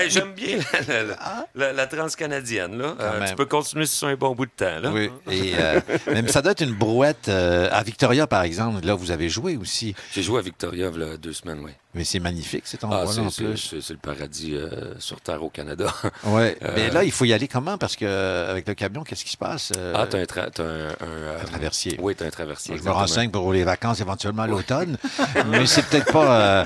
j'aime 0.09 0.33
bien 0.33 0.57
la, 0.87 1.03
la- 1.03 1.45
la- 1.55 1.73
la 1.73 1.87
transcanadienne. 1.87 2.77
Là. 2.77 2.95
Euh, 2.99 3.25
tu 3.27 3.35
peux 3.35 3.45
continuer 3.45 3.85
sur 3.85 4.07
un 4.07 4.15
bon 4.15 4.35
bout 4.35 4.45
de 4.45 4.51
temps. 4.55 4.79
Là. 4.81 4.91
Oui, 4.91 5.09
et 5.29 5.53
euh, 5.57 5.79
même 6.07 6.27
ça 6.27 6.41
doit 6.41 6.51
être 6.51 6.61
une 6.63 6.73
brouette. 6.75 7.27
euh, 7.29 7.69
à 7.71 7.83
Victoria, 7.83 8.27
par 8.27 8.43
exemple, 8.43 8.85
là, 8.85 8.93
vous 8.95 9.11
avez 9.11 9.29
joué 9.29 9.57
aussi. 9.57 9.95
J'ai 10.13 10.23
joué 10.23 10.39
à 10.39 10.41
Victoria 10.41 10.87
a 10.87 11.17
deux 11.17 11.33
semaines, 11.33 11.59
oui. 11.63 11.71
Mais 11.99 12.05
c'est 12.05 12.19
magnifique, 12.21 12.63
cet 12.65 12.85
Ah, 12.85 12.87
endroit-là, 12.87 13.11
c'est, 13.29 13.43
en 13.43 13.47
plus. 13.49 13.75
c'est- 13.81 13.89
le 13.91 13.97
paradis 13.97 14.55
euh, 14.55 14.97
sur 14.99 15.19
Terre 15.19 15.43
au 15.43 15.49
Canada. 15.49 15.93
Ouais. 16.23 16.57
Euh, 16.63 16.71
Mais 16.73 16.89
là, 16.91 17.03
il 17.03 17.11
faut 17.11 17.25
y 17.25 17.33
aller 17.33 17.49
comment? 17.49 17.77
Parce 17.77 17.97
que 17.97 18.05
euh, 18.05 18.49
avec 18.49 18.65
le 18.69 18.73
camion, 18.73 19.03
qu'est-ce 19.03 19.25
qui 19.25 19.31
se 19.31 19.37
passe? 19.37 19.73
Ah, 19.93 20.07
t'as 20.09 20.19
un, 20.19 20.23
tra- 20.23 20.61
un, 20.61 21.41
un, 21.41 21.43
traversier. 21.45 21.97
Oui, 22.01 22.15
t'as 22.15 22.25
un 22.27 22.29
traversier. 22.29 22.77
Je 22.77 22.83
me 22.83 22.91
renseigne 22.91 23.31
pour 23.31 23.51
les 23.51 23.65
vacances 23.65 23.99
éventuellement 23.99 24.43
à 24.43 24.47
l'automne. 24.47 24.95
mais 25.47 25.65
c'est 25.65 25.85
peut-être 25.87 26.13
pas. 26.13 26.65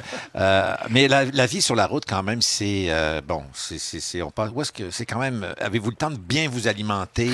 mais 0.92 1.08
la, 1.08 1.26
la 1.26 1.46
vie 1.48 1.64
sur 1.64 1.76
la 1.76 1.88
route, 1.88 2.04
quand 2.08 2.22
même, 2.22 2.44
c'est. 2.44 2.92
bon, 3.28 3.42
c'est, 3.54 4.22
on 4.22 4.30
parle, 4.30 4.52
où 4.54 4.62
est-ce 4.62 4.72
que 4.72 4.92
c'est 4.92 5.08
quand 5.08 5.20
même. 5.20 5.48
Avez-vous 5.60 5.90
le 5.90 5.96
temps 5.96 6.12
de 6.12 6.18
bien 6.18 6.48
vous 6.48 6.68
alimenter? 6.68 7.32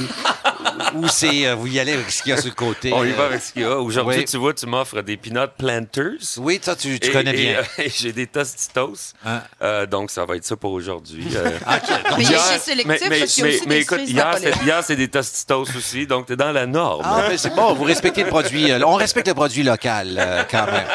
Ou 0.95 1.07
c'est. 1.07 1.47
euh, 1.47 1.55
vous 1.55 1.67
y 1.67 1.79
allez 1.79 1.93
avec 1.93 2.09
ce 2.11 2.23
qu'il 2.23 2.31
y 2.31 2.33
a 2.33 2.37
sur 2.37 2.49
le 2.49 2.55
côté? 2.55 2.91
On 2.93 3.03
y 3.03 3.11
va 3.11 3.23
euh, 3.23 3.27
avec 3.27 3.41
ce 3.41 3.53
qu'il 3.53 3.61
y 3.61 3.65
a. 3.65 3.77
Aujourd'hui, 3.79 4.17
oui. 4.19 4.25
tu 4.25 4.37
vois, 4.37 4.53
tu 4.53 4.65
m'offres 4.65 5.01
des 5.01 5.17
peanut 5.17 5.49
planters. 5.57 6.13
Oui, 6.37 6.59
ça, 6.61 6.75
tu, 6.75 6.99
tu 6.99 7.09
Et- 7.09 7.11
connais 7.11 7.31
et, 7.31 7.33
bien. 7.51 7.59
euh, 7.59 7.83
et 7.83 7.89
j'ai 7.95 8.11
des 8.13 8.27
tostitos. 8.27 9.13
Hein? 9.25 9.41
Euh, 9.61 9.85
donc, 9.85 10.11
ça 10.11 10.25
va 10.25 10.35
être 10.35 10.45
ça 10.45 10.55
pour 10.55 10.71
aujourd'hui. 10.73 11.27
Euh, 11.35 11.51
Mais 12.17 12.23
hier- 12.23 12.39
chez 12.53 12.59
Sélectif, 12.59 12.85
mais, 13.09 13.19
parce 13.19 13.33
qu'il 13.33 13.43
y 13.43 13.47
a 13.47 13.49
mais- 13.49 13.55
aussi 13.55 13.67
mais 13.67 13.75
des 13.75 13.81
écoute, 13.81 13.99
hier, 14.05 14.35
c'est- 14.39 14.63
hier, 14.65 14.83
c'est 14.83 14.95
des 14.95 15.07
tostitos 15.07 15.65
aussi. 15.77 16.07
Donc, 16.07 16.25
t'es 16.27 16.35
dans 16.35 16.51
la 16.51 16.65
norme. 16.65 17.01
Ah, 17.05 17.23
c'est 17.37 17.53
bon, 17.55 17.73
vous 17.73 17.83
respectez 17.83 18.23
le 18.23 18.29
produit. 18.29 18.71
euh, 18.71 18.79
on 18.85 18.95
respecte 18.95 19.27
le 19.27 19.33
produit 19.33 19.63
local, 19.63 20.15
euh, 20.19 20.43
quand 20.49 20.65
même. 20.65 20.85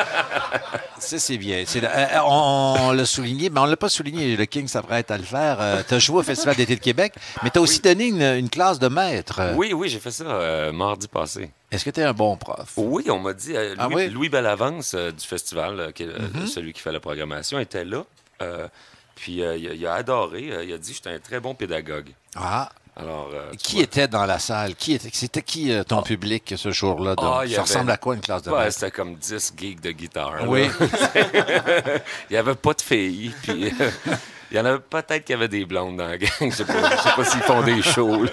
Ça, 0.98 1.18
c'est 1.18 1.36
bien. 1.36 1.64
C'est, 1.66 1.84
euh, 1.84 2.06
on, 2.24 2.76
on 2.80 2.92
l'a 2.92 3.04
souligné, 3.04 3.50
mais 3.50 3.60
on 3.60 3.64
ne 3.66 3.70
l'a 3.70 3.76
pas 3.76 3.90
souligné. 3.90 4.36
Le 4.36 4.44
King 4.46 4.66
s'apprête 4.68 5.10
à 5.10 5.18
le 5.18 5.24
faire. 5.24 5.58
tu 5.86 5.94
as 5.94 5.98
joué 5.98 6.20
au 6.20 6.22
Festival 6.22 6.56
d'été 6.56 6.76
de 6.76 6.80
Québec, 6.80 7.12
mais 7.42 7.50
tu 7.50 7.58
as 7.58 7.62
aussi 7.62 7.80
donné 7.80 8.06
une, 8.06 8.22
une 8.22 8.48
classe 8.48 8.78
de 8.78 8.88
maître. 8.88 9.36
euh, 9.40 9.52
Oui, 9.54 9.73
oui, 9.74 9.88
j'ai 9.88 9.98
fait 10.00 10.10
ça 10.10 10.24
euh, 10.24 10.72
mardi 10.72 11.06
passé. 11.08 11.50
Est-ce 11.70 11.84
que 11.84 11.90
tu 11.90 12.00
es 12.00 12.04
un 12.04 12.12
bon 12.14 12.36
prof? 12.36 12.72
Oui, 12.76 13.04
on 13.10 13.18
m'a 13.18 13.32
dit. 13.34 13.54
euh, 13.56 13.70
Louis, 13.70 13.76
Ah 13.78 13.88
oui? 13.88 14.08
Louis 14.08 14.28
Bellavance 14.28 14.94
euh, 14.94 15.10
du 15.12 15.24
festival, 15.26 15.92
qui 15.92 16.04
Mhm. 16.06 16.46
celui 16.46 16.72
qui 16.72 16.80
fait 16.80 16.92
la 16.92 17.00
programmation, 17.00 17.58
était 17.58 17.84
là. 17.84 18.04
Puis 19.16 19.34
il, 19.34 19.44
a, 19.44 19.54
il 19.56 19.86
a 19.86 19.94
adoré. 19.94 20.42
il 20.64 20.72
a 20.72 20.78
dit 20.78 20.90
que 20.90 20.96
j'étais 20.96 21.10
un 21.10 21.18
très 21.20 21.38
bon 21.40 21.54
pédagogue. 21.54 22.10
Ah. 22.36 22.70
Alors, 22.96 23.28
Qui 23.58 23.74
vois. 23.76 23.82
était 23.84 24.06
dans 24.06 24.24
la 24.24 24.38
salle? 24.38 24.76
Qui 24.76 24.92
était, 24.94 25.10
c'était 25.12 25.42
qui 25.42 25.72
euh, 25.72 25.82
ton 25.82 26.02
public 26.02 26.54
ce 26.56 26.70
jour-là? 26.70 27.14
Ah, 27.18 27.22
ça 27.22 27.38
avait- 27.40 27.58
ressemble 27.58 27.90
à 27.90 27.96
quoi 27.96 28.14
une 28.14 28.20
classe 28.20 28.42
de 28.42 28.52
Ouais, 28.52 28.70
c'était 28.70 28.92
comme 28.92 29.16
10 29.16 29.52
geeks 29.56 29.80
de 29.80 29.90
guitare. 29.90 30.44
Oui. 30.46 30.68
il 32.30 32.32
n'y 32.32 32.36
avait 32.36 32.54
pas 32.54 32.72
de 32.72 32.80
filles. 32.82 33.34
Puis, 33.42 33.72
il 34.54 34.58
y 34.58 34.60
en 34.60 34.64
avait 34.66 34.78
peut-être 34.78 35.24
qu'il 35.24 35.32
y 35.32 35.36
avait 35.36 35.48
des 35.48 35.64
blondes 35.64 35.96
dans 35.96 36.06
la 36.06 36.16
gang. 36.16 36.30
Je 36.40 36.50
sais 36.50 36.64
pas, 36.64 36.96
je 36.96 37.02
sais 37.02 37.12
pas 37.16 37.24
s'ils 37.24 37.40
font 37.42 37.62
des 37.62 37.82
shows. 37.82 38.22
Là. 38.24 38.30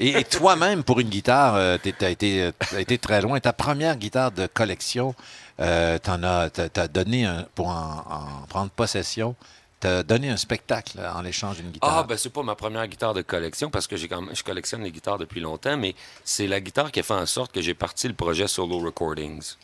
Et, 0.00 0.18
et 0.18 0.24
toi-même, 0.24 0.82
pour 0.82 0.98
une 0.98 1.08
guitare, 1.08 1.78
tu 1.80 1.94
as 2.04 2.10
été, 2.10 2.50
t'as 2.58 2.80
été 2.80 2.98
très 2.98 3.20
loin. 3.22 3.38
Ta 3.38 3.52
première 3.52 3.96
guitare 3.96 4.32
de 4.32 4.46
collection, 4.48 5.14
euh, 5.60 5.98
t'en 5.98 6.22
as, 6.24 6.50
t'as, 6.50 6.68
t'as 6.68 6.88
donné, 6.88 7.24
un, 7.26 7.46
pour 7.54 7.68
en, 7.68 8.04
en 8.10 8.46
prendre 8.48 8.70
possession, 8.70 9.36
tu 9.80 9.86
as 9.86 10.02
donné 10.02 10.30
un 10.30 10.36
spectacle 10.36 10.98
en 11.14 11.22
l'échange 11.22 11.58
d'une 11.58 11.70
guitare. 11.70 11.98
Ah, 11.98 12.02
ben 12.02 12.16
c'est 12.16 12.32
pas 12.32 12.42
ma 12.42 12.56
première 12.56 12.86
guitare 12.88 13.14
de 13.14 13.22
collection 13.22 13.70
parce 13.70 13.86
que 13.86 13.96
j'ai 13.96 14.08
quand 14.08 14.20
même- 14.20 14.34
je 14.34 14.42
collectionne 14.42 14.82
les 14.82 14.90
guitares 14.90 15.18
depuis 15.18 15.40
longtemps, 15.40 15.76
mais 15.76 15.94
c'est 16.24 16.48
la 16.48 16.60
guitare 16.60 16.90
qui 16.90 16.98
a 17.00 17.02
fait 17.04 17.14
en 17.14 17.26
sorte 17.26 17.52
que 17.52 17.60
j'ai 17.62 17.74
parti 17.74 18.08
le 18.08 18.14
projet 18.14 18.48
Solo 18.48 18.78
Recordings. 18.80 19.54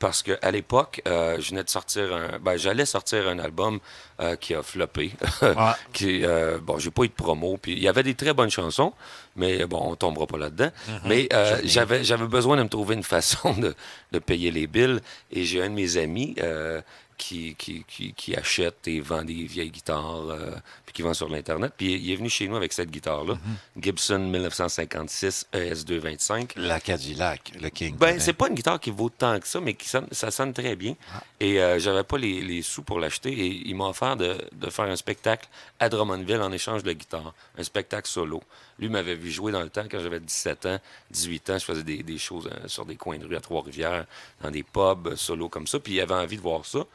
Parce 0.00 0.22
qu'à 0.22 0.50
l'époque, 0.50 1.02
euh, 1.06 1.36
je 1.38 1.50
venais 1.50 1.62
de 1.62 1.68
sortir 1.68 2.14
un. 2.14 2.38
Ben, 2.38 2.56
j'allais 2.56 2.86
sortir 2.86 3.28
un 3.28 3.38
album 3.38 3.80
euh, 4.18 4.34
qui 4.34 4.54
a 4.54 4.62
floppé. 4.62 5.12
qui, 5.92 6.24
euh, 6.24 6.58
bon, 6.58 6.78
j'ai 6.78 6.90
pas 6.90 7.02
eu 7.02 7.08
de 7.08 7.12
promo. 7.12 7.58
Puis 7.60 7.72
il 7.72 7.82
y 7.82 7.86
avait 7.86 8.02
des 8.02 8.14
très 8.14 8.32
bonnes 8.32 8.50
chansons, 8.50 8.94
mais 9.36 9.66
bon, 9.66 9.80
on 9.92 9.96
tombera 9.96 10.26
pas 10.26 10.38
là-dedans. 10.38 10.70
Mhm. 10.88 11.00
Mais 11.04 11.28
euh, 11.34 11.60
j'avais, 11.64 12.02
j'avais 12.02 12.26
besoin 12.26 12.56
de 12.56 12.62
me 12.62 12.68
trouver 12.70 12.94
une 12.94 13.02
façon 13.16 13.52
de, 13.52 13.74
de 14.12 14.18
payer 14.18 14.50
les 14.50 14.66
billes. 14.66 15.00
Et 15.30 15.44
j'ai 15.44 15.62
un 15.62 15.68
de 15.68 15.74
mes 15.74 15.98
amis 15.98 16.34
euh, 16.40 16.80
qui, 17.20 17.54
qui, 17.54 17.84
qui, 17.86 18.14
qui 18.14 18.34
achète 18.34 18.88
et 18.88 19.00
vend 19.00 19.22
des 19.22 19.44
vieilles 19.44 19.70
guitares, 19.70 20.28
euh, 20.30 20.52
puis 20.86 20.94
qui 20.94 21.02
vend 21.02 21.12
sur 21.14 21.28
l'Internet. 21.28 21.72
Puis 21.76 21.92
il 21.94 22.10
est 22.12 22.16
venu 22.16 22.30
chez 22.30 22.48
nous 22.48 22.56
avec 22.56 22.72
cette 22.72 22.90
guitare-là, 22.90 23.34
Mhm. 23.34 23.82
Gibson 23.84 24.18
1956 24.18 25.46
ES225. 25.52 26.52
La 26.56 26.80
Cadillac, 26.80 27.52
le 27.60 27.68
King. 27.68 27.96
Ben, 27.96 28.18
c'est 28.18 28.32
pas 28.32 28.48
une 28.48 28.54
guitare 28.54 28.80
qui 28.80 28.90
vaut 28.90 29.10
tant 29.10 29.38
que 29.38 29.46
ça, 29.46 29.60
mais 29.60 29.74
qui 29.74 29.88
sonne, 29.88 30.06
ça 30.10 30.30
sonne 30.30 30.52
très 30.52 30.76
bien. 30.76 30.94
Et 31.40 31.60
euh, 31.60 31.78
j'avais 31.78 32.04
pas 32.04 32.18
les, 32.18 32.40
les 32.40 32.62
sous 32.62 32.82
pour 32.82 32.98
l'acheter. 33.00 33.30
Et 33.32 33.62
il 33.66 33.74
m'a 33.76 33.84
offert 33.88 34.16
de, 34.16 34.36
de 34.52 34.70
faire 34.70 34.86
un 34.86 34.96
spectacle 34.96 35.48
à 35.78 35.88
Drummondville 35.88 36.40
en 36.40 36.52
échange 36.52 36.82
de 36.82 36.92
guitare. 36.92 37.34
Un 37.58 37.62
spectacle 37.62 38.08
solo. 38.08 38.42
Lui 38.80 38.88
m'avait 38.88 39.14
vu 39.14 39.30
jouer 39.30 39.52
dans 39.52 39.62
le 39.62 39.68
temps 39.68 39.84
quand 39.90 40.00
j'avais 40.00 40.20
17 40.20 40.66
ans, 40.66 40.78
18 41.10 41.50
ans. 41.50 41.58
Je 41.58 41.64
faisais 41.64 41.82
des, 41.82 42.18
choses 42.18 42.48
euh, 42.50 42.66
sur 42.66 42.86
des 42.86 42.96
coins 42.96 43.18
de 43.18 43.26
rue 43.26 43.36
à 43.36 43.40
Trois-Rivières, 43.40 44.06
dans 44.42 44.50
des 44.50 44.62
pubs 44.62 45.08
euh, 45.08 45.16
solo 45.16 45.48
comme 45.48 45.66
ça. 45.66 45.78
Puis 45.78 45.94
il 45.94 46.00
avait 46.00 46.14
envie 46.14 46.36
de 46.36 46.42
voir 46.42 46.64
ça. 46.64 46.86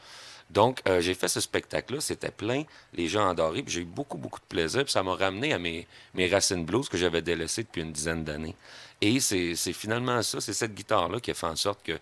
Donc, 0.49 0.81
euh, 0.87 0.99
j'ai 0.99 1.13
fait 1.13 1.27
ce 1.27 1.39
spectacle-là. 1.39 2.01
C'était 2.01 2.31
plein. 2.31 2.63
Les 2.93 3.07
gens 3.07 3.29
adoré. 3.29 3.61
Puis 3.61 3.73
j'ai 3.73 3.81
eu 3.81 3.85
beaucoup, 3.85 4.17
beaucoup 4.17 4.39
de 4.39 4.45
plaisir. 4.45 4.83
Puis 4.83 4.93
ça 4.93 5.03
m'a 5.03 5.13
ramené 5.13 5.53
à 5.53 5.59
mes, 5.59 5.87
racines 6.31 6.65
blues 6.65 6.89
que 6.89 6.97
j'avais 6.97 7.21
délaissées 7.21 7.63
depuis 7.63 7.81
une 7.81 7.91
dizaine 7.91 8.23
d'années. 8.23 8.55
Et 9.01 9.19
c'est 9.19 9.55
finalement 9.73 10.21
ça. 10.23 10.41
C'est 10.41 10.53
cette 10.53 10.73
guitare-là 10.73 11.19
qui 11.19 11.31
a 11.31 11.33
fait 11.33 11.47
en 11.47 11.55
sorte 11.55 11.83
que 11.83 11.99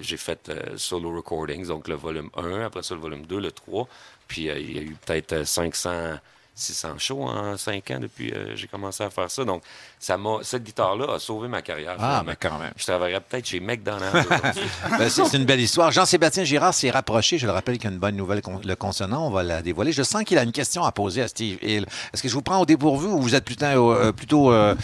j'ai 0.00 0.16
fait 0.16 0.50
solo 0.76 1.14
recordings. 1.14 1.66
Donc, 1.66 1.86
le 1.86 1.94
volume 1.94 2.30
1, 2.36 2.62
après 2.62 2.82
ça, 2.82 2.94
le 2.94 3.00
volume 3.00 3.26
2, 3.26 3.38
le 3.38 3.52
3. 3.52 3.88
Puis 4.28 4.42
il 4.42 4.76
y 4.76 4.78
a 4.78 4.82
eu 4.82 4.96
peut-être 5.04 5.32
euh, 5.32 5.44
500... 5.44 6.18
600 6.58 6.94
shows 6.98 7.22
en 7.22 7.56
5 7.58 7.90
ans 7.90 7.98
depuis 8.00 8.30
que 8.30 8.56
j'ai 8.56 8.66
commencé 8.66 9.04
à 9.04 9.10
faire 9.10 9.30
ça. 9.30 9.44
Donc, 9.44 9.62
ça 10.00 10.16
m'a, 10.16 10.38
cette 10.42 10.64
guitare-là 10.64 11.14
a 11.14 11.18
sauvé 11.18 11.48
ma 11.48 11.60
carrière. 11.60 11.96
Ah, 11.98 12.22
mais 12.26 12.34
quand 12.40 12.58
même. 12.58 12.72
Je 12.76 12.84
travaillerais 12.86 13.20
peut-être 13.20 13.46
chez 13.46 13.60
McDonald's. 13.60 14.26
Ben, 14.98 15.10
c'est 15.10 15.24
c'est 15.26 15.36
une 15.36 15.44
belle 15.44 15.60
histoire. 15.60 15.90
Jean-Sébastien 15.90 16.44
Girard 16.44 16.72
s'est 16.72 16.90
rapproché. 16.90 17.36
Je 17.36 17.46
le 17.46 17.52
rappelle 17.52 17.76
qu'il 17.76 17.84
y 17.84 17.88
a 17.88 17.90
une 17.92 17.98
bonne 17.98 18.16
nouvelle, 18.16 18.40
con- 18.40 18.60
le 18.64 18.74
consonant. 18.76 19.26
On 19.26 19.30
va 19.30 19.42
la 19.42 19.60
dévoiler. 19.60 19.92
Je 19.92 20.02
sens 20.02 20.24
qu'il 20.24 20.38
a 20.38 20.42
une 20.42 20.52
question 20.52 20.84
à 20.84 20.92
poser 20.92 21.20
à 21.22 21.28
Steve 21.28 21.58
Hill. 21.62 21.86
Est-ce 22.14 22.22
que 22.22 22.28
je 22.28 22.34
vous 22.34 22.40
prends 22.42 22.60
au 22.60 22.64
dépourvu 22.66 23.06
ou 23.08 23.20
vous 23.20 23.34
êtes 23.34 23.44
plutôt, 23.44 23.92
euh, 23.92 24.12
plutôt 24.12 24.50
euh, 24.50 24.74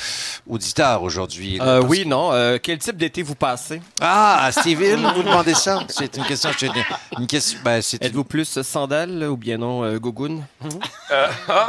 auditeur 0.47 1.03
aujourd'hui? 1.03 1.59
Euh, 1.63 1.81
oui, 1.83 2.05
non. 2.05 2.33
Euh, 2.33 2.59
quel 2.63 2.79
type 2.79 2.97
d'été 2.99 3.23
vous 3.23 3.35
passez? 3.35 3.81
Ah, 4.01 4.45
à 4.45 4.53
Steve 4.53 4.83
Hill, 4.83 4.99
vous 5.15 5.23
demandez 5.25 5.55
ça? 5.55 5.81
C'est 5.89 6.17
une 6.19 6.25
question. 6.25 6.51
Une 7.19 7.27
question 7.27 7.59
ben, 7.65 7.81
c'est 7.81 8.03
Êtes-vous 8.03 8.25
plus 8.25 8.61
sandales 8.63 9.25
ou 9.25 9.37
bien 9.37 9.57
non 9.57 9.85
euh, 9.85 9.99
gogoon? 9.99 10.43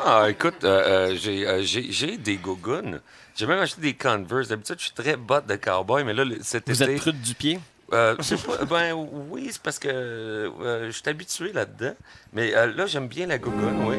Ah, 0.06 0.26
écoute, 0.30 0.64
euh, 0.64 1.12
euh, 1.12 1.16
j'ai, 1.16 1.48
euh, 1.48 1.62
j'ai, 1.64 2.18
des 2.18 2.38
gougounes. 2.38 3.00
J'ai 3.36 3.46
même 3.46 3.60
acheté 3.60 3.82
des 3.82 3.94
Converse. 3.94 4.48
D'habitude, 4.48 4.78
je 4.80 4.86
suis 4.86 4.94
très 4.94 5.16
botte 5.16 5.46
de 5.46 5.56
cowboy, 5.56 6.04
mais 6.04 6.14
là, 6.14 6.24
cet 6.41 6.68
Vous 6.68 6.82
été... 6.82 6.96
êtes 6.96 7.22
du 7.22 7.36
pied? 7.36 7.60
Euh, 7.91 8.16
pas- 8.16 8.66
ben 8.66 8.94
oui, 9.30 9.50
c'est 9.52 9.62
parce 9.62 9.78
que 9.78 10.52
je 10.86 10.91
suis 10.91 11.08
habitué 11.08 11.54
là-dedans. 11.54 11.94
Mais 12.34 12.52
là, 12.52 12.88
j'aime 12.88 13.08
bien 13.08 13.28
la 13.28 13.38
gougoune, 13.38 13.86
oui. 13.88 13.98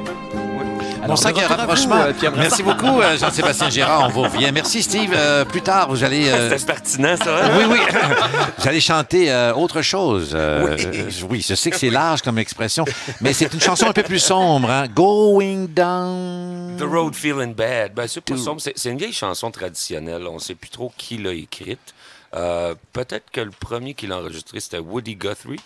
Oui. 1.05 1.11
On 1.12 1.16
sent 1.16 1.32
qu'il 1.32 1.42
y 1.42 1.44
a 1.44 1.52
un 1.52 1.57
rapprochement. 1.57 2.05
Merci 2.36 2.62
beaucoup, 2.62 3.00
euh, 3.00 3.16
Jean-Sébastien 3.18 3.70
Girard. 3.70 4.05
On 4.07 4.09
vous 4.09 4.22
revient. 4.22 4.50
Merci, 4.52 4.82
Steve. 4.82 5.12
Euh, 5.14 5.44
plus 5.44 5.61
tard, 5.62 5.88
vous 5.88 6.02
allez. 6.05 6.28
euh, 6.28 6.50
C'était 6.57 6.72
pertinent, 6.72 7.16
ça. 7.16 7.44
hein? 7.46 7.50
Oui, 7.59 7.64
oui. 7.70 7.78
Vous 8.59 8.68
allez 8.68 8.80
chanter 8.80 9.30
euh, 9.30 9.52
autre 9.55 9.82
chose. 9.82 10.30
Euh, 10.34 10.76
euh, 10.78 11.11
oui, 11.28 11.44
je 11.46 11.55
sais 11.55 11.70
que 11.70 11.76
c'est 11.76 11.90
large 11.90 12.22
comme 12.22 12.38
expression, 12.38 12.84
mais 13.20 13.32
c'est 13.32 13.52
une 13.52 13.61
chanson 13.61 13.86
un 13.88 13.92
peu 13.92 14.02
plus 14.02 14.18
sombre. 14.20 14.70
hein. 14.70 14.86
Going 14.88 15.66
down. 15.68 16.76
The 16.78 16.82
Road 16.84 17.14
Feeling 17.14 17.55
Bad. 17.55 17.92
Ben, 17.94 18.07
c'est 18.09 18.20
pas 18.22 18.36
sombre. 18.36 18.61
C'est, 18.61 18.72
c'est 18.76 18.90
une 18.90 18.98
vieille 18.98 19.12
chanson 19.12 19.50
traditionnelle. 19.50 20.26
On 20.26 20.34
ne 20.34 20.38
sait 20.40 20.55
plus 20.55 20.70
trop 20.70 20.92
qui 20.96 21.18
l'a 21.18 21.32
écrite. 21.32 21.94
Euh, 22.34 22.74
peut-être 22.92 23.30
que 23.30 23.40
le 23.40 23.50
premier 23.50 23.94
qui 23.94 24.07
l'a 24.07 24.16
enregistré, 24.18 24.59
c'était 24.61 24.78
Woody 24.78 25.14
Guthrie. 25.16 25.61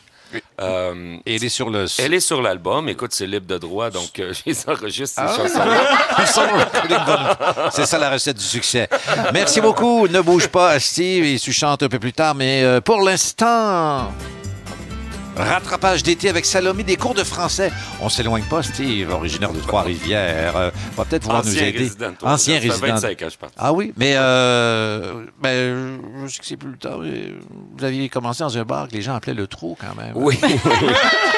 Euh, 0.60 1.16
Et 1.24 1.36
elle 1.36 1.44
est 1.44 1.48
sur 1.48 1.70
le. 1.70 1.86
elle 1.98 2.14
est 2.14 2.20
sur 2.20 2.42
l'album. 2.42 2.88
Écoute, 2.88 3.12
c'est 3.14 3.26
libre 3.26 3.46
de 3.46 3.58
droit, 3.58 3.90
donc 3.90 4.18
euh, 4.18 4.32
je 4.32 4.42
les 4.46 4.68
enregistre, 4.68 5.20
ces 5.22 5.26
Ah. 5.26 5.36
chansons-là. 5.36 7.70
C'est 7.72 7.86
ça 7.86 7.98
la 7.98 8.10
recette 8.10 8.36
du 8.36 8.44
succès. 8.44 8.88
Merci 9.32 9.60
beaucoup. 9.60 10.06
Ne 10.08 10.20
bouge 10.20 10.48
pas, 10.48 10.78
Steve, 10.80 11.24
et 11.24 11.38
tu 11.38 11.52
chantes 11.52 11.82
un 11.82 11.88
peu 11.88 11.98
plus 11.98 12.12
tard, 12.12 12.34
mais 12.34 12.62
euh, 12.62 12.80
pour 12.80 13.00
l'instant. 13.02 14.12
Rattrapage 15.44 16.02
d'été 16.02 16.28
avec 16.28 16.44
Salomé, 16.44 16.82
des 16.82 16.96
cours 16.96 17.14
de 17.14 17.24
français. 17.24 17.70
On 18.00 18.08
s'éloigne 18.08 18.44
pas, 18.44 18.62
Steve, 18.62 19.10
originaire 19.10 19.52
de 19.52 19.60
Trois-Rivières. 19.60 20.56
Euh, 20.56 20.70
va 20.96 21.04
peut-être 21.04 21.22
pouvoir 21.22 21.44
nous 21.44 21.56
aider. 21.58 21.78
résident, 21.78 22.12
toi. 22.18 22.30
Ancien 22.32 22.54
Ça 22.56 22.60
fait 22.60 22.68
résident. 22.68 22.94
25 22.94 23.10
ans 23.10 23.14
que 23.26 23.30
je. 23.30 23.36
Ah 23.56 23.72
oui, 23.72 23.92
mais 23.96 24.14
euh, 24.16 25.24
ben, 25.40 26.00
je 26.26 26.32
sais 26.32 26.38
que 26.40 26.46
c'est 26.46 26.56
plus 26.56 26.70
le 26.70 26.76
temps. 26.78 26.98
mais 26.98 27.32
Vous 27.76 27.84
aviez 27.84 28.08
commencé 28.08 28.42
dans 28.42 28.56
un 28.58 28.64
bar 28.64 28.88
que 28.88 28.92
les 28.94 29.02
gens 29.02 29.14
appelaient 29.14 29.34
le 29.34 29.46
trou 29.46 29.76
quand 29.80 29.94
même. 30.00 30.12
Oui. 30.14 30.38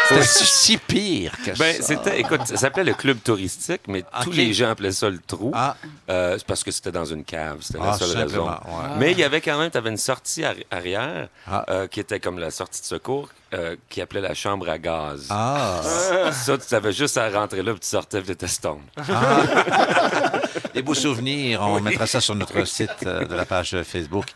C'était 0.08 0.24
si 0.24 0.44
si 0.46 0.76
pire 0.76 1.32
que 1.44 1.56
Ben, 1.56 1.76
ça. 1.76 1.82
c'était, 1.82 2.20
écoute, 2.20 2.40
ça 2.44 2.56
s'appelait 2.56 2.82
le 2.82 2.94
club 2.94 3.18
touristique, 3.22 3.82
mais 3.86 4.02
tous 4.22 4.30
Ok. 4.30 4.34
les 4.34 4.52
gens 4.52 4.70
appelaient 4.70 4.90
ça 4.90 5.08
le 5.08 5.18
trou. 5.24 5.52
Ah. 5.54 5.76
Euh, 6.10 6.34
c'est 6.36 6.46
parce 6.46 6.64
que 6.64 6.72
c'était 6.72 6.90
dans 6.90 7.04
une 7.04 7.22
cave. 7.22 7.58
C'était 7.60 7.78
Ah, 7.80 7.86
la 7.92 7.92
seule 7.98 8.08
raison. 8.16 8.44
simplement, 8.46 8.60
ouais. 8.66 8.88
Mais 8.98 9.12
il 9.12 9.18
y 9.18 9.22
avait 9.24 9.40
quand 9.40 9.56
même, 9.58 9.70
tu 9.70 9.78
avais 9.78 9.90
une 9.90 9.96
sortie 9.96 10.42
arri- 10.42 10.64
arrière 10.70 11.28
Ah. 11.48 11.64
euh, 11.70 11.86
qui 11.86 12.00
était 12.00 12.18
comme 12.18 12.40
la 12.40 12.50
sortie 12.50 12.80
de 12.80 12.86
secours 12.86 13.28
euh, 13.54 13.76
qui 13.88 14.00
appelait 14.00 14.20
la 14.20 14.34
chambre 14.34 14.68
à 14.68 14.78
gaz. 14.78 15.26
Ah. 15.30 15.80
Ça, 16.32 16.56
tu 16.58 16.74
avais 16.74 16.92
juste 16.92 17.16
à 17.18 17.28
rentrer 17.30 17.62
là, 17.62 17.72
puis 17.72 17.80
tu 17.80 17.88
sortais, 17.88 18.20
puis 18.20 18.36
tu 18.36 18.46
stone. 18.48 18.78
Des 20.74 20.82
beaux 20.82 20.94
souvenirs. 20.94 21.60
On 21.62 21.80
mettra 21.80 22.06
ça 22.06 22.20
sur 22.20 22.34
notre 22.34 22.64
site 22.64 22.90
euh, 23.04 23.24
de 23.24 23.34
la 23.34 23.44
page 23.44 23.76
Facebook. 23.82 24.26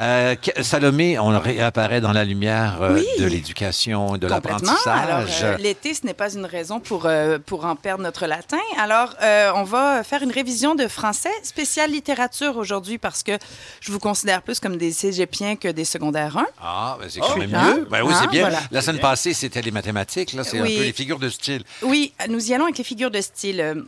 Euh, 0.00 0.34
Salomé, 0.62 1.18
on 1.18 1.38
réapparaît 1.38 2.00
dans 2.00 2.12
la 2.12 2.24
lumière 2.24 2.78
euh, 2.80 2.94
Oui. 2.94 3.06
de 3.18 3.26
l'éducation, 3.26 4.16
de 4.16 4.26
l'apprentissage. 4.26 5.42
euh, 5.42 5.56
l'été, 5.58 5.92
ce 5.94 6.06
n'est 6.06 6.14
pas 6.14 6.32
une 6.32 6.46
raison 6.46 6.80
pour, 6.80 7.04
euh, 7.06 7.38
pour 7.44 7.66
en 7.66 7.76
perdre 7.76 8.02
notre 8.02 8.26
latin. 8.26 8.56
Alors, 8.80 9.14
euh, 9.22 9.52
on 9.54 9.64
va 9.64 10.02
faire 10.02 10.22
une 10.22 10.32
révision 10.32 10.74
de 10.74 10.88
français 10.88 11.30
spéciale 11.42 11.90
littérature 11.90 12.56
aujourd'hui 12.56 12.96
parce 12.98 13.22
que 13.22 13.32
je 13.80 13.92
vous 13.92 13.98
considère 13.98 14.40
plus 14.42 14.60
comme 14.60 14.76
des 14.78 14.92
cégepiens 14.92 15.56
que 15.56 15.68
des 15.68 15.84
secondaires 15.84 16.36
1. 16.38 16.46
Ah, 16.62 16.96
ben 17.00 17.08
c'est 17.10 17.20
quand 17.20 17.36
même 17.36 17.54
Hein? 17.54 17.74
mieux. 17.76 17.88
Ben 17.90 18.02
oui, 18.02 18.12
Hein, 18.14 18.18
c'est 18.22 18.30
bien. 18.30 18.42
voilà. 18.48 18.60
La 18.70 18.80
semaine 18.82 19.00
passée, 19.00 19.34
c'était 19.34 19.62
les 19.62 19.70
mathématiques. 19.70 20.32
Là, 20.34 20.44
c'est 20.44 20.60
Oui. 20.60 20.74
un 20.74 20.76
peu 20.78 20.82
les 20.84 20.92
figures 20.92 21.18
de 21.18 21.28
style. 21.28 21.64
Oui, 21.82 22.12
nous 22.28 22.50
y 22.50 22.54
allons 22.54 22.64
avec 22.64 22.78
les 22.78 22.84
figures 22.84 23.10
de 23.10 23.20
style. 23.20 23.84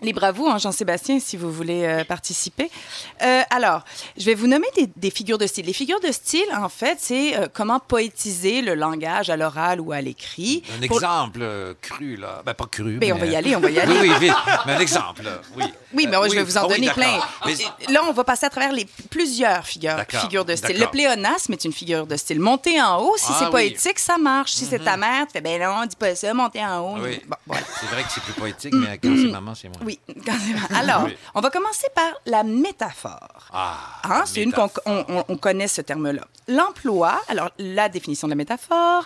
Libre 0.00 0.22
à 0.24 0.32
vous, 0.32 0.46
hein, 0.46 0.58
Jean-Sébastien, 0.58 1.18
si 1.18 1.36
vous 1.36 1.50
voulez 1.52 1.84
euh, 1.84 2.04
participer. 2.04 2.70
Euh, 3.22 3.42
alors, 3.50 3.82
je 4.16 4.24
vais 4.26 4.34
vous 4.34 4.46
nommer 4.46 4.68
des, 4.76 4.88
des 4.96 5.10
figures 5.10 5.38
de 5.38 5.46
style. 5.46 5.66
Les 5.66 5.72
figures 5.72 5.98
de 6.00 6.12
style, 6.12 6.46
en 6.56 6.68
fait, 6.68 6.98
c'est 7.00 7.36
euh, 7.36 7.48
comment 7.52 7.80
poétiser 7.80 8.62
le 8.62 8.74
langage 8.74 9.28
à 9.28 9.36
l'oral 9.36 9.80
ou 9.80 9.90
à 9.90 10.00
l'écrit. 10.00 10.62
Un 10.80 10.86
Pour- 10.86 10.98
exemple 10.98 11.40
cru, 11.82 12.16
là. 12.16 12.42
Ben, 12.46 12.54
pas 12.54 12.66
cru. 12.66 12.98
Ben, 12.98 13.12
on 13.12 13.18
va 13.18 13.26
y 13.26 13.34
aller, 13.34 13.56
on 13.56 13.60
va 13.60 13.70
y 13.70 13.78
aller. 13.80 13.92
Oui, 14.00 14.08
oui, 14.08 14.18
vite. 14.20 14.34
Mais 14.66 14.74
un 14.74 14.80
exemple. 14.80 15.22
Oui. 15.56 15.64
Oui, 15.92 16.06
mais 16.08 16.16
moi, 16.16 16.28
je 16.28 16.34
vais 16.34 16.44
vous 16.44 16.56
en 16.56 16.62
Ah 16.62 16.66
oui, 16.68 16.74
donner 16.76 16.90
plein. 16.92 17.18
Mais- 17.46 17.92
Là, 17.92 18.02
on 18.08 18.12
va 18.12 18.22
passer 18.24 18.46
à 18.46 18.50
travers 18.50 18.72
les 18.72 18.86
plusieurs 19.10 19.64
figures, 19.66 19.96
figures 20.08 20.44
de 20.44 20.54
style. 20.54 20.78
Le 20.78 20.86
pléonasme 20.86 21.52
est 21.54 21.64
une 21.64 21.72
figure 21.72 22.06
de 22.06 22.16
style. 22.16 22.38
Monter 22.38 22.80
en 22.80 23.02
haut, 23.02 23.14
si 23.16 23.26
Ah 23.30 23.36
c'est 23.38 23.44
oui. 23.46 23.50
poétique, 23.50 23.98
ça 23.98 24.16
marche. 24.18 24.52
Si 24.52 24.64
c'est 24.64 24.78
ta 24.78 24.96
mère, 24.96 25.26
tu 25.26 25.32
fais, 25.32 25.40
ben 25.40 25.60
non, 25.60 25.86
dis 25.86 25.96
pas 25.96 26.14
ça, 26.14 26.32
monter 26.34 26.64
en 26.64 26.78
haut. 26.80 26.98
Oui. 27.02 27.20
Bon, 27.26 27.36
voilà. 27.46 27.62
C'est 27.80 27.86
vrai 27.86 28.02
que 28.04 28.08
c'est 28.12 28.22
plus 28.22 28.32
poétique, 28.34 28.74
mais 28.74 28.98
quand 29.02 29.08
c'est 29.16 29.30
maman, 29.32 29.54
c'est 29.54 29.68
moins. 29.68 29.87
Oui. 29.88 29.98
Alors, 30.74 31.08
on 31.34 31.40
va 31.40 31.48
commencer 31.50 31.86
par 31.94 32.12
la 32.26 32.42
métaphore. 32.42 33.48
Hein, 34.04 34.22
c'est 34.26 34.42
une 34.42 34.52
qu'on 34.52 34.68
on, 34.86 35.04
on- 35.08 35.24
on 35.28 35.36
connaît 35.38 35.68
ce 35.68 35.80
terme-là. 35.80 36.22
L'emploi, 36.46 37.20
alors 37.28 37.50
la 37.58 37.88
définition 37.88 38.26
de 38.28 38.32
la 38.32 38.36
métaphore, 38.36 39.04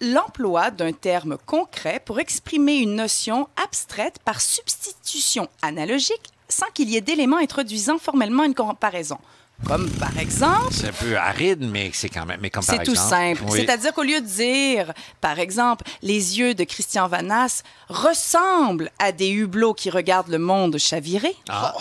l'emploi 0.00 0.70
d'un 0.72 0.92
terme 0.92 1.38
concret 1.46 2.00
pour 2.04 2.18
exprimer 2.18 2.78
une 2.78 2.96
notion 2.96 3.48
abstraite 3.62 4.18
par 4.24 4.40
substitution 4.40 5.48
analogique 5.62 6.30
sans 6.48 6.66
qu'il 6.74 6.90
y 6.90 6.96
ait 6.96 7.00
d'éléments 7.00 7.38
introduisant 7.38 7.98
formellement 7.98 8.42
une 8.44 8.54
comparaison. 8.54 9.18
Comme 9.64 9.88
par 9.92 10.16
exemple, 10.18 10.68
C'est 10.70 10.88
un 10.88 10.92
peu 10.92 11.16
aride, 11.16 11.60
mais 11.68 11.90
c'est 11.94 12.10
quand 12.10 12.26
même. 12.26 12.38
Mais 12.42 12.50
comme 12.50 12.64
par 12.64 12.76
c'est 12.76 12.84
tout 12.84 12.90
exemple- 12.92 13.08
simple. 13.08 13.42
Oui. 13.48 13.60
C'est-à-dire 13.60 13.92
qu'au 13.94 14.02
lieu 14.02 14.20
de 14.20 14.26
dire, 14.26 14.92
par 15.20 15.38
exemple, 15.38 15.84
les 16.02 16.38
yeux 16.38 16.54
de 16.54 16.62
Christian 16.64 17.08
Vanas 17.08 17.62
ressemblent 17.88 18.90
à 18.98 19.12
des 19.12 19.30
hublots 19.30 19.72
qui 19.74 19.88
regardent 19.90 20.28
le 20.28 20.38
monde 20.38 20.76
chavirer, 20.78 21.34
Ah, 21.48 21.74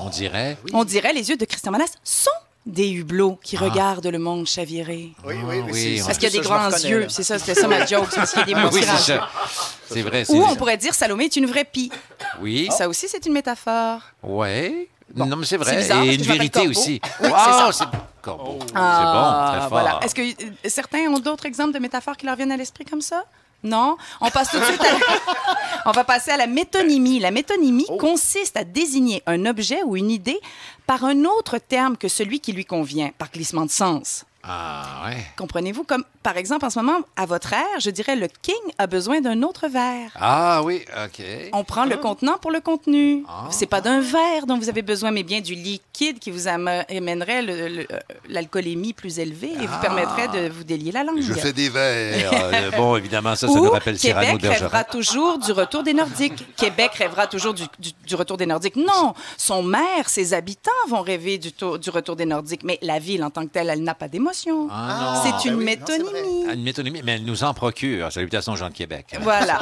on 0.00 0.08
dirait. 0.10 0.58
on 0.72 0.84
dirait 0.84 1.12
les 1.12 1.30
yeux 1.30 1.36
de 1.36 1.44
Christian 1.44 1.70
Vanas 1.72 1.92
sont 2.02 2.30
des 2.66 2.90
hublots 2.90 3.38
qui 3.42 3.56
Ah. 3.56 3.64
regardent 3.64 4.06
le 4.08 4.18
monde 4.18 4.46
chavirer. 4.46 5.12
Oui, 5.24 5.34
oui, 5.44 5.62
oui, 5.66 5.72
c'est- 5.72 6.02
on- 6.02 6.06
Parce 6.06 6.18
qu'il 6.18 6.28
y 6.28 6.36
a 6.36 6.40
des 6.40 6.46
grands 6.46 6.68
yeux. 6.70 7.06
C'est 7.08 7.22
ça, 7.22 7.38
c'était 7.38 7.54
ça 7.58 7.68
ma 7.68 7.86
joke. 7.86 8.06
c'est 8.10 8.16
parce 8.16 8.32
qu'il 8.32 8.40
y 8.40 8.42
a 8.42 8.46
des 8.46 8.54
oui, 8.74 8.80
grands 8.82 8.96
c'est 8.98 9.12
yeux. 9.12 9.18
ça. 9.20 9.28
C'est 9.88 10.02
vrai. 10.02 10.24
c'est- 10.24 10.32
Ou 10.32 10.42
on 10.42 10.56
pourrait 10.56 10.76
dire 10.76 10.94
Salomé 10.94 11.24
est 11.24 11.36
une 11.36 11.46
vraie 11.46 11.64
pie. 11.64 11.90
Oui. 12.40 12.68
Ça 12.76 12.88
aussi, 12.88 13.06
c'est 13.08 13.24
une 13.24 13.32
métaphore. 13.32 14.00
Non, 15.16 15.26
mais 15.36 15.44
c'est 15.44 15.50
C'est 15.50 15.56
vrai. 15.58 15.76
bizarre, 15.76 16.02
Et 16.04 16.14
une 16.14 16.22
vérité 16.22 16.68
aussi. 16.68 17.00
Oui, 17.20 17.28
Wow, 17.28 17.36
c'est 17.38 17.52
ça. 17.52 17.70
c'est 17.72 17.84
Corbeau. 18.22 18.58
c'est 18.66 18.72
Ah, 18.74 19.46
bon, 19.46 19.50
très 19.52 19.60
fort. 19.60 19.68
Voilà. 19.70 20.00
Est-ce 20.02 20.14
que 20.14 20.22
euh, 20.22 20.50
certains 20.66 21.00
ont 21.08 21.18
d'autres 21.18 21.46
exemples 21.46 21.72
de 21.72 21.78
métaphores 21.78 22.16
qui 22.16 22.26
leur 22.26 22.36
viennent 22.36 22.52
à 22.52 22.56
l'esprit 22.56 22.84
comme 22.84 23.00
ça? 23.00 23.24
Non? 23.62 23.96
On 24.22 24.30
passe 24.30 24.50
tout 24.50 24.58
de 24.58 24.64
suite 24.64 24.80
à... 24.82 25.86
On 25.86 25.92
va 25.92 26.04
passer 26.04 26.30
à 26.30 26.36
la 26.36 26.46
métonymie. 26.46 27.18
La 27.20 27.30
métonymie 27.30 27.86
Oh. 27.88 27.96
consiste 27.98 28.56
à 28.56 28.64
désigner 28.64 29.22
un 29.26 29.44
objet 29.46 29.82
ou 29.84 29.96
une 29.96 30.10
idée 30.10 30.38
par 30.86 31.04
un 31.04 31.24
autre 31.24 31.58
terme 31.58 31.96
que 31.96 32.08
celui 32.08 32.40
qui 32.40 32.52
lui 32.52 32.64
convient, 32.64 33.10
par 33.18 33.30
glissement 33.30 33.64
de 33.66 33.70
sens. 33.70 34.24
Ah, 34.42 35.02
ouais. 35.06 35.16
Comprenez-vous? 35.36 35.84
Comme, 35.84 36.04
par 36.22 36.36
exemple, 36.36 36.64
en 36.64 36.70
ce 36.70 36.78
moment, 36.78 37.00
à 37.16 37.26
votre 37.26 37.52
ère, 37.52 37.66
je 37.78 37.90
dirais 37.90 38.16
le 38.16 38.26
king 38.42 38.54
a 38.78 38.86
besoin 38.86 39.20
d'un 39.20 39.42
autre 39.42 39.68
verre. 39.68 40.10
Ah, 40.16 40.62
oui, 40.64 40.82
OK. 41.04 41.22
On 41.52 41.62
prend 41.64 41.84
le 41.84 41.96
contenant 41.98 42.38
pour 42.38 42.50
le 42.50 42.60
contenu. 42.60 43.24
C'est 43.50 43.66
pas 43.66 43.80
d'un 43.80 44.00
verre 44.00 44.46
dont 44.46 44.56
vous 44.58 44.68
avez 44.70 44.82
besoin, 44.82 45.10
mais 45.10 45.22
bien 45.24 45.40
du 45.40 45.54
liquide 45.54 46.18
qui 46.18 46.30
vous 46.30 46.48
am- 46.48 46.68
amènerait 46.88 47.44
euh, 47.48 47.84
l'alcoolémie 48.28 48.92
plus 48.92 49.18
élevée 49.18 49.52
et 49.60 49.66
vous 49.66 49.78
permettrait 49.80 50.28
de 50.28 50.48
vous 50.48 50.64
délier 50.64 50.92
la 50.92 51.04
langue. 51.04 51.20
Je 51.20 51.32
fais 51.34 51.52
des 51.52 51.68
verres. 51.68 52.30
Euh, 52.50 52.70
bon, 52.72 52.96
évidemment, 52.96 53.34
ça, 53.36 53.46
ça 53.46 53.52
Ou 53.52 53.64
nous 53.64 53.70
rappelle 53.70 53.98
Cyrano 53.98 54.36
Québec 54.38 54.58
rêvera 54.58 54.84
toujours 54.84 55.38
du 55.38 55.52
retour 55.52 55.82
des 55.82 55.92
Nordiques. 55.94 56.44
Québec 56.56 56.92
rêvera 56.94 57.26
toujours 57.26 57.54
du, 57.54 57.62
du- 57.78 57.92
du 58.06 58.14
retour 58.14 58.36
des 58.36 58.46
Nordiques. 58.46 58.76
Non, 58.76 59.14
son 59.36 59.62
maire, 59.62 60.08
ses 60.08 60.34
habitants 60.34 60.70
vont 60.88 61.00
rêver 61.02 61.38
du, 61.38 61.52
tour- 61.52 61.78
du 61.78 61.90
retour 61.90 62.16
des 62.16 62.24
Nordiques, 62.26 62.62
mais 62.64 62.78
la 62.82 62.98
ville 62.98 63.22
en 63.24 63.30
tant 63.30 63.42
que 63.46 63.50
telle, 63.52 63.68
elle 63.70 63.82
n'a 63.82 63.94
pas 63.94 64.08
Ah, 64.70 65.22
non. 65.24 65.38
c'est 65.40 65.48
une 65.48 65.56
Ben 65.56 65.58
oui, 65.58 65.64
métonymie. 65.64 66.44
Ah, 66.48 66.52
Une 66.54 66.62
métonymie, 66.62 67.00
mais 67.04 67.12
elle 67.12 67.24
nous 67.24 67.44
en 67.44 67.54
procure. 67.54 68.10
Salutations, 68.12 68.56
Jean 68.56 68.68
de 68.68 68.74
Québec. 68.74 69.06
Voilà. 69.20 69.58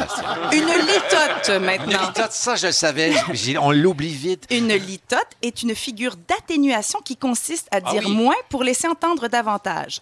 Une 0.53 0.67
litote 0.67 1.49
Une 1.51 1.59
maintenant. 1.65 2.07
litote, 2.09 2.33
ça, 2.33 2.57
je 2.57 2.67
le 2.67 2.73
savais. 2.73 3.13
On 3.61 3.71
l'oublie 3.73 4.15
vite. 4.15 4.45
Une 4.51 4.69
litote 4.75 5.29
est 5.43 5.63
une 5.63 5.75
figure 5.75 6.15
d'atténuation 6.29 7.01
qui 7.05 7.17
consiste 7.17 7.69
à 7.71 7.79
Ah 7.85 7.91
dire 7.93 8.03
oui. 8.07 8.13
moins 8.15 8.35
pour 8.49 8.63
laisser 8.65 8.89
entendre 8.89 9.29
davantage. 9.29 10.01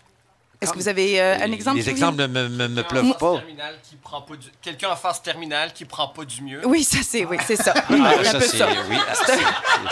Est-ce 0.60 0.72
que 0.72 0.78
vous 0.78 0.88
avez 0.88 1.20
euh, 1.20 1.36
un 1.42 1.52
exemple? 1.52 1.76
Les 1.78 1.88
exemples 1.90 2.16
ne 2.22 2.26
me, 2.26 2.48
me, 2.48 2.68
me 2.68 2.82
pleuvent 2.82 3.16
pas. 3.18 3.36
Terminal 3.38 3.74
qui 3.88 3.96
prend 3.96 4.22
pas 4.22 4.36
du- 4.36 4.48
Quelqu'un 4.62 4.90
en 4.90 4.96
phase 4.96 5.20
terminale 5.22 5.72
qui 5.74 5.84
prend 5.84 6.08
pas 6.08 6.24
du 6.24 6.42
mieux. 6.42 6.60
Oui, 6.66 6.82
ça 6.82 6.98
c'est 7.02 7.24
oui, 7.26 7.36
c'est 7.46 7.56
ça. 7.56 7.74
Ah, 7.76 7.82
C'est 7.88 8.28
un 8.28 8.32
ça, 8.32 8.38
peu 8.38 8.44
c'est- 8.46 8.56
ça. 8.58 8.68
oui. 8.88 8.96
C'est- 9.26 9.36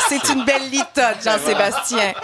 C'est 0.08 0.32
une 0.32 0.44
belle 0.44 0.70
litote, 0.70 1.18
Jean-Sébastien. 1.22 2.14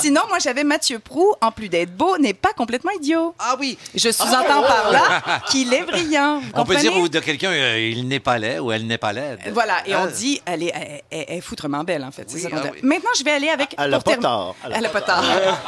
Sinon, 0.00 0.22
moi 0.28 0.38
j'avais 0.38 0.64
Mathieu 0.64 0.98
Prou, 0.98 1.34
en 1.40 1.50
plus 1.52 1.68
d'être 1.68 1.94
beau, 1.96 2.16
n'est 2.18 2.34
pas 2.34 2.52
complètement 2.54 2.90
idiot. 2.92 3.34
Ah 3.38 3.56
oui. 3.58 3.76
Je 3.94 4.10
sous-entends 4.10 4.62
par 4.62 4.90
là 4.90 5.40
qu'il 5.50 5.72
est 5.74 5.82
brillant. 5.84 6.40
Vous 6.40 6.50
On 6.54 6.64
peut 6.64 6.76
dire 6.76 6.96
ou 6.96 7.08
de 7.08 7.18
quelqu'un, 7.20 7.50
euh, 7.50 7.78
il 7.78 8.08
n'est 8.08 8.20
pas 8.20 8.38
laid 8.38 8.58
ou 8.58 8.72
elle 8.72 8.86
n'est 8.86 8.98
pas 8.98 9.12
laide. 9.12 9.38
Voilà, 9.52 9.86
et 9.86 9.92
Ah. 9.94 10.02
on 10.04 10.06
dit, 10.06 10.40
elle 10.46 10.62
est, 10.62 10.72
elle, 10.74 11.02
elle- 11.10 11.24
elle 11.28 11.38
est 11.38 11.40
foutrement 11.40 11.84
belle, 11.84 12.04
en 12.04 12.10
fait. 12.10 12.24
c'est 12.28 12.36
Oui, 12.36 12.42
ça 12.42 12.50
qu'on 12.50 12.56
ah 12.56 12.60
dit. 12.60 12.68
oui. 12.74 12.80
Maintenant, 12.82 13.10
je 13.18 13.24
vais 13.24 13.32
aller 13.32 13.48
avec. 13.48 13.74
Elle 13.78 13.92
a 13.94 14.00
pour 14.00 14.14
pas 14.14 14.20
tort. 14.20 14.56
Elle 14.64 14.72
a 14.72 14.78
Elle 14.78 14.86
a 14.86 14.88
pas. 14.88 15.20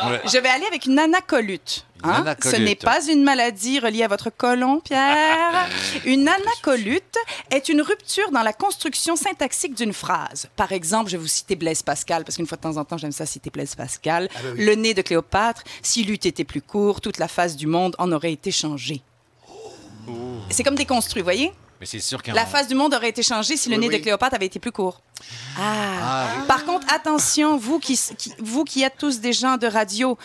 Ouais. 0.08 0.20
Je 0.24 0.38
vais 0.38 0.48
aller 0.48 0.66
avec 0.66 0.86
une 0.86 0.98
anacolute. 0.98 1.84
Hein? 2.04 2.36
Ce 2.42 2.56
n'est 2.56 2.74
pas 2.74 3.04
une 3.06 3.22
maladie 3.24 3.78
reliée 3.80 4.02
à 4.04 4.08
votre 4.08 4.30
colon, 4.30 4.80
Pierre. 4.80 5.66
Une 6.04 6.28
anacolute 6.28 7.16
est 7.50 7.68
une 7.68 7.80
rupture 7.80 8.30
dans 8.30 8.42
la 8.42 8.52
construction 8.52 9.16
syntaxique 9.16 9.74
d'une 9.74 9.92
phrase. 9.92 10.48
Par 10.56 10.72
exemple, 10.72 11.10
je 11.10 11.16
vais 11.16 11.22
vous 11.22 11.28
citer 11.28 11.56
Blaise 11.56 11.82
Pascal, 11.82 12.24
parce 12.24 12.36
qu'une 12.36 12.46
fois 12.46 12.56
de 12.56 12.62
temps 12.62 12.76
en 12.76 12.84
temps, 12.84 12.98
j'aime 12.98 13.12
ça 13.12 13.26
citer 13.26 13.50
Blaise 13.50 13.74
Pascal. 13.74 14.28
Ah, 14.34 14.38
ben 14.42 14.64
Le 14.66 14.74
nez 14.74 14.92
de 14.94 15.02
Cléopâtre, 15.02 15.62
s'il 15.82 16.10
eût 16.10 16.14
été 16.14 16.44
plus 16.44 16.62
court, 16.62 17.00
toute 17.00 17.18
la 17.18 17.28
face 17.28 17.56
du 17.56 17.66
monde 17.66 17.94
en 17.98 18.12
aurait 18.12 18.32
été 18.32 18.50
changée. 18.50 19.02
C'est 20.50 20.62
comme 20.62 20.74
déconstruit, 20.74 21.22
vous 21.22 21.26
voyez? 21.26 21.52
Mais 21.80 21.86
c'est 21.86 21.98
sûr. 22.00 22.20
La 22.34 22.46
face 22.46 22.68
du 22.68 22.74
monde 22.74 22.94
aurait 22.94 23.08
été 23.08 23.22
changée 23.22 23.56
si 23.56 23.68
le 23.68 23.74
Oui, 23.76 23.80
nez 23.82 23.88
oui. 23.88 23.98
de 23.98 24.02
Cléopâtre 24.02 24.34
avait 24.36 24.46
été 24.46 24.58
plus 24.60 24.70
court. 24.72 25.00
Ah. 25.58 25.62
Ah, 26.00 26.26
oui. 26.38 26.46
Par 26.46 26.64
contre, 26.64 26.86
attention, 26.92 27.56
vous 27.56 27.78
qui, 27.78 27.98
qui- 28.16 28.32
vous 28.38 28.64
qui 28.64 28.82
êtes 28.82 28.96
tous 28.98 29.18
des 29.20 29.32
gens 29.32 29.56
de 29.56 29.66
radio, 29.66 30.16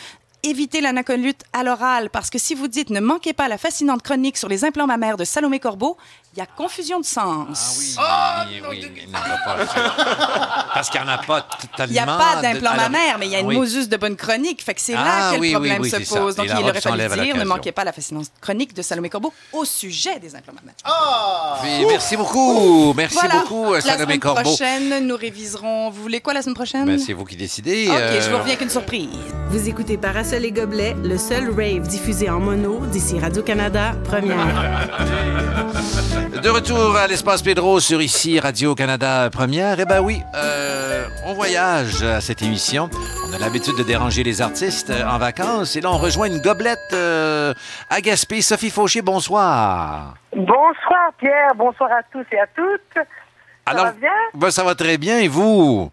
évitez 0.43 0.81
l'anacolute 0.81 1.41
à 1.53 1.63
l'oral 1.63 2.09
parce 2.09 2.29
que 2.29 2.39
si 2.39 2.55
vous 2.55 2.67
dites 2.67 2.89
ne 2.89 2.99
manquez 2.99 3.33
pas 3.33 3.47
la 3.47 3.57
fascinante 3.57 4.01
chronique 4.01 4.37
sur 4.37 4.47
les 4.47 4.63
implants 4.63 4.87
mammaires 4.87 5.17
de 5.17 5.23
Salomé 5.23 5.59
Corbeau, 5.59 5.97
il 6.35 6.39
y 6.39 6.41
a 6.41 6.45
confusion 6.45 6.99
de 6.99 7.05
sens. 7.05 7.95
Ah 7.97 8.45
oui, 8.47 8.61
oui, 8.69 8.85
oui, 8.93 9.03
il 9.05 9.11
n'en 9.11 9.17
a 9.17 9.37
pas. 9.43 10.65
Parce 10.73 10.89
qu'il 10.89 11.01
n'y 11.01 11.07
en 11.07 11.09
a 11.11 11.17
pas 11.17 11.41
t- 11.41 11.67
tellement. 11.75 11.89
Il 11.89 11.93
n'y 11.93 11.99
a 11.99 12.05
pas 12.05 12.35
de- 12.37 12.41
d'implant 12.43 12.75
mammaire, 12.75 13.17
mais 13.19 13.25
il 13.27 13.31
y 13.31 13.35
a 13.35 13.39
une 13.39 13.47
Oui. 13.47 13.57
Mouseuse 13.57 13.89
de 13.89 13.97
bonne 13.97 14.15
chronique. 14.15 14.63
Fait 14.63 14.73
que 14.75 14.81
c'est 14.81 14.93
Ah, 14.95 15.03
là 15.31 15.35
que 15.35 15.39
oui, 15.39 15.47
le 15.49 15.53
problème 15.53 15.81
oui, 15.81 15.91
oui, 15.93 16.05
se 16.05 16.13
pose. 16.13 16.33
Et 16.35 16.37
Donc, 16.37 16.47
la 16.47 16.59
il 16.59 16.63
aurait 16.69 16.81
fallu 16.81 17.23
dire 17.25 17.35
ne 17.35 17.43
manquez 17.43 17.71
pas 17.71 17.83
la 17.83 17.91
fascinante 17.91 18.27
chronique 18.41 18.73
de 18.75 18.81
Salomé 18.81 19.09
Corbeau 19.09 19.33
au 19.53 19.65
sujet 19.65 20.19
des 20.19 20.35
implants 20.35 20.53
mammaires. 20.53 20.75
Oui, 21.63 21.85
merci 21.89 22.15
beaucoup. 22.15 22.93
Merci 22.93 23.15
Voilà. 23.19 23.39
beaucoup, 23.41 23.73
La 23.73 23.81
Salomé 23.81 24.03
semaine 24.03 24.19
Corbeau. 24.19 24.41
prochaine, 24.41 25.07
nous 25.07 25.17
réviserons. 25.17 25.89
Vous 25.89 26.01
voulez 26.03 26.21
quoi 26.21 26.33
la 26.33 26.41
semaine 26.43 26.55
prochaine? 26.55 26.85
Ben, 26.85 26.99
c'est 26.99 27.13
vous 27.13 27.25
qui 27.25 27.35
décidez. 27.35 27.87
OK, 27.89 27.95
euh, 27.95 28.21
je 28.21 28.29
vous 28.29 28.37
reviens 28.37 28.53
avec 28.53 28.61
une 28.61 28.69
surprise. 28.69 29.09
Vous 29.49 29.67
écoutez 29.67 29.97
Parasol 29.97 30.45
et 30.45 30.51
Gobelets, 30.51 30.95
le 31.03 31.17
seul 31.17 31.49
rave 31.49 31.87
diffusé 31.87 32.29
en 32.29 32.39
mono 32.39 32.85
d'ici 32.85 33.19
Radio-Canada, 33.19 33.93
première. 34.03 34.37
De 36.27 36.49
retour 36.49 36.97
à 36.97 37.07
l'espace 37.07 37.41
Pedro 37.41 37.79
sur 37.79 38.01
ici 38.01 38.39
Radio-Canada 38.39 39.29
Première. 39.31 39.79
Eh 39.79 39.85
ben 39.85 40.01
oui, 40.01 40.21
euh, 40.35 41.07
on 41.25 41.33
voyage 41.33 42.03
à 42.03 42.19
cette 42.19 42.41
émission. 42.41 42.89
On 43.29 43.33
a 43.33 43.37
l'habitude 43.39 43.75
de 43.77 43.83
déranger 43.83 44.23
les 44.23 44.41
artistes 44.41 44.91
en 44.91 45.17
vacances 45.17 45.75
et 45.77 45.81
là 45.81 45.89
on 45.91 45.97
rejoint 45.97 46.27
une 46.27 46.41
goblette 46.41 46.77
euh, 46.93 47.53
à 47.89 48.01
Gaspé. 48.01 48.41
Sophie 48.41 48.69
Fauché, 48.69 49.01
bonsoir. 49.01 50.15
Bonsoir 50.35 51.11
Pierre, 51.17 51.55
bonsoir 51.55 51.89
à 51.91 52.03
tous 52.11 52.25
et 52.33 52.39
à 52.39 52.47
toutes. 52.47 52.93
Ça 52.95 53.01
Alors, 53.65 53.85
va 53.85 53.91
bien? 53.93 54.11
ben, 54.33 54.51
ça 54.51 54.63
va 54.65 54.75
très 54.75 54.97
bien 54.97 55.19
et 55.19 55.27
vous? 55.29 55.89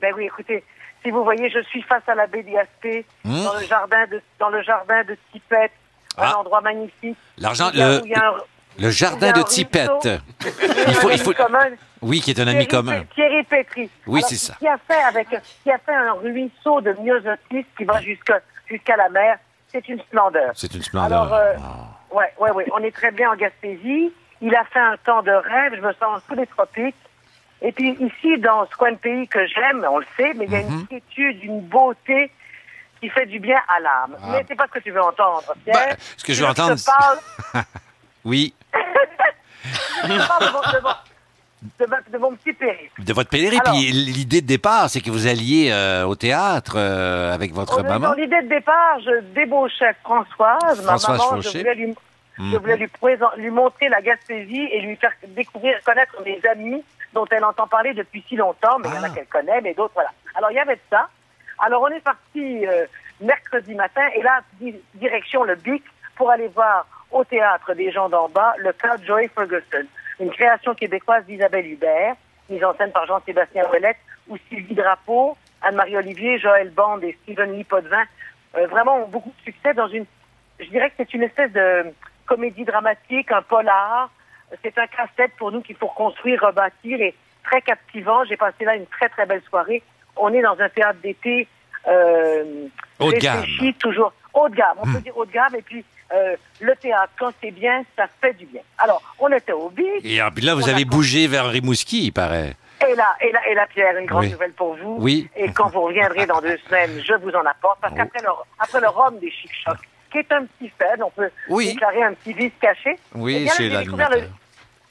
Ben 0.00 0.12
oui, 0.16 0.26
écoutez, 0.26 0.62
si 1.04 1.10
vous 1.10 1.24
voyez, 1.24 1.50
je 1.50 1.60
suis 1.64 1.82
face 1.82 2.02
à 2.06 2.14
la 2.14 2.26
baie 2.28 2.44
Hmm? 3.24 3.42
dans 3.44 3.54
le 3.58 3.66
jardin 3.66 4.06
de 4.10 4.22
dans 4.38 4.50
le 4.50 4.62
jardin 4.62 5.02
de 5.04 5.16
Tipette, 5.32 5.72
un 6.16 6.22
Ah. 6.26 6.38
endroit 6.38 6.60
magnifique. 6.60 7.16
L'argent, 7.38 7.70
le, 7.74 8.00
où 8.02 8.06
il 8.06 8.10
y 8.12 8.14
a 8.14 8.28
un- 8.28 8.34
le 8.78 8.90
jardin 8.90 9.32
de 9.32 9.42
Tipette. 9.42 10.08
Il 10.86 10.94
faut, 10.94 11.10
il 11.10 11.18
faut, 11.18 11.32
oui, 12.02 12.20
qui 12.20 12.30
est 12.30 12.40
un 12.40 12.46
ami 12.46 12.66
commun. 12.66 13.04
Thierry 13.14 13.42
Pétry. 13.44 13.88
Oui, 14.06 14.20
Alors, 14.20 14.28
c'est 14.28 14.36
ça. 14.36 14.54
Qui 14.58 14.68
a 14.68 14.76
fait 14.86 15.02
avec, 15.02 15.28
qui 15.62 15.70
a 15.70 15.78
fait 15.78 15.94
un 15.94 16.12
ruisseau 16.12 16.80
de 16.82 16.92
myosotis 17.00 17.64
qui 17.76 17.84
va 17.84 18.00
jusqu'à 18.02 18.40
jusqu'à 18.66 18.96
la 18.96 19.08
mer. 19.08 19.38
C'est 19.68 19.88
une 19.88 19.98
splendeur. 20.00 20.52
C'est 20.54 20.74
une 20.74 20.82
splendeur. 20.82 21.22
Alors, 21.22 21.34
euh, 21.34 21.54
ouais, 22.16 22.32
ouais, 22.38 22.50
ouais, 22.52 22.66
on 22.72 22.78
est 22.82 22.94
très 22.94 23.10
bien 23.10 23.30
en 23.32 23.36
Gaspésie. 23.36 24.12
Il 24.42 24.54
a 24.54 24.64
fait 24.64 24.78
un 24.80 24.96
temps 25.04 25.22
de 25.22 25.30
rêve. 25.32 25.74
Je 25.76 25.80
me 25.80 25.92
sens 25.94 26.20
sous 26.28 26.34
les 26.34 26.46
tropiques. 26.46 26.94
Et 27.62 27.72
puis 27.72 27.92
ici, 27.98 28.38
dans 28.38 28.66
ce 28.70 28.76
coin 28.76 28.92
de 28.92 28.98
pays 28.98 29.26
que 29.26 29.46
j'aime, 29.46 29.86
on 29.90 29.98
le 29.98 30.06
sait, 30.18 30.34
mais 30.34 30.44
il 30.44 30.52
y 30.52 30.56
a 30.56 30.62
Mhm. 30.62 30.80
une 30.80 30.86
quiétude, 30.86 31.42
une 31.44 31.60
beauté 31.62 32.30
qui 33.00 33.08
fait 33.08 33.24
du 33.26 33.38
bien 33.38 33.58
à 33.74 33.80
l'âme. 33.80 34.16
Ah. 34.22 34.26
Mais 34.32 34.44
c'est 34.46 34.54
pas 34.54 34.66
ce 34.66 34.72
que 34.78 34.84
tu 34.84 34.90
veux 34.90 35.02
entendre, 35.02 35.54
Pierre. 35.64 35.76
Ben, 35.88 35.96
ce 36.18 36.24
que 36.24 36.34
je 36.34 36.44
veux 36.44 36.52
te 36.52 36.60
entendre, 36.60 36.80
parle- 36.84 37.64
Oui, 38.24 38.54
de 41.78 41.86
ma- 41.86 42.00
de 42.12 42.18
mon 42.18 42.32
petit 42.36 42.52
périple. 42.52 43.02
de 43.02 43.12
votre. 43.12 43.30
Alors- 43.34 43.72
Puis 43.72 43.90
l'idée 43.92 44.42
de 44.42 44.46
départ, 44.46 44.90
c'est 44.90 45.00
que 45.00 45.10
vous 45.10 45.26
alliez 45.26 45.70
euh, 45.72 46.04
au 46.04 46.14
théâtre 46.14 46.74
euh, 46.76 47.32
avec 47.32 47.52
votre 47.52 47.80
est 47.80 47.82
maman. 47.84 48.12
L'idée 48.14 48.42
de 48.42 48.48
départ, 48.48 48.98
je 49.00 49.20
débauchais 49.34 49.94
Françoise, 50.02 50.82
Françoise 50.84 51.18
ma 51.18 51.24
maman. 51.24 51.36
Fauché. 51.42 51.50
Je 51.52 51.58
voulais, 51.58 51.74
lui, 51.74 51.94
Mhm. 52.38 52.52
je 52.52 52.56
voulais 52.58 52.76
lui, 52.76 52.88
présent- 52.88 53.30
lui 53.36 53.50
montrer 53.50 53.88
la 53.88 54.02
Gaspésie 54.02 54.68
et 54.72 54.80
lui 54.82 54.96
faire 54.96 55.12
découvrir, 55.28 55.76
connaître 55.84 56.14
mes 56.24 56.40
amis 56.50 56.82
dont 57.14 57.26
elle 57.30 57.44
entend 57.44 57.66
parler 57.68 57.94
depuis 57.94 58.24
si 58.28 58.36
longtemps, 58.36 58.78
mais 58.80 58.88
il 58.88 58.94
y 58.96 58.98
en 58.98 59.04
a 59.04 59.10
qu'elle 59.10 59.26
connaît, 59.26 59.60
mais 59.62 59.72
d'autres, 59.72 59.94
voilà. 59.94 60.10
Alors, 60.34 60.50
il 60.50 60.54
y 60.56 60.58
avait 60.58 60.74
de 60.74 60.80
ça. 60.90 61.08
Alors, 61.60 61.82
on 61.82 61.88
est 61.88 62.00
parti 62.00 62.66
euh, 62.66 62.86
mercredi 63.20 63.74
matin, 63.74 64.02
et 64.16 64.22
là, 64.22 64.40
di- 64.60 64.74
direction 64.94 65.44
le 65.44 65.54
BIC 65.54 65.84
pour 66.16 66.28
aller 66.30 66.48
voir 66.48 66.86
au 67.14 67.24
théâtre 67.24 67.72
des 67.74 67.90
gens 67.92 68.08
d'en 68.08 68.28
bas 68.28 68.54
le 68.58 68.72
cas 68.72 68.96
Joy 69.06 69.30
Ferguson, 69.34 69.86
une 70.20 70.30
création 70.30 70.74
québécoise 70.74 71.24
d'Isabelle 71.24 71.66
Hubert. 71.66 72.16
mise 72.50 72.64
en 72.64 72.74
scène 72.74 72.92
par 72.92 73.06
Jean-Sébastien 73.06 73.64
Ouellette, 73.70 73.96
où 74.28 74.36
Sylvie 74.48 74.74
Drapeau, 74.74 75.36
Anne-Marie 75.62 75.96
Olivier, 75.96 76.38
Joël 76.38 76.70
Bond 76.70 77.00
et 77.00 77.16
Stephen 77.22 77.52
Lee 77.52 77.64
Potvin 77.64 78.04
euh, 78.56 78.66
vraiment 78.66 79.04
ont 79.04 79.08
beaucoup 79.08 79.30
de 79.30 79.44
succès 79.44 79.74
dans 79.74 79.88
une, 79.88 80.04
je 80.58 80.66
dirais 80.66 80.90
que 80.90 80.96
c'est 80.98 81.14
une 81.14 81.22
espèce 81.22 81.52
de 81.52 81.86
comédie 82.26 82.64
dramatique, 82.64 83.30
un 83.30 83.42
polar. 83.42 84.10
C'est 84.62 84.76
un 84.78 84.86
casse-tête 84.86 85.32
pour 85.38 85.50
nous 85.50 85.62
qu'il 85.62 85.76
faut 85.76 85.86
reconstruire, 85.86 86.42
rebâtir 86.42 87.00
et 87.00 87.14
très 87.42 87.60
captivant. 87.62 88.24
J'ai 88.24 88.36
passé 88.36 88.64
là 88.64 88.76
une 88.76 88.86
très 88.86 89.08
très 89.08 89.26
belle 89.26 89.42
soirée. 89.48 89.82
On 90.16 90.32
est 90.32 90.42
dans 90.42 90.58
un 90.60 90.68
théâtre 90.68 90.98
d'été 91.02 91.48
euh, 91.88 92.66
Haut 93.00 93.10
de 93.10 93.18
gamme. 93.18 93.44
toujours 93.80 94.12
haut 94.32 94.48
de 94.48 94.54
gamme. 94.54 94.76
On 94.78 94.92
peut 94.92 95.00
dire 95.00 95.16
haut 95.16 95.24
de 95.24 95.32
gamme 95.32 95.54
et 95.56 95.62
puis 95.62 95.84
euh, 96.14 96.36
le 96.60 96.74
théâtre 96.76 97.12
quand 97.18 97.32
c'est 97.42 97.50
bien, 97.50 97.82
ça 97.96 98.06
fait 98.20 98.32
du 98.34 98.46
bien. 98.46 98.62
Alors 98.78 99.02
on 99.18 99.28
était 99.32 99.52
au 99.52 99.68
beach. 99.70 100.04
Et 100.04 100.20
puis 100.34 100.44
là, 100.44 100.54
vous 100.54 100.68
a- 100.68 100.72
avez 100.72 100.84
bougé 100.84 101.26
vers 101.26 101.46
Rimouski, 101.48 102.06
il 102.06 102.12
paraît. 102.12 102.54
Et 102.88 102.94
là, 102.94 103.14
et 103.20 103.32
là, 103.32 103.40
et 103.50 103.54
là, 103.54 103.66
Pierre, 103.66 103.96
une 103.96 104.06
grande 104.06 104.24
Oui. 104.24 104.32
nouvelle 104.32 104.52
pour 104.52 104.74
vous. 104.76 104.96
Oui. 105.00 105.28
Et 105.36 105.50
quand 105.52 105.68
vous 105.70 105.82
reviendrez 105.82 106.26
dans 106.26 106.40
deux 106.40 106.58
semaines, 106.68 107.00
je 107.06 107.14
vous 107.14 107.30
en 107.30 107.44
apporte. 107.46 107.78
Parce 107.80 107.94
qu'après 107.94 108.20
le, 108.22 108.28
après 108.58 108.80
le 108.80 108.88
rhum 108.88 109.18
des 109.20 109.30
chic 109.30 109.50
chocs, 109.64 109.78
qui 110.12 110.18
est 110.18 110.32
un 110.32 110.44
petit 110.44 110.70
faible, 110.78 111.02
on 111.02 111.10
peut 111.10 111.30
Oui. 111.48 111.68
déclarer 111.72 112.02
un 112.02 112.12
petit 112.14 112.32
vice 112.34 112.52
caché. 112.60 112.96
Oui, 113.14 113.36
Eh 113.38 113.44
bien, 113.44 113.52
chez 113.54 113.70
j'ai 113.70 113.78
découvert 113.78 114.10
le- 114.10 114.16
l'animateur. 114.16 114.38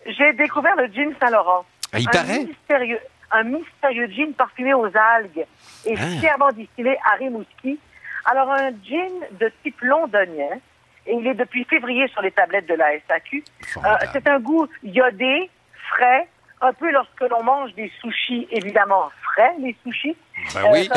J'ai 0.07 0.33
découvert 0.33 0.75
le 0.75 0.87
gin 0.87 1.13
Saint-Laurent. 1.21 1.65
Ah, 1.93 1.99
il 1.99 2.09
paraît? 2.09 2.39
Mystérieux, 2.45 2.99
un 3.31 3.43
mystérieux 3.43 4.07
gin 4.07 4.33
parfumé 4.33 4.73
aux 4.73 4.85
algues 4.87 5.45
et 5.85 5.93
Ah. 5.97 6.19
fièrement 6.19 6.51
distillé 6.51 6.97
à 7.09 7.15
Rimouski. 7.17 7.79
Alors, 8.25 8.51
un 8.51 8.71
gin 8.83 9.11
de 9.39 9.51
type 9.63 9.79
londonien. 9.81 10.57
Et 11.05 11.13
il 11.15 11.27
est 11.27 11.33
depuis 11.33 11.65
février 11.65 12.07
sur 12.09 12.21
les 12.21 12.31
tablettes 12.31 12.67
de 12.67 12.75
la 12.75 12.85
SAQ. 13.07 13.43
Euh, 13.77 13.81
c'est 14.13 14.27
un 14.27 14.39
goût 14.39 14.67
iodé, 14.83 15.49
frais, 15.89 16.27
un 16.61 16.71
peu 16.73 16.89
lorsque 16.91 17.21
l'on 17.29 17.43
mange 17.43 17.73
des 17.75 17.91
sushis, 18.01 18.47
évidemment 18.51 19.09
frais, 19.21 19.53
les 19.59 19.75
sushis. 19.85 20.15
Ben 20.53 20.61
Euh, 20.65 20.69
oui. 20.71 20.89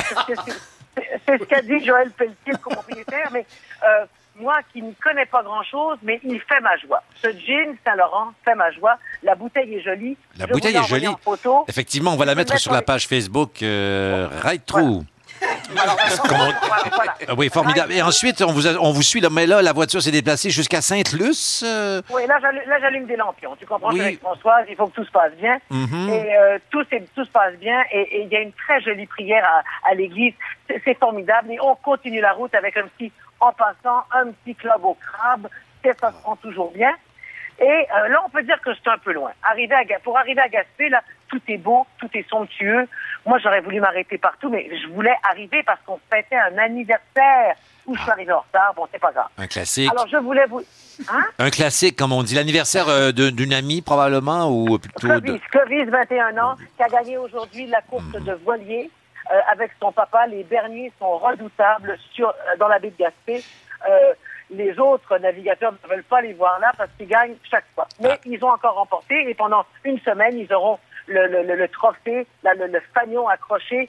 c'est 1.26 1.38
ce 1.38 1.44
qu'a 1.44 1.60
dit 1.62 1.84
Joël 1.84 2.10
Pelletier, 2.12 2.52
le 2.52 2.58
copropriétaire, 2.58 3.30
mais 3.32 3.44
euh, 3.84 4.06
moi 4.38 4.58
qui 4.72 4.80
ne 4.82 4.92
connais 5.02 5.26
pas 5.26 5.42
grand-chose, 5.42 5.98
mais 6.02 6.20
il 6.22 6.40
fait 6.40 6.60
ma 6.60 6.76
joie. 6.76 7.02
Ce 7.16 7.28
gin 7.32 7.74
Saint-Laurent 7.84 8.32
fait 8.44 8.54
ma 8.54 8.70
joie. 8.70 8.96
La 9.24 9.34
bouteille 9.34 9.74
est 9.74 9.82
jolie. 9.82 10.16
La 10.38 10.46
Je 10.46 10.52
bouteille 10.52 10.76
est 10.76 10.84
jolie. 10.84 11.08
Effectivement, 11.68 12.12
on 12.12 12.16
va 12.16 12.26
la 12.26 12.34
mettre 12.36 12.56
sur 12.58 12.72
la 12.72 12.82
page 12.82 13.08
Facebook 13.08 13.58
Right 13.60 14.64
True. 14.66 15.00
Alors, 15.80 15.96
Comment- 16.28 16.52
voilà. 16.94 17.14
Ah 17.28 17.34
Oui, 17.36 17.48
formidable. 17.52 17.92
Et 17.92 18.02
ensuite, 18.02 18.40
on 18.42 18.52
vous, 18.52 18.66
a- 18.66 18.78
on 18.80 18.92
vous 18.92 19.02
suit 19.02 19.20
là, 19.20 19.28
mais 19.30 19.46
là, 19.46 19.62
la 19.62 19.72
voiture 19.72 20.00
s'est 20.00 20.10
déplacée 20.10 20.50
jusqu'à 20.50 20.80
Sainte-Luce. 20.80 21.64
euh, 21.66 22.00
Oui, 22.10 22.22
là, 22.26 22.38
j'allume, 22.40 22.62
là, 22.68 22.78
j'allume 22.80 23.06
des 23.06 23.16
lampions. 23.16 23.56
Tu 23.56 23.66
comprends, 23.66 23.88
Oui. 23.88 23.96
je 23.96 24.00
suis 24.02 24.06
avec 24.08 24.20
Françoise, 24.20 24.66
il 24.68 24.76
faut 24.76 24.86
que 24.86 24.94
tout 24.94 25.04
se 25.04 25.10
passe 25.10 25.32
bien. 25.34 25.58
Mhm. 25.70 26.08
Et 26.10 26.36
euh, 26.36 26.58
tout, 26.70 26.84
se 26.84 27.30
passe 27.30 27.54
bien. 27.56 27.82
Et 27.92 28.00
et 28.16 28.22
il 28.22 28.28
y 28.28 28.36
a 28.36 28.40
une 28.40 28.52
très 28.52 28.80
jolie 28.80 29.06
prière 29.06 29.44
à, 29.44 29.90
à 29.90 29.94
l'église. 29.94 30.34
C'est, 30.68 30.80
c'est 30.84 30.98
formidable. 30.98 31.50
Et 31.52 31.58
on 31.60 31.74
continue 31.76 32.20
la 32.20 32.32
route 32.32 32.54
avec 32.54 32.76
un 32.76 32.86
petit, 32.96 33.12
en 33.40 33.52
passant, 33.52 34.04
un 34.12 34.30
petit 34.32 34.54
club 34.54 34.84
au 34.84 34.94
crabe. 34.94 35.48
Ça 35.84 36.10
se 36.10 36.20
prend 36.22 36.34
toujours 36.36 36.72
bien. 36.72 36.92
Et 37.60 37.64
euh, 37.64 38.08
là, 38.08 38.20
on 38.26 38.28
peut 38.28 38.42
dire 38.42 38.60
que 38.60 38.70
c'est 38.74 38.90
un 38.90 38.98
peu 38.98 39.12
loin. 39.12 39.30
Arriver 39.42 39.74
à, 39.74 39.84
Ga- 39.84 39.98
pour 40.02 40.18
arriver 40.18 40.40
à 40.40 40.48
Gaspé, 40.48 40.88
là, 40.88 41.00
tout 41.28 41.40
est 41.48 41.58
beau, 41.58 41.86
tout 41.98 42.08
est 42.14 42.28
somptueux. 42.28 42.88
Moi, 43.24 43.38
j'aurais 43.38 43.60
voulu 43.60 43.80
m'arrêter 43.80 44.18
partout, 44.18 44.48
mais 44.48 44.68
je 44.82 44.88
voulais 44.88 45.14
arriver 45.30 45.62
parce 45.64 45.80
qu'on 45.86 45.98
fêtait 46.10 46.36
un 46.36 46.58
anniversaire 46.58 47.56
où 47.86 47.94
je 47.94 48.02
suis 48.02 48.10
arrivé 48.10 48.32
en 48.32 48.40
retard? 48.40 48.74
Bon, 48.74 48.86
c'est 48.92 49.00
pas 49.00 49.12
grave. 49.12 49.28
Un 49.38 49.46
classique. 49.46 49.90
Alors, 49.90 50.08
je 50.08 50.16
voulais 50.16 50.46
vous... 50.46 50.62
Hein? 51.08 51.24
Un 51.38 51.50
classique, 51.50 51.96
comme 51.96 52.12
on 52.12 52.22
dit. 52.22 52.34
L'anniversaire 52.34 52.88
euh, 52.88 53.12
d'une 53.12 53.52
amie, 53.52 53.80
probablement, 53.82 54.50
ou 54.50 54.78
plutôt 54.78 55.06
de... 55.08 55.20
Clovis, 55.20 55.40
Clovis, 55.50 55.88
21 55.88 56.38
ans, 56.38 56.56
qui 56.76 56.82
a 56.82 56.88
gagné 56.88 57.16
aujourd'hui 57.18 57.66
la 57.66 57.80
course 57.82 58.10
de 58.10 58.32
voilier 58.44 58.90
euh, 59.32 59.40
avec 59.50 59.72
son 59.80 59.90
papa. 59.92 60.26
Les 60.26 60.44
berniers 60.44 60.92
sont 60.98 61.18
redoutables 61.18 61.98
sur, 62.12 62.28
euh, 62.28 62.56
dans 62.58 62.68
la 62.68 62.78
baie 62.78 62.90
de 62.90 62.96
Gaspé. 62.96 63.42
Euh, 63.88 64.14
les 64.50 64.78
autres 64.78 65.18
navigateurs 65.18 65.72
ne 65.72 65.88
veulent 65.88 66.04
pas 66.04 66.20
les 66.20 66.32
voir 66.32 66.60
là 66.60 66.70
parce 66.76 66.90
qu'ils 66.96 67.08
gagnent 67.08 67.34
chaque 67.50 67.64
fois. 67.74 67.88
Mais 68.00 68.20
ils 68.24 68.42
ont 68.44 68.50
encore 68.50 68.74
remporté 68.74 69.28
et 69.28 69.34
pendant 69.34 69.64
une 69.84 69.98
semaine, 70.00 70.38
ils 70.38 70.52
auront 70.52 70.78
le, 71.06 71.26
le- 71.28 71.54
le- 71.56 71.68
trophée, 71.68 72.26
la- 72.42 72.54
le, 72.54 72.66
le 72.66 72.80
fanion 72.94 73.28
accroché 73.28 73.88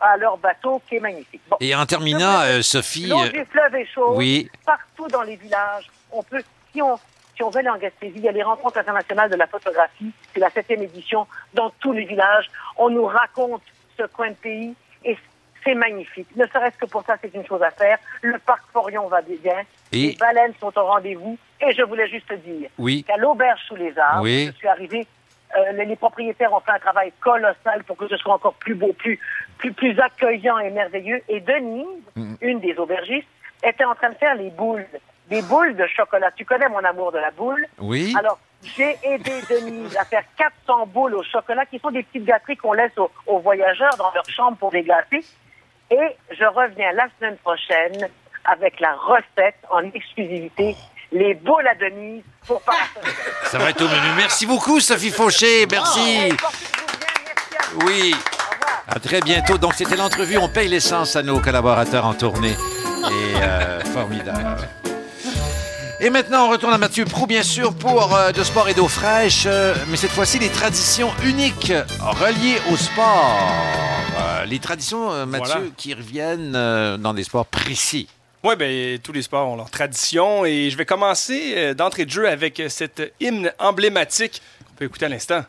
à 0.00 0.16
leur 0.16 0.36
bateau 0.38 0.82
qui 0.88 0.96
est 0.96 1.00
magnifique. 1.00 1.40
Bon. 1.48 1.56
Et 1.60 1.74
en 1.74 1.86
terminant, 1.86 2.40
euh, 2.42 2.60
Sophie... 2.62 3.10
Du 3.32 3.44
fleuve 3.46 3.74
est 3.76 3.86
chaud. 3.86 4.14
oui. 4.16 4.50
Partout 4.66 5.08
dans 5.08 5.22
les 5.22 5.36
villages, 5.36 5.88
on 6.12 6.22
peut, 6.22 6.42
si 6.72 6.82
on, 6.82 6.96
si 7.34 7.42
on 7.42 7.48
veut 7.50 7.60
aller 7.60 7.68
en 7.70 7.78
Gaspésie, 7.78 8.14
il 8.16 8.22
y 8.24 8.28
a 8.28 8.32
les 8.32 8.42
rencontres 8.42 8.78
internationales 8.78 9.30
de 9.30 9.36
la 9.36 9.46
photographie. 9.46 10.10
C'est 10.34 10.40
la 10.40 10.50
septième 10.50 10.82
édition. 10.82 11.26
Dans 11.54 11.70
tous 11.80 11.92
les 11.92 12.04
villages, 12.04 12.50
on 12.76 12.90
nous 12.90 13.06
raconte 13.06 13.62
ce 13.96 14.02
coin 14.04 14.28
de 14.30 14.34
pays 14.34 14.74
et 15.04 15.16
c'est 15.64 15.74
magnifique. 15.74 16.28
Ne 16.36 16.46
serait-ce 16.46 16.76
que 16.76 16.86
pour 16.86 17.02
ça, 17.04 17.16
c'est 17.22 17.34
une 17.34 17.46
chose 17.46 17.62
à 17.62 17.70
faire. 17.70 17.98
Le 18.22 18.38
parc 18.38 18.62
Forion 18.72 19.08
va 19.08 19.22
bien. 19.22 19.62
Et- 19.92 20.08
Les 20.08 20.16
baleines 20.16 20.52
sont 20.60 20.76
au 20.78 20.84
rendez-vous. 20.84 21.38
Et 21.66 21.72
je 21.72 21.82
voulais 21.82 22.06
juste 22.08 22.30
dire 22.44 22.68
Oui. 22.78 23.02
qu'à 23.04 23.16
l'auberge 23.16 23.60
sous 23.66 23.76
les 23.76 23.98
arbres, 23.98 24.22
Oui. 24.24 24.50
je 24.52 24.56
suis 24.58 24.68
arrivé. 24.68 25.06
Euh, 25.56 25.72
les, 25.72 25.96
propriétaires 25.96 26.52
ont 26.52 26.60
fait 26.60 26.72
un 26.72 26.78
travail 26.78 27.12
colossal 27.20 27.84
pour 27.86 27.96
que 27.96 28.08
ce 28.08 28.16
soit 28.16 28.34
encore 28.34 28.54
plus 28.54 28.74
beau, 28.74 28.92
plus, 28.92 29.18
plus, 29.58 29.72
plus 29.72 29.98
accueillant 29.98 30.58
et 30.58 30.70
merveilleux. 30.70 31.22
Et 31.28 31.40
Denise, 31.40 31.86
une 32.40 32.60
des 32.60 32.76
aubergistes, 32.78 33.28
était 33.62 33.84
en 33.84 33.94
train 33.94 34.10
de 34.10 34.16
faire 34.16 34.34
les 34.34 34.50
boules, 34.50 34.86
des 35.28 35.42
boules 35.42 35.76
de 35.76 35.86
chocolat. 35.86 36.30
Tu 36.36 36.44
connais 36.44 36.68
mon 36.68 36.84
amour 36.84 37.12
de 37.12 37.18
la 37.18 37.30
boule? 37.30 37.64
Oui. 37.78 38.14
Alors, 38.18 38.38
j'ai 38.62 38.96
aidé 39.02 39.32
Denise 39.48 39.96
à 39.96 40.04
faire 40.04 40.24
400 40.36 40.86
boules 40.86 41.14
au 41.14 41.22
chocolat, 41.22 41.64
qui 41.66 41.78
sont 41.78 41.90
des 41.90 42.02
petites 42.02 42.24
gâteries 42.24 42.56
qu'on 42.56 42.72
laisse 42.72 42.96
aux, 42.98 43.10
aux 43.26 43.38
voyageurs 43.38 43.96
dans 43.96 44.10
leur 44.12 44.28
chambre 44.28 44.56
pour 44.58 44.72
les 44.72 44.82
glacer. 44.82 45.24
Et 45.90 46.16
je 46.32 46.44
reviens 46.44 46.92
la 46.92 47.08
semaine 47.18 47.36
prochaine 47.38 48.08
avec 48.44 48.80
la 48.80 48.94
recette 48.94 49.58
en 49.70 49.82
exclusivité, 49.92 50.76
les 51.12 51.34
boules 51.34 51.66
à 51.66 51.74
Denise 51.74 52.22
pour 52.46 52.60
partager. 52.62 53.14
Ça 53.50 53.58
va 53.58 53.70
être 53.70 53.80
au 53.82 53.88
menu. 53.88 54.08
Merci 54.16 54.46
beaucoup, 54.46 54.80
Sophie 54.80 55.10
Fauché. 55.10 55.66
Merci. 55.70 56.28
Oui. 57.84 58.14
À 58.88 58.98
très 59.00 59.20
bientôt. 59.20 59.58
Donc, 59.58 59.74
c'était 59.74 59.96
l'entrevue. 59.96 60.38
On 60.38 60.48
paye 60.48 60.68
l'essence 60.68 61.16
à 61.16 61.22
nos 61.22 61.40
collaborateurs 61.40 62.04
en 62.06 62.14
tournée. 62.14 62.52
Et 62.54 63.36
euh, 63.42 63.80
formidable. 63.84 64.68
Et 66.00 66.10
maintenant, 66.10 66.46
on 66.46 66.50
retourne 66.50 66.74
à 66.74 66.78
Mathieu 66.78 67.04
Prou, 67.04 67.26
bien 67.26 67.42
sûr, 67.42 67.74
pour 67.74 68.14
euh, 68.14 68.30
de 68.30 68.42
sport 68.44 68.68
et 68.68 68.74
d'eau 68.74 68.86
fraîche. 68.88 69.44
euh, 69.46 69.74
mais 69.88 69.96
cette 69.96 70.10
fois-ci, 70.10 70.38
les 70.38 70.50
traditions 70.50 71.10
uniques 71.24 71.72
reliées 72.00 72.60
au 72.70 72.76
sport. 72.76 73.40
Euh, 74.18 74.44
les 74.44 74.58
traditions, 74.58 75.10
euh, 75.12 75.24
Mathieu, 75.26 75.46
Voilà. 75.54 75.60
qui 75.76 75.94
reviennent 75.94 76.54
euh, 76.54 76.96
dans 76.96 77.14
des 77.14 77.24
sports 77.24 77.46
précis. 77.46 78.08
Oui, 78.46 78.54
ben, 78.54 78.96
tous 79.00 79.10
les 79.10 79.22
sports 79.22 79.48
ont 79.48 79.56
leur 79.56 79.70
tradition 79.70 80.44
et 80.44 80.70
je 80.70 80.76
vais 80.76 80.84
commencer 80.84 81.54
euh, 81.56 81.74
d'entrée 81.74 82.04
de 82.04 82.12
jeu 82.12 82.28
avec 82.28 82.60
euh, 82.60 82.68
cette 82.68 83.12
hymne 83.18 83.50
emblématique 83.58 84.40
qu'on 84.64 84.74
peut 84.74 84.84
écouter 84.84 85.06
à 85.06 85.08
l'instant. 85.08 85.42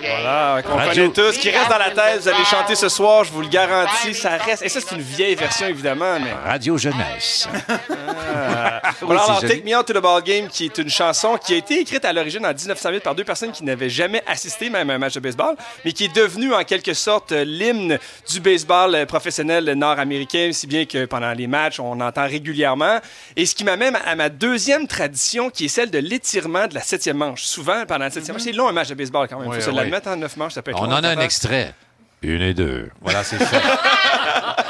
Voilà, 0.00 0.62
qu'on 0.62 0.76
Radio. 0.76 1.10
connaît 1.10 1.12
tous, 1.12 1.38
qui 1.38 1.50
reste 1.50 1.68
dans 1.70 1.78
la 1.78 1.90
tête. 1.90 2.20
Vous 2.20 2.28
allez 2.28 2.44
chanter 2.44 2.74
ce 2.74 2.88
soir, 2.88 3.24
je 3.24 3.32
vous 3.32 3.42
le 3.42 3.48
garantis, 3.48 4.14
ça 4.14 4.36
reste. 4.36 4.62
Et 4.62 4.68
ça, 4.68 4.80
c'est 4.80 4.94
une 4.94 5.02
vieille 5.02 5.34
version, 5.34 5.66
évidemment, 5.66 6.18
mais. 6.20 6.32
Radio 6.44 6.76
Jeunesse. 6.76 7.48
Ah. 7.68 8.80
Oui, 8.86 8.94
Voilà, 9.02 9.22
alors. 9.22 9.40
Take 9.40 9.62
Me 9.64 9.76
Out 9.76 9.86
to 9.86 9.92
the 9.92 10.02
Ball 10.02 10.22
Game, 10.22 10.48
qui 10.48 10.66
est 10.66 10.78
une 10.78 10.90
chanson 10.90 11.38
qui 11.38 11.54
a 11.54 11.56
été 11.56 11.80
écrite 11.80 12.04
à 12.04 12.12
l'origine 12.12 12.44
en 12.46 12.52
1908 12.52 13.00
par 13.02 13.14
deux 13.14 13.24
personnes 13.24 13.52
qui 13.52 13.64
n'avaient 13.64 13.88
jamais 13.88 14.22
assisté 14.26 14.70
même 14.70 14.90
à 14.90 14.94
un 14.94 14.98
match 14.98 15.14
de 15.14 15.20
baseball, 15.20 15.56
mais 15.84 15.92
qui 15.92 16.04
est 16.04 16.14
devenue 16.14 16.54
en 16.54 16.64
quelque 16.64 16.94
sorte 16.94 17.32
l'hymne 17.32 17.98
du 18.30 18.40
baseball 18.40 19.06
professionnel 19.06 19.64
nord-américain, 19.74 20.50
si 20.52 20.66
bien 20.66 20.84
que 20.84 21.04
pendant 21.06 21.32
les 21.32 21.46
matchs, 21.46 21.80
on 21.80 22.00
entend 22.00 22.26
régulièrement. 22.26 23.00
Et 23.36 23.46
ce 23.46 23.54
qui 23.54 23.64
m'amène 23.64 23.96
à 24.04 24.14
ma 24.16 24.28
deuxième 24.28 24.86
tradition, 24.86 25.50
qui 25.50 25.66
est 25.66 25.68
celle 25.68 25.90
de 25.90 25.98
l'étirement 25.98 26.66
de 26.66 26.74
la 26.74 26.82
septième 26.82 27.16
manche. 27.16 27.44
Souvent, 27.44 27.84
pendant 27.86 28.04
la 28.04 28.10
septième 28.10 28.36
manche, 28.36 28.45
c'est 28.46 28.52
long 28.52 28.68
un 28.68 28.72
match 28.72 28.88
de 28.88 28.94
baseball 28.94 29.26
quand 29.28 29.38
même. 29.38 29.46
Il 29.46 29.50
Oui, 29.50 29.56
faut 29.56 29.62
se 29.62 29.70
oui. 29.70 29.76
l'admettre, 29.76 30.08
en 30.08 30.16
neuf 30.16 30.36
manches, 30.36 30.52
ça 30.52 30.62
peut 30.62 30.70
être 30.70 30.80
On 30.80 30.84
long, 30.86 30.92
en 30.92 31.02
a 31.04 31.08
un 31.08 31.18
extrait. 31.20 31.74
Une 32.22 32.42
et 32.42 32.54
deux. 32.54 32.90
Voilà, 33.00 33.24
c'est 33.24 33.38
fait. 33.38 33.60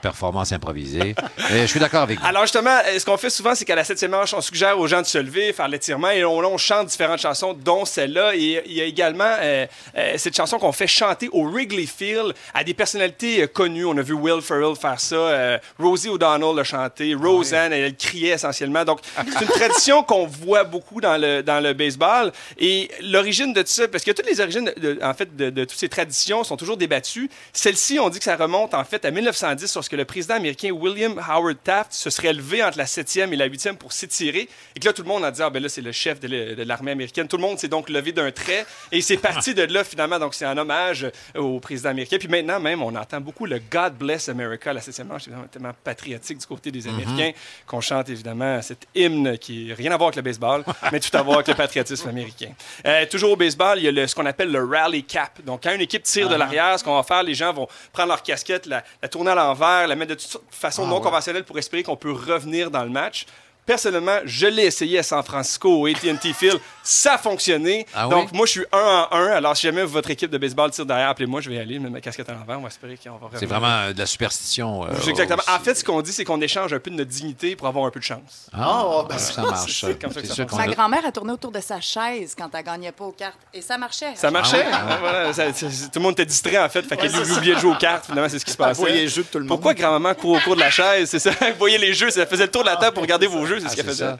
Performance 0.00 0.52
improvisée. 0.52 1.14
Et 1.50 1.60
je 1.62 1.66
suis 1.66 1.80
d'accord 1.80 2.02
avec 2.02 2.18
vous. 2.20 2.26
Alors 2.26 2.42
justement, 2.42 2.76
euh, 2.86 2.98
ce 2.98 3.04
qu'on 3.04 3.16
fait 3.16 3.30
souvent, 3.30 3.54
c'est 3.54 3.64
qu'à 3.64 3.74
la 3.74 3.84
septième 3.84 4.10
manche, 4.12 4.34
on 4.34 4.40
suggère 4.40 4.78
aux 4.78 4.86
gens 4.86 5.00
de 5.00 5.06
se 5.06 5.18
lever, 5.18 5.52
faire 5.52 5.68
l'étirement, 5.68 6.10
et 6.10 6.24
on, 6.24 6.56
chante 6.58 6.88
différentes 6.88 7.20
chansons, 7.20 7.52
dont 7.54 7.84
celle-là. 7.84 8.34
Et 8.34 8.62
il 8.66 8.72
y 8.72 8.80
a 8.80 8.84
également 8.84 9.24
euh, 9.40 9.66
euh, 9.96 10.14
cette 10.16 10.36
chanson 10.36 10.58
qu'on 10.58 10.72
fait 10.72 10.86
chanter 10.86 11.28
au 11.32 11.48
Wrigley 11.48 11.86
Field 11.86 12.34
à 12.54 12.64
des 12.64 12.74
personnalités 12.74 13.42
euh, 13.42 13.46
connues. 13.46 13.84
On 13.84 13.96
a 13.96 14.02
vu 14.02 14.14
Will 14.14 14.40
Ferrell 14.40 14.74
faire 14.76 14.98
ça, 15.00 15.58
Rosie 15.78 16.08
O'Donnell 16.08 16.54
l'a 16.56 16.64
chanté, 16.64 17.14
Roseanne, 17.14 17.72
elle, 17.72 17.94
criait 17.96 18.34
essentiellement. 18.34 18.84
Donc 18.84 19.00
c'est 19.16 19.44
une 19.44 19.50
tradition 19.50 20.02
qu'on 20.02 20.26
voit 20.26 20.64
beaucoup 20.64 21.00
dans 21.00 21.16
le, 21.16 21.42
dans 21.42 21.62
le 21.62 21.72
baseball. 21.72 22.32
Et 22.58 22.90
l'origine 23.02 23.52
de 23.52 23.62
tout 23.62 23.68
ça, 23.68 23.88
parce 23.88 24.04
que 24.04 24.10
toutes 24.10 24.26
les 24.26 24.40
origines, 24.40 24.72
de- 24.76 24.98
en 25.02 25.14
fait, 25.14 25.34
de, 25.36 25.50
de 25.50 25.64
toutes 25.64 25.78
ces 25.78 25.88
traditions 25.88 26.44
sont 26.44 26.56
toujours 26.56 26.76
débattues. 26.76 27.30
Celle-ci, 27.52 27.98
on 27.98 28.08
dit 28.08 28.18
que 28.18 28.24
ça 28.24 28.36
remonte 28.36 28.74
en 28.74 28.84
fait 28.84 29.04
à 29.04 29.10
1910 29.10 29.57
1910 29.58 29.74
lorsque 29.74 29.92
le 29.92 30.04
président 30.04 30.34
américain 30.34 30.70
William 30.70 31.18
Howard 31.28 31.56
Taft 31.62 31.92
se 31.92 32.10
serait 32.10 32.32
levé 32.32 32.62
entre 32.62 32.78
la 32.78 32.84
7e 32.84 33.32
et 33.32 33.36
la 33.36 33.48
8e 33.48 33.74
pour 33.76 33.92
s'étirer. 33.92 34.48
Et 34.76 34.80
que 34.80 34.86
là, 34.86 34.92
tout 34.92 35.02
le 35.02 35.08
monde 35.08 35.24
a 35.24 35.30
dit 35.30 35.42
Ah, 35.42 35.50
ben 35.50 35.62
là, 35.62 35.68
c'est 35.68 35.80
le 35.82 35.92
chef 35.92 36.20
de 36.20 36.62
l'armée 36.62 36.92
américaine. 36.92 37.26
Tout 37.28 37.36
le 37.36 37.42
monde 37.42 37.58
s'est 37.58 37.68
donc 37.68 37.88
levé 37.90 38.12
d'un 38.12 38.30
trait. 38.30 38.64
Et 38.92 39.00
c'est 39.00 39.16
parti 39.16 39.54
de 39.54 39.62
là, 39.62 39.84
finalement. 39.84 40.18
Donc, 40.18 40.34
c'est 40.34 40.44
un 40.44 40.56
hommage 40.56 41.06
au 41.34 41.60
président 41.60 41.90
américain. 41.90 42.16
Puis 42.18 42.28
maintenant, 42.28 42.60
même, 42.60 42.82
on 42.82 42.94
entend 42.94 43.20
beaucoup 43.20 43.46
le 43.46 43.58
God 43.70 43.94
Bless 43.94 44.28
America, 44.28 44.72
la 44.72 44.80
7e 44.80 45.04
manche. 45.04 45.24
Tellement 45.50 45.72
patriotique 45.84 46.38
du 46.38 46.46
côté 46.46 46.70
des 46.70 46.86
Américains 46.88 47.32
qu'on 47.66 47.80
chante 47.80 48.08
évidemment 48.08 48.60
cet 48.62 48.86
hymne 48.94 49.38
qui 49.38 49.66
n'a 49.66 49.74
rien 49.74 49.92
à 49.92 49.96
voir 49.96 50.08
avec 50.08 50.16
le 50.16 50.22
baseball, 50.22 50.64
mais 50.92 51.00
tout 51.00 51.14
à 51.16 51.22
voir 51.22 51.36
avec 51.36 51.48
le 51.48 51.54
patriotisme 51.54 52.08
américain. 52.08 52.50
Euh, 52.86 53.06
toujours 53.06 53.32
au 53.32 53.36
baseball, 53.36 53.78
il 53.78 53.84
y 53.84 53.88
a 53.88 53.92
le- 53.92 54.06
ce 54.06 54.14
qu'on 54.14 54.26
appelle 54.26 54.50
le 54.50 54.64
rally 54.64 55.04
cap. 55.04 55.40
Donc, 55.44 55.62
quand 55.64 55.74
une 55.74 55.80
équipe 55.80 56.02
tire 56.02 56.28
de 56.28 56.34
Ah. 56.34 56.38
l'arrière, 56.38 56.78
ce 56.78 56.84
qu'on 56.84 56.94
va 56.96 57.02
faire, 57.02 57.22
les 57.22 57.34
gens 57.34 57.52
vont 57.52 57.68
prendre 57.92 58.08
leur 58.08 58.22
casquette, 58.22 58.66
la, 58.66 58.82
la 59.02 59.08
tourner 59.08 59.30
à 59.30 59.34
la 59.86 59.94
mettre 59.94 60.14
de 60.14 60.20
toute 60.20 60.40
façon 60.50 60.84
Ah, 60.84 60.88
non 60.88 60.96
ouais. 60.96 61.02
conventionnelle 61.02 61.44
pour 61.44 61.58
espérer 61.58 61.82
qu'on 61.82 61.96
peut 61.96 62.12
revenir 62.12 62.70
dans 62.70 62.82
le 62.84 62.90
match. 62.90 63.26
Personnellement, 63.72 64.16
je 64.24 64.46
l'ai 64.46 64.62
essayé 64.64 64.98
à 64.98 65.02
San 65.02 65.22
Francisco 65.22 65.68
au 65.82 65.86
AT&T 65.86 66.32
Field. 66.32 66.58
Ça 66.82 67.14
a 67.14 67.18
fonctionné. 67.18 67.86
Ah 67.94 68.08
oui? 68.08 68.14
Donc, 68.14 68.32
moi, 68.32 68.46
je 68.46 68.52
suis 68.52 68.64
un 68.72 69.06
en 69.10 69.14
un. 69.18 69.26
Alors, 69.32 69.54
si 69.54 69.66
jamais 69.66 69.84
votre 69.84 70.08
équipe 70.10 70.30
de 70.30 70.38
baseball 70.38 70.70
tire 70.70 70.86
derrière, 70.86 71.10
appelez-moi, 71.10 71.42
je 71.42 71.50
vais 71.50 71.56
y 71.56 71.58
aller, 71.58 71.78
mettre 71.78 71.92
ma 71.92 72.00
casquette 72.00 72.30
à 72.30 72.32
l'envers. 72.32 72.58
On 72.58 72.62
va 72.62 72.68
espérer 72.68 72.96
qu'on 72.96 73.10
va 73.10 73.16
revenir. 73.26 73.38
C'est 73.38 73.44
vraiment 73.44 73.66
euh, 73.68 73.92
de 73.92 73.98
la 73.98 74.06
superstition. 74.06 74.84
euh, 74.84 74.88
exactement. 75.06 75.42
aussi. 75.46 75.50
En 75.54 75.58
fait, 75.60 75.74
ce 75.74 75.84
qu'on 75.84 76.00
dit, 76.00 76.14
c'est 76.14 76.24
qu'on 76.24 76.40
échange 76.40 76.72
un 76.72 76.78
peu 76.78 76.90
de 76.90 76.96
notre 76.96 77.10
dignité 77.10 77.56
pour 77.56 77.66
avoir 77.66 77.84
un 77.84 77.90
peu 77.90 78.00
de 78.00 78.04
chance. 78.06 78.46
Ah, 78.54 79.04
ben, 79.06 79.18
ça 79.18 79.42
marche. 79.42 79.80
c'est 79.84 80.00
comme 80.00 80.12
ça 80.12 80.22
que 80.22 80.26
C'est 80.26 80.28
ça 80.28 80.34
sûr 80.36 80.46
qu'on 80.46 80.56
Ma 80.56 80.66
grand-mère 80.68 81.04
a 81.04 81.12
tourné 81.12 81.32
autour 81.34 81.52
de 81.52 81.60
sa 81.60 81.78
chaise 81.78 82.34
quand 82.34 82.48
elle 82.54 82.64
gagnait 82.64 82.92
pas 82.92 83.04
aux 83.04 83.12
cartes. 83.12 83.36
Et 83.52 83.60
ça 83.60 83.76
marchait. 83.76 84.14
Ça 84.16 84.30
marchait? 84.30 84.64
Ah 84.72 84.86
ouais? 84.86 84.92
hein, 84.92 84.96
voilà, 85.00 85.32
ça- 85.34 85.52
ça- 85.52 85.66
tout 85.66 85.98
le 85.98 86.00
monde 86.00 86.12
était 86.12 86.24
distrait, 86.24 86.56
en 86.58 86.70
fait. 86.70 86.80
Fait 86.86 86.96
qu'elle 86.96 87.14
Ouais, 87.14 87.30
oubliait 87.32 87.54
de 87.54 87.60
jouer 87.60 87.72
aux 87.72 87.78
cartes. 87.78 88.06
Finalement, 88.06 88.30
c'est 88.30 88.38
ce 88.38 88.46
qui 88.46 88.50
se 88.52 88.56
Elle 88.56 88.66
passait. 88.68 88.80
voyait 88.80 89.02
les 89.02 89.08
jeux 89.08 89.24
de 89.24 89.28
tout 89.28 89.36
le 89.38 89.44
monde. 89.44 89.48
Pourquoi 89.48 89.74
grand-maman 89.74 90.14
court 90.14 90.38
au 90.38 90.40
cours 90.40 90.54
de 90.56 90.60
la 90.60 90.70
chaise? 90.70 91.10
C'est 91.10 91.18
ça? 91.18 91.32
Elle 91.42 91.54
voyait 91.56 91.76
les 91.76 91.92
jeux. 91.92 92.08
Ça 92.10 92.24
faisait 92.24 92.44
le 92.46 92.50
tour 92.50 92.62
de 92.62 92.68
la 92.68 92.76
table 92.76 92.94
pour 92.94 93.02
regarder 93.02 93.26
vos 93.26 93.44
jeux. 93.44 93.57
C'est 93.60 93.66
Ah, 93.66 93.70
ce 93.70 93.76
qu'elle 93.76 93.84
faisait. 93.86 94.04
Euh, 94.04 94.12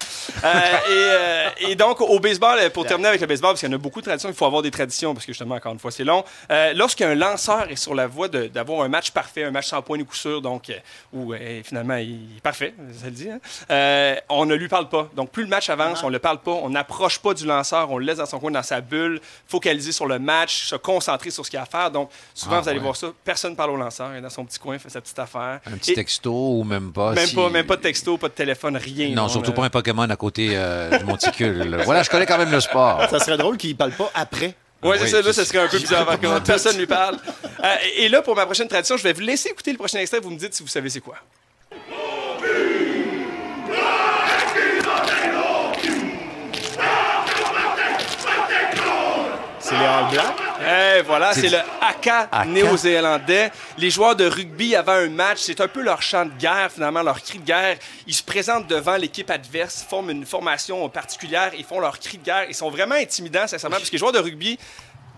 et, 0.45 0.91
euh, 0.91 1.49
et 1.71 1.75
donc, 1.75 2.01
au 2.01 2.19
baseball, 2.21 2.59
pour 2.71 2.87
terminer 2.87 3.09
avec 3.09 3.21
le 3.21 3.27
baseball, 3.27 3.51
parce 3.53 3.61
qu'il 3.61 3.69
y 3.69 3.73
en 3.73 3.75
a 3.75 3.79
beaucoup 3.79 4.01
de 4.01 4.07
traditions, 4.07 4.29
il 4.29 4.35
faut 4.35 4.45
avoir 4.47 4.63
des 4.63 4.71
traditions, 4.71 5.15
parce 5.15 5.27
que 5.27 5.33
justement, 5.33 5.55
encore 5.57 5.73
une 5.73 5.79
fois, 5.79 5.91
c'est 5.91 6.05
long. 6.05 6.25
Euh, 6.51 6.73
Lorsqu'un 6.75 7.15
lanceur 7.15 7.71
est 7.71 7.77
sur 7.77 7.95
la 7.95 8.07
voie 8.07 8.29
de- 8.29 8.47
d'avoir 8.47 8.83
un 8.83 8.89
match 8.89 9.11
parfait, 9.11 9.45
un 9.45 9.51
match 9.51 9.67
sans 9.69 9.83
point 9.83 9.99
ni 9.99 10.05
coup 10.05 10.15
sûr, 10.15 10.41
donc, 10.43 10.71
euh, 10.71 10.75
où 11.13 11.33
euh, 11.33 11.61
finalement, 11.65 11.97
il 11.97 12.37
est 12.37 12.41
parfait, 12.43 12.75
ça 12.99 13.07
le 13.07 13.11
dit, 13.13 13.31
hein, 13.31 13.39
euh, 13.71 14.17
on 14.29 14.47
ne 14.47 14.55
lui 14.55 14.69
parle 14.69 14.89
pas. 14.89 15.09
Donc, 15.17 15.31
plus 15.31 15.43
le 15.43 15.49
match 15.49 15.69
avance, 15.71 16.03
on 16.03 16.07
ne 16.09 16.13
le 16.13 16.19
parle 16.19 16.39
pas, 16.39 16.53
on 16.53 16.71
n'approche 16.71 17.19
pas 17.19 17.35
du 17.35 17.45
lanceur, 17.47 17.91
on 17.91 17.99
le 17.99 18.05
laisse 18.07 18.19
dans 18.19 18.27
son 18.27 18.39
coin, 18.39 18.51
dans 18.51 18.63
sa 18.63 18.81
bulle, 18.81 19.21
focaliser 19.47 19.93
sur 19.93 20.07
le 20.07 20.19
match, 20.19 20.67
se 20.67 20.77
concentrer 20.77 21.31
sur 21.31 21.45
ce 21.45 21.51
qu'il 21.51 21.57
y 21.57 21.61
a 21.61 21.63
à 21.63 21.67
faire. 21.67 21.91
Donc, 21.91 22.11
souvent, 22.35 22.57
Ah, 22.57 22.61
vous 22.61 22.69
allez 22.69 22.79
ouais. 22.79 22.85
voir 22.85 22.97
ça, 22.97 23.09
personne 23.25 23.53
ne 23.53 23.57
parle 23.57 23.71
au 23.71 23.77
lanceur, 23.77 24.11
il 24.13 24.19
est 24.19 24.21
dans 24.21 24.31
son 24.31 24.45
petit 24.45 24.59
coin, 24.59 24.79
fait 24.79 24.91
sa 24.91 25.01
petite 25.01 25.19
affaire. 25.19 25.61
Un 25.67 25.77
petit 25.77 25.93
Et 25.93 25.95
texto 25.95 26.33
ou 26.33 26.65
même 26.65 26.93
pas. 26.93 27.13
Même, 27.13 27.27
si- 27.27 27.35
pas, 27.35 27.49
même 27.51 27.67
pas 27.67 27.77
de 27.77 27.83
texto, 27.83 28.17
pas 28.19 28.29
de 28.29 28.33
téléphone, 28.35 28.77
rien. 28.77 29.11
Non, 29.15 29.28
surtout 29.29 29.53
pas 29.53 29.63
euh, 29.63 29.67
un 29.67 29.71
Pokémon 29.71 30.09
à 30.09 30.17
côté 30.17 30.51
euh, 30.53 30.97
du 30.99 31.05
monticule. 31.05 31.59
là. 31.59 31.85
Voilà, 31.85 32.03
je 32.03 32.11
connais 32.11 32.27
quand 32.27 32.39
même 32.39 32.51
le 32.51 32.61
sport. 32.61 33.03
Ça 33.11 33.19
serait 33.21 33.37
drôle 33.37 33.57
qu'il 33.57 33.77
parle 33.77 33.93
pas 33.93 34.11
après. 34.15 34.55
Oui, 34.83 34.91
Oui, 34.93 34.97
c'est 35.01 35.09
ça. 35.09 35.23
Là, 35.23 35.33
ça 35.33 35.45
serait 35.45 35.59
un 35.59 35.69
peu 35.69 35.79
bizarre 35.79 36.07
par 36.07 36.21
contre. 36.21 36.43
Personne 36.45 36.75
ne 36.75 36.79
lui 36.81 36.87
parle. 36.87 37.17
Euh, 37.65 37.75
et 37.97 38.05
et 38.05 38.09
là, 38.09 38.23
pour 38.23 38.37
ma 38.37 38.45
prochaine 38.47 38.69
tradition, 38.69 38.97
je 38.97 39.03
vais 39.03 39.13
vous 39.13 39.21
laisser 39.23 39.49
écouter 39.49 39.73
le 39.73 39.79
prochain 39.79 39.99
extrait. 39.99 40.21
Vous 40.21 40.31
me 40.31 40.39
dites 40.39 40.55
si 40.55 40.63
vous 40.63 40.69
savez 40.69 40.89
c'est 40.91 41.01
quoi. 41.01 41.17
C'est 49.59 49.75
les 49.79 49.85
All 49.85 50.11
Blacks? 50.11 50.48
Eh, 50.71 51.01
voilà, 51.03 51.33
C'est 51.33 51.49
le 51.49 51.57
haka, 51.81 52.29
Haka. 52.31 52.45
néo-zélandais. 52.45 53.51
Les 53.79 53.89
joueurs 53.91 54.15
de 54.17 54.27
rugby 54.27 54.77
avant 54.77 54.93
un 54.93 55.09
match, 55.09 55.39
c'est 55.41 55.61
un 55.63 55.69
peu 55.69 55.81
leur 55.81 56.03
chant 56.03 56.27
de 56.27 56.33
guerre, 56.39 56.71
finalement, 56.71 57.03
leur 57.03 57.23
cri 57.23 57.39
de 57.39 57.45
guerre. 57.45 57.79
Ils 58.07 58.13
se 58.13 58.23
présentent 58.23 58.67
devant 58.67 58.97
l'équipe 58.97 59.31
adverse, 59.31 59.87
forment 59.89 60.11
une 60.11 60.27
formation 60.27 60.87
particulière, 60.91 61.53
ils 61.57 61.65
font 61.65 61.81
leur 61.81 61.99
cri 61.99 62.19
de 62.19 62.25
guerre. 62.25 62.45
Ils 62.49 62.55
sont 62.55 62.69
vraiment 62.71 62.97
intimidants, 62.97 63.47
sincèrement, 63.47 63.77
parce 63.77 63.89
que 63.89 63.95
les 63.95 63.99
joueurs 63.99 64.13
de 64.13 64.19
rugby, 64.19 64.59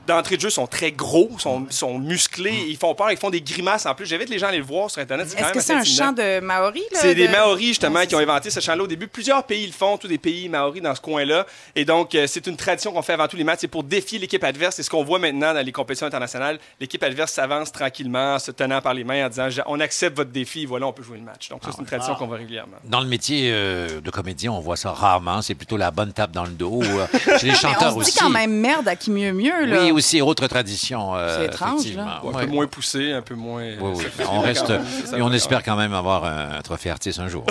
d'entrée 0.07 0.37
de 0.37 0.41
jeu, 0.41 0.51
sont 0.51 0.67
très 0.67 0.93
gros, 0.93 1.31
sont, 1.39 1.67
sont 1.71 1.99
musclés, 1.99 2.67
ils 2.69 2.77
font 2.77 2.95
peur, 2.95 3.11
ils 3.13 3.17
font 3.17 3.31
des 3.31 3.41
grimaces 3.41 3.87
en 3.87 3.95
plus. 3.95 4.07
J'invite 4.07 4.29
les 4.29 4.39
gens 4.39 4.47
à 4.47 4.49
aller 4.51 4.59
le 4.59 4.65
voir 4.65 4.91
sur 4.91 5.01
Internet. 5.01 5.29
Est-ce 5.37 5.53
que 5.53 5.61
c'est 5.61 5.75
un 5.75 5.85
chant 5.85 6.13
de 6.13 6.41
Maori? 6.41 6.83
là, 6.93 6.99
C'est 7.01 7.15
des 7.15 7.27
de- 7.29 7.33
Maoris, 7.33 7.69
justement, 7.69 8.05
qui 8.07 8.15
ont 8.15 8.19
inventé 8.19 8.51
ce 8.51 8.61
chant-là 8.61 8.83
au 8.83 8.87
début. 8.87 9.07
Plusieurs 9.09 9.45
pays 9.45 9.67
le 9.67 9.73
font, 9.73 9.97
tous 9.97 10.09
des 10.09 10.19
pays 10.19 10.49
Maoris 10.49 10.83
dans 10.83 10.95
ce 10.95 11.01
coin-là. 11.01 11.47
Et 11.77 11.85
donc, 11.85 12.15
euh, 12.15 12.27
c'est 12.27 12.47
une 12.47 12.57
tradition 12.57 12.93
qu'on 12.93 13.03
fait 13.03 13.13
avant 13.13 13.29
tous 13.29 13.37
les 13.37 13.45
matchs. 13.45 13.59
C'est 13.63 13.69
pour 13.69 13.85
défier 13.85 14.19
l'équipe 14.19 14.43
adverse. 14.45 14.77
C'est 14.77 14.83
ce 14.83 14.91
qu'on 14.91 15.05
voit 15.05 15.19
maintenant 15.19 15.55
dans 15.55 15.65
les 15.65 15.73
compétitions 15.73 16.07
internationales. 16.07 16.59
L'équipe 16.81 17.03
adverse 17.03 17.33
s'avance 17.33 17.71
tranquillement, 17.73 18.39
se 18.39 18.51
tenant 18.51 18.81
par 18.81 18.95
les 18.95 19.05
mains 19.05 19.27
en 19.27 19.29
disant 19.29 19.49
On 19.67 19.81
accepte 19.81 20.17
votre 20.17 20.31
défi, 20.31 20.67
voilà, 20.67 20.87
on 20.87 20.93
peut 20.93 21.03
jouer 21.03 21.19
le 21.19 21.25
match. 21.25 21.49
Donc, 21.51 21.63
ça, 21.65 21.71
c'est 21.73 21.81
une 21.81 21.87
tradition 21.87 22.15
qu'on 22.15 22.27
voit 22.27 22.37
régulièrement. 22.39 22.77
Dans 22.85 23.01
le 23.01 23.07
métier 23.07 23.51
euh, 23.53 24.01
de 24.01 24.11
comédien, 24.11 24.53
on 24.53 24.61
voit 24.61 24.77
ça 24.77 24.91
rarement. 24.93 25.43
C'est 25.43 25.55
plutôt 25.55 25.77
la 25.77 25.91
bonne 25.91 26.13
tape 26.13 26.33
dans 26.33 26.45
le 26.45 26.51
dos. 26.51 26.81
euh, 26.83 27.07
Chez 27.39 27.47
les 27.49 27.55
chanteurs 27.55 27.93
on 27.97 28.01
se 28.01 28.09
aussi. 28.09 28.13
dit 28.13 28.19
quand 28.19 28.31
même 28.31 28.53
merde 28.53 28.89
à 28.89 28.97
qui 28.97 29.11
mieux 29.11 29.33
mieux. 29.33 29.67
Là? 29.67 29.83
Oui, 29.83 29.90
aussi, 29.91 30.21
autre 30.21 30.47
tradition. 30.47 31.15
euh, 31.17 31.39
C'est 31.39 31.47
étrange, 31.47 31.87
là. 31.95 32.21
Un 32.23 32.27
Ouais. 32.29 32.45
peu 32.47 32.51
moins 32.51 32.67
poussé, 32.67 33.13
un 33.13 33.23
peu 33.23 33.35
moins. 33.35 33.63
Oui, 33.81 33.93
oui. 33.97 34.25
On 34.31 34.41
reste 34.41 34.71
et 35.17 35.23
on 35.23 35.33
espère 35.33 35.63
quand 35.63 35.77
même 35.77 35.95
avoir 35.95 36.25
un, 36.25 36.61
trophée 36.63 36.91
artiste 36.91 37.19
un 37.19 37.29
jour. 37.29 37.45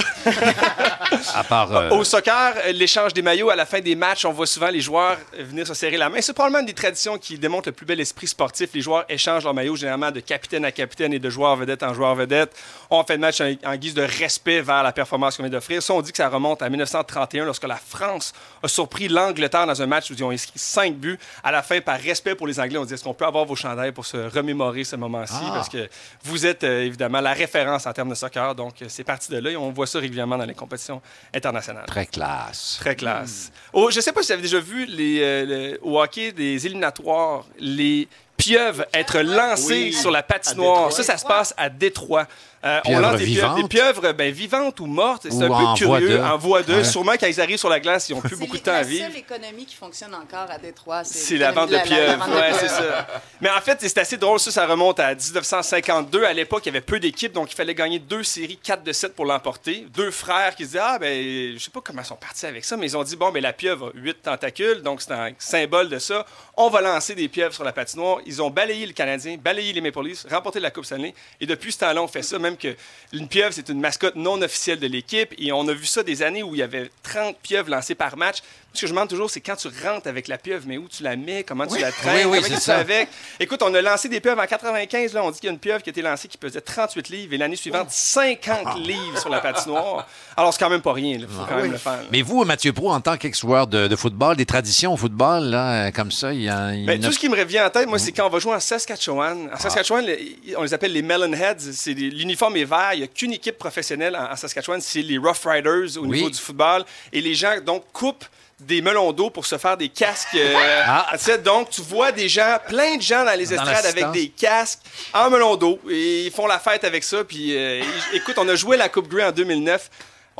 à 1.36 1.44
part. 1.44 1.76
euh, 1.76 1.90
Au 1.90 2.04
soccer, 2.04 2.54
l'échange 2.74 3.14
des 3.14 3.22
maillots 3.22 3.50
à 3.50 3.56
la 3.56 3.66
fin 3.66 3.80
des 3.80 3.96
matchs, 3.96 4.26
on 4.26 4.32
voit 4.32 4.46
souvent 4.48 4.70
les 4.70 4.82
joueurs 4.82 5.18
venir 5.38 5.66
se 5.66 5.74
serrer 5.74 5.98
la 5.98 6.10
main. 6.10 6.20
C'est 6.22 6.34
probablement 6.34 6.60
une 6.60 6.66
des 6.68 6.74
traditions 6.74 7.18
qui 7.18 7.38
démontrent 7.38 7.70
le 7.70 7.74
plus 7.74 7.86
bel 7.86 8.00
esprit 8.00 8.28
sportif. 8.28 8.70
Les 8.74 8.82
joueurs 8.82 9.06
échangent 9.10 9.44
leurs 9.44 9.54
maillots 9.54 9.76
généralement 9.76 10.12
de 10.12 10.20
capitaine 10.20 10.66
à 10.66 10.72
capitaine 10.72 11.14
et 11.14 11.20
de 11.20 11.30
joueur 11.30 11.56
vedette 11.56 11.84
en 11.84 11.94
joueur 11.94 12.16
vedette. 12.16 12.52
On 12.90 13.04
fait 13.04 13.14
le 13.14 13.20
match 13.20 13.42
en, 13.42 13.54
en 13.66 13.76
guise 13.76 13.94
de 13.94 14.02
respect 14.02 14.62
vers 14.62 14.84
la 14.84 14.92
performance 14.92 15.38
qu'on 15.38 15.44
vient 15.44 15.52
d'offrir. 15.52 15.82
Ça, 15.82 15.94
on 15.94 16.02
dit 16.02 16.12
que 16.12 16.18
ça 16.18 16.30
remonte 16.30 16.62
à 16.62 16.70
1931 16.70 17.46
lorsque 17.46 17.68
la 17.68 17.76
France 17.78 18.34
a 18.64 18.68
surpris 18.68 19.08
l'Angleterre 19.08 19.66
dans 19.68 19.82
un 19.82 19.86
match 19.88 20.10
où 20.10 20.14
ils 20.14 20.24
ont 20.24 20.32
inscrit 20.32 20.58
cinq 20.60 20.96
buts. 20.96 21.20
À 21.44 21.52
la 21.52 21.62
fin, 21.64 21.82
par 21.82 22.00
respect 22.00 22.29
pour 22.36 22.48
les 22.48 22.60
Anglais, 22.60 22.78
on 22.78 22.86
dit 22.86 22.94
est-ce 22.94 23.04
qu'on 23.04 23.14
peut 23.14 23.26
avoir 23.26 23.46
vos 23.46 23.56
chandails 23.56 23.92
pour 23.92 24.06
se 24.06 24.18
remémorer 24.18 24.84
ce 24.84 24.96
moment-ci? 24.96 25.34
Ah. 25.42 25.52
parce 25.54 25.70
que 25.70 25.88
vous 26.24 26.46
êtes 26.46 26.64
euh, 26.64 26.84
évidemment 26.86 27.22
la 27.22 27.34
référence 27.34 27.86
en 27.88 27.94
termes 27.94 28.10
de 28.10 28.16
soccer. 28.16 28.56
Donc, 28.56 28.82
euh, 28.82 28.86
c'est 28.90 29.04
parti 29.04 29.32
de 29.32 29.38
là 29.38 29.50
et 29.52 29.58
on 29.58 29.72
voit 29.72 29.88
ça 29.88 30.00
régulièrement 30.00 30.38
dans 30.38 30.46
les 30.46 30.54
compétitions 30.54 31.02
internationales. 31.34 31.86
Très 31.88 32.06
classe. 32.06 32.78
Très 32.80 32.96
classe. 32.96 33.52
Oh, 33.74 33.90
je 33.92 33.98
ne 33.98 34.02
sais 34.02 34.12
pas 34.12 34.22
si 34.22 34.28
vous 34.28 34.34
avez 34.34 34.42
déjà 34.42 34.60
vu 34.60 34.86
les, 34.86 35.20
euh, 35.22 35.46
le- 35.74 35.80
au 35.82 36.02
hockey 36.02 36.32
des 36.32 36.66
éliminatoires, 36.66 37.46
les 37.60 38.08
pieuvres 38.38 38.86
être 38.94 39.20
lancées 39.20 39.86
Oui, 39.88 39.94
sur 39.94 40.12
la. 40.12 40.22
Détroit. 40.22 40.92
Ça, 40.92 41.04
ça 41.04 41.18
se 41.18 41.26
passe 41.26 41.54
à 41.58 41.70
Détroit. 41.70 42.26
Euh, 42.66 42.82
Pieuvres 42.82 43.02
lance 43.02 43.16
des 43.18 43.26
pieuvres, 43.26 43.48
vivantes? 43.54 43.62
des 43.62 43.68
pieuvres 43.70 44.12
ben, 44.14 44.32
vivantes 44.34 44.80
ou 44.82 44.86
mortes. 44.86 45.28
C'est 45.30 45.34
Ou 45.36 45.44
un 45.44 45.48
peu 45.48 45.54
en 45.54 45.64
voie 45.76 45.76
curieux, 46.00 46.18
de. 46.18 46.24
en 46.24 46.38
voie 46.38 46.62
de. 46.64 46.74
Ouais. 46.76 46.84
Sûrement 46.84 47.14
quand 47.20 47.28
ils 47.28 47.40
arrivent 47.40 47.58
sur 47.58 47.70
la 47.70 47.80
glace, 47.80 48.10
ils 48.10 48.16
n'ont 48.16 48.22
plus 48.22 48.32
C'est 48.32 48.36
beaucoup 48.42 48.58
de 48.58 48.62
temps 48.64 48.72
à 48.72 48.82
la 48.82 48.84
vivre. 48.84 49.06
seule 49.08 49.16
économie 49.18 49.66
qui 49.66 49.76
fonctionne 49.76 50.14
encore 50.14 50.50
à 50.52 50.58
Détroit. 50.58 51.04
C'est 51.06 51.38
la 51.38 51.52
vente 51.54 51.70
de 51.70 51.74
la- 51.76 51.84
la- 51.86 51.90
la 51.90 51.96
pieuvres. 52.18 52.30
Ouais, 52.36 52.52
c'est 52.54 52.60
pieuvres. 52.68 52.76
ça. 52.78 53.08
Mais 53.40 53.50
en 53.50 53.62
fait, 53.62 53.78
c'est 53.80 53.98
assez 53.98 54.18
drôle. 54.18 54.40
Ça, 54.42 54.52
ça 54.52 54.66
remonte 54.68 55.00
à 55.00 55.16
1952. 55.16 56.24
À 56.26 56.34
l'époque, 56.34 56.64
il 56.66 56.68
y 56.68 56.70
avait 56.70 56.82
peu 56.82 57.00
d'équipes, 57.00 57.32
donc 57.34 57.52
il 57.52 57.56
fallait 57.56 57.74
gagner 57.76 58.00
deux 58.00 58.24
séries 58.24 58.58
4 58.62 58.84
de 58.84 58.92
7 58.92 59.16
pour 59.16 59.26
l'emporter. 59.26 59.86
Deux 59.94 60.12
frères 60.12 60.56
qui 60.56 60.64
se 60.64 60.70
disaient 60.70 60.80
Ah, 60.84 60.98
ben, 61.00 61.54
je 61.58 61.64
sais 61.64 61.72
pas 61.72 61.80
comment 61.82 62.02
ils 62.02 62.06
sont 62.06 62.16
partis 62.16 62.46
avec 62.46 62.66
ça, 62.66 62.76
mais 62.78 62.88
ils 62.88 62.98
ont 62.98 63.04
dit 63.04 63.16
Bon, 63.16 63.32
ben, 63.32 63.42
la 63.42 63.54
pieuvre 63.54 63.88
a 63.96 63.98
8 63.98 64.22
tentacules, 64.24 64.82
donc 64.82 65.02
c'est 65.02 65.12
un 65.14 65.32
symbole 65.40 65.90
de 65.90 66.00
ça. 66.00 66.26
On 66.58 66.70
va 66.70 66.82
lancer 66.82 67.16
des 67.16 67.30
pieuvres 67.30 67.54
sur 67.54 67.64
la 67.64 67.72
patinoire. 67.72 68.18
Ils 68.26 68.42
ont 68.42 68.50
balayé 68.50 68.86
le 68.86 68.94
Canadien, 68.94 69.38
balayé 69.42 69.72
les 69.72 69.82
Maple 69.82 70.04
Leafs, 70.04 70.26
remporté 70.30 70.60
la 70.60 70.72
Coupe 70.72 70.86
Stanley. 70.86 71.14
Et 71.40 71.46
depuis 71.46 71.72
ce 71.72 71.78
temps-là, 71.80 72.02
on 72.04 72.08
fait 72.08 72.22
ça, 72.22 72.38
même 72.38 72.49
que 72.58 72.76
une 73.14 73.28
pieuvre, 73.28 73.54
c'est 73.54 73.70
une 73.70 73.80
mascotte 73.80 74.16
non 74.16 74.42
officielle 74.42 74.80
de 74.80 74.88
l'équipe. 74.88 75.34
Et 75.38 75.52
on 75.52 75.68
a 75.68 75.74
vu 75.74 75.86
ça 75.86 76.04
des 76.04 76.22
années 76.22 76.44
où 76.44 76.56
il 76.56 76.60
y 76.60 76.64
avait 76.64 76.90
30 77.04 77.38
pieuvres 77.40 77.70
lancées 77.70 77.96
par 77.96 78.18
match. 78.18 78.40
Ce 78.72 78.82
que 78.82 78.88
je 78.88 78.92
me 78.94 78.98
demande 78.98 79.10
toujours, 79.10 79.30
c'est 79.32 79.42
quand 79.42 79.56
tu 79.56 79.68
rentres 79.84 80.08
avec 80.08 80.28
la 80.28 80.38
pieuvre, 80.38 80.64
mais 80.68 80.78
où 80.78 80.88
tu 80.88 81.02
la 81.02 81.16
mets, 81.16 81.44
comment 81.44 81.66
tu 81.66 81.80
la 81.80 81.92
traînes, 81.92 82.28
Oui, 82.28 82.38
oui, 82.38 82.42
comment 82.44 82.56
tu 82.56 82.62
ça. 82.62 82.78
avec. 82.78 83.10
Écoute, 83.40 83.62
on 83.64 83.74
a 83.74 83.82
lancé 83.82 84.08
des 84.10 84.20
pieuvres 84.20 84.40
en 84.42 84.46
95. 84.46 85.12
Là, 85.14 85.24
on 85.24 85.32
dit 85.32 85.40
qu'il 85.40 85.48
y 85.48 85.50
a 85.50 85.54
une 85.54 85.60
pieuvre 85.60 85.82
qui 85.82 85.90
a 85.90 85.92
été 85.92 86.04
lancée 86.04 86.28
qui 86.28 86.38
pesait 86.38 86.62
38 86.62 87.10
livres 87.10 87.34
et 87.34 87.38
l'année 87.38 87.56
suivante, 87.56 87.88
50 87.90 88.78
livres 88.78 89.18
sur 89.20 89.30
la 89.30 89.40
patinoire. 89.40 90.08
Alors, 90.38 90.54
c'est 90.54 90.60
quand 90.60 90.70
même 90.70 90.82
pas 90.84 90.94
rien. 90.94 91.18
Il 91.20 91.28
faut 91.28 91.46
quand 91.50 91.56
même 91.56 91.72
le 91.72 91.78
faire. 91.80 92.00
Mais 92.12 92.22
vous, 92.22 92.46
Mathieu 92.46 92.72
Pro, 92.72 92.92
en 92.92 93.02
tant 93.02 93.18
qu'ex-joueur 93.18 93.66
de, 93.66 93.88
de 93.88 93.96
football, 93.96 94.36
des 94.38 94.46
traditions 94.46 94.94
au 94.94 94.98
football, 94.98 95.46
là, 95.46 95.92
comme 95.92 96.12
ça, 96.12 96.32
il 96.32 96.44
y 96.44 96.50
a. 96.50 96.72
il 96.74 96.86
Ben, 96.86 97.04
a- 97.04 97.08
tout 97.08 97.12
ce 97.12 97.20
qui 97.20 97.28
me 97.28 97.36
revient 97.38 97.62
en 97.62 97.70
tête, 97.72 97.88
moi, 97.88 97.98
c'est 97.98 98.12
quand 98.12 98.28
on 98.28 98.30
va 98.30 98.38
jouer 98.40 98.54
en 98.54 98.60
Saskatchewan. 98.60 99.50
En 99.52 99.58
Saskatchewan, 99.58 100.06
le- 100.06 100.18
on 100.58 100.64
les 100.64 100.74
appelle 100.76 100.94
les 100.94 101.02
Melonheads. 101.02 101.56
L'uniforme 101.88 102.56
est 102.58 102.66
vert. 102.66 102.92
Il 102.94 103.00
n'y 103.00 103.04
a 103.04 103.08
qu'une 103.08 103.34
équipe 103.34 103.58
professionnelle 103.58 104.16
en, 104.16 104.32
en 104.32 104.36
Saskatchewan, 104.36 104.80
c'est 104.80 105.02
les 105.02 105.18
Rough 105.18 105.44
Riders 105.46 105.98
au 105.98 106.06
niveau 106.06 106.30
du 106.30 106.38
football. 106.40 106.86
Et 107.12 107.20
les 107.20 107.34
gens, 107.34 107.56
donc, 107.66 107.84
coupent 107.92 108.26
des 108.60 108.82
melons 108.82 109.12
d'eau 109.12 109.30
pour 109.30 109.46
se 109.46 109.58
faire 109.58 109.78
des 109.78 109.90
casques. 109.90 110.36
euh, 110.36 110.82
Ah. 110.86 111.08
donc, 111.44 111.70
tu 111.70 111.82
vois 111.82 112.12
des 112.12 112.28
gens, 112.30 112.58
plein 112.68 112.98
de 112.98 113.02
gens 113.02 113.24
dans 113.26 113.38
les 113.38 113.46
Dans 113.48 113.64
estrades 113.64 113.86
avec 113.86 114.12
des 114.12 114.30
casques 114.30 114.80
en 115.14 115.30
melon 115.30 115.56
d'eau. 115.56 115.80
Et 115.90 116.26
ils 116.26 116.32
font 116.32 116.48
la 116.48 116.60
fête 116.60 116.84
avec 116.84 117.04
ça. 117.04 117.24
Puis, 117.24 117.56
euh, 117.56 117.82
écoute, 118.14 118.36
on 118.38 118.48
a 118.50 118.56
joué 118.56 118.78
la 118.78 118.90
Coupe 118.90 119.08
Grey 119.08 119.24
en 119.24 119.32
2009. 119.32 119.90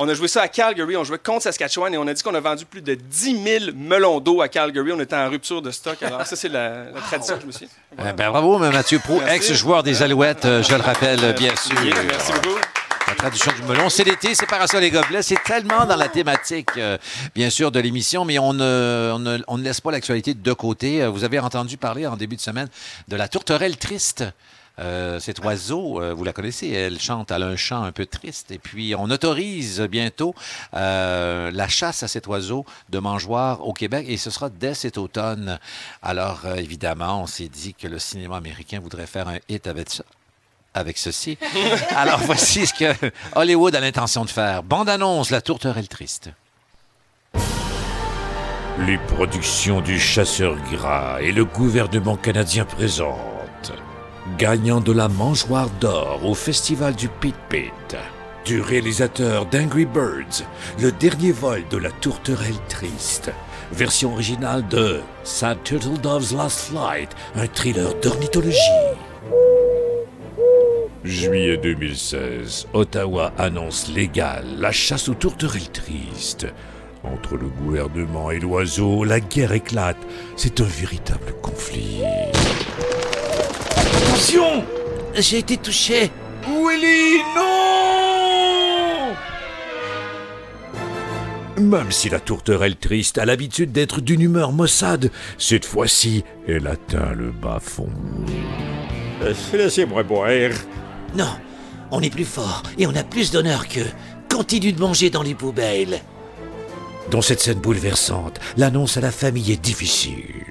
On 0.02 0.08
a 0.08 0.14
joué 0.14 0.28
ça 0.28 0.40
à 0.40 0.48
Calgary, 0.48 0.96
on 0.96 1.04
jouait 1.04 1.18
contre 1.18 1.42
Saskatchewan 1.42 1.92
et 1.92 1.98
on 1.98 2.06
a 2.06 2.14
dit 2.14 2.22
qu'on 2.22 2.34
a 2.34 2.40
vendu 2.40 2.64
plus 2.64 2.80
de 2.80 2.94
10 2.94 3.42
000 3.60 3.64
melons 3.76 4.18
d'eau 4.18 4.40
à 4.40 4.48
Calgary. 4.48 4.92
On 4.92 5.00
était 5.00 5.14
en 5.14 5.28
rupture 5.28 5.60
de 5.60 5.70
stock. 5.70 6.02
Alors, 6.02 6.24
ça, 6.26 6.36
c'est 6.36 6.48
la, 6.48 6.84
la 6.94 7.00
tradition, 7.02 7.36
je 7.38 7.46
me 7.46 7.52
suis. 7.52 7.68
Eh 7.98 8.12
ben, 8.12 8.30
bravo, 8.30 8.56
Mathieu 8.58 8.98
Pro, 8.98 9.20
ex-joueur 9.28 9.82
des 9.82 10.02
Alouettes, 10.02 10.46
euh, 10.46 10.62
je 10.62 10.74
le 10.74 10.80
rappelle, 10.80 11.34
bien 11.34 11.54
sûr. 11.54 11.74
Merci 12.08 12.32
beaucoup. 12.32 12.56
La 13.10 13.16
traduction 13.16 13.50
du 13.52 13.62
melon, 13.64 13.88
c'est 13.88 14.04
l'été, 14.04 14.36
c'est 14.36 14.46
parasol 14.46 14.84
et 14.84 14.90
gobelets. 14.90 15.22
C'est 15.22 15.42
tellement 15.42 15.84
dans 15.84 15.96
la 15.96 16.08
thématique, 16.08 16.68
euh, 16.76 16.96
bien 17.34 17.50
sûr, 17.50 17.72
de 17.72 17.80
l'émission, 17.80 18.24
mais 18.24 18.38
on 18.38 18.52
ne, 18.52 19.56
laisse 19.60 19.80
pas 19.80 19.90
l'actualité 19.90 20.32
de 20.32 20.52
côté. 20.52 21.02
Euh, 21.02 21.10
Vous 21.10 21.24
avez 21.24 21.40
entendu 21.40 21.76
parler 21.76 22.06
en 22.06 22.16
début 22.16 22.36
de 22.36 22.40
semaine 22.40 22.68
de 23.08 23.16
la 23.16 23.26
tourterelle 23.26 23.76
triste. 23.78 24.24
Euh, 24.78 25.18
cet 25.18 25.40
oiseau, 25.40 26.00
vous 26.14 26.22
la 26.22 26.32
connaissez, 26.32 26.68
elle 26.68 27.00
chante, 27.00 27.32
elle 27.32 27.42
a 27.42 27.46
un 27.46 27.56
chant 27.56 27.82
un 27.82 27.90
peu 27.90 28.06
triste. 28.06 28.52
Et 28.52 28.58
puis, 28.58 28.94
on 28.96 29.10
autorise 29.10 29.80
bientôt 29.80 30.32
la 30.72 31.68
chasse 31.68 32.04
à 32.04 32.08
cet 32.08 32.28
oiseau 32.28 32.64
de 32.90 33.00
mangeoire 33.00 33.66
au 33.66 33.72
Québec 33.72 34.06
et 34.08 34.18
ce 34.18 34.30
sera 34.30 34.50
dès 34.50 34.74
cet 34.74 34.98
automne. 34.98 35.58
Alors, 36.00 36.46
évidemment, 36.56 37.22
on 37.22 37.26
s'est 37.26 37.48
dit 37.48 37.74
que 37.74 37.88
le 37.88 37.98
cinéma 37.98 38.36
américain 38.36 38.78
voudrait 38.78 39.08
faire 39.08 39.26
un 39.26 39.38
hit 39.48 39.66
avec 39.66 39.90
ça 39.90 40.04
avec 40.74 40.98
ceci. 40.98 41.38
Alors 41.96 42.20
voici 42.20 42.66
ce 42.66 42.74
que 42.74 43.10
Hollywood 43.34 43.74
a 43.74 43.80
l'intention 43.80 44.24
de 44.24 44.30
faire. 44.30 44.62
Bande-annonce, 44.62 45.30
la 45.30 45.40
tourterelle 45.40 45.88
triste. 45.88 46.30
Les 48.86 48.98
productions 48.98 49.80
du 49.80 49.98
Chasseur 49.98 50.56
Gras 50.72 51.20
et 51.20 51.32
le 51.32 51.44
gouvernement 51.44 52.16
canadien 52.16 52.64
présentent 52.64 53.72
Gagnant 54.38 54.80
de 54.80 54.92
la 54.92 55.08
mangeoire 55.08 55.68
d'or 55.80 56.24
au 56.24 56.34
festival 56.34 56.94
du 56.94 57.08
Pit 57.08 57.34
Pit, 57.48 57.96
du 58.44 58.60
réalisateur 58.60 59.44
d'Angry 59.46 59.84
Birds, 59.84 60.44
le 60.80 60.92
dernier 60.92 61.32
vol 61.32 61.64
de 61.68 61.76
la 61.76 61.90
tourterelle 61.90 62.54
triste, 62.68 63.32
version 63.72 64.12
originale 64.12 64.66
de 64.68 65.00
Sad 65.24 65.58
Turtle 65.64 65.98
Dove's 66.00 66.32
Last 66.32 66.70
Flight, 66.70 67.10
un 67.34 67.46
thriller 67.48 67.94
d'ornithologie. 68.00 68.56
Juillet 71.04 71.56
2016, 71.56 72.68
Ottawa 72.74 73.32
annonce 73.38 73.88
légale 73.88 74.44
la 74.58 74.70
chasse 74.70 75.08
aux 75.08 75.14
tourterelles 75.14 75.70
tristes. 75.70 76.46
Entre 77.02 77.36
le 77.38 77.46
gouvernement 77.46 78.30
et 78.30 78.38
l'oiseau, 78.38 79.04
la 79.04 79.18
guerre 79.20 79.52
éclate. 79.52 79.96
C'est 80.36 80.60
un 80.60 80.64
véritable 80.64 81.32
conflit. 81.40 82.02
Attention 83.76 84.62
J'ai 85.14 85.38
été 85.38 85.56
touché. 85.56 86.10
Willy, 86.46 87.22
non 87.34 89.14
Même 91.62 91.90
si 91.92 92.10
la 92.10 92.20
tourterelle 92.20 92.76
triste 92.76 93.16
a 93.16 93.24
l'habitude 93.24 93.72
d'être 93.72 94.02
d'une 94.02 94.20
humeur 94.20 94.52
maussade, 94.52 95.10
cette 95.38 95.64
fois-ci, 95.64 96.24
elle 96.46 96.66
atteint 96.66 97.14
le 97.14 97.30
bas-fond. 97.30 97.88
Laissez-moi 99.54 100.02
boire. 100.02 100.50
Non, 101.14 101.30
on 101.90 102.00
est 102.00 102.10
plus 102.10 102.24
fort 102.24 102.62
et 102.78 102.86
on 102.86 102.94
a 102.94 103.02
plus 103.02 103.30
d'honneur 103.30 103.66
qu'eux. 103.68 103.90
Continue 104.28 104.72
de 104.72 104.80
manger 104.80 105.10
dans 105.10 105.22
les 105.22 105.34
poubelles. 105.34 106.00
Dans 107.10 107.22
cette 107.22 107.40
scène 107.40 107.58
bouleversante, 107.58 108.38
l'annonce 108.56 108.96
à 108.96 109.00
la 109.00 109.10
famille 109.10 109.50
est 109.50 109.60
difficile. 109.60 110.44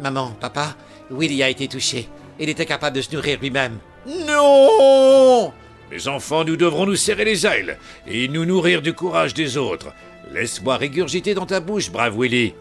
Maman, 0.00 0.30
papa, 0.40 0.76
Willy 1.10 1.42
a 1.42 1.48
été 1.48 1.66
touché. 1.66 2.08
Il 2.38 2.48
était 2.48 2.66
capable 2.66 2.96
de 2.96 3.02
se 3.02 3.14
nourrir 3.14 3.38
lui-même. 3.40 3.78
Non 4.06 5.52
Mes 5.90 6.06
enfants, 6.08 6.44
nous 6.44 6.56
devrons 6.56 6.86
nous 6.86 6.96
serrer 6.96 7.24
les 7.24 7.46
ailes 7.46 7.78
et 8.06 8.28
nous 8.28 8.44
nourrir 8.44 8.82
du 8.82 8.92
courage 8.92 9.34
des 9.34 9.56
autres. 9.56 9.92
Laisse-moi 10.32 10.76
régurgiter 10.76 11.34
dans 11.34 11.46
ta 11.46 11.60
bouche, 11.60 11.90
brave 11.90 12.16
Willy. 12.18 12.54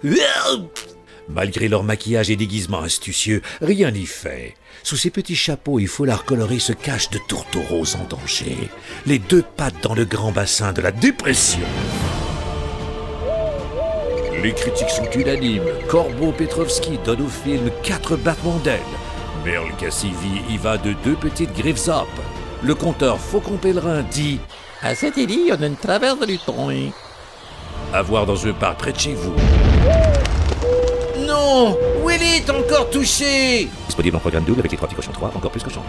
Malgré 1.29 1.67
leur 1.67 1.83
maquillage 1.83 2.29
et 2.29 2.35
déguisement 2.35 2.81
astucieux, 2.81 3.41
rien 3.61 3.91
n'y 3.91 4.05
fait. 4.05 4.55
Sous 4.83 4.97
ces 4.97 5.09
petits 5.09 5.35
chapeaux 5.35 5.79
et 5.79 5.85
foulards 5.85 6.25
colorés 6.25 6.59
se 6.59 6.73
cachent 6.73 7.09
de 7.09 7.19
tourtereaux 7.27 7.85
en 7.95 8.03
danger. 8.05 8.69
Les 9.05 9.19
deux 9.19 9.43
pattes 9.43 9.81
dans 9.81 9.95
le 9.95 10.05
grand 10.05 10.31
bassin 10.31 10.73
de 10.73 10.81
la 10.81 10.91
dépression. 10.91 11.59
Les 14.41 14.53
critiques 14.53 14.89
sont 14.89 15.09
unanimes. 15.15 15.63
Corbeau 15.87 16.33
Petrovski 16.33 16.99
donne 17.05 17.21
au 17.21 17.29
film 17.29 17.69
quatre 17.81 18.17
battements 18.17 18.59
d'ailes. 18.59 18.81
Merle 19.45 19.71
Cassivi 19.79 20.41
y 20.49 20.57
va 20.57 20.77
de 20.77 20.93
deux 21.05 21.15
petites 21.15 21.53
griffes 21.53 21.87
up. 21.87 22.07
Le 22.61 22.75
compteur 22.75 23.19
Faucon 23.19 23.57
Pèlerin 23.57 24.03
dit 24.03 24.39
À 24.81 24.95
cette 24.95 25.17
île, 25.17 25.55
on 25.57 25.63
a 25.63 25.67
une 25.67 25.77
traverse 25.77 26.19
de 26.19 26.25
Luton. 26.25 26.69
à 27.93 28.01
voir 28.01 28.25
dans 28.25 28.45
un 28.47 28.53
parc 28.53 28.79
près 28.79 28.91
de 28.91 28.99
chez 28.99 29.13
vous. 29.13 29.33
Non 31.43 31.77
Willy 32.05 32.37
est 32.37 32.49
encore 32.49 32.89
touché 32.89 33.67
Disponible 33.87 34.15
en 34.15 34.19
programme 34.19 34.45
double 34.45 34.61
avec 34.61 34.71
les 34.71 34.77
trois 34.77 34.87
petits 34.87 34.95
cochons 34.95 35.11
3, 35.11 35.33
encore 35.35 35.51
plus 35.51 35.61
cochons. 35.61 35.83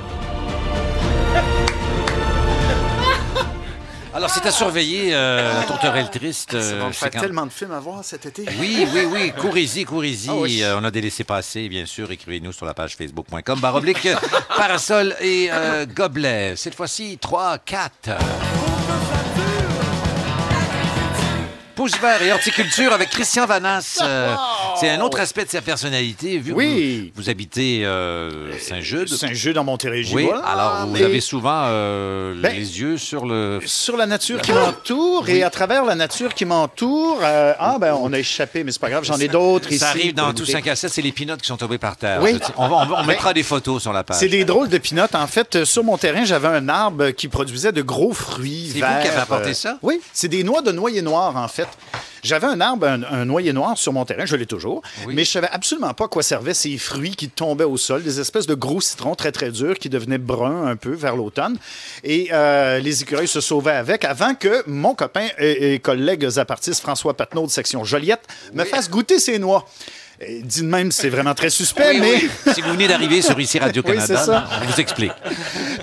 Alors, 4.12 4.30
c'est 4.30 4.46
à 4.46 4.52
surveiller, 4.52 5.10
euh, 5.12 5.60
la 5.60 5.64
tourterelle 5.64 6.08
triste. 6.08 6.52
Ça 6.52 6.56
euh, 6.56 6.78
va 6.78 6.86
me 6.86 6.92
faire 6.92 7.10
tellement 7.10 7.46
de 7.46 7.52
films 7.52 7.72
à 7.72 7.80
voir 7.80 8.04
cet 8.04 8.26
été. 8.26 8.46
Oui, 8.60 8.86
oui, 8.94 9.06
oui. 9.12 9.32
Courez-y, 9.36 9.84
courez-y. 9.84 10.28
Ah 10.28 10.34
oui. 10.36 10.62
Euh, 10.62 10.78
on 10.78 10.84
a 10.84 10.90
des 10.92 11.00
laissés-passer, 11.00 11.68
bien 11.68 11.84
sûr. 11.84 12.10
Écrivez-nous 12.12 12.52
sur 12.52 12.64
la 12.64 12.74
page 12.74 12.96
facebook.com. 12.96 13.58
Baroblique, 13.58 14.08
parasol 14.56 15.16
et 15.20 15.48
euh, 15.52 15.84
gobelet. 15.86 16.54
Cette 16.56 16.76
fois-ci, 16.76 17.18
3, 17.20 17.58
4. 17.58 18.10
Pouce 21.74 21.98
vert 22.00 22.22
et 22.22 22.30
horticulture 22.32 22.92
avec 22.92 23.10
Christian 23.10 23.46
Vanas. 23.46 23.98
Euh, 24.00 24.32
c'est 24.78 24.88
un 24.90 25.00
autre 25.00 25.18
aspect 25.18 25.44
de 25.44 25.50
sa 25.50 25.60
personnalité, 25.60 26.38
vu 26.38 26.52
Oui. 26.52 27.10
que 27.12 27.16
vous, 27.18 27.24
vous 27.24 27.30
habitez 27.30 27.84
euh, 27.84 28.56
Saint-Jude. 28.60 29.08
Saint-Jude 29.08 29.54
dans 29.56 29.64
Montérégie. 29.64 30.14
Oui, 30.14 30.24
voilà. 30.26 30.44
alors 30.44 30.86
vous 30.86 31.02
avez 31.02 31.20
souvent 31.20 31.64
euh, 31.66 32.34
Ben, 32.40 32.54
les 32.54 32.80
yeux 32.80 32.96
sur 32.96 33.26
le... 33.26 33.58
Sur 33.66 33.96
la 33.96 34.06
nature 34.06 34.40
qui 34.40 34.52
m'entoure 34.52 35.28
et 35.28 35.42
à 35.42 35.50
travers 35.50 35.84
la 35.84 35.96
nature 35.96 36.32
qui 36.32 36.44
m'entoure, 36.44 37.18
ah 37.24 37.76
ben 37.80 37.94
on 38.00 38.12
a 38.12 38.20
échappé, 38.20 38.62
mais 38.62 38.70
c'est 38.70 38.80
pas 38.80 38.90
grave, 38.90 39.02
j'en 39.04 39.18
ai 39.18 39.26
d'autres 39.26 39.68
ici. 39.70 39.80
Ça 39.80 39.88
arrive 39.88 40.14
dans 40.14 40.32
tout 40.32 40.40
goûter. 40.44 40.52
5 40.52 40.68
à 40.68 40.76
7, 40.76 40.92
c'est 40.92 41.02
les 41.02 41.10
pinottes 41.12 41.40
qui 41.42 41.48
sont 41.48 41.56
tombés 41.56 41.78
par 41.78 41.96
terre. 41.96 42.20
Oui. 42.22 42.34
Je- 42.40 42.52
On, 42.56 42.68
va- 42.68 42.76
on 42.76 42.86
va- 42.86 42.94
on 42.98 43.00
Ben, 43.00 43.06
mettra 43.08 43.34
des 43.34 43.42
photos 43.42 43.82
sur 43.82 43.92
la 43.92 44.04
page. 44.04 44.18
C'est 44.20 44.28
des 44.28 44.44
drôles 44.44 44.68
de 44.68 44.78
pinottes. 44.78 45.16
En 45.16 45.26
fait, 45.26 45.64
sur 45.64 45.82
mon 45.82 45.98
terrain, 45.98 46.24
j'avais 46.24 46.48
un 46.48 46.68
arbre 46.68 47.10
qui 47.10 47.26
produisait 47.26 47.72
de 47.72 47.82
gros 47.82 48.12
fruits 48.12 48.68
C'est 48.72 48.78
vous 48.80 48.86
qui 49.02 49.08
avez 49.08 49.20
apporté 49.20 49.54
ça? 49.54 49.78
Oui, 49.82 50.00
c'est 50.12 50.28
des 50.28 50.44
noix 50.44 50.62
de 50.62 50.70
noyer 50.70 51.02
noir, 51.02 51.36
en 51.36 51.48
fait. 51.48 51.63
J'avais 52.22 52.46
un 52.46 52.58
arbre, 52.62 52.86
un, 52.86 53.02
un 53.02 53.26
noyer 53.26 53.52
noir 53.52 53.76
sur 53.76 53.92
mon 53.92 54.06
terrain, 54.06 54.24
je 54.24 54.34
l'ai 54.34 54.46
toujours, 54.46 54.80
mais 55.08 55.24
je 55.24 55.30
savais 55.30 55.48
absolument 55.52 55.92
pas 55.92 56.06
à 56.06 56.08
quoi 56.08 56.22
servaient 56.22 56.54
ces 56.54 56.78
fruits 56.78 57.14
qui 57.16 57.28
tombaient 57.28 57.64
au 57.64 57.76
sol, 57.76 58.02
des 58.02 58.18
espèces 58.18 58.46
de 58.46 58.54
gros 58.54 58.80
citrons 58.80 59.14
très, 59.14 59.30
très 59.30 59.50
durs 59.50 59.78
qui 59.78 59.90
devenaient 59.90 60.16
bruns 60.16 60.66
un 60.66 60.76
peu 60.76 60.94
vers 60.94 61.16
l'automne. 61.16 61.58
Et 62.02 62.30
euh, 62.32 62.78
les 62.78 63.02
écureuils 63.02 63.28
se 63.28 63.42
sauvaient 63.42 63.72
avec 63.72 64.06
avant 64.06 64.34
que 64.34 64.62
mon 64.66 64.94
copain 64.94 65.26
et, 65.38 65.74
et 65.74 65.78
collègue 65.80 66.26
zapartiste 66.26 66.80
François 66.80 67.14
Patnaud 67.14 67.44
de 67.46 67.50
section 67.50 67.84
Joliette 67.84 68.26
me 68.54 68.64
fasse 68.64 68.88
goûter 68.88 69.18
ces 69.18 69.38
noix. 69.38 69.68
Dit 70.44 70.62
de 70.62 70.66
même, 70.66 70.92
c'est 70.92 71.08
vraiment 71.08 71.34
très 71.34 71.50
suspect, 71.50 71.90
Oui, 71.90 72.00
mais... 72.00 72.14
oui. 72.46 72.54
si 72.54 72.60
vous 72.62 72.70
venez 72.70 72.86
d'arriver 72.86 73.20
sur 73.20 73.38
ici 73.38 73.58
Radio-Canada, 73.58 74.46
Oui, 74.50 74.58
on 74.62 74.70
vous 74.72 74.80
explique. 74.80 75.12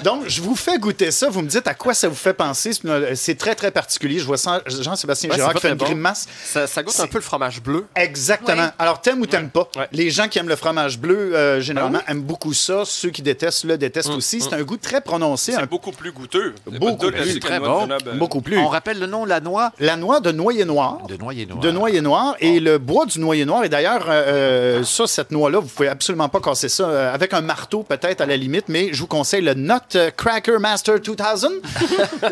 Donc, 0.03 0.23
je 0.27 0.41
vous 0.41 0.55
fais 0.55 0.77
goûter 0.79 1.11
ça. 1.11 1.29
Vous 1.29 1.41
me 1.41 1.47
dites 1.47 1.67
à 1.67 1.73
quoi 1.73 1.93
ça 1.93 2.07
vous 2.07 2.15
fait 2.15 2.33
penser. 2.33 2.71
C'est 2.73 3.15
C'est 3.15 3.35
très, 3.37 3.55
très 3.55 3.71
particulier. 3.71 4.19
Je 4.19 4.25
vois 4.25 4.37
ça- 4.37 4.61
Jean-Sébastien 4.65 5.29
Ouais, 5.29 5.35
Girard 5.35 5.51
c'est 5.53 5.57
qui 5.59 5.61
fait 5.61 5.69
une 5.71 5.77
bon. 5.77 5.85
grimace. 5.85 6.27
Ça, 6.43 6.67
ça 6.67 6.83
goûte 6.83 6.99
un 6.99 7.07
peu 7.07 7.17
le 7.19 7.23
fromage 7.23 7.61
bleu. 7.61 7.85
Exactement. 7.95 8.63
Ouais. 8.63 8.69
Alors, 8.79 8.99
t'aimes 9.01 9.21
ou 9.21 9.25
t'aimes 9.25 9.49
pas? 9.49 9.67
Les 9.91 10.09
gens 10.09 10.27
qui 10.27 10.39
aiment 10.39 10.49
le 10.49 10.55
fromage 10.55 10.99
bleu, 10.99 11.35
euh, 11.35 11.61
généralement, 11.61 11.99
Ben 12.05 12.11
aiment 12.13 12.23
beaucoup 12.23 12.53
ça. 12.53 12.83
Ceux 12.85 13.09
qui 13.09 13.21
détestent 13.21 13.63
le 13.63 13.77
détestent 13.77 14.09
Hum, 14.09 14.17
aussi. 14.17 14.41
C'est 14.41 14.53
hum. 14.53 14.59
un 14.59 14.63
goût 14.63 14.77
très 14.77 15.01
prononcé. 15.01 15.53
un- 15.55 15.65
Beaucoup 15.65 15.91
plus 15.91 16.11
goûteux. 16.11 16.55
Beaucoup 16.65 17.07
plus. 17.11 17.33
la 17.35 17.39
Très 17.39 17.59
noix 17.59 17.87
bon. 17.87 18.15
Beaucoup 18.17 18.41
plus. 18.41 18.57
On 18.57 18.67
rappelle 18.67 18.99
le 18.99 19.05
nom, 19.07 19.23
la 19.25 19.39
noix? 19.39 19.71
La 19.79 19.95
noix 19.95 20.19
de 20.19 20.31
noyer 20.31 20.65
noir. 20.65 21.05
De 21.07 21.15
noyer 21.15 21.45
noir. 21.45 21.59
De 21.59 21.71
noyer 21.71 22.01
noir. 22.01 22.35
Et 22.39 22.59
le 22.59 22.77
bois 22.77 23.05
du 23.05 23.19
noyer 23.19 23.45
noir. 23.45 23.63
Et 23.63 23.69
d'ailleurs, 23.69 24.05
euh, 24.09 24.79
euh, 24.79 24.83
ça, 24.83 25.07
cette 25.07 25.31
noix-là, 25.31 25.59
vous 25.59 25.67
pouvez 25.67 25.87
absolument 25.87 26.27
pas 26.29 26.39
casser 26.41 26.69
ça 26.69 26.83
euh, 26.83 27.13
avec 27.13 27.33
un 27.33 27.41
marteau, 27.41 27.83
peut-être 27.83 28.21
à 28.21 28.25
la 28.25 28.35
limite, 28.37 28.65
mais 28.67 28.89
je 28.91 28.99
vous 28.99 29.07
conseille 29.07 29.41
le 29.41 29.53
Nut 29.53 29.73
euh, 29.90 29.90
Cracker 30.17 30.59
Master 30.59 30.99
2000. 30.99 31.61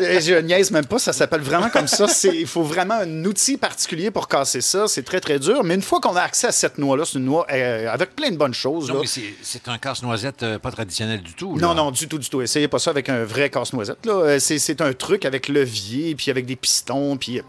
Et 0.00 0.20
je 0.20 0.34
niaise 0.40 0.70
même 0.70 0.86
pas, 0.86 0.98
ça 0.98 1.12
s'appelle 1.12 1.40
vraiment 1.40 1.68
comme 1.70 1.86
ça. 1.86 2.06
Il 2.32 2.46
faut 2.46 2.62
vraiment 2.62 2.94
un 2.94 3.24
outil 3.24 3.56
particulier 3.56 4.10
pour 4.10 4.28
casser 4.28 4.60
ça. 4.60 4.86
C'est 4.88 5.02
très, 5.02 5.20
très 5.20 5.38
dur. 5.38 5.62
Mais 5.64 5.74
une 5.74 5.82
fois 5.82 6.00
qu'on 6.00 6.16
a 6.16 6.22
accès 6.22 6.46
à 6.48 6.52
cette 6.52 6.78
noix-là, 6.78 7.04
c'est 7.04 7.18
une 7.18 7.24
noix 7.24 7.46
euh, 7.52 7.88
avec 7.90 8.14
plein 8.16 8.30
de 8.30 8.36
bonnes 8.36 8.54
choses. 8.54 8.88
Non, 8.88 8.94
là. 8.94 9.00
mais 9.02 9.06
c'est- 9.42 9.68
un 9.68 9.78
casse-noisette 9.78 10.42
euh, 10.42 10.58
pas 10.58 10.70
traditionnel 10.72 11.22
du 11.22 11.34
tout. 11.34 11.56
là. 11.56 11.68
Non, 11.68 11.74
non, 11.74 11.90
du 11.90 12.08
tout, 12.08 12.18
du 12.18 12.28
tout. 12.28 12.40
Essayez 12.42 12.66
pas 12.68 12.78
ça 12.78 12.90
avec 12.90 13.08
un 13.08 13.24
vrai 13.24 13.50
casse-noisette. 13.50 13.98
Euh, 14.06 14.38
C'est 14.40 14.80
un 14.80 14.92
truc 14.92 15.24
avec 15.24 15.48
levier, 15.48 16.14
puis 16.14 16.30
avec 16.30 16.46
des 16.46 16.56
pistons, 16.56 17.16
puis... 17.16 17.38
euh, 17.38 17.42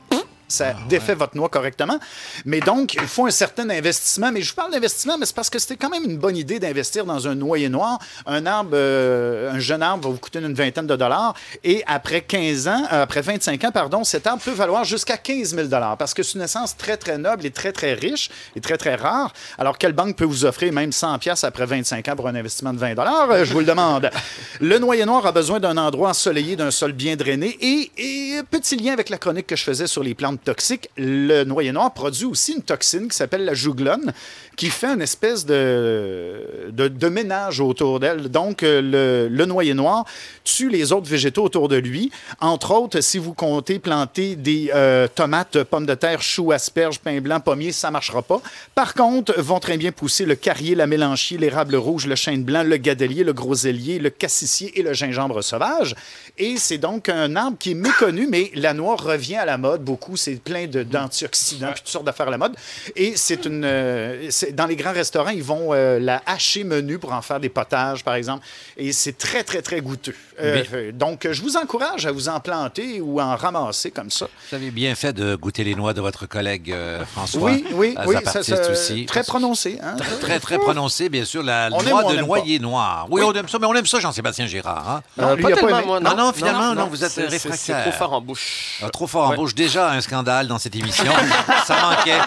ça 0.51 0.73
défait 0.89 1.15
votre 1.15 1.35
noix 1.35 1.49
correctement. 1.49 1.97
Mais 2.45 2.59
donc, 2.59 2.93
il 2.93 3.07
faut 3.07 3.25
un 3.25 3.31
certain 3.31 3.69
investissement. 3.69 4.31
Mais 4.31 4.41
je 4.41 4.49
vous 4.49 4.55
parle 4.55 4.71
d'investissement, 4.71 5.17
mais 5.17 5.25
c'est 5.25 5.35
parce 5.35 5.49
que 5.49 5.59
c'était 5.59 5.77
quand 5.77 5.89
même 5.89 6.03
une 6.03 6.17
bonne 6.17 6.37
idée 6.37 6.59
d'investir 6.59 7.05
dans 7.05 7.27
un 7.27 7.35
noyer 7.35 7.69
noir. 7.69 7.99
Un 8.25 8.45
arbre, 8.45 8.71
euh, 8.73 9.51
un 9.51 9.59
jeune 9.59 9.81
arbre 9.81 10.07
va 10.07 10.13
vous 10.13 10.19
coûter 10.19 10.39
une 10.39 10.53
vingtaine 10.53 10.87
de 10.87 10.95
dollars. 10.95 11.33
Et 11.63 11.83
après 11.87 12.21
15 12.21 12.67
ans, 12.67 12.83
euh, 12.91 13.03
après 13.03 13.21
25 13.21 13.63
ans, 13.63 13.71
pardon, 13.71 14.03
cet 14.03 14.27
arbre 14.27 14.41
peut 14.43 14.51
valoir 14.51 14.83
jusqu'à 14.83 15.17
15 15.17 15.55
000 15.55 15.67
dollars 15.67 15.97
parce 15.97 16.13
que 16.13 16.23
c'est 16.23 16.35
une 16.35 16.43
essence 16.43 16.75
très, 16.77 16.97
très 16.97 17.17
noble 17.17 17.45
et 17.45 17.51
très, 17.51 17.71
très 17.71 17.93
riche 17.93 18.29
et 18.55 18.61
très, 18.61 18.77
très 18.77 18.95
rare. 18.95 19.33
Alors, 19.57 19.77
quelle 19.77 19.93
banque 19.93 20.15
peut 20.15 20.25
vous 20.25 20.45
offrir 20.45 20.73
même 20.73 20.91
100 20.91 21.19
pièces 21.19 21.43
après 21.43 21.65
25 21.65 22.07
ans 22.09 22.15
pour 22.15 22.27
un 22.27 22.35
investissement 22.35 22.73
de 22.73 22.79
20 22.79 22.95
dollars? 22.95 23.31
Euh, 23.31 23.45
Je 23.45 23.53
vous 23.53 23.59
le 23.59 23.65
demande. 23.65 24.09
Le 24.59 24.77
noyer 24.79 25.05
noir 25.05 25.25
a 25.25 25.31
besoin 25.31 25.59
d'un 25.59 25.77
endroit 25.77 26.09
ensoleillé, 26.09 26.55
d'un 26.55 26.71
sol 26.71 26.91
bien 26.91 27.15
drainé. 27.15 27.57
Et, 27.61 27.91
et 27.97 28.43
petit 28.49 28.75
lien 28.75 28.93
avec 28.93 29.09
la 29.09 29.17
chronique 29.17 29.47
que 29.47 29.55
je 29.55 29.63
faisais 29.63 29.87
sur 29.87 30.03
les 30.03 30.13
plantes 30.13 30.40
toxiques, 30.43 30.89
le 30.97 31.43
noyer 31.43 31.71
noir 31.71 31.93
produit 31.93 32.25
aussi 32.25 32.53
une 32.53 32.61
toxine 32.61 33.07
qui 33.07 33.15
s'appelle 33.15 33.45
la 33.45 33.53
jouglone, 33.53 34.13
qui 34.55 34.69
fait 34.69 34.87
une 34.87 35.01
espèce 35.01 35.45
de, 35.45 36.69
de, 36.71 37.09
ménage 37.09 37.59
autour 37.59 37.99
d'elle. 37.99 38.29
Donc, 38.29 38.63
euh, 38.63 38.81
le, 39.29 39.35
le 39.35 39.73
noir 39.73 40.05
tue 40.43 40.69
les 40.69 40.91
autres 40.91 41.09
végétaux 41.09 41.43
autour 41.43 41.67
de 41.67 41.77
lui. 41.77 42.11
Entre 42.39 42.71
autres, 42.71 43.01
si 43.01 43.17
vous 43.17 43.33
comptez 43.33 43.79
planter 43.79 44.35
des 44.35 44.71
euh, 44.73 45.07
tomates, 45.07 45.63
pommes 45.63 45.85
de 45.85 45.93
terre, 45.93 46.21
choux, 46.21 46.51
asperges, 46.51 46.99
pain 46.99 47.19
blanc, 47.21 47.39
pommiers, 47.39 47.71
ça 47.71 47.87
ne 47.87 47.93
marchera 47.93 48.21
pas. 48.21 48.41
Par 48.75 48.93
contre, 48.93 49.39
vont 49.39 49.59
très 49.59 49.77
bien 49.77 49.91
pousser 49.91 50.25
le 50.25 50.35
carrier, 50.35 50.75
la 50.75 50.87
mélanchier, 50.87 51.37
l'érable 51.37 51.75
rouge, 51.75 52.07
le 52.07 52.15
chêne 52.15 52.43
blanc, 52.43 52.63
le 52.63 52.77
gadelier, 52.77 53.23
le 53.23 53.33
grosellier, 53.33 53.99
le 53.99 54.09
cassissier 54.09 54.77
et 54.79 54.83
le 54.83 54.93
gingembre 54.93 55.43
sauvage. 55.43 55.95
Et 56.43 56.57
c'est 56.57 56.79
donc 56.79 57.07
un 57.07 57.35
arbre 57.35 57.55
qui 57.59 57.71
est 57.71 57.75
méconnu, 57.75 58.25
mais 58.27 58.49
la 58.55 58.73
noix 58.73 58.95
revient 58.95 59.35
à 59.35 59.45
la 59.45 59.59
mode 59.59 59.83
beaucoup. 59.83 60.17
C'est 60.17 60.37
plein 60.41 60.65
de- 60.65 60.81
d'antioxydants, 60.81 61.67
puis 61.73 61.81
toutes 61.81 61.89
sortes 61.91 62.05
d'affaires 62.05 62.27
à 62.29 62.31
la 62.31 62.39
mode. 62.39 62.55
Et 62.95 63.13
c'est 63.15 63.45
une. 63.45 63.61
euh, 63.63 64.27
dans 64.53 64.65
les 64.65 64.75
grands 64.75 64.91
restaurants, 64.91 65.29
ils 65.29 65.43
vont 65.43 65.69
euh, 65.73 65.99
la 65.99 66.21
hacher 66.25 66.63
menu 66.63 66.97
pour 66.97 67.13
en 67.13 67.21
faire 67.21 67.39
des 67.39 67.49
potages, 67.49 68.03
par 68.03 68.15
exemple. 68.15 68.43
Et 68.75 68.91
c'est 68.91 69.17
très, 69.19 69.43
très, 69.43 69.61
très 69.61 69.81
goûteux. 69.81 70.15
Euh, 70.41 70.91
donc, 70.91 71.27
je 71.31 71.41
vous 71.43 71.57
encourage 71.57 72.07
à 72.07 72.11
vous 72.11 72.27
en 72.27 72.39
planter 72.39 72.99
ou 73.01 73.19
à 73.19 73.25
en 73.25 73.35
ramasser 73.35 73.91
comme 73.91 74.09
ça. 74.09 74.27
Vous 74.49 74.55
avez 74.55 74.71
bien 74.71 74.95
fait 74.95 75.13
de 75.13 75.35
goûter 75.35 75.63
les 75.63 75.75
noix 75.75 75.93
de 75.93 76.01
votre 76.01 76.25
collègue 76.25 76.71
euh, 76.71 77.05
François. 77.05 77.51
Oui, 77.51 77.63
oui, 77.73 77.93
à 77.95 78.07
oui. 78.07 78.15
Ça- 78.25 78.41
ça- 78.41 78.71
aussi. 78.71 79.05
Très 79.05 79.23
prononcé. 79.23 79.77
Hein? 79.83 79.95
Très, 80.21 80.39
très 80.39 80.57
prononcé, 80.57 81.09
bien 81.09 81.25
sûr. 81.25 81.43
La 81.43 81.69
On 81.71 81.83
noix 81.83 82.03
de 82.11 82.17
noyer 82.19 82.57
noir. 82.57 83.05
Oui, 83.11 83.21
Oui. 83.21 83.27
on 83.31 83.33
aime 83.37 83.47
ça, 83.47 83.59
mais 83.59 83.67
on 83.67 83.75
aime 83.75 83.85
ça, 83.85 83.99
Jean-Sébastien 83.99 84.47
Gérard. 84.47 84.89
hein? 84.89 85.03
Non, 85.17 85.35
lui, 85.35 85.43
il 85.47 85.53
a 85.53 85.57
pas 85.57 85.69
aimé. 85.81 85.99
Non, 86.01 86.15
non, 86.15 86.30
finalement, 86.33 86.75
non, 86.75 86.87
vous 86.87 87.03
êtes 87.03 87.13
réfractaire. 87.13 87.57
C'est 87.57 87.81
trop 87.81 87.91
fort 87.91 88.13
en 88.13 88.21
bouche. 88.21 88.79
Ah, 88.83 88.89
trop 88.89 89.07
fort 89.07 89.29
en 89.29 89.35
bouche. 89.35 89.55
Déjà, 89.55 89.91
un 89.91 90.01
scandale 90.01 90.47
dans 90.47 90.59
cette 90.59 90.75
émission. 90.75 91.11
ça 91.65 91.81
manquait. 91.81 92.19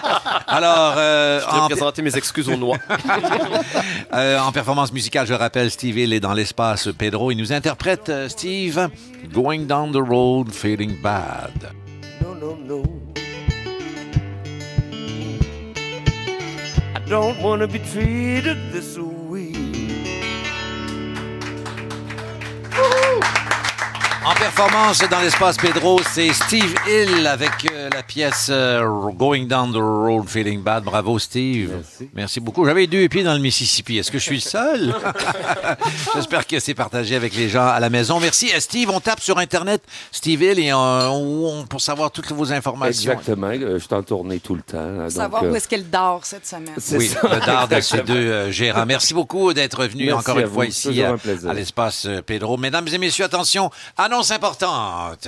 Alors, 0.47 0.93
euh, 0.97 1.39
Je 1.39 1.45
en, 1.55 1.67
présenter 1.67 2.01
mes 2.01 2.15
excuses 2.15 2.49
aux 2.49 2.57
noix. 2.57 2.77
euh, 4.13 4.39
en 4.39 4.51
performance 4.51 4.91
musicale, 4.91 5.27
je 5.27 5.33
rappelle, 5.33 5.71
Steve 5.71 5.97
Hill 5.97 6.13
est 6.13 6.19
dans 6.19 6.33
l'espace 6.33 6.89
Pedro. 6.97 7.31
Il 7.31 7.37
nous 7.37 7.53
interprète, 7.53 8.09
euh, 8.09 8.29
Steve, 8.29 8.89
Going 9.33 9.65
Down 9.65 9.91
the 9.91 10.07
Road, 10.07 10.51
Feeling 10.51 11.01
Bad. 11.01 11.73
No, 12.21 12.35
no, 12.35 12.57
no. 12.65 12.83
I 16.95 17.09
don't 17.09 17.39
want 17.41 17.59
to 17.59 17.67
be 17.67 17.79
treated 17.79 18.57
this 18.71 18.97
way. 18.97 19.53
En 24.27 24.33
performance 24.33 25.03
dans 25.11 25.19
l'espace 25.21 25.55
Pedro, 25.57 25.99
c'est 26.11 26.33
Steve 26.33 26.73
Hill 26.87 27.27
avec 27.27 27.51
euh, 27.71 27.89
la 27.93 28.01
pièce 28.01 28.47
euh, 28.49 28.83
Going 29.11 29.43
Down 29.45 29.71
the 29.71 29.75
Road 29.77 30.27
Feeling 30.27 30.61
Bad. 30.63 30.83
Bravo 30.83 31.19
Steve. 31.19 31.71
Merci. 32.15 32.39
beaucoup. 32.39 32.65
J'avais 32.65 32.87
deux 32.87 33.07
pieds 33.07 33.23
dans 33.23 33.35
le 33.35 33.39
Mississippi. 33.39 33.99
Est-ce 33.99 34.09
que 34.09 34.17
je 34.17 34.23
suis 34.23 34.35
le 34.37 34.41
seul? 34.41 34.95
J'espère 36.15 36.47
que 36.47 36.59
c'est 36.59 36.73
partagé 36.73 37.15
avec 37.15 37.35
les 37.35 37.49
gens 37.49 37.67
à 37.67 37.79
la 37.79 37.91
maison. 37.91 38.19
Merci. 38.19 38.51
Euh, 38.55 38.59
Steve, 38.59 38.89
on 38.89 38.99
tape 38.99 39.19
sur 39.19 39.37
Internet 39.37 39.83
Steve 40.11 40.41
Hill 40.41 40.57
et 40.59 40.71
euh, 40.71 40.75
on- 40.75 41.59
on- 41.61 41.65
pour 41.67 41.81
savoir 41.81 42.09
toutes 42.09 42.31
vos 42.31 42.51
informations. 42.51 43.11
Exactement. 43.11 43.51
Je 43.53 43.77
suis 43.77 43.93
en 43.93 44.01
tournée 44.01 44.39
tout 44.39 44.55
le 44.55 44.61
temps. 44.63 44.77
hein, 44.79 44.97
donc, 45.03 45.11
Savoir 45.11 45.43
euh, 45.43 45.51
où 45.51 45.55
est-ce 45.55 45.67
qu'elle 45.67 45.87
dort 45.89 46.21
cette 46.23 46.47
semaine. 46.47 46.73
Oui, 46.93 47.07
ça, 47.09 47.19
le 47.31 47.45
dard 47.45 47.67
de 47.67 47.79
ces 47.79 47.99
deux 48.01 48.13
euh, 48.15 48.51
gérants. 48.51 48.87
Merci 48.87 49.13
beaucoup 49.13 49.53
d'être 49.53 49.85
venu 49.85 50.05
Merci 50.05 50.17
encore 50.19 50.37
à 50.37 50.41
une 50.41 50.47
fois 50.47 50.65
ici 50.65 51.03
à, 51.03 51.15
à 51.47 51.53
l'espace 51.53 52.07
Pedro. 52.25 52.57
Mesdames 52.57 52.87
et 52.91 52.97
messieurs, 52.97 53.25
attention, 53.25 53.69
annonce 54.15 54.31
importante. 54.31 55.27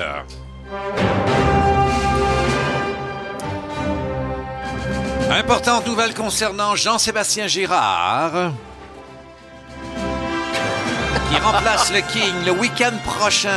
Importante 5.30 5.86
nouvelle 5.88 6.14
concernant 6.14 6.74
Jean-Sébastien 6.76 7.48
Girard, 7.48 8.54
qui 11.30 11.38
remplace 11.42 11.92
le 11.92 12.00
King 12.00 12.34
le 12.46 12.52
week-end 12.52 12.94
prochain 13.04 13.50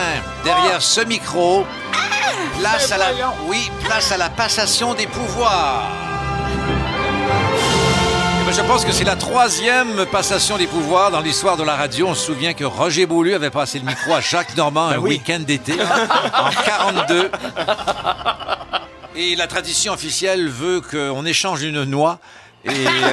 derrière 0.42 0.82
ce 0.82 1.02
micro. 1.02 1.64
Place 2.58 2.90
à 2.90 2.98
la, 2.98 3.10
oui, 3.46 3.70
place 3.84 4.10
à 4.10 4.16
la 4.16 4.30
passation 4.30 4.94
des 4.94 5.06
pouvoirs. 5.06 6.09
Ben, 8.50 8.56
je 8.56 8.62
pense 8.62 8.84
que 8.84 8.90
c'est 8.90 9.04
la 9.04 9.14
troisième 9.14 10.06
passation 10.06 10.58
des 10.58 10.66
pouvoirs 10.66 11.12
dans 11.12 11.20
l'histoire 11.20 11.56
de 11.56 11.62
la 11.62 11.76
radio. 11.76 12.08
On 12.08 12.14
se 12.16 12.26
souvient 12.26 12.52
que 12.52 12.64
Roger 12.64 13.06
Beaulieu 13.06 13.36
avait 13.36 13.48
passé 13.48 13.78
le 13.78 13.84
micro 13.84 14.12
à 14.12 14.20
Jacques 14.20 14.56
Normand 14.56 14.88
un 14.88 14.98
week-end 14.98 15.38
d'été 15.38 15.74
en 15.74 16.50
42. 16.50 17.30
Et 19.14 19.36
la 19.36 19.46
tradition 19.46 19.92
officielle 19.92 20.48
veut 20.48 20.80
qu'on 20.80 21.24
échange 21.26 21.62
une 21.62 21.84
noix 21.84 22.18
et 22.64 22.70
euh, 22.70 23.12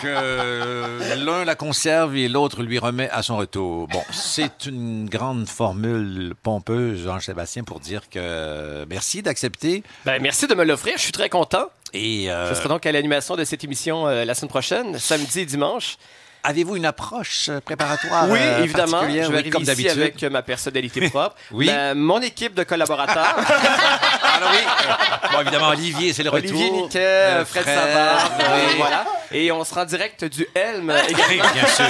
que 0.00 1.14
l'un 1.24 1.44
la 1.44 1.54
conserve 1.54 2.16
et 2.16 2.28
l'autre 2.28 2.62
lui 2.62 2.78
remet 2.78 3.08
à 3.10 3.22
son 3.22 3.36
retour. 3.36 3.88
Bon, 3.88 4.02
c'est 4.12 4.66
une 4.66 5.08
grande 5.08 5.48
formule 5.48 6.34
pompeuse, 6.42 7.04
Jean-Sébastien, 7.04 7.64
pour 7.64 7.80
dire 7.80 8.08
que 8.10 8.84
merci 8.88 9.22
d'accepter. 9.22 9.82
Ben, 10.04 10.20
merci 10.20 10.46
de 10.46 10.54
me 10.54 10.64
l'offrir. 10.64 10.94
Je 10.96 11.02
suis 11.02 11.12
très 11.12 11.28
content. 11.28 11.70
Et 11.92 12.30
euh, 12.30 12.48
Je 12.50 12.54
serai 12.54 12.68
donc 12.68 12.86
à 12.86 12.92
l'animation 12.92 13.36
de 13.36 13.44
cette 13.44 13.64
émission 13.64 14.06
euh, 14.06 14.24
la 14.24 14.34
semaine 14.34 14.50
prochaine, 14.50 14.98
samedi 14.98 15.40
et 15.40 15.46
dimanche. 15.46 15.96
Avez-vous 16.42 16.76
une 16.76 16.86
approche 16.86 17.48
euh, 17.50 17.60
préparatoire 17.60 18.28
Oui, 18.28 18.38
euh, 18.40 18.64
évidemment. 18.64 19.02
Je 19.02 19.30
vais 19.30 19.42
Oui, 19.44 19.50
comme 19.50 19.62
ici 19.62 19.88
avec 19.88 20.22
euh, 20.22 20.30
ma 20.30 20.42
personnalité 20.42 21.08
propre. 21.10 21.36
Oui. 21.52 21.70
Mon 21.94 22.20
équipe 22.22 22.54
de 22.54 22.62
collaborateurs. 22.64 23.36
Alors 24.36 24.50
oui, 24.52 25.28
bon, 25.32 25.40
évidemment, 25.40 25.68
Olivier, 25.68 26.12
c'est 26.12 26.22
le 26.22 26.30
retour. 26.30 26.50
Olivier 26.50 26.70
Niquet, 26.70 26.98
Euh, 27.00 27.44
Fred, 27.44 27.64
Fred, 27.64 27.74
Savard, 27.76 28.30
oui. 28.38 28.74
voilà. 28.78 29.04
Et 29.32 29.52
on 29.52 29.62
se 29.64 29.74
rend 29.74 29.84
direct 29.84 30.24
du 30.24 30.46
Helm 30.54 30.88
Oui, 30.90 31.12
également. 31.14 31.52
bien 31.52 31.66
sûr. 31.66 31.84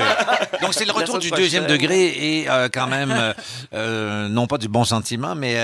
Donc, 0.61 0.75
c'est 0.75 0.85
le 0.85 0.93
retour 0.93 1.19
du 1.19 1.31
deuxième 1.31 1.67
degré 1.67 2.07
et 2.09 2.51
euh, 2.51 2.69
quand 2.73 2.87
même, 2.87 3.35
non 3.73 4.47
pas 4.47 4.59
du 4.59 4.69
bon 4.69 4.85
sentiment, 4.85 5.35
mais 5.35 5.55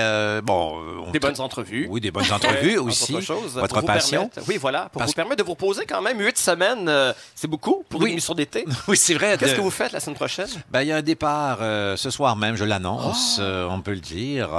bon. 0.43 0.81
on- 1.07 1.11
Des 1.11 1.19
bonnes 1.19 1.39
entrevues. 1.41 1.87
Oui, 1.89 1.99
des 2.01 2.11
bonnes 2.11 2.31
entrevues 2.31 2.77
aussi. 2.77 3.17
Votre 3.55 3.81
passion. 3.81 4.29
oui, 4.47 4.57
voilà. 4.57 4.83
Pour 4.91 4.99
Parce- 4.99 5.09
vous 5.11 5.15
permettre 5.15 5.37
de 5.37 5.43
vous 5.43 5.51
reposer 5.51 5.85
quand 5.85 6.01
même 6.01 6.19
huit 6.21 6.37
semaines, 6.37 6.89
c'est 7.35 7.47
beaucoup 7.47 7.83
pour 7.89 8.01
une 8.05 8.13
émission 8.13 8.33
d'été. 8.33 8.65
Oui, 8.87 8.97
c'est 8.97 9.13
vrai. 9.13 9.37
Qu'est-ce 9.37 9.51
de- 9.51 9.57
que 9.57 9.61
vous 9.61 9.69
faites 9.71 9.91
la 9.91 9.99
semaine 9.99 10.15
prochaine? 10.15 10.47
Ben, 10.71 10.81
il 10.81 10.87
y 10.87 10.91
a 10.91 10.97
un 10.97 11.01
départ 11.01 11.59
euh, 11.61 11.95
ce 11.97 12.09
soir 12.09 12.35
même, 12.35 12.55
je 12.55 12.63
l'annonce, 12.63 13.37
Oh. 13.39 13.41
euh, 13.43 13.67
on 13.69 13.81
peut 13.81 13.93
le 13.93 13.99
dire. 13.99 14.49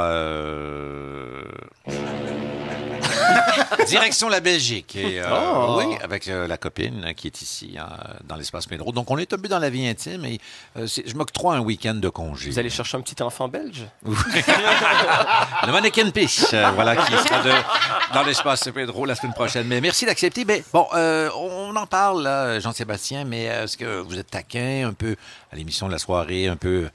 Direction 3.86 4.28
la 4.28 4.40
Belgique. 4.40 4.96
Et, 4.96 5.20
euh, 5.20 5.24
Oh. 5.30 5.80
Oui, 5.80 5.96
avec 6.02 6.28
euh, 6.28 6.46
la 6.46 6.56
copine 6.56 7.12
qui 7.16 7.26
est 7.26 7.42
ici, 7.42 7.76
hein, 7.78 7.88
dans 8.24 8.36
l'espace 8.36 8.66
Pedro. 8.66 8.92
Donc, 8.92 9.10
on 9.10 9.18
est 9.18 9.32
un 9.32 9.38
peu 9.38 9.48
dans 9.48 9.58
la 9.58 9.70
vie 9.70 9.86
intime 9.86 10.24
et 10.24 10.40
euh, 10.76 10.86
je 10.86 11.14
m'octroie 11.14 11.54
un 11.54 11.60
week-end 11.60 11.94
de 11.94 12.08
congé. 12.08 12.50
Vous 12.50 12.58
allez 12.58 12.70
chercher 12.70 12.96
un 12.96 13.00
petit 13.00 13.22
enfant 13.22 13.48
belge? 13.48 13.86
Le 14.04 15.72
mannequin 15.72 16.10
euh, 16.54 16.70
voilà, 16.74 16.96
qui 16.96 17.12
sera 17.12 17.42
de- 17.42 18.14
dans 18.14 18.22
l'espace 18.22 18.68
Pedro 18.74 19.04
la 19.04 19.14
semaine 19.14 19.34
prochaine. 19.34 19.66
Mais 19.66 19.80
merci 19.80 20.06
d'accepter. 20.06 20.44
Mais 20.44 20.62
bon, 20.72 20.86
on 20.92 21.74
en 21.76 21.86
parle, 21.86 22.58
Jean-Sébastien, 22.60 23.24
mais 23.24 23.44
est-ce 23.44 23.76
que 23.76 24.00
vous 24.00 24.18
êtes 24.18 24.30
taquin 24.30 24.88
un 24.88 24.92
peu 24.92 25.16
à 25.52 25.56
l'émission 25.56 25.86
de 25.86 25.92
la 25.92 25.98
soirée, 25.98 26.48
un 26.48 26.56
peu 26.56 26.88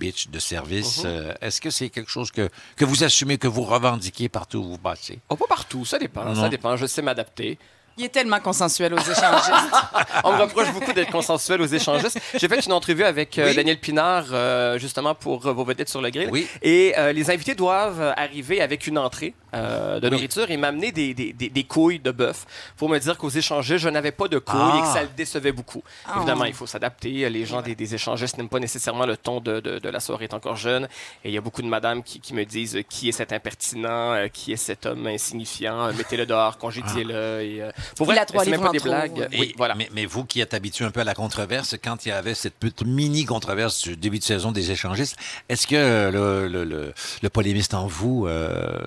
bitch 0.00 0.28
de 0.30 0.38
service? 0.38 1.04
Mhm. 1.04 1.10
Euh, 1.10 1.34
Est-ce 1.40 1.60
que 1.60 1.70
c'est 1.70 1.90
quelque 1.90 2.10
chose 2.10 2.30
que, 2.32 2.48
que 2.76 2.84
vous 2.84 3.04
assumez, 3.04 3.38
que 3.38 3.46
vous 3.48 3.62
revendiquez 3.62 4.28
partout 4.28 4.58
où 4.58 4.64
vous 4.70 4.78
passez? 4.78 5.18
Oh, 5.28 5.36
pas 5.36 5.46
partout, 5.46 5.84
ça 5.84 5.98
dépend. 5.98 6.24
Non. 6.24 6.34
Ça 6.34 6.48
dépend, 6.48 6.76
je 6.76 6.86
sais 6.86 7.02
m'adapter. 7.02 7.58
Il 7.98 8.04
est 8.04 8.08
tellement 8.08 8.40
consensuel 8.40 8.94
aux 8.94 8.98
échangistes. 8.98 9.50
On 10.24 10.32
me 10.32 10.42
reproche 10.42 10.72
beaucoup 10.72 10.92
d'être 10.92 11.10
consensuel 11.10 11.60
aux 11.60 11.66
échangistes. 11.66 12.18
J'ai 12.34 12.48
fait 12.48 12.64
une 12.64 12.72
entrevue 12.72 13.04
avec 13.04 13.36
euh, 13.38 13.48
Oui. 13.48 13.54
Daniel 13.56 13.78
Pinard, 13.78 14.26
euh, 14.32 14.78
justement, 14.78 15.14
pour 15.14 15.44
euh, 15.46 15.52
vos 15.52 15.64
vedettes 15.64 15.90
sur 15.90 16.00
le 16.00 16.08
grill. 16.08 16.28
Oui. 16.32 16.46
Et 16.62 16.94
euh, 16.96 17.12
les 17.12 17.30
invités 17.30 17.54
doivent 17.54 18.14
arriver 18.16 18.62
avec 18.62 18.86
une 18.86 18.96
entrée 18.96 19.34
euh, 19.54 20.00
de 20.00 20.08
nourriture 20.08 20.50
et 20.50 20.56
m'amener 20.56 20.92
des, 20.92 21.14
des, 21.14 21.32
des- 21.32 21.48
des 21.50 21.64
couilles 21.64 21.98
de 21.98 22.10
bœuf 22.10 22.46
pour 22.76 22.88
me 22.88 22.98
dire 22.98 23.16
qu'aux 23.18 23.28
échangistes, 23.30 23.78
je 23.78 23.88
n'avais 23.88 24.12
pas 24.12 24.28
de 24.28 24.38
couilles 24.38 24.60
Ah. 24.62 24.78
et 24.78 24.80
que 24.82 24.86
ça 24.88 25.02
le 25.02 25.08
décevait 25.16 25.52
beaucoup. 25.52 25.82
Ah. 26.06 26.14
Évidemment, 26.16 26.44
il 26.44 26.54
faut 26.54 26.66
s'adapter. 26.66 27.28
Les 27.30 27.46
gens 27.46 27.62
des, 27.62 27.74
des 27.74 27.94
échangistes 27.94 28.36
n'aiment 28.38 28.48
pas 28.48 28.58
nécessairement 28.60 29.06
le 29.06 29.16
ton 29.16 29.40
de, 29.40 29.60
de, 29.60 29.78
de 29.78 29.88
la 29.88 30.00
soirée 30.00 30.24
est 30.24 30.34
encore 30.34 30.56
jeune. 30.56 30.84
Et 31.24 31.28
il 31.30 31.32
y 31.32 31.38
a 31.38 31.40
beaucoup 31.40 31.62
de 31.62 31.66
madames 31.68 32.02
qui, 32.02 32.20
qui 32.20 32.34
me 32.34 32.44
disent 32.44 32.76
euh, 32.76 32.82
qui 32.82 33.08
est 33.08 33.12
cet 33.12 33.32
impertinent, 33.32 34.12
euh, 34.14 34.28
qui 34.28 34.52
est 34.52 34.56
cet 34.56 34.86
homme 34.86 35.06
insignifiant, 35.06 35.92
mettez-le 35.92 36.26
dehors, 36.26 36.58
congédiez-le. 36.58 37.40
Et, 37.42 37.62
euh, 37.62 37.70
pour 37.96 38.06
Il 38.10 38.14
vrai, 38.14 38.24
c'est 38.44 38.50
même 38.50 38.60
pas 38.60 38.70
des 38.70 38.78
blagues. 38.78 39.28
Oui, 39.38 39.54
voilà. 39.56 39.74
mais, 39.74 39.88
mais 39.92 40.06
vous 40.06 40.24
qui 40.24 40.40
êtes 40.40 40.54
habitué 40.54 40.84
un 40.84 40.90
peu 40.90 41.00
à 41.00 41.04
la 41.04 41.14
controverse, 41.14 41.76
quand 41.82 42.04
il 42.06 42.10
y 42.10 42.12
avait 42.12 42.34
cette 42.34 42.54
petite 42.54 42.84
mini 42.86 43.24
controverse 43.24 43.82
du 43.82 43.96
début 43.96 44.18
de 44.18 44.24
saison 44.24 44.52
des 44.52 44.70
échangistes, 44.70 45.16
est-ce 45.48 45.66
que 45.66 46.10
le, 46.10 46.48
le, 46.48 46.64
le- 46.64 46.92
le 47.22 47.28
polémiste 47.28 47.74
en 47.74 47.86
vous 47.86 48.26
euh, 48.26 48.78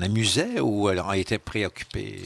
s'en 0.00 0.06
amusait 0.06 0.60
ou 0.60 0.88
elle 0.88 1.02
était 1.14 1.38
préoccupé? 1.38 2.20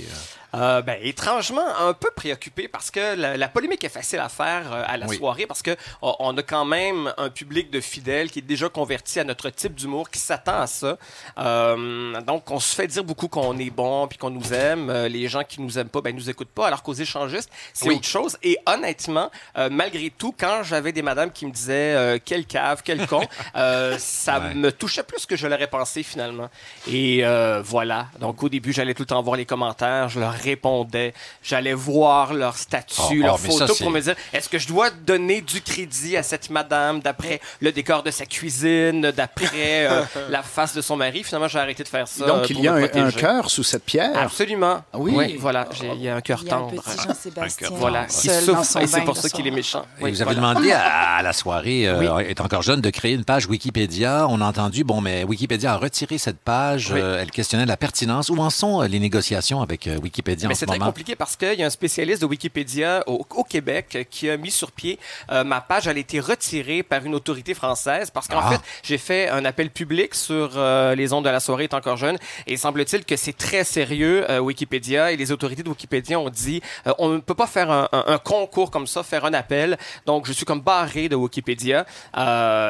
Euh, 0.54 0.82
ben, 0.82 0.96
étrangement, 1.02 1.66
un 1.80 1.92
peu 1.94 2.08
préoccupé 2.14 2.68
parce 2.68 2.90
que 2.90 3.16
la, 3.16 3.36
la 3.36 3.48
polémique 3.48 3.82
est 3.82 3.88
facile 3.88 4.20
à 4.20 4.28
faire 4.28 4.72
euh, 4.72 4.82
à 4.86 4.96
la 4.96 5.06
Oui. 5.06 5.16
soirée 5.16 5.46
parce 5.46 5.62
que 5.62 5.76
on, 6.00 6.14
on 6.20 6.36
a 6.38 6.42
quand 6.42 6.64
même 6.64 7.12
un 7.18 7.28
public 7.28 7.70
de 7.70 7.80
fidèles 7.80 8.30
qui 8.30 8.38
est 8.38 8.42
déjà 8.42 8.68
converti 8.68 9.18
à 9.18 9.24
notre 9.24 9.50
type 9.50 9.74
d'humour, 9.74 10.10
qui 10.10 10.18
s'attend 10.20 10.60
à 10.60 10.66
ça. 10.66 10.96
Euh, 11.38 12.20
donc, 12.22 12.50
on 12.50 12.60
se 12.60 12.74
fait 12.74 12.86
dire 12.86 13.02
beaucoup 13.04 13.26
qu'on 13.28 13.58
est 13.58 13.70
bon 13.70 14.06
puis 14.06 14.16
qu'on 14.18 14.30
nous 14.30 14.52
aime. 14.54 14.92
Les 15.06 15.26
gens 15.28 15.42
qui 15.44 15.60
nous 15.60 15.78
aiment 15.78 15.88
pas, 15.88 16.00
ben, 16.00 16.14
nous 16.14 16.30
écoutent 16.30 16.48
pas. 16.48 16.68
Alors 16.68 16.82
qu'aux 16.82 16.94
échangistes, 16.94 17.50
c'est 17.72 17.88
Oui. 17.88 17.96
autre 17.96 18.06
chose. 18.06 18.36
Et 18.42 18.56
honnêtement, 18.66 19.30
malgré 19.70 20.10
tout, 20.10 20.34
quand 20.38 20.62
j'avais 20.62 20.92
des 20.92 21.02
madames 21.02 21.32
qui 21.32 21.46
me 21.46 21.50
disaient 21.50 21.94
euh, 21.94 22.18
quel 22.24 22.46
cave, 22.46 22.82
quel 22.84 23.06
con, 23.06 23.22
ça 23.98 24.38
Ouais. 24.40 24.54
me 24.54 24.70
touchait 24.72 25.02
plus 25.02 25.26
que 25.26 25.36
je 25.36 25.46
l'aurais 25.46 25.66
pensé 25.66 26.02
finalement. 26.02 26.48
Et 26.88 27.24
voilà. 27.64 28.06
Donc 28.20 28.42
au 28.42 28.48
début, 28.48 28.72
j'allais 28.72 28.94
tout 28.94 29.02
le 29.02 29.06
temps 29.06 29.22
voir 29.22 29.36
les 29.36 29.46
commentaires, 29.46 30.08
je 30.08 30.20
leur 30.20 30.34
répondais, 30.44 31.14
j'allais 31.42 31.72
voir 31.74 32.34
leur 32.34 32.56
statut, 32.56 33.24
Oh, 33.24 33.30
oh, 33.32 33.36
ça, 33.36 33.50
photos 33.50 33.76
c'est- 33.78 33.84
pour 33.84 33.90
me 33.92 34.00
dire 34.00 34.14
est-ce 34.32 34.48
que 34.48 34.58
je 34.58 34.68
dois 34.68 34.90
donner 34.90 35.40
du 35.40 35.60
crédit 35.60 36.16
à 36.16 36.22
cette 36.22 36.50
madame 36.50 37.00
d'après 37.00 37.40
le 37.60 37.72
décor 37.72 38.02
de 38.02 38.10
sa 38.10 38.26
cuisine, 38.26 39.10
d'après 39.10 39.86
euh, 39.86 40.02
la 40.30 40.42
face 40.42 40.74
de 40.74 40.80
son 40.82 40.96
mari? 40.96 41.24
Finalement, 41.24 41.48
j'ai 41.48 41.58
arrêté 41.58 41.82
de 41.82 41.88
faire 41.88 42.06
ça. 42.06 42.26
Donc, 42.26 42.50
il 42.50 42.60
y 42.60 42.68
a 42.68 42.74
un, 42.74 43.10
cœur 43.10 43.50
sous 43.50 43.62
cette 43.64 43.84
pierre? 43.84 44.16
Absolument. 44.16 44.82
Oui. 44.94 45.36
voilà, 45.38 45.66
j'ai- 45.72 45.90
il 45.94 46.02
y 46.02 46.08
a 46.08 46.16
un 46.16 46.20
cœur 46.20 46.38
Il 46.42 46.48
y 46.48 46.50
a 46.50 46.56
un 46.56 46.58
tendre. 46.60 46.82
petit 46.82 46.96
Jean-Sébastien 47.08 47.68
Voilà, 47.72 48.04
qui 48.06 48.28
souffre 48.28 48.76
et 48.80 48.86
c'est 48.86 49.00
pour 49.02 49.16
ça 49.16 49.28
qu'il 49.28 49.46
est 49.46 49.50
méchant. 49.50 49.84
Et 50.00 50.04
Oui, 50.04 50.10
vous 50.12 50.22
avez 50.22 50.34
voilà. 50.34 50.54
demandé 50.54 50.72
à, 50.72 51.16
à 51.16 51.22
la 51.22 51.32
soirée, 51.32 51.88
euh, 51.88 52.18
est 52.18 52.40
encore 52.40 52.62
jeune, 52.62 52.80
de 52.80 52.90
créer 52.90 53.12
une 53.12 53.24
page 53.24 53.46
Wikipédia. 53.46 54.26
On 54.28 54.40
a 54.40 54.44
entendu, 54.44 54.84
bon, 54.84 55.00
mais 55.00 55.24
Wikipédia 55.24 55.72
a 55.72 55.76
retiré 55.76 56.18
cette 56.18 56.38
page. 56.38 56.90
Oui. 56.92 57.00
Euh, 57.00 57.20
elle 57.20 57.30
questionnait 57.30 57.66
la 57.66 57.76
pertinence. 57.76 58.28
Où 58.30 58.38
en 58.38 58.50
sont 58.50 58.82
euh, 58.82 58.86
les 58.88 58.98
négociations 59.00 59.62
avec 59.62 59.86
euh, 59.86 59.96
Wikipédia 60.34 60.48
Mais 60.48 60.54
ce 60.54 60.60
c'est 60.60 60.66
très 60.66 60.78
moment? 60.78 60.90
compliqué 60.90 61.16
parce 61.16 61.36
qu'il 61.36 61.54
y 61.54 61.62
a 61.62 61.66
un 61.66 61.70
spécialiste 61.70 62.20
de 62.22 62.26
Wikipédia 62.26 63.02
au, 63.06 63.26
au 63.34 63.44
Québec 63.44 64.06
qui 64.10 64.28
a 64.30 64.36
mis 64.36 64.50
sur 64.50 64.72
pied 64.72 64.98
euh, 65.30 65.44
ma 65.44 65.60
page. 65.60 65.86
Elle 65.86 65.96
a 65.96 66.00
été 66.00 66.20
retirée 66.20 66.82
par 66.82 67.04
une 67.04 67.14
autorité 67.14 67.54
française 67.54 68.10
parce 68.10 68.28
qu'en 68.28 68.40
Ah. 68.40 68.50
fait, 68.50 68.60
j'ai 68.82 68.98
fait 68.98 69.28
un 69.28 69.44
appel 69.44 69.70
public 69.70 70.14
sur 70.14 70.52
euh, 70.56 70.94
les 70.94 71.12
ondes 71.12 71.24
de 71.24 71.30
la 71.30 71.40
soirée 71.40 71.64
est 71.64 71.74
encore 71.74 71.96
jeune 71.96 72.16
et 72.46 72.52
il 72.54 72.58
semble-t-il 72.58 73.04
que 73.04 73.16
c'est 73.16 73.36
très 73.36 73.64
sérieux 73.64 74.24
euh, 74.30 74.38
Wikipédia 74.40 75.12
et 75.12 75.16
les 75.16 75.32
autorités 75.32 75.62
de 75.62 75.68
Wikipédia 75.68 76.18
ont 76.18 76.30
dit 76.30 76.60
on 76.98 77.08
ne 77.08 77.18
peut 77.18 77.34
pas 77.34 77.46
faire 77.46 77.70
un, 77.70 77.88
un- 77.92 78.04
un 78.08 78.18
concours 78.18 78.70
comme 78.70 78.86
ça, 78.86 79.02
faire 79.02 79.24
un 79.24 79.34
appel. 79.34 79.78
Donc 80.06 80.26
je 80.26 80.32
suis 80.32 80.44
comme 80.44 80.60
barré 80.60 81.08
de 81.08 81.16
Wikipédia 81.16 81.86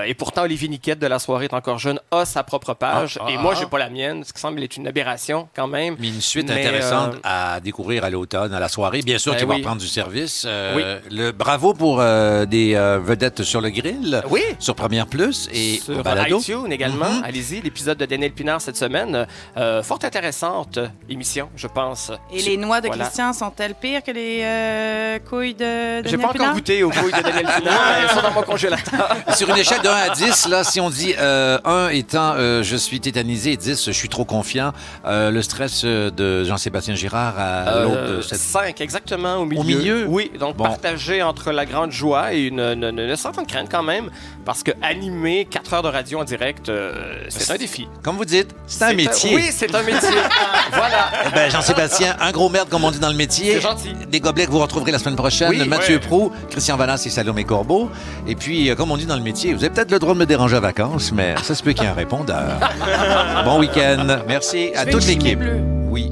et 0.07 0.15
pourtant 0.15 0.43
Olivier 0.43 0.69
Niquette 0.69 0.99
de 0.99 1.07
la 1.07 1.19
soirée 1.19 1.47
est 1.47 1.55
encore 1.55 1.79
jeune 1.79 2.01
a 2.11 2.25
sa 2.25 2.43
propre 2.43 2.75
page 2.75 3.19
Ah, 3.21 3.27
ah, 3.29 3.31
et 3.33 3.37
moi 3.39 3.55
j'ai 3.55 3.67
pas 3.67 3.79
la 3.79 3.91
mienne, 3.91 4.25
ce 4.25 4.33
qui 4.33 4.41
semble 4.41 4.63
être 4.63 4.77
une 4.77 4.87
aberration 4.87 5.49
quand 5.55 5.67
même. 5.67 5.97
Mais 5.99 6.09
une 6.09 6.21
suite 6.21 6.49
Mais, 6.49 6.61
intéressante 6.67 7.15
euh, 7.25 7.54
à 7.55 7.61
découvrir 7.61 8.05
à 8.05 8.11
l'automne, 8.11 8.53
à 8.55 8.61
la 8.61 8.69
soirée. 8.69 9.01
Bien 9.03 9.19
sûr 9.19 9.33
Ben 9.33 9.39
qu'il 9.39 9.47
va 9.49 9.55
oui. 9.55 9.61
reprendre 9.61 9.81
du 9.81 9.89
service. 9.89 10.45
Euh, 10.47 10.75
Oui. 10.77 11.17
le 11.17 11.33
bravo 11.33 11.75
pour 11.75 12.01
euh, 12.01 12.47
des 12.47 12.75
euh, 12.75 12.99
vedettes 13.03 13.43
sur 13.43 13.61
le 13.61 13.71
grill. 13.71 14.23
Oui. 14.31 14.43
Sur 14.59 14.75
Première 14.75 15.07
Plus 15.07 15.49
et 15.53 15.81
sur 15.85 16.03
Balado. 16.03 16.39
iTunes 16.41 16.71
également. 16.73 17.09
Mhm. 17.11 17.23
Allez-y, 17.25 17.61
l'épisode 17.61 17.99
de 17.99 18.07
Daniel 18.07 18.33
Pinard 18.33 18.61
cette 18.61 18.77
semaine. 18.77 19.27
Euh, 19.57 19.83
fort 19.83 19.99
intéressante 20.03 20.79
émission, 21.09 21.49
je 21.57 21.67
pense. 21.67 22.11
Et 22.33 22.43
les 22.43 22.57
noix 22.57 22.81
de 22.81 22.87
Voilà. 22.89 23.05
Christian 23.05 23.33
sont-elles 23.33 23.75
pires 23.75 24.03
que 24.03 24.11
les 24.11 24.41
euh, 24.43 25.19
couilles 25.21 25.55
de 25.55 25.65
J'ai 25.65 26.03
Daniel 26.03 26.19
pas 26.21 26.25
encore 26.27 26.33
Pinard? 26.33 26.55
goûté 26.55 26.83
aux 26.83 26.91
couilles 26.91 27.13
de 27.13 27.23
Daniel 27.23 27.47
Pinard. 27.59 27.81
Elles 28.03 28.11
sont 28.11 28.23
dans 28.23 28.33
mon 28.33 28.43
congélateur. 28.43 29.17
Sur 29.37 29.49
une 29.51 29.57
échelle 29.59 29.81
de 29.83 29.89
1 29.89 29.93
à 29.93 30.09
10, 30.11 30.49
là, 30.49 30.65
si 30.65 30.81
on 30.81 30.91
dit 30.91 31.15
euh, 31.19 31.59
1 31.65 31.89
étant 31.91 32.35
euh, 32.37 32.63
je 32.63 32.77
suis 32.77 33.01
tétanisé 33.01 33.53
et 33.53 33.57
10 33.57 33.85
je 33.87 33.91
suis 33.93 34.09
trop 34.09 34.25
confiant, 34.25 34.73
euh, 35.07 35.31
le 35.31 35.43
stress 35.43 35.83
euh, 35.85 36.11
de 36.11 36.45
Jean-Sébastien 36.45 36.95
Girard 36.95 37.34
à 37.39 37.83
l'autre 37.83 38.17
de 38.17 38.21
cette 38.23 38.39
5, 38.39 38.81
Euh, 38.81 38.85
exactement, 38.85 39.37
au 39.37 39.45
milieu. 39.47 39.63
milieu? 39.79 40.05
Oui, 40.09 40.31
donc 40.39 40.57
Bon. 40.57 40.65
partagé 40.65 41.23
entre 41.23 41.51
la 41.53 41.67
grande 41.67 41.91
joie 41.93 42.33
et 42.35 42.43
une, 42.47 42.61
une, 42.61 42.85
une- 42.85 42.99
une 43.01 43.17
certaine 43.17 43.47
crainte 43.47 43.69
quand 43.71 43.83
même, 43.83 44.11
parce 44.45 44.63
que 44.63 44.71
animer 44.83 45.47
4 45.47 45.75
heures 45.75 45.83
de 45.83 45.89
radio 45.89 46.21
en 46.21 46.25
direct, 46.25 46.69
euh, 46.69 46.93
c'est 47.29 47.53
un 47.53 47.57
défi. 47.57 47.89
Comme 48.03 48.17
vous 48.17 48.25
dites, 48.25 48.55
c'est 48.67 48.85
un 48.85 48.93
métier. 48.95 49.35
Oui, 49.35 49.45
c'est 49.51 49.75
un 49.75 49.83
métier. 49.83 50.09
voilà. 50.73 51.11
Eh 51.27 51.31
ben, 51.35 51.51
Jean-Sébastien, 51.51 52.17
un 52.21 52.31
gros 52.33 52.49
merde, 52.49 52.69
comme 52.69 52.85
on 52.85 52.91
dit 52.91 52.99
dans 52.99 53.09
le 53.11 53.15
métier. 53.17 53.55
C'est 53.55 53.61
gentil. 53.61 53.93
Des 54.09 54.21
gobelets 54.21 54.47
que 54.47 54.51
vous 54.51 54.61
retrouverez 54.61 54.93
la 54.93 54.99
semaine 54.99 55.17
prochaine. 55.17 55.49
Oui, 55.51 55.67
Mathieu 55.69 55.95
ouais. 55.97 56.01
Prou, 56.01 56.33
Christian 56.51 56.77
Valas 56.77 57.03
et 57.07 57.11
Salomé 57.11 57.45
Corbeau. 57.45 57.91
Et 58.27 58.35
puis, 58.35 58.71
euh, 58.71 58.75
comme 58.75 58.91
on 58.91 58.97
dit 58.97 59.07
dans 59.07 59.17
le 59.17 59.23
métier, 59.23 59.53
vous 59.55 59.65
avez 59.65 59.71
peut-être 59.75 59.91
le 59.91 59.99
droit 59.99 60.15
de 60.15 60.19
me 60.19 60.27
déranger 60.27 60.57
à 60.57 60.61
vacances, 60.61 61.13
mais 61.13 61.35
ça 61.43 61.55
se 61.55 61.63
peut 61.63 61.73
qu'il 61.73 61.85
y 61.85 61.87
ait 61.87 61.91
un 61.91 61.95
répondeur. 61.95 62.59
bon 63.45 63.59
week-end. 63.61 64.07
Merci 64.29 64.71
à 64.75 64.87
toute 64.87 65.07
l'équipe. 65.07 65.41
Oui. 65.89 66.11